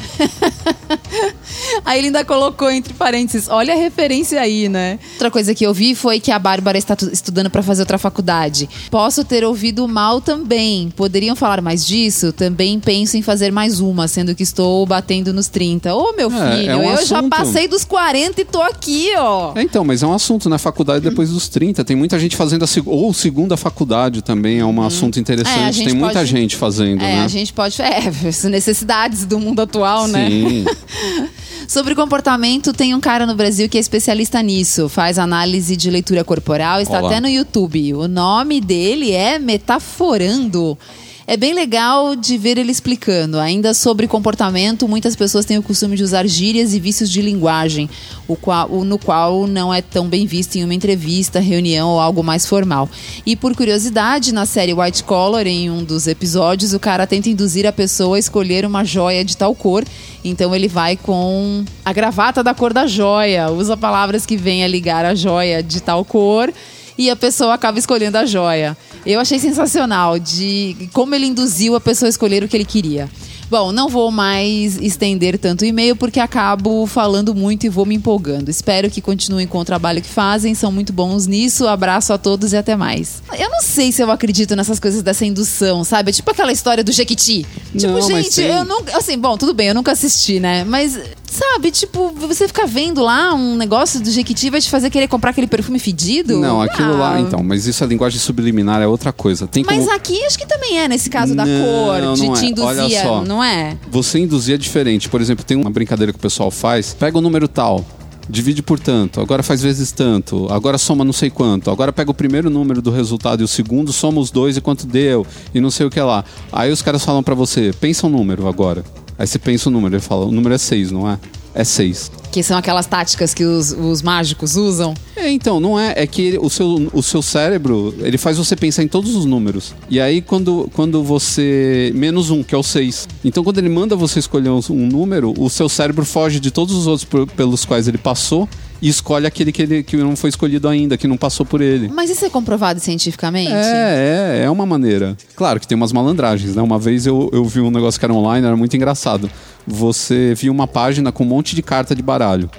Aí 1.85 1.99
ele 1.99 2.07
ainda 2.07 2.23
colocou 2.25 2.69
entre 2.71 2.93
parênteses, 2.93 3.47
olha 3.49 3.73
a 3.73 3.77
referência 3.77 4.39
aí, 4.39 4.67
né? 4.69 4.99
Outra 5.13 5.29
coisa 5.31 5.53
que 5.55 5.65
eu 5.65 5.73
vi 5.73 5.95
foi 5.95 6.19
que 6.19 6.31
a 6.31 6.39
Bárbara 6.39 6.77
está 6.77 6.95
tu- 6.95 7.09
estudando 7.11 7.49
para 7.49 7.61
fazer 7.63 7.81
outra 7.81 7.97
faculdade. 7.97 8.69
Posso 8.89 9.23
ter 9.23 9.43
ouvido 9.43 9.87
mal 9.87 10.21
também. 10.21 10.89
Poderiam 10.95 11.35
falar 11.35 11.61
mais 11.61 11.85
disso? 11.85 12.31
Também 12.33 12.79
penso 12.79 13.17
em 13.17 13.21
fazer 13.21 13.51
mais 13.51 13.79
uma, 13.79 14.07
sendo 14.07 14.33
que 14.35 14.43
estou 14.43 14.85
batendo 14.85 15.33
nos 15.33 15.47
30. 15.47 15.93
Ô, 15.95 16.13
meu 16.13 16.31
É, 16.31 16.55
filho, 16.57 16.71
é 16.71 16.75
um 16.75 16.83
eu 16.83 17.05
já 17.05 17.19
assunto. 17.19 17.29
passei 17.29 17.67
dos 17.67 17.83
40 17.83 18.41
e 18.41 18.45
tô 18.45 18.61
aqui, 18.61 19.09
ó. 19.17 19.53
É, 19.55 19.61
então, 19.63 19.83
mas 19.83 20.03
é 20.03 20.07
um 20.07 20.13
assunto 20.13 20.49
na 20.49 20.57
faculdade 20.57 21.03
depois 21.07 21.29
dos 21.29 21.47
30. 21.49 21.83
Tem 21.83 21.95
muita 21.95 22.17
gente 22.19 22.35
fazendo 22.35 22.63
a 22.63 22.67
seg 22.67 22.87
ou 22.87 23.13
segunda 23.13 23.57
faculdade 23.57 24.21
também 24.21 24.59
é 24.59 24.65
um 24.65 24.81
assunto 24.81 25.17
É, 25.17 25.19
a 25.19 25.21
interessante. 25.21 25.73
gente 25.77 25.87
Tem 25.89 25.95
muita 25.95 26.19
pode- 26.19 26.29
gente 26.31 26.55
fazendo, 26.55 27.01
É, 27.03 27.15
né? 27.17 27.23
a 27.23 27.27
gente 27.27 27.53
pode. 27.53 27.81
É, 27.81 28.07
as 28.27 28.43
necessidades 28.45 29.25
do 29.25 29.39
mundo 29.39 29.61
atual, 29.61 30.07
né? 30.07 30.29
Sobre 31.67 31.95
comportamento, 31.95 32.73
tem 32.73 32.93
um 32.93 32.99
cara 32.99 33.25
no 33.25 33.35
Brasil 33.35 33.67
que 33.69 33.77
é 33.77 33.81
especialista 33.81 34.41
nisso. 34.41 34.89
Faz 34.89 35.17
análise 35.17 35.75
de 35.75 35.89
leitura 35.89 36.23
corporal, 36.23 36.81
está 36.81 36.99
Olá. 36.99 37.09
até 37.09 37.19
no 37.19 37.27
YouTube. 37.27 37.93
O 37.93 38.07
nome 38.07 38.59
dele 38.61 39.11
é 39.11 39.39
Metaforando. 39.39 40.77
É 41.25 41.37
bem 41.37 41.53
legal 41.53 42.17
de 42.17 42.37
ver 42.37 42.57
ele 42.57 42.71
explicando. 42.71 43.39
Ainda 43.39 43.73
sobre 43.73 44.07
comportamento, 44.09 44.89
muitas 44.89 45.15
pessoas 45.15 45.45
têm 45.45 45.57
o 45.57 45.63
costume 45.63 45.95
de 45.95 46.03
usar 46.03 46.27
gírias 46.27 46.73
e 46.73 46.81
vícios 46.81 47.09
de 47.09 47.21
linguagem, 47.21 47.89
o 48.27 48.35
qual, 48.35 48.67
no 48.83 48.99
qual 48.99 49.47
não 49.47 49.73
é 49.73 49.81
tão 49.81 50.09
bem 50.09 50.25
visto 50.25 50.57
em 50.57 50.65
uma 50.65 50.73
entrevista, 50.73 51.39
reunião 51.39 51.91
ou 51.91 51.99
algo 51.99 52.21
mais 52.21 52.45
formal. 52.45 52.89
E 53.25 53.37
por 53.37 53.55
curiosidade, 53.55 54.33
na 54.33 54.45
série 54.45 54.73
White 54.73 55.05
Collar, 55.05 55.47
em 55.47 55.69
um 55.69 55.81
dos 55.81 56.07
episódios, 56.07 56.73
o 56.73 56.79
cara 56.79 57.07
tenta 57.07 57.29
induzir 57.29 57.65
a 57.65 57.71
pessoa 57.71 58.17
a 58.17 58.19
escolher 58.19 58.65
uma 58.65 58.83
joia 58.83 59.23
de 59.23 59.37
tal 59.37 59.55
cor. 59.55 59.85
Então 60.25 60.53
ele 60.53 60.67
vai 60.67 60.97
com 60.97 61.63
a 61.85 61.93
gravata 61.93 62.43
da 62.43 62.53
cor 62.53 62.73
da 62.73 62.85
joia, 62.85 63.49
usa 63.49 63.77
palavras 63.77 64.25
que 64.25 64.35
vêm 64.35 64.65
a 64.65 64.67
ligar 64.67 65.05
a 65.05 65.15
joia 65.15 65.63
de 65.63 65.81
tal 65.81 66.03
cor 66.03 66.51
e 66.97 67.09
a 67.09 67.15
pessoa 67.15 67.53
acaba 67.53 67.79
escolhendo 67.79 68.17
a 68.17 68.25
joia. 68.25 68.77
Eu 69.05 69.19
achei 69.19 69.39
sensacional 69.39 70.17
de 70.19 70.89
como 70.93 71.13
ele 71.13 71.25
induziu 71.27 71.75
a 71.75 71.81
pessoa 71.81 72.07
a 72.07 72.09
escolher 72.09 72.43
o 72.43 72.47
que 72.47 72.55
ele 72.55 72.65
queria. 72.65 73.09
Bom, 73.53 73.71
não 73.71 73.87
vou 73.87 74.09
mais 74.09 74.77
estender 74.77 75.37
tanto 75.37 75.61
o 75.61 75.65
e-mail 75.65 75.95
porque 75.95 76.19
acabo 76.19 76.87
falando 76.87 77.35
muito 77.35 77.65
e 77.65 77.69
vou 77.69 77.85
me 77.85 77.93
empolgando. 77.93 78.49
Espero 78.49 78.89
que 78.89 78.99
continuem 78.99 79.45
com 79.45 79.59
o 79.59 79.63
trabalho 79.63 80.01
que 80.01 80.09
fazem, 80.09 80.55
são 80.55 80.71
muito 80.71 80.91
bons 80.91 81.27
nisso. 81.27 81.67
Abraço 81.67 82.11
a 82.13 82.17
todos 82.17 82.51
e 82.51 82.57
até 82.57 82.75
mais. 82.75 83.21
Eu 83.37 83.51
não 83.51 83.61
sei 83.61 83.91
se 83.91 84.01
eu 84.01 84.09
acredito 84.09 84.55
nessas 84.55 84.79
coisas 84.79 85.03
dessa 85.03 85.23
indução, 85.23 85.83
sabe? 85.83 86.09
É 86.09 86.13
tipo 86.13 86.31
aquela 86.31 86.51
história 86.51 86.83
do 86.83 86.91
Jequiti. 86.91 87.45
Tipo, 87.77 87.93
Não, 87.93 88.01
gente, 88.01 88.41
eu 88.41 88.65
nunca. 88.65 88.97
Assim, 88.97 89.19
bom, 89.19 89.37
tudo 89.37 89.53
bem, 89.53 89.67
eu 89.67 89.75
nunca 89.75 89.91
assisti, 89.91 90.39
né? 90.39 90.63
Mas, 90.63 90.97
sabe, 91.33 91.71
tipo, 91.71 92.11
você 92.11 92.47
ficar 92.47 92.65
vendo 92.65 93.01
lá 93.01 93.33
um 93.33 93.55
negócio 93.55 93.99
do 93.99 94.09
Jequiti 94.09 94.49
vai 94.49 94.61
te 94.61 94.69
fazer 94.69 94.89
querer 94.89 95.07
comprar 95.07 95.31
aquele 95.31 95.47
perfume 95.47 95.79
fedido? 95.79 96.39
Não, 96.39 96.61
aquilo 96.61 96.97
lá, 96.97 97.15
Ah, 97.15 97.19
então, 97.21 97.43
mas 97.43 97.65
isso 97.65 97.83
é 97.83 97.87
linguagem 97.87 98.19
subliminar, 98.19 98.81
é 98.81 98.87
outra 98.87 99.11
coisa. 99.11 99.47
Tem 99.47 99.63
como. 99.63 99.75
Mas 99.75 99.87
aqui 99.89 100.23
acho 100.25 100.37
que 100.37 100.47
também 100.47 100.79
é 100.79 100.87
nesse 100.87 101.09
caso 101.09 101.35
da 101.35 101.45
Não, 101.45 101.63
cor, 101.65 102.15
de 102.15 102.27
não 102.27 102.33
te 102.33 102.45
é. 102.45 102.49
induzir, 102.49 102.67
Olha 102.67 103.01
só. 103.03 103.21
não 103.23 103.43
é? 103.43 103.77
Você 103.89 104.19
induzir 104.19 104.55
é 104.55 104.57
diferente. 104.57 105.09
Por 105.09 105.21
exemplo, 105.21 105.43
tem 105.43 105.57
uma 105.57 105.69
brincadeira 105.69 106.11
que 106.13 106.17
o 106.19 106.21
pessoal 106.21 106.49
faz. 106.51 106.93
Pega 106.93 107.17
o 107.17 107.21
número 107.21 107.47
tal, 107.47 107.85
divide 108.29 108.61
por 108.61 108.79
tanto, 108.79 109.19
agora 109.19 109.43
faz 109.43 109.61
vezes 109.61 109.91
tanto, 109.91 110.47
agora 110.51 110.77
soma 110.77 111.03
não 111.03 111.11
sei 111.13 111.29
quanto, 111.29 111.69
agora 111.69 111.91
pega 111.91 112.09
o 112.09 112.13
primeiro 112.13 112.49
número 112.49 112.81
do 112.81 112.89
resultado 112.91 113.41
e 113.41 113.43
o 113.43 113.47
segundo, 113.47 113.91
soma 113.91 114.21
os 114.21 114.31
dois 114.31 114.55
e 114.55 114.61
quanto 114.61 114.87
deu, 114.87 115.25
e 115.53 115.59
não 115.59 115.69
sei 115.69 115.85
o 115.85 115.89
que 115.89 115.99
lá. 115.99 116.23
Aí 116.51 116.71
os 116.71 116.81
caras 116.81 117.03
falam 117.03 117.21
pra 117.21 117.35
você, 117.35 117.71
pensa 117.79 118.07
um 118.07 118.09
número 118.09 118.47
agora. 118.47 118.83
Aí 119.17 119.27
você 119.27 119.37
pensa 119.39 119.69
o 119.69 119.71
número, 119.71 119.95
ele 119.95 120.01
fala, 120.01 120.25
o 120.25 120.31
número 120.31 120.53
é 120.55 120.57
6, 120.57 120.91
não 120.91 121.09
é? 121.09 121.19
é 121.55 121.63
6. 121.63 122.11
Que 122.31 122.41
são 122.41 122.57
aquelas 122.57 122.87
táticas 122.87 123.31
que 123.31 123.43
os, 123.43 123.71
os 123.71 124.01
mágicos 124.01 124.55
usam. 124.55 124.95
É, 125.15 125.29
então, 125.29 125.59
não 125.59 125.79
é. 125.79 125.93
É 125.95 126.07
que 126.07 126.21
ele- 126.23 126.39
o 126.39 126.49
seu, 126.49 126.89
o 126.91 127.03
seu 127.03 127.21
cérebro, 127.21 127.93
ele 127.99 128.17
faz 128.17 128.37
você 128.39 128.55
pensar 128.55 128.81
em 128.81 128.87
todos 128.87 129.15
os 129.15 129.23
números. 129.25 129.75
E 129.87 130.01
aí, 130.01 130.19
quando, 130.19 130.67
quando 130.73 131.03
você. 131.03 131.91
Menos 131.93 132.31
um, 132.31 132.41
que 132.41 132.55
é 132.55 132.57
o 132.57 132.63
6. 132.63 133.07
Então, 133.23 133.43
quando 133.43 133.59
ele 133.59 133.69
manda 133.69 133.95
você 133.95 134.17
escolher 134.17 134.49
um, 134.49 134.59
um 134.71 134.87
número, 134.87 135.31
o 135.37 135.47
seu 135.47 135.69
cérebro 135.69 136.03
foge 136.03 136.39
de 136.39 136.49
todos 136.49 136.75
os 136.75 136.87
outros 136.87 137.05
por- 137.05 137.27
pelos 137.27 137.65
quais 137.65 137.87
ele 137.87 137.99
passou 137.99 138.49
e 138.83 138.89
escolhe 138.89 139.25
aquele 139.25 139.49
que, 139.53 139.61
ele, 139.61 139.81
que 139.81 139.95
não 139.95 140.13
foi 140.13 140.29
escolhido 140.29 140.67
ainda, 140.67 140.97
que 140.97 141.07
não 141.07 141.15
passou 141.15 141.45
por 141.45 141.61
ele. 141.61 141.87
Mas 141.87 142.09
isso 142.09 142.25
é 142.25 142.29
comprovado 142.29 142.81
cientificamente? 142.81 143.49
É, 143.49 144.41
é, 144.41 144.43
é 144.43 144.49
uma 144.49 144.65
maneira. 144.65 145.15
Claro 145.37 145.57
que 145.57 145.65
tem 145.65 145.73
umas 145.77 145.93
malandragens, 145.93 146.53
né? 146.53 146.61
Uma 146.61 146.77
vez 146.77 147.07
eu, 147.07 147.29
eu 147.31 147.45
vi 147.45 147.61
um 147.61 147.71
negócio 147.71 147.97
que 147.97 148.05
era 148.05 148.13
online, 148.13 148.45
era 148.45 148.57
muito 148.57 148.75
engraçado. 148.75 149.31
Você 149.65 150.33
via 150.35 150.51
uma 150.51 150.67
página 150.67 151.13
com 151.13 151.23
um 151.23 151.27
monte 151.27 151.55
de 151.55 151.63
carta 151.63 151.95
de 151.95 152.01
baralho. 152.01 152.49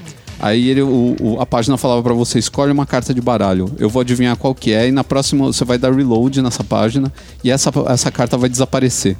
Aí 0.41 0.68
ele, 0.68 0.82
o, 0.82 1.16
o- 1.20 1.41
a 1.41 1.47
página 1.47 1.76
falava 1.76 2.03
pra 2.03 2.12
você, 2.12 2.39
escolhe 2.39 2.70
uma 2.72 2.85
carta 2.85 3.14
de 3.14 3.20
baralho. 3.20 3.70
Eu 3.78 3.89
vou 3.89 4.01
adivinhar 4.01 4.37
qual 4.37 4.55
que 4.55 4.72
é 4.72 4.89
e 4.89 4.93
na 4.93 5.05
próxima 5.05 5.47
você 5.47 5.64
vai 5.64 5.78
dar 5.78 5.93
reload 5.93 6.43
nessa 6.43 6.62
página 6.64 7.12
e 7.43 7.51
essa, 7.51 7.70
essa 7.89 8.11
carta 8.11 8.37
vai 8.37 8.49
desaparecer. 8.49 9.16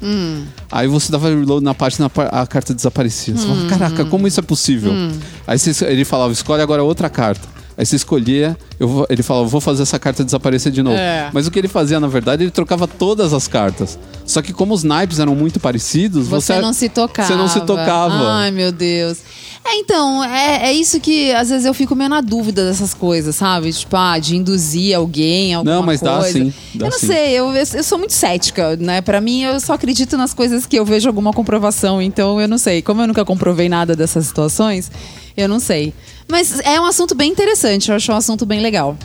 Aí 0.71 0.87
você 0.87 1.11
dava 1.11 1.29
reload 1.29 1.63
na 1.63 1.73
página, 1.73 2.11
a 2.31 2.41
a 2.41 2.47
carta 2.47 2.73
desaparecia. 2.73 3.35
Você 3.35 3.47
falava, 3.47 3.67
caraca, 3.67 4.05
como 4.05 4.27
isso 4.27 4.39
é 4.39 4.43
possível? 4.43 4.91
Aí 5.47 5.57
você- 5.57 5.85
ele 5.85 6.05
falava, 6.05 6.31
escolhe 6.33 6.61
agora 6.61 6.83
outra 6.83 7.09
carta. 7.09 7.54
Aí 7.77 7.85
você 7.85 7.95
escolhia, 7.97 8.57
eu 8.79 9.05
ele 9.09 9.21
falava, 9.21 9.47
vou 9.47 9.59
fazer 9.59 9.83
essa 9.83 9.99
carta 9.99 10.23
desaparecer 10.23 10.71
de 10.71 10.81
novo. 10.81 10.95
É. 10.95 11.29
Mas 11.33 11.45
o 11.45 11.51
que 11.51 11.59
ele 11.59 11.67
fazia, 11.67 11.99
na 11.99 12.07
verdade, 12.07 12.43
ele 12.43 12.51
trocava 12.51 12.87
todas 12.87 13.33
as 13.33 13.47
cartas. 13.47 13.99
Só 14.25 14.41
que 14.41 14.53
como 14.53 14.73
os 14.73 14.83
naipes 14.83 15.19
eram 15.19 15.35
muito 15.35 15.59
parecidos, 15.59 16.27
Você, 16.27 16.53
você, 16.53 16.61
não 16.61 16.73
se 16.73 16.87
tocava. 16.87 17.27
Você 17.27 17.35
não 17.35 17.47
se 17.47 17.61
tocava. 17.61 18.31
Ai, 18.31 18.51
meu 18.51 18.71
Deus. 18.71 19.17
É, 19.67 19.77
então, 19.77 20.23
é, 20.23 20.69
é 20.69 20.73
isso 20.73 20.99
que 20.99 21.33
às 21.33 21.49
vezes 21.49 21.65
eu 21.65 21.73
fico 21.73 21.95
meio 21.95 22.09
na 22.09 22.21
dúvida 22.21 22.65
dessas 22.65 22.93
coisas, 22.93 23.35
sabe? 23.35 23.73
Tipo, 23.73 23.97
ah, 23.97 24.19
de 24.19 24.35
induzir 24.35 24.95
alguém, 24.95 25.55
alguma 25.55 25.75
Não, 25.75 25.83
mas 25.83 25.99
dá 25.99 26.19
coisa. 26.19 26.31
sim, 26.31 26.53
dá 26.75 26.85
eu 26.85 26.91
não 26.91 26.99
sim. 26.99 27.07
sei, 27.07 27.31
eu, 27.31 27.51
eu 27.51 27.83
sou 27.83 27.97
muito 27.97 28.13
cética, 28.13 28.75
né? 28.77 29.01
Pra 29.01 29.19
mim, 29.19 29.41
eu 29.41 29.59
só 29.59 29.73
acredito 29.73 30.15
nas 30.17 30.35
coisas 30.35 30.67
que 30.67 30.77
eu 30.77 30.85
vejo 30.85 31.09
alguma 31.09 31.33
comprovação. 31.33 31.99
Então, 31.99 32.39
eu 32.39 32.47
não 32.47 32.59
sei. 32.59 32.83
Como 32.83 33.01
eu 33.01 33.07
nunca 33.07 33.25
comprovei 33.25 33.67
nada 33.67 33.95
dessas 33.95 34.27
situações, 34.27 34.91
eu 35.35 35.49
não 35.49 35.59
sei. 35.59 35.93
Mas 36.27 36.59
é 36.61 36.79
um 36.79 36.85
assunto 36.85 37.13
bem 37.13 37.31
interessante, 37.31 37.89
eu 37.89 37.95
acho 37.95 38.11
um 38.11 38.15
assunto 38.15 38.45
bem 38.45 38.61
legal. 38.61 38.97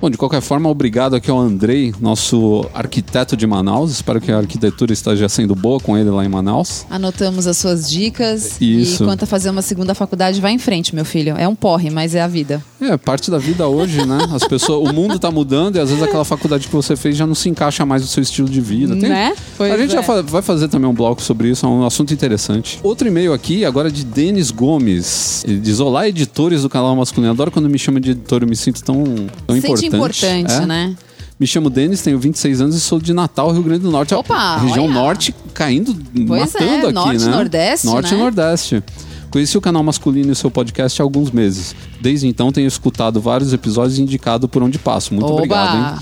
Bom, 0.00 0.08
de 0.08 0.16
qualquer 0.16 0.40
forma, 0.40 0.66
obrigado 0.68 1.14
aqui 1.14 1.30
ao 1.30 1.38
Andrei, 1.38 1.92
nosso 2.00 2.64
arquiteto 2.72 3.36
de 3.36 3.46
Manaus. 3.46 3.90
Espero 3.90 4.18
que 4.18 4.32
a 4.32 4.38
arquitetura 4.38 4.94
esteja 4.94 5.28
sendo 5.28 5.54
boa 5.54 5.78
com 5.78 5.96
ele 5.96 6.08
lá 6.08 6.24
em 6.24 6.28
Manaus. 6.28 6.86
Anotamos 6.88 7.46
as 7.46 7.58
suas 7.58 7.90
dicas. 7.90 8.58
Isso. 8.60 9.02
E 9.02 9.06
quanto 9.06 9.24
a 9.24 9.26
fazer 9.26 9.50
uma 9.50 9.60
segunda 9.60 9.94
faculdade, 9.94 10.40
vai 10.40 10.52
em 10.52 10.58
frente, 10.58 10.94
meu 10.94 11.04
filho. 11.04 11.34
É 11.36 11.46
um 11.46 11.54
porre, 11.54 11.90
mas 11.90 12.14
é 12.14 12.22
a 12.22 12.26
vida. 12.26 12.64
É, 12.80 12.96
parte 12.96 13.30
da 13.30 13.36
vida 13.36 13.68
hoje, 13.68 14.06
né? 14.06 14.18
As 14.32 14.42
pessoas, 14.44 14.88
o 14.88 14.92
mundo 14.94 15.18
tá 15.18 15.30
mudando 15.30 15.76
e 15.76 15.80
às 15.80 15.90
vezes 15.90 16.02
aquela 16.02 16.24
faculdade 16.24 16.66
que 16.66 16.72
você 16.74 16.96
fez 16.96 17.14
já 17.14 17.26
não 17.26 17.34
se 17.34 17.50
encaixa 17.50 17.84
mais 17.84 18.00
no 18.00 18.08
seu 18.08 18.22
estilo 18.22 18.48
de 18.48 18.60
vida. 18.60 18.96
Tem- 18.96 19.10
Né? 19.10 19.34
Pois 19.58 19.70
a 19.70 19.76
gente 19.76 19.94
é. 19.94 20.02
já 20.02 20.22
vai 20.22 20.40
fazer 20.40 20.68
também 20.68 20.88
um 20.88 20.94
bloco 20.94 21.20
sobre 21.20 21.50
isso, 21.50 21.66
é 21.66 21.68
um 21.68 21.84
assunto 21.84 22.14
interessante. 22.14 22.80
Outro 22.82 23.06
e-mail 23.06 23.34
aqui, 23.34 23.66
agora 23.66 23.90
de 23.90 24.02
Denis 24.02 24.50
Gomes. 24.50 25.44
Ele 25.46 25.58
diz: 25.58 25.78
Olá, 25.78 26.08
editores 26.08 26.62
do 26.62 26.70
canal 26.70 26.96
masculino. 26.96 27.30
Adoro 27.32 27.50
quando 27.50 27.68
me 27.68 27.78
chama 27.78 28.00
de 28.00 28.12
editor, 28.12 28.42
eu 28.42 28.48
me 28.48 28.56
sinto 28.56 28.82
tão, 28.82 29.04
tão 29.46 29.56
Sente 29.56 29.58
importante. 29.58 29.89
Importante, 29.96 30.52
É. 30.52 30.66
né? 30.66 30.94
Me 31.38 31.46
chamo 31.46 31.70
Denis, 31.70 32.02
tenho 32.02 32.18
26 32.18 32.60
anos 32.60 32.76
e 32.76 32.80
sou 32.80 33.00
de 33.00 33.14
Natal, 33.14 33.50
Rio 33.50 33.62
Grande 33.62 33.80
do 33.82 33.90
Norte. 33.90 34.14
Opa, 34.14 34.58
região 34.58 34.84
olha. 34.84 34.92
norte 34.92 35.34
caindo, 35.54 35.96
Pois 36.26 36.52
matando 36.52 36.70
é, 36.70 36.80
aqui, 36.82 36.92
norte 36.92 37.22
e 37.22 37.24
né? 37.24 37.30
nordeste, 37.34 37.86
Norte 37.86 38.10
né? 38.12 38.18
e 38.18 38.22
nordeste. 38.22 38.84
Conheci 39.30 39.56
o 39.56 39.60
canal 39.60 39.82
masculino 39.82 40.28
e 40.28 40.32
o 40.32 40.34
seu 40.34 40.50
podcast 40.50 41.00
há 41.00 41.04
alguns 41.04 41.30
meses. 41.30 41.74
Desde 42.00 42.26
então 42.26 42.52
tenho 42.52 42.66
escutado 42.68 43.20
vários 43.22 43.52
episódios 43.54 43.98
e 43.98 44.02
indicado 44.02 44.48
por 44.48 44.62
onde 44.62 44.78
passo. 44.78 45.14
Muito 45.14 45.26
Oba! 45.26 45.34
obrigado, 45.36 45.76
hein? 45.76 45.98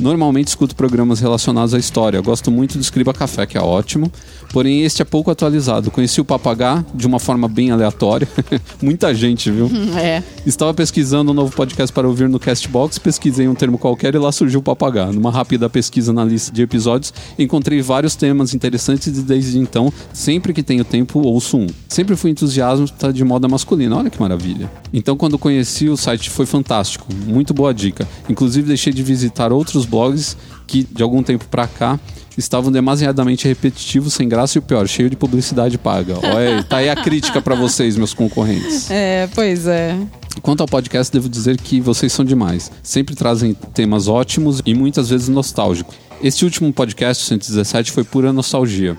Normalmente 0.00 0.48
escuto 0.48 0.74
programas 0.74 1.20
relacionados 1.20 1.74
à 1.74 1.78
história. 1.78 2.20
Gosto 2.20 2.50
muito 2.50 2.78
do 2.78 2.80
Escriba 2.80 3.12
Café, 3.12 3.46
que 3.46 3.56
é 3.56 3.60
ótimo. 3.60 4.10
Porém, 4.52 4.82
este 4.82 5.00
é 5.00 5.04
pouco 5.04 5.30
atualizado. 5.30 5.90
Conheci 5.90 6.20
o 6.20 6.24
Papagá 6.24 6.84
de 6.94 7.06
uma 7.06 7.18
forma 7.18 7.48
bem 7.48 7.70
aleatória. 7.70 8.28
Muita 8.82 9.14
gente, 9.14 9.50
viu? 9.50 9.70
É. 9.96 10.22
Estava 10.44 10.74
pesquisando 10.74 11.30
um 11.30 11.34
novo 11.34 11.54
podcast 11.54 11.92
para 11.92 12.06
ouvir 12.06 12.28
no 12.28 12.38
Castbox, 12.38 12.98
pesquisei 12.98 13.48
um 13.48 13.54
termo 13.54 13.78
qualquer 13.78 14.14
e 14.14 14.18
lá 14.18 14.30
surgiu 14.30 14.60
o 14.60 14.62
Papagá. 14.62 15.06
Numa 15.06 15.30
rápida 15.30 15.70
pesquisa 15.70 16.12
na 16.12 16.24
lista 16.24 16.52
de 16.52 16.62
episódios, 16.62 17.14
encontrei 17.38 17.80
vários 17.80 18.14
temas 18.14 18.52
interessantes 18.52 19.06
e 19.06 19.22
desde 19.22 19.58
então, 19.58 19.92
sempre 20.12 20.52
que 20.52 20.62
tenho 20.62 20.84
tempo, 20.84 21.20
ouço 21.20 21.56
um. 21.56 21.66
Sempre 21.88 22.16
fui 22.16 22.30
entusiasta 22.30 23.12
de 23.12 23.24
moda 23.24 23.48
masculina, 23.48 23.96
olha 23.96 24.10
que 24.10 24.20
maravilha. 24.20 24.70
Então, 24.92 25.16
quando 25.16 25.38
conheci 25.38 25.88
o 25.88 25.96
site, 25.96 26.28
foi 26.28 26.44
fantástico, 26.44 27.06
muito 27.26 27.54
boa 27.54 27.72
dica. 27.72 28.06
Inclusive, 28.28 28.68
deixei 28.68 28.92
de 28.92 29.02
visitar 29.02 29.52
outros 29.52 29.81
blogs 29.84 30.36
que, 30.66 30.84
de 30.84 31.02
algum 31.02 31.22
tempo 31.22 31.44
pra 31.50 31.66
cá, 31.66 31.98
estavam 32.36 32.72
demasiadamente 32.72 33.46
repetitivos, 33.46 34.14
sem 34.14 34.28
graça 34.28 34.56
e 34.56 34.60
o 34.60 34.62
pior, 34.62 34.86
cheio 34.88 35.10
de 35.10 35.16
publicidade 35.16 35.76
paga. 35.76 36.16
Olha, 36.22 36.56
aí, 36.56 36.64
tá 36.64 36.76
aí 36.78 36.88
a 36.90 36.96
crítica 36.96 37.42
pra 37.42 37.54
vocês, 37.54 37.96
meus 37.96 38.14
concorrentes. 38.14 38.88
É, 38.92 39.28
pois 39.34 39.66
é. 39.66 39.96
Quanto 40.40 40.62
ao 40.62 40.66
podcast, 40.66 41.12
devo 41.12 41.28
dizer 41.28 41.58
que 41.58 41.78
vocês 41.80 42.10
são 42.12 42.24
demais. 42.24 42.70
Sempre 42.82 43.14
trazem 43.14 43.52
temas 43.74 44.08
ótimos 44.08 44.62
e 44.64 44.72
muitas 44.74 45.10
vezes 45.10 45.28
nostálgicos. 45.28 45.94
Este 46.22 46.44
último 46.44 46.72
podcast, 46.72 47.24
117, 47.26 47.92
foi 47.92 48.02
pura 48.04 48.32
nostalgia. 48.32 48.96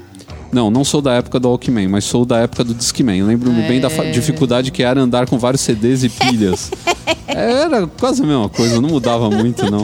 Não, 0.52 0.70
não 0.70 0.84
sou 0.84 1.02
da 1.02 1.14
época 1.14 1.40
do 1.40 1.48
Walkman, 1.50 1.88
mas 1.88 2.04
sou 2.04 2.24
da 2.26 2.38
época 2.38 2.64
do 2.64 2.76
Discman. 2.76 3.24
Lembro-me 3.24 3.64
bem 3.64 3.82
da 3.82 3.90
fa- 3.90 4.04
dificuldade 4.12 4.70
que 4.72 4.84
era 4.84 5.02
andar 5.02 5.26
com 5.28 5.40
vários 5.40 5.62
CDs 5.62 6.04
e 6.04 6.10
pilhas. 6.10 6.70
Era 7.26 7.88
quase 7.88 8.22
a 8.22 8.26
mesma 8.28 8.48
coisa, 8.50 8.80
não 8.80 8.90
mudava 8.90 9.28
muito, 9.32 9.70
não. 9.72 9.84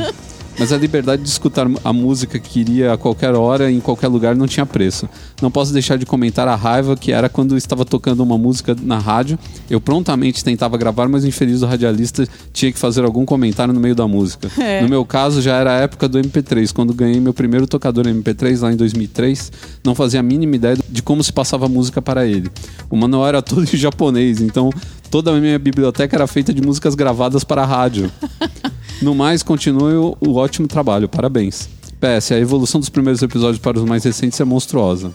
Mas 0.60 0.74
a 0.74 0.78
liberdade 0.78 1.24
de 1.24 1.30
escutar 1.30 1.68
a 1.86 1.94
música 1.94 2.38
que 2.38 2.50
queria 2.50 2.92
a 2.92 2.98
qualquer 2.98 3.34
hora, 3.34 3.72
em 3.72 3.80
qualquer 3.80 4.10
lugar, 4.10 4.36
não 4.36 4.46
tinha 4.46 4.66
preço. 4.66 5.08
Não 5.42 5.50
posso 5.50 5.72
deixar 5.72 5.98
de 5.98 6.06
comentar 6.06 6.50
a 6.50 6.56
raiva 6.56 6.98
que 6.98 7.14
era 7.14 7.30
quando 7.30 7.56
estava 7.56 7.86
tocando 7.86 8.22
uma 8.22 8.38
música 8.38 8.76
na 8.82 9.00
rádio. 9.00 9.40
Eu 9.70 9.80
prontamente 9.80 10.44
tentava 10.44 10.78
gravar, 10.78 11.08
mas 11.08 11.24
o 11.24 11.28
infeliz 11.28 11.62
do 11.62 11.66
radialista 11.66 12.28
tinha 12.52 12.74
que 12.74 12.78
fazer 12.78 13.06
algum 13.06 13.24
comentário 13.24 13.74
no 13.74 13.80
meio 13.80 13.96
da 13.96 14.08
música. 14.08 14.50
No 14.82 14.88
meu 14.88 15.04
caso, 15.04 15.42
já 15.42 15.56
era 15.56 15.72
a 15.72 15.80
época 15.80 16.08
do 16.08 16.20
MP3. 16.20 16.72
Quando 16.74 16.94
ganhei 16.94 17.20
meu 17.20 17.34
primeiro 17.34 17.68
tocador 17.68 18.06
MP3, 18.06 18.62
lá 18.62 18.72
em 18.72 18.76
2003, 18.76 19.52
não 19.84 19.94
fazia 19.94 20.20
a 20.20 20.24
mínima 20.24 20.56
ideia 20.56 20.78
de 20.90 21.02
como 21.02 21.24
se 21.24 21.34
passava 21.34 21.66
a 21.66 21.70
música 21.70 22.02
para 22.02 22.26
ele. 22.26 22.50
O 22.90 22.96
manual 22.96 23.28
era 23.28 23.42
todo 23.42 23.64
em 23.64 23.66
japonês, 23.78 24.42
então 24.42 24.70
toda 25.10 25.32
a 25.32 25.40
minha 25.40 25.60
biblioteca 25.60 26.16
era 26.16 26.28
feita 26.28 26.54
de 26.54 26.62
músicas 26.62 26.96
gravadas 26.96 27.44
para 27.44 27.64
a 27.64 27.66
rádio. 27.66 28.12
No 29.02 29.16
mais, 29.16 29.42
continue 29.44 29.96
o, 29.96 30.18
o 30.20 30.36
ótimo 30.36 30.68
trabalho, 30.68 31.08
parabéns. 31.08 31.70
PS, 32.00 32.32
a 32.32 32.40
evolução 32.40 32.80
dos 32.80 32.90
primeiros 32.90 33.22
episódios 33.22 33.60
para 33.60 33.78
os 33.78 33.86
mais 33.86 34.04
recentes 34.04 34.40
é 34.40 34.46
monstruosa. 34.46 35.12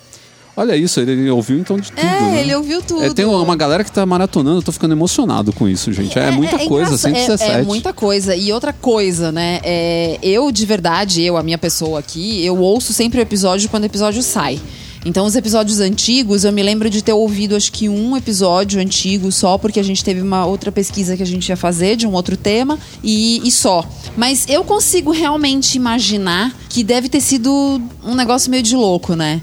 Olha 0.56 0.76
isso, 0.76 1.00
ele, 1.00 1.28
ouviu 1.30 1.58
então 1.58 1.76
de 1.76 1.90
tudo. 1.90 2.06
É, 2.06 2.20
né? 2.20 2.40
ele 2.40 2.54
ouviu 2.54 2.80
tudo. 2.80 3.02
É, 3.02 3.12
tem 3.12 3.24
uma 3.24 3.56
galera 3.56 3.82
que 3.82 3.90
tá 3.90 4.06
maratonando, 4.06 4.58
eu 4.58 4.62
tô 4.62 4.70
ficando 4.70 4.92
emocionado 4.94 5.52
com 5.52 5.68
isso, 5.68 5.92
gente. 5.92 6.16
É, 6.16 6.30
muita 6.30 6.58
coisa, 6.58 6.94
engraçado, 7.08 7.38
117. 7.38 7.50
É, 7.50 7.60
é 7.60 7.62
muita 7.64 7.92
coisa. 7.92 8.36
E 8.36 8.52
outra 8.52 8.72
coisa, 8.72 9.32
né? 9.32 9.58
é, 9.64 10.18
eu, 10.22 10.52
de 10.52 10.64
verdade, 10.64 11.22
eu, 11.22 11.36
a 11.36 11.42
minha 11.42 11.58
pessoa 11.58 11.98
aqui, 11.98 12.44
eu 12.44 12.56
ouço 12.58 12.92
sempre 12.92 13.18
o 13.18 13.22
episódio 13.22 13.68
quando 13.68 13.82
o 13.82 13.86
episódio 13.86 14.22
sai. 14.22 14.60
Então, 15.04 15.26
os 15.26 15.36
episódios 15.36 15.80
antigos, 15.80 16.44
eu 16.44 16.52
me 16.52 16.62
lembro 16.62 16.88
de 16.88 17.02
ter 17.02 17.12
ouvido, 17.12 17.54
acho 17.54 17.70
que 17.70 17.88
um 17.90 18.16
episódio 18.16 18.80
antigo 18.80 19.30
só, 19.30 19.58
porque 19.58 19.78
a 19.78 19.82
gente 19.82 20.02
teve 20.02 20.22
uma 20.22 20.46
outra 20.46 20.72
pesquisa 20.72 21.14
que 21.16 21.22
a 21.22 21.26
gente 21.26 21.48
ia 21.48 21.56
fazer 21.56 21.94
de 21.94 22.06
um 22.06 22.12
outro 22.12 22.36
tema, 22.36 22.78
e, 23.02 23.46
e 23.46 23.50
só. 23.50 23.86
Mas 24.16 24.46
eu 24.48 24.64
consigo 24.64 25.10
realmente 25.10 25.76
imaginar 25.76 26.56
que 26.70 26.82
deve 26.82 27.10
ter 27.10 27.20
sido 27.20 27.80
um 28.02 28.14
negócio 28.14 28.50
meio 28.50 28.62
de 28.62 28.74
louco, 28.74 29.14
né? 29.14 29.42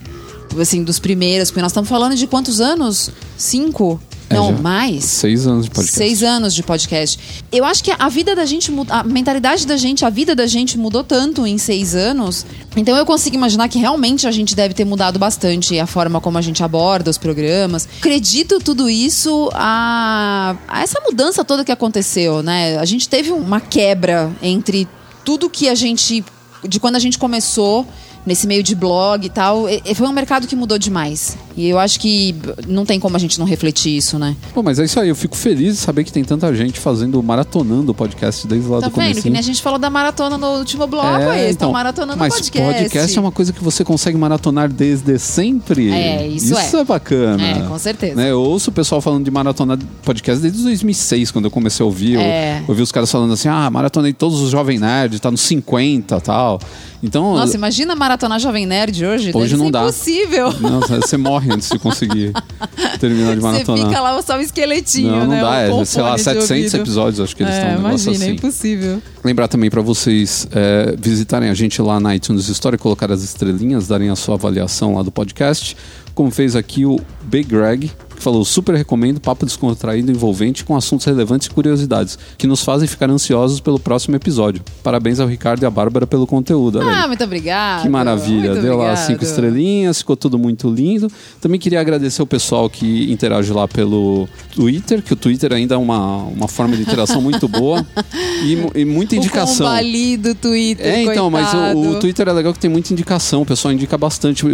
Assim, 0.60 0.84
dos 0.84 1.00
primeiros, 1.00 1.52
porque 1.52 1.62
nós 1.62 1.72
estamos 1.72 1.90
falando 1.90 2.16
de 2.16 2.26
quantos 2.26 2.60
anos? 2.60 3.12
Cinco? 3.38 4.02
É, 4.32 4.34
Não, 4.34 4.52
mais? 4.54 5.04
Seis 5.04 5.46
anos 5.46 5.66
de 5.66 5.72
podcast. 5.72 5.98
Seis 5.98 6.24
anos 6.24 6.54
de 6.54 6.64
podcast. 6.64 7.20
Eu 7.52 7.66
acho 7.66 7.84
que 7.84 7.92
a 7.98 8.10
vida 8.10 8.36
da 8.36 8.46
gente, 8.46 8.72
a 8.90 9.04
mentalidade 9.04 9.68
da 9.68 9.78
gente, 9.78 10.06
a 10.06 10.10
vida 10.10 10.36
da 10.36 10.48
gente 10.48 10.78
mudou 10.78 11.04
tanto 11.04 11.46
em 11.46 11.58
seis 11.58 11.94
anos. 11.94 12.46
Então 12.76 12.96
eu 12.96 13.06
consigo 13.06 13.36
imaginar 13.36 13.68
que 13.68 13.78
realmente 13.78 14.28
a 14.28 14.32
gente 14.32 14.56
deve 14.56 14.74
ter 14.74 14.86
mudado 14.86 15.20
bastante 15.20 15.78
a 15.80 15.86
forma 15.86 16.22
como 16.22 16.38
a 16.38 16.42
gente 16.42 16.64
aborda 16.64 17.10
os 17.10 17.18
programas. 17.18 17.88
Acredito 18.00 18.60
tudo 18.60 18.90
isso 18.90 19.50
a, 19.54 20.56
a 20.68 20.82
essa 20.82 21.00
mudança 21.02 21.44
toda 21.44 21.66
que 21.66 21.72
aconteceu, 21.72 22.42
né? 22.42 22.78
A 22.78 22.86
gente 22.86 23.10
teve 23.10 23.32
uma 23.32 23.60
quebra 23.60 24.32
entre 24.42 24.88
tudo 25.26 25.50
que 25.50 25.68
a 25.68 25.76
gente. 25.76 26.24
de 26.68 26.80
quando 26.80 26.96
a 26.96 27.00
gente 27.00 27.18
começou 27.18 27.86
nesse 28.26 28.46
meio 28.48 28.62
de 28.64 28.76
blog 28.76 29.26
e 29.26 29.30
tal, 29.30 29.68
e- 29.68 29.96
foi 29.96 30.08
um 30.08 30.12
mercado 30.14 30.46
que 30.48 30.56
mudou 30.56 30.78
demais. 30.78 31.38
E 31.58 31.68
eu 31.68 31.78
acho 31.80 32.00
que 32.00 32.36
não 32.68 32.86
tem 32.86 33.00
como 33.00 33.16
a 33.16 33.20
gente 33.20 33.38
não 33.40 33.46
refletir 33.46 33.96
isso, 33.98 34.18
né? 34.18 34.36
Pô, 34.54 34.64
mas 34.64 34.80
é 34.80 34.86
isso 34.86 35.00
aí, 35.00 35.10
eu 35.10 35.16
fico 35.16 35.36
feliz 35.36 35.76
de 35.76 35.82
saber 35.82 36.04
que 36.04 36.12
tem 36.12 36.24
tanta 36.24 36.54
gente 36.56 36.80
fazendo, 36.80 37.22
maratonando 37.22 37.92
o 37.92 37.96
podcast 37.96 38.48
desde 38.48 38.68
lá 38.70 38.80
Tá 38.80 38.88
do 38.88 38.96
vendo? 38.96 39.04
começo. 39.06 39.22
Que 39.24 39.30
nem 39.30 39.40
a 39.40 39.44
gente 39.44 39.62
falou 39.62 39.78
da 39.80 39.90
maratona 39.90 40.38
no 40.38 40.60
último 40.60 40.88
bloco, 40.88 41.08
é, 41.08 41.50
estão 41.50 41.72
maratonando 41.72 42.18
mas 42.20 42.34
podcast. 42.34 42.74
podcast 42.82 43.18
é 43.18 43.22
uma 43.22 43.32
coisa 43.32 43.52
que 43.52 43.64
você 43.64 43.84
consegue 43.84 44.18
maratonar 44.18 44.70
desde 44.72 45.18
sempre. 45.20 45.92
É, 45.92 46.28
isso 46.28 46.54
Isso 46.54 46.78
é. 46.78 46.80
é 46.82 46.84
bacana. 46.84 47.44
É, 47.44 47.62
com 47.68 47.78
certeza. 47.80 48.16
Né, 48.16 48.32
Eu 48.32 48.42
ouço 48.42 48.70
o 48.70 48.74
pessoal 48.74 49.02
falando 49.02 49.26
de 49.26 49.32
maratona 49.32 49.76
de 49.76 49.86
podcast 50.04 50.42
desde 50.42 50.62
2006, 50.64 51.32
quando 51.32 51.46
eu 51.46 51.52
comecei 51.52 51.84
a 51.84 51.86
ouvir. 51.88 52.14
Eu- 52.14 52.22
É. 52.22 52.60
Eu 52.60 52.66
ouvi 52.70 52.82
os 52.82 52.92
caras 52.92 53.12
falando 53.12 53.34
assim, 53.34 53.50
ah, 53.50 53.70
maratonei 53.70 54.14
todos 54.14 54.40
os 54.40 54.52
Jovem 54.52 54.80
Nerd, 54.80 55.20
tá 55.20 55.30
nos 55.32 55.42
50 55.42 56.18
e 56.18 56.22
tal. 56.22 56.60
Então, 57.04 57.34
Nossa, 57.36 57.56
imagina 57.56 57.96
maratonar 57.96 58.40
Jovem 58.40 58.66
Nerd 58.66 59.04
hoje. 59.06 59.32
Hoje 59.34 59.52
Deve 59.52 59.64
não 59.64 59.72
dá. 59.72 59.82
impossível. 59.82 60.54
não, 60.60 60.80
você 60.82 61.18
morre 61.18 61.52
antes 61.52 61.70
de 61.70 61.80
conseguir 61.80 62.32
terminar 63.00 63.32
de 63.36 63.42
Você 63.42 63.48
maratonar. 63.52 63.88
fica 63.88 64.02
lá 64.02 64.22
só 64.22 64.38
o 64.38 64.42
esqueletinho, 64.42 65.10
não, 65.12 65.20
não 65.22 65.28
né? 65.28 65.42
dá, 65.42 65.56
é, 65.62 65.86
sei 65.86 66.02
lá, 66.02 66.10
fone 66.10 66.18
de 66.18 66.24
700 66.24 66.52
ouvido. 66.52 66.76
episódios, 66.78 67.20
acho 67.20 67.36
que 67.36 67.44
eles 67.44 67.56
É, 67.56 67.58
estão 67.58 67.72
um 67.80 67.84
negócio 67.84 68.06
imagina, 68.10 68.26
é 68.26 68.28
assim. 68.28 68.36
impossível. 68.38 69.02
Lembrar 69.24 69.48
também 69.48 69.70
para 69.70 69.82
vocês 69.82 70.48
é, 70.52 70.96
visitarem 70.98 71.50
a 71.50 71.54
gente 71.54 71.82
lá 71.82 72.00
na 72.00 72.16
iTunes 72.16 72.48
Store, 72.50 72.78
colocar 72.78 73.12
as 73.12 73.24
estrelinhas, 73.24 73.88
darem 73.88 74.10
a 74.10 74.16
sua 74.16 74.36
avaliação 74.36 74.96
lá 74.96 75.02
do 75.04 75.12
podcast, 75.12 75.76
como 76.14 76.30
fez 76.30 76.56
aqui 76.56 76.86
o 76.86 77.00
Big 77.24 77.50
Greg, 77.50 77.92
que 78.22 78.24
falou: 78.24 78.46
super 78.46 78.76
recomendo, 78.76 79.20
papo 79.20 79.46
descontraído, 79.46 80.12
envolvente, 80.12 80.64
com 80.64 80.76
assuntos 80.76 81.06
relevantes 81.06 81.48
e 81.48 81.50
curiosidades, 81.50 82.18
que 82.38 82.46
nos 82.48 82.64
fazem 82.64 82.88
ficar 82.88 83.10
ansiosos 83.10 83.60
pelo 83.60 83.80
próximo 83.80 84.16
episódio. 84.16 84.64
Parabéns 84.84 85.20
ao 85.20 85.28
Ricardo 85.28 85.64
e 85.64 85.66
à 85.66 85.70
Bárbara 85.70 86.06
pelo 86.06 86.28
conteúdo. 86.28 86.80
Ah, 86.80 87.08
muito 87.08 87.24
obrigada. 87.24 87.82
Que 87.82 87.90
maravilha, 87.90 88.52
Muito 88.52 88.62
deu 88.62 88.78
lá 88.78 88.84
obrigado. 88.92 89.08
cinco 89.08 89.24
estrelinhas, 89.24 89.98
ficou 89.98 90.16
tudo 90.16 90.38
muito 90.38 90.70
lindo. 90.70 91.12
Também 91.40 91.60
queria 91.60 91.82
agradecer 91.82 92.22
o 92.22 92.28
pessoal 92.28 92.70
que 92.70 93.12
interage 93.12 93.52
lá 93.52 93.68
pelo 93.68 94.30
Twitter, 94.54 95.02
que 95.02 95.14
o 95.14 95.16
Twitter 95.16 95.52
ainda 95.54 95.76
é 95.76 95.78
uma, 95.78 96.18
uma 96.24 96.48
forma 96.48 96.76
de 96.76 96.84
interação 96.84 97.22
muito 97.22 97.48
boa 97.48 97.86
e, 98.46 98.82
e 98.82 98.86
muita 98.86 99.16
indicação. 99.16 99.66
O 99.68 100.18
do 100.18 100.36
Twitter, 100.36 100.86
É, 100.86 101.04
então, 101.04 101.30
mas 101.30 101.54
o, 101.54 101.58
o 101.58 101.74
coitado. 101.74 102.00
Twitter 102.00 102.28
é 102.28 102.34
legal 102.34 102.54
que 102.54 102.60
tem 102.60 102.70
muita 102.70 102.94
indicação, 102.94 103.42
o 103.42 103.46
pessoal 103.46 103.74
indica 103.74 103.98
bastante. 103.98 104.46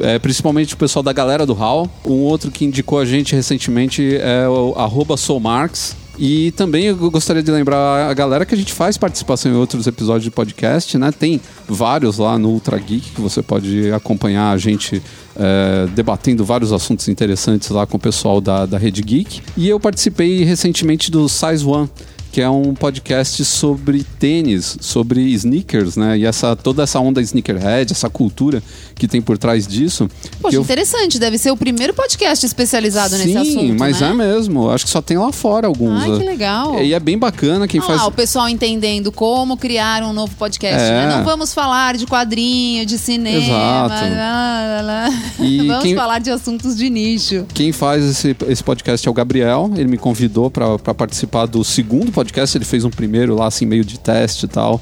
É, 0.00 0.18
principalmente 0.18 0.74
o 0.74 0.76
pessoal 0.76 1.02
da 1.02 1.12
galera 1.12 1.46
do 1.46 1.52
HAL. 1.52 1.88
Um 2.04 2.20
outro 2.20 2.50
que 2.50 2.64
indicou 2.64 2.98
a 2.98 3.04
gente 3.04 3.34
recentemente 3.34 4.16
é 4.16 4.46
o 4.48 5.16
soumarx. 5.16 5.96
E 6.18 6.52
também 6.52 6.84
eu 6.84 7.10
gostaria 7.10 7.42
de 7.42 7.50
lembrar 7.50 8.08
a 8.08 8.14
galera 8.14 8.46
que 8.46 8.54
a 8.54 8.56
gente 8.56 8.72
faz 8.72 8.96
participação 8.96 9.50
em 9.50 9.56
outros 9.56 9.86
episódios 9.86 10.24
de 10.24 10.30
podcast, 10.30 10.96
né? 10.96 11.10
Tem 11.10 11.40
vários 11.68 12.18
lá 12.18 12.38
no 12.38 12.50
Ultra 12.50 12.78
Geek 12.78 13.10
que 13.10 13.20
você 13.20 13.42
pode 13.42 13.90
acompanhar 13.90 14.52
a 14.52 14.58
gente 14.58 15.02
é, 15.36 15.88
debatendo 15.92 16.44
vários 16.44 16.72
assuntos 16.72 17.08
interessantes 17.08 17.68
lá 17.70 17.84
com 17.84 17.96
o 17.96 18.00
pessoal 18.00 18.40
da, 18.40 18.64
da 18.64 18.78
Rede 18.78 19.02
Geek. 19.02 19.42
E 19.56 19.68
eu 19.68 19.80
participei 19.80 20.44
recentemente 20.44 21.10
do 21.10 21.28
Size 21.28 21.64
One 21.66 21.90
que 22.34 22.40
é 22.40 22.50
um 22.50 22.74
podcast 22.74 23.44
sobre 23.44 24.02
tênis, 24.18 24.76
sobre 24.80 25.20
sneakers, 25.34 25.96
né? 25.96 26.18
E 26.18 26.24
essa 26.24 26.56
toda 26.56 26.82
essa 26.82 26.98
onda 26.98 27.20
sneakerhead, 27.22 27.92
essa 27.92 28.10
cultura 28.10 28.60
que 28.96 29.06
tem 29.06 29.22
por 29.22 29.38
trás 29.38 29.68
disso. 29.68 30.10
Poxa, 30.42 30.56
eu- 30.56 30.62
interessante. 30.62 31.16
Deve 31.20 31.38
ser 31.38 31.52
o 31.52 31.56
primeiro 31.56 31.94
podcast 31.94 32.44
especializado 32.44 33.16
nesse 33.18 33.30
Sim, 33.30 33.36
assunto, 33.38 33.78
mas 33.78 34.00
né? 34.00 34.10
é 34.10 34.12
mesmo. 34.14 34.68
Acho 34.68 34.84
que 34.84 34.90
só 34.90 35.00
tem 35.00 35.16
lá 35.16 35.30
fora 35.30 35.68
alguns. 35.68 36.02
Ai, 36.02 36.18
que 36.18 36.24
legal. 36.24 36.82
E 36.82 36.92
é 36.92 36.98
bem 36.98 37.16
bacana 37.16 37.68
quem 37.68 37.80
faz. 37.80 38.00
lá, 38.00 38.06
o 38.08 38.10
pessoal 38.10 38.48
entendendo 38.48 39.12
como 39.12 39.56
criar 39.56 40.02
um 40.02 40.12
novo 40.12 40.34
podcast. 40.34 40.82
É. 40.82 41.06
né? 41.06 41.16
Não 41.16 41.24
vamos 41.24 41.54
falar 41.54 41.96
de 41.96 42.04
quadrinho, 42.04 42.84
de 42.84 42.98
cinema. 42.98 43.36
Exato. 43.38 43.94
lá, 44.10 44.80
lá, 44.80 44.82
lá. 44.82 45.08
E 45.38 45.58
vamos 45.68 45.84
quem- 45.84 45.94
falar 45.94 46.18
de 46.18 46.30
assuntos 46.32 46.76
de 46.76 46.90
nicho. 46.90 47.46
Quem 47.54 47.70
faz 47.70 48.02
esse, 48.02 48.34
esse 48.48 48.64
podcast 48.64 49.06
é 49.06 49.10
o 49.10 49.14
Gabriel. 49.14 49.70
Ele 49.76 49.86
me 49.86 49.96
convidou 49.98 50.50
para 50.50 50.76
participar 50.96 51.46
do 51.46 51.62
segundo 51.62 52.10
podcast. 52.10 52.23
Ele 52.58 52.64
fez 52.64 52.84
um 52.84 52.90
primeiro 52.90 53.34
lá, 53.34 53.46
assim, 53.46 53.66
meio 53.66 53.84
de 53.84 53.98
teste 53.98 54.46
e 54.46 54.48
tal. 54.48 54.80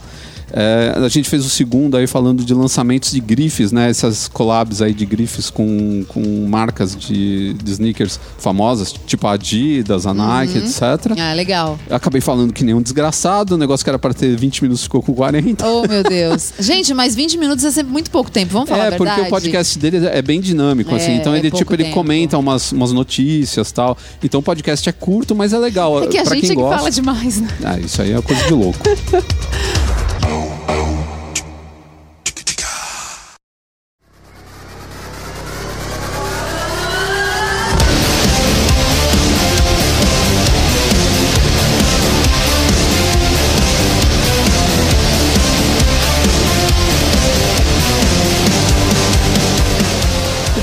É, 0.52 0.92
a 0.96 1.08
gente 1.08 1.28
fez 1.28 1.44
o 1.46 1.48
segundo 1.48 1.96
aí 1.96 2.06
falando 2.06 2.44
de 2.44 2.52
lançamentos 2.52 3.10
de 3.12 3.20
grifes, 3.20 3.72
né? 3.72 3.88
Essas 3.88 4.28
collabs 4.28 4.82
aí 4.82 4.92
de 4.92 5.06
grifes 5.06 5.48
com, 5.48 6.04
com 6.08 6.46
marcas 6.46 6.94
de, 6.94 7.54
de 7.54 7.70
sneakers 7.72 8.20
famosas, 8.38 8.92
tipo 9.06 9.26
a 9.26 9.32
Adidas, 9.32 10.06
a 10.06 10.12
Nike, 10.12 10.58
etc. 10.58 10.82
Ah, 11.18 11.32
legal. 11.32 11.78
Eu 11.88 11.96
acabei 11.96 12.20
falando 12.20 12.52
que 12.52 12.62
nem 12.64 12.74
um 12.74 12.82
desgraçado. 12.82 13.54
O 13.54 13.58
negócio 13.58 13.82
que 13.82 13.88
era 13.90 13.98
para 13.98 14.12
ter 14.12 14.36
20 14.36 14.62
minutos 14.62 14.82
ficou 14.82 15.02
com 15.02 15.14
40. 15.14 15.66
Oh, 15.66 15.86
meu 15.88 16.02
Deus. 16.02 16.52
Gente, 16.60 16.92
mas 16.92 17.14
20 17.14 17.38
minutos 17.38 17.64
é 17.64 17.70
sempre 17.70 17.92
muito 17.92 18.10
pouco 18.10 18.30
tempo. 18.30 18.52
Vamos 18.52 18.68
falar 18.68 18.84
É, 18.84 18.86
a 18.88 18.90
verdade? 18.90 19.10
porque 19.16 19.28
o 19.28 19.30
podcast 19.30 19.78
dele 19.78 20.06
é 20.06 20.20
bem 20.20 20.40
dinâmico, 20.40 20.92
É, 20.92 20.96
assim. 20.96 21.14
Então 21.16 21.34
é 21.34 21.38
ele, 21.38 21.50
tipo, 21.50 21.72
ele 21.74 21.84
tempo. 21.84 21.94
comenta 21.94 22.36
umas, 22.36 22.72
umas 22.72 22.92
notícias 22.92 23.70
e 23.70 23.74
tal. 23.74 23.96
Então 24.22 24.40
o 24.40 24.42
podcast 24.42 24.86
é 24.88 24.92
curto, 24.92 25.34
mas 25.34 25.52
é 25.52 25.58
legal. 25.58 26.02
É 26.02 26.06
que 26.08 26.18
a 26.18 26.24
gente 26.24 26.44
é 26.44 26.48
que 26.50 26.54
gosta. 26.54 26.76
fala 26.76 26.90
demais, 26.90 27.40
né? 27.40 27.48
Ah, 27.64 27.78
isso 27.78 28.02
aí 28.02 28.12
é 28.12 28.20
coisa 28.20 28.44
de 28.44 28.52
louco. 28.52 28.78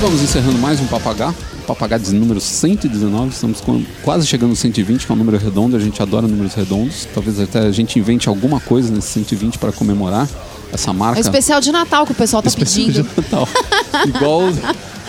Vamos 0.00 0.22
encerrando 0.22 0.58
mais 0.58 0.80
um 0.80 0.86
Papagá. 0.86 1.32
Papagá 1.74 1.98
de 1.98 2.12
número 2.12 2.40
119. 2.40 3.28
Estamos 3.30 3.60
com- 3.60 3.84
quase 4.02 4.26
chegando 4.26 4.50
no 4.50 4.56
120, 4.56 5.06
que 5.06 5.12
é 5.12 5.14
um 5.14 5.18
número 5.18 5.38
redondo. 5.38 5.76
A 5.76 5.78
gente 5.78 6.02
adora 6.02 6.26
números 6.26 6.52
redondos. 6.54 7.06
Talvez 7.14 7.38
até 7.38 7.60
a 7.60 7.70
gente 7.70 7.96
invente 7.96 8.28
alguma 8.28 8.58
coisa 8.58 8.92
nesse 8.92 9.06
120 9.08 9.56
para 9.56 9.70
comemorar 9.70 10.28
essa 10.72 10.90
É 10.90 10.92
marca. 10.92 11.18
o 11.18 11.20
especial 11.20 11.60
de 11.60 11.70
Natal 11.70 12.04
que 12.06 12.10
o 12.12 12.14
pessoal 12.14 12.42
tá 12.42 12.48
Especial 12.48 12.86
pedindo. 12.86 13.04
de 13.08 13.16
Natal. 13.16 13.48
igual. 14.06 14.52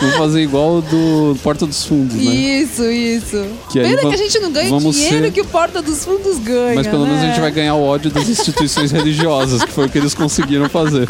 Vamos 0.00 0.16
fazer 0.16 0.42
igual 0.42 0.82
do 0.82 1.36
Porta 1.44 1.64
dos 1.66 1.84
Fundos, 1.84 2.16
né? 2.16 2.22
Isso, 2.34 2.82
isso. 2.84 3.44
Que 3.70 3.80
Pena 3.80 4.00
que 4.00 4.06
a 4.14 4.16
gente 4.16 4.38
não 4.40 4.50
ganha 4.50 4.68
dinheiro 4.78 4.92
ser- 5.26 5.30
que 5.32 5.40
o 5.40 5.44
Porta 5.44 5.80
dos 5.82 6.04
Fundos 6.04 6.38
ganha. 6.38 6.74
Mas 6.76 6.86
pelo 6.88 7.04
menos 7.06 7.18
a 7.20 7.22
né? 7.22 7.28
gente 7.32 7.40
vai 7.40 7.50
ganhar 7.52 7.74
o 7.74 7.82
ódio 7.84 8.10
das 8.10 8.28
instituições 8.28 8.90
religiosas, 8.92 9.62
que 9.64 9.70
foi 9.72 9.86
o 9.86 9.88
que 9.88 9.98
eles 9.98 10.12
conseguiram 10.14 10.68
fazer. 10.68 11.08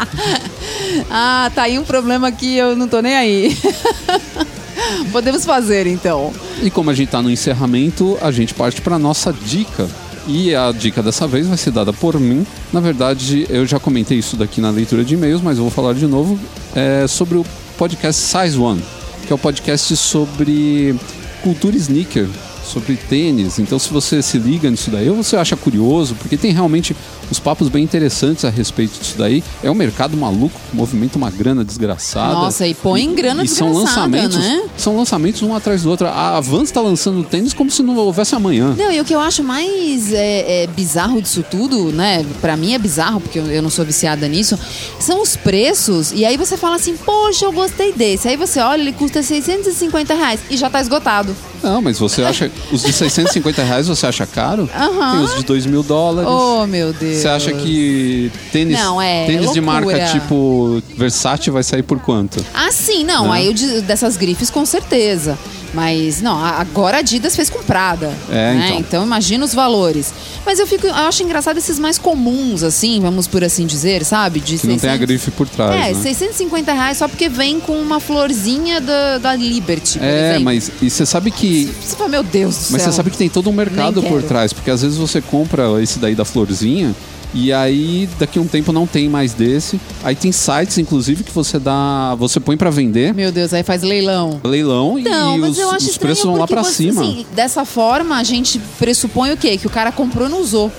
Ah, 1.09 1.51
tá 1.55 1.63
aí 1.63 1.79
um 1.79 1.83
problema 1.83 2.31
que 2.31 2.55
eu 2.55 2.75
não 2.75 2.87
tô 2.87 3.01
nem 3.01 3.15
aí. 3.15 3.57
Podemos 5.11 5.45
fazer 5.45 5.87
então. 5.87 6.33
E 6.61 6.69
como 6.69 6.89
a 6.89 6.93
gente 6.93 7.09
tá 7.09 7.21
no 7.21 7.29
encerramento, 7.29 8.17
a 8.21 8.31
gente 8.31 8.53
parte 8.53 8.81
para 8.81 8.97
nossa 8.99 9.33
dica. 9.33 9.87
E 10.25 10.55
a 10.55 10.71
dica 10.71 11.03
dessa 11.03 11.27
vez 11.27 11.47
vai 11.47 11.57
ser 11.57 11.71
dada 11.71 11.91
por 11.91 12.17
mim. 12.19 12.45
Na 12.71 12.79
verdade, 12.79 13.45
eu 13.49 13.65
já 13.65 13.79
comentei 13.79 14.17
isso 14.17 14.37
daqui 14.37 14.61
na 14.61 14.69
leitura 14.69 15.03
de 15.03 15.15
e-mails, 15.15 15.41
mas 15.41 15.57
vou 15.57 15.69
falar 15.69 15.93
de 15.93 16.07
novo 16.07 16.39
é, 16.73 17.05
sobre 17.07 17.37
o 17.37 17.45
podcast 17.77 18.21
Size 18.21 18.57
One, 18.57 18.81
que 19.27 19.33
é 19.33 19.35
o 19.35 19.39
podcast 19.39 19.97
sobre 19.97 20.95
cultura 21.41 21.75
sneaker, 21.75 22.27
sobre 22.65 22.95
tênis. 22.95 23.59
Então, 23.59 23.77
se 23.77 23.89
você 23.89 24.21
se 24.21 24.37
liga 24.37 24.69
nisso 24.69 24.89
daí, 24.89 25.09
ou 25.09 25.15
você 25.15 25.35
acha 25.35 25.55
curioso, 25.55 26.15
porque 26.15 26.37
tem 26.37 26.51
realmente 26.51 26.95
uns 27.31 27.39
papos 27.39 27.69
bem 27.69 27.83
interessantes 27.83 28.45
a 28.45 28.49
respeito 28.49 28.99
disso 28.99 29.15
daí. 29.17 29.43
É 29.63 29.69
um 29.69 29.75
mercado 29.75 30.15
maluco, 30.15 30.59
que 30.69 30.75
movimenta 30.75 31.17
uma 31.17 31.31
grana 31.31 31.63
desgraçada. 31.63 32.33
Nossa, 32.33 32.67
e 32.67 32.73
põe 32.73 33.13
grana 33.13 33.43
e 33.43 33.47
são 33.47 33.71
desgraçada, 33.71 34.01
lançamentos, 34.01 34.37
né? 34.37 34.63
são 34.77 34.97
lançamentos 34.97 35.41
um 35.41 35.55
atrás 35.55 35.83
do 35.83 35.89
outro. 35.89 36.07
A 36.07 36.39
Vans 36.39 36.63
está 36.63 36.81
lançando 36.81 37.23
tênis 37.23 37.53
como 37.53 37.71
se 37.71 37.81
não 37.81 37.95
houvesse 37.95 38.35
amanhã. 38.35 38.75
Não, 38.77 38.91
e 38.91 38.99
o 38.99 39.05
que 39.05 39.13
eu 39.13 39.19
acho 39.19 39.43
mais 39.43 40.13
é, 40.13 40.63
é, 40.63 40.67
bizarro 40.67 41.21
disso 41.21 41.43
tudo, 41.49 41.91
né? 41.91 42.25
Pra 42.41 42.55
mim 42.55 42.73
é 42.73 42.77
bizarro, 42.77 43.19
porque 43.19 43.39
eu, 43.39 43.45
eu 43.47 43.61
não 43.61 43.69
sou 43.69 43.85
viciada 43.85 44.27
nisso, 44.27 44.57
são 44.99 45.21
os 45.21 45.35
preços. 45.35 46.11
E 46.11 46.25
aí 46.25 46.37
você 46.37 46.57
fala 46.57 46.75
assim, 46.75 46.95
poxa, 46.97 47.45
eu 47.45 47.51
gostei 47.51 47.91
desse. 47.93 48.27
Aí 48.27 48.37
você 48.37 48.59
olha, 48.59 48.81
ele 48.81 48.93
custa 48.93 49.21
650 49.21 50.13
reais 50.13 50.39
e 50.49 50.57
já 50.57 50.69
tá 50.69 50.81
esgotado. 50.81 51.35
Não, 51.61 51.81
mas 51.81 51.97
você 51.97 52.21
acha. 52.23 52.51
Os 52.71 52.81
de 52.83 52.91
650 52.93 53.63
reais 53.63 53.87
você 53.87 54.05
acha 54.07 54.25
caro? 54.25 54.69
Aham. 54.75 55.11
Tem 55.11 55.23
os 55.25 55.35
de 55.35 55.43
2 55.43 55.65
mil 55.65 55.83
dólares. 55.83 56.29
Oh, 56.29 56.65
meu 56.65 56.91
Deus. 56.93 57.17
Você 57.17 57.27
acha 57.27 57.53
que 57.53 58.31
tênis, 58.51 58.79
Não, 58.79 59.01
é 59.01 59.25
tênis 59.25 59.51
de 59.53 59.61
marca 59.61 60.05
tipo 60.05 60.81
Versace 60.97 61.49
vai 61.49 61.63
sair 61.63 61.83
por 61.83 61.99
quanto? 61.99 62.43
Ah, 62.53 62.71
sim, 62.71 63.03
não. 63.03 63.25
Né? 63.25 63.31
Aí 63.33 63.47
eu 63.47 63.53
de- 63.53 63.81
dessas 63.81 64.17
grifes, 64.17 64.49
com 64.49 64.65
certeza. 64.65 65.37
Mas, 65.73 66.21
não, 66.21 66.37
agora 66.43 66.97
a 66.97 66.99
Adidas 66.99 67.35
fez 67.35 67.49
com 67.49 67.63
Prada. 67.63 68.13
É, 68.29 68.53
né? 68.53 68.75
então. 68.77 69.03
imagina 69.03 69.43
os 69.43 69.53
valores. 69.53 70.13
Mas 70.45 70.59
eu 70.59 70.67
fico, 70.67 70.85
eu 70.85 70.93
acho 70.93 71.23
engraçado 71.23 71.57
esses 71.57 71.79
mais 71.79 71.97
comuns, 71.97 72.61
assim, 72.63 72.99
vamos 73.01 73.25
por 73.27 73.43
assim 73.43 73.65
dizer, 73.65 74.05
sabe? 74.05 74.39
De 74.39 74.57
Que 74.57 74.67
não 74.67 74.77
tem 74.77 74.89
a 74.89 74.93
600 74.93 74.99
grife 75.07 75.31
por 75.31 75.47
trás, 75.47 75.73
É, 75.73 75.93
né? 75.93 76.01
650 76.01 76.73
reais 76.73 76.97
só 76.97 77.07
porque 77.07 77.27
vem 77.29 77.59
com 77.59 77.73
uma 77.81 77.99
florzinha 77.99 78.79
da, 78.79 79.17
da 79.17 79.35
Liberty, 79.35 79.99
É, 80.01 80.25
exemplo. 80.31 80.43
mas 80.45 80.71
e 80.81 80.89
você 80.89 81.05
sabe 81.05 81.31
que 81.31 81.73
Você 81.83 81.95
fala, 81.95 82.09
meu 82.09 82.23
Deus 82.23 82.55
do 82.55 82.71
Mas 82.71 82.81
céu. 82.83 82.91
você 82.91 82.97
sabe 82.97 83.09
que 83.09 83.17
tem 83.17 83.29
todo 83.29 83.49
um 83.49 83.53
mercado 83.53 84.03
por 84.03 84.21
trás, 84.21 84.53
porque 84.53 84.69
às 84.69 84.81
vezes 84.81 84.97
você 84.97 85.21
compra 85.21 85.81
esse 85.81 85.97
daí 85.99 86.13
da 86.13 86.25
florzinha 86.25 86.93
E 87.35 87.51
aí, 87.51 88.07
daqui 88.19 88.37
a 88.37 88.41
um 88.41 88.47
tempo 88.47 88.71
não 88.71 88.85
tem 88.85 89.09
mais 89.09 89.33
desse. 89.33 89.79
Aí 90.03 90.15
tem 90.15 90.31
sites, 90.31 90.77
inclusive, 90.77 91.23
que 91.23 91.31
você 91.31 91.57
dá. 91.57 92.13
Você 92.19 92.39
põe 92.39 92.55
pra 92.55 92.69
vender. 92.69 93.11
Meu 93.13 93.31
Deus, 93.31 93.53
aí 93.53 93.63
faz 93.63 93.81
leilão. 93.81 94.39
Leilão 94.43 94.99
Não, 94.99 95.35
e 95.35 95.39
mas 95.39 95.51
os, 95.51 95.57
eu 95.57 95.71
acho 95.71 95.89
os 95.89 95.97
preços 95.97 96.23
vão 96.25 96.35
lá 96.37 96.45
você- 96.45 96.73
cima. 96.73 97.01
assim, 97.01 97.25
dessa 97.33 97.65
forma, 97.65 98.17
a 98.17 98.23
gente 98.23 98.61
pressupõe 98.77 99.31
o 99.31 99.37
quê? 99.37 99.57
Que 99.57 99.65
o 99.65 99.69
cara 99.69 99.91
comprou 99.91 100.27
e 100.27 100.29
não 100.31 100.41
usou. 100.41 100.71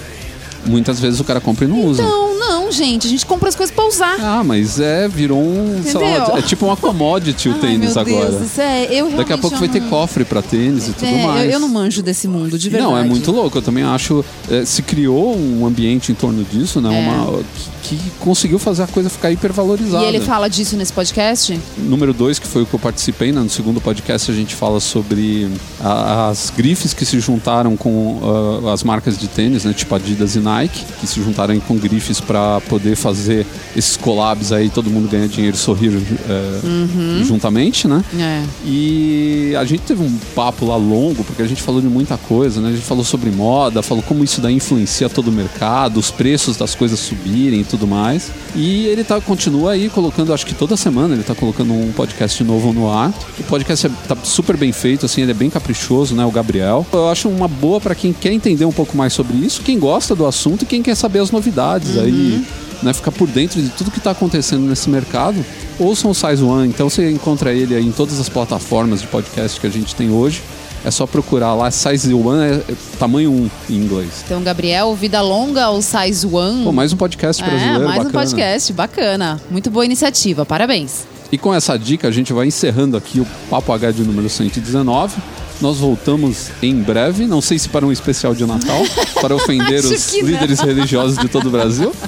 Muitas 0.66 0.98
vezes 1.00 1.18
o 1.20 1.24
cara 1.24 1.40
compra 1.40 1.64
e 1.64 1.68
não 1.68 1.84
usa. 1.84 2.02
Não, 2.02 2.33
não, 2.64 2.72
gente. 2.72 3.06
A 3.06 3.10
gente 3.10 3.26
compra 3.26 3.48
as 3.48 3.54
coisas 3.54 3.74
pra 3.74 3.86
usar. 3.86 4.16
Ah, 4.20 4.42
mas 4.44 4.80
é, 4.80 5.06
virou 5.08 5.38
um. 5.40 5.82
Sei 5.82 5.94
lá, 5.94 6.00
Entendeu? 6.18 6.36
é 6.38 6.42
tipo 6.42 6.66
uma 6.66 6.76
commodity 6.76 7.48
o 7.48 7.52
Ai, 7.54 7.60
tênis 7.60 7.94
meu 7.94 8.02
agora. 8.02 8.30
Deus, 8.30 8.42
isso 8.46 8.60
é, 8.60 8.84
eu 8.90 9.10
Daqui 9.10 9.32
a 9.32 9.38
pouco 9.38 9.56
vai 9.56 9.68
ter 9.68 9.82
cofre 9.88 10.24
pra 10.24 10.42
tênis 10.42 10.88
e 10.88 10.92
tudo 10.92 11.06
É, 11.06 11.26
mais. 11.26 11.44
eu, 11.44 11.50
eu 11.52 11.60
não 11.60 11.68
manjo 11.68 12.02
desse 12.02 12.26
mundo, 12.28 12.58
de 12.58 12.70
verdade. 12.70 12.90
Não, 12.92 12.98
é 12.98 13.02
muito 13.04 13.30
louco. 13.30 13.58
Eu 13.58 13.62
também 13.62 13.84
acho. 13.84 14.24
é, 14.50 14.64
se 14.64 14.82
criou 14.82 15.36
um 15.36 15.66
ambiente 15.66 16.10
em 16.12 16.14
torno 16.14 16.44
disso, 16.44 16.80
né? 16.80 16.88
É. 16.94 17.00
Uma, 17.00 17.42
que, 17.84 17.98
conseguiu 18.18 18.58
fazer 18.58 18.82
a 18.82 18.86
coisa 18.86 19.10
ficar 19.10 19.30
hipervalorizada. 19.30 20.04
E 20.04 20.08
ele 20.08 20.20
fala 20.20 20.48
disso 20.48 20.76
nesse 20.76 20.92
podcast? 20.92 21.58
Número 21.78 22.12
dois, 22.12 22.38
que 22.38 22.46
foi 22.46 22.62
o 22.62 22.66
que 22.66 22.74
eu 22.74 22.80
participei, 22.80 23.30
né? 23.32 23.40
no 23.40 23.50
segundo 23.50 23.80
podcast 23.80 24.30
a 24.30 24.34
gente 24.34 24.54
fala 24.54 24.80
sobre 24.80 25.48
a- 25.80 26.28
as 26.30 26.50
grifes 26.56 26.94
que 26.94 27.04
se 27.04 27.20
juntaram 27.20 27.76
com 27.76 28.20
ah, 28.64 28.72
as 28.72 28.82
marcas 28.82 29.18
de 29.18 29.28
tênis, 29.28 29.64
né? 29.64 29.72
Tipo 29.74 29.94
Adidas 29.94 30.34
e 30.34 30.40
Nike, 30.40 30.84
que 31.00 31.06
se 31.06 31.22
juntaram 31.22 31.58
com 31.60 31.76
grifes 31.76 32.20
para 32.20 32.60
poder 32.62 32.96
fazer 32.96 33.46
esses 33.76 33.96
collabs 33.96 34.50
aí, 34.52 34.70
todo 34.70 34.88
mundo 34.90 35.08
ganha 35.08 35.28
dinheiro 35.28 35.56
e 35.56 35.58
sorrir 35.60 35.92
eh, 36.28 37.22
juntamente, 37.24 37.86
né? 37.86 38.02
É. 38.18 38.42
E 38.64 39.54
a 39.58 39.64
gente 39.64 39.82
teve 39.82 40.02
um 40.02 40.12
papo 40.34 40.64
lá 40.66 40.76
longo, 40.76 41.22
porque 41.24 41.42
a 41.42 41.46
gente 41.46 41.62
falou 41.62 41.80
de 41.80 41.88
muita 41.88 42.16
coisa, 42.16 42.60
né? 42.60 42.68
A 42.68 42.72
gente 42.72 42.84
falou 42.84 43.04
sobre 43.04 43.30
moda, 43.30 43.82
falou 43.82 44.02
como 44.02 44.24
isso 44.24 44.40
daí 44.40 44.54
influencia 44.54 45.08
todo 45.08 45.28
o 45.28 45.32
mercado, 45.32 45.98
os 45.98 46.10
preços 46.10 46.56
das 46.56 46.74
coisas 46.74 46.98
subirem 46.98 47.62
tudo 47.74 47.86
mais. 47.86 48.30
E 48.54 48.86
ele 48.86 49.02
tá, 49.02 49.20
continua 49.20 49.72
aí 49.72 49.88
colocando, 49.88 50.32
acho 50.32 50.46
que 50.46 50.54
toda 50.54 50.76
semana 50.76 51.14
ele 51.14 51.24
tá 51.24 51.34
colocando 51.34 51.72
um 51.72 51.92
podcast 51.92 52.42
novo 52.44 52.72
no 52.72 52.90
ar. 52.90 53.12
O 53.38 53.42
podcast 53.44 53.86
é, 53.86 53.90
tá 54.06 54.16
super 54.22 54.56
bem 54.56 54.72
feito, 54.72 55.04
assim, 55.06 55.22
ele 55.22 55.32
é 55.32 55.34
bem 55.34 55.50
caprichoso, 55.50 56.14
né? 56.14 56.24
O 56.24 56.30
Gabriel. 56.30 56.86
Eu 56.92 57.08
acho 57.08 57.28
uma 57.28 57.48
boa 57.48 57.80
para 57.80 57.94
quem 57.94 58.12
quer 58.12 58.32
entender 58.32 58.64
um 58.64 58.72
pouco 58.72 58.96
mais 58.96 59.12
sobre 59.12 59.36
isso, 59.36 59.62
quem 59.62 59.78
gosta 59.78 60.14
do 60.14 60.24
assunto 60.24 60.62
e 60.62 60.66
quem 60.66 60.82
quer 60.82 60.94
saber 60.94 61.18
as 61.18 61.30
novidades 61.30 61.98
aí. 61.98 62.44
Né, 62.82 62.92
ficar 62.92 63.12
por 63.12 63.26
dentro 63.26 63.62
de 63.62 63.70
tudo 63.70 63.90
que 63.90 63.96
está 63.96 64.10
acontecendo 64.10 64.66
nesse 64.66 64.90
mercado. 64.90 65.42
Ouçam 65.78 66.10
o 66.10 66.14
Size 66.14 66.42
One, 66.42 66.68
então 66.68 66.90
você 66.90 67.10
encontra 67.10 67.50
ele 67.54 67.74
aí 67.74 67.86
em 67.86 67.92
todas 67.92 68.20
as 68.20 68.28
plataformas 68.28 69.00
de 69.00 69.06
podcast 69.06 69.58
que 69.58 69.66
a 69.66 69.70
gente 69.70 69.94
tem 69.94 70.10
hoje. 70.10 70.42
É 70.84 70.90
só 70.90 71.06
procurar 71.06 71.54
lá, 71.54 71.70
Size 71.70 72.12
One 72.12 72.42
é 72.42 72.56
é 72.68 72.74
tamanho 72.98 73.32
1 73.32 73.50
em 73.70 73.74
inglês. 73.74 74.22
Então, 74.26 74.42
Gabriel, 74.42 74.94
Vida 74.94 75.22
Longa, 75.22 75.70
o 75.70 75.80
Size 75.80 76.26
One. 76.26 76.64
Pô, 76.64 76.72
mais 76.72 76.92
um 76.92 76.96
podcast 76.96 77.42
é, 77.42 77.46
brasileiro 77.46 77.84
mais 77.84 78.00
um 78.00 78.04
bacana. 78.04 78.12
podcast, 78.12 78.72
bacana. 78.74 79.40
Muito 79.50 79.70
boa 79.70 79.84
iniciativa, 79.84 80.44
parabéns. 80.44 81.06
E 81.32 81.38
com 81.38 81.54
essa 81.54 81.78
dica 81.78 82.06
a 82.06 82.10
gente 82.10 82.34
vai 82.34 82.46
encerrando 82.46 82.98
aqui 82.98 83.18
o 83.18 83.26
Papo 83.48 83.72
H 83.72 83.92
de 83.92 84.02
número 84.02 84.28
119. 84.28 85.16
Nós 85.60 85.78
voltamos 85.78 86.50
em 86.62 86.74
breve, 86.74 87.26
não 87.26 87.40
sei 87.40 87.58
se 87.58 87.68
para 87.68 87.86
um 87.86 87.92
especial 87.92 88.34
de 88.34 88.44
Natal, 88.44 88.82
para 89.22 89.34
ofender 89.34 89.82
os 89.84 90.12
não. 90.12 90.20
líderes 90.22 90.60
religiosos 90.60 91.16
de 91.16 91.28
todo 91.28 91.46
o 91.46 91.50
Brasil. 91.50 91.94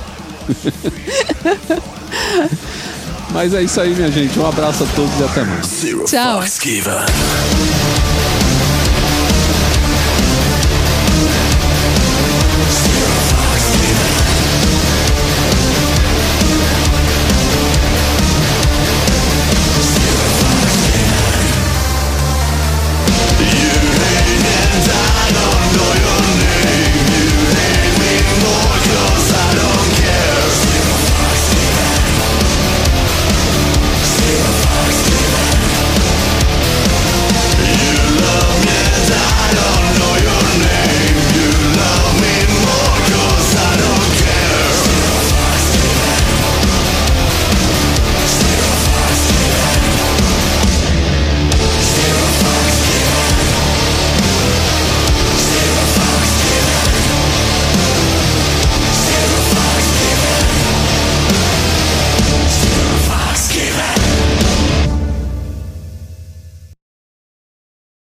Mas 3.33 3.55
é 3.55 3.63
isso 3.63 3.81
aí, 3.81 3.95
minha 3.95 4.11
gente. 4.11 4.39
Um 4.39 4.47
abraço 4.47 4.85
a 4.85 4.87
todos 4.95 5.19
e 5.19 5.25
até 5.25 5.45
mais. 5.45 5.67
Zero 5.67 6.05
Tchau. 6.05 6.43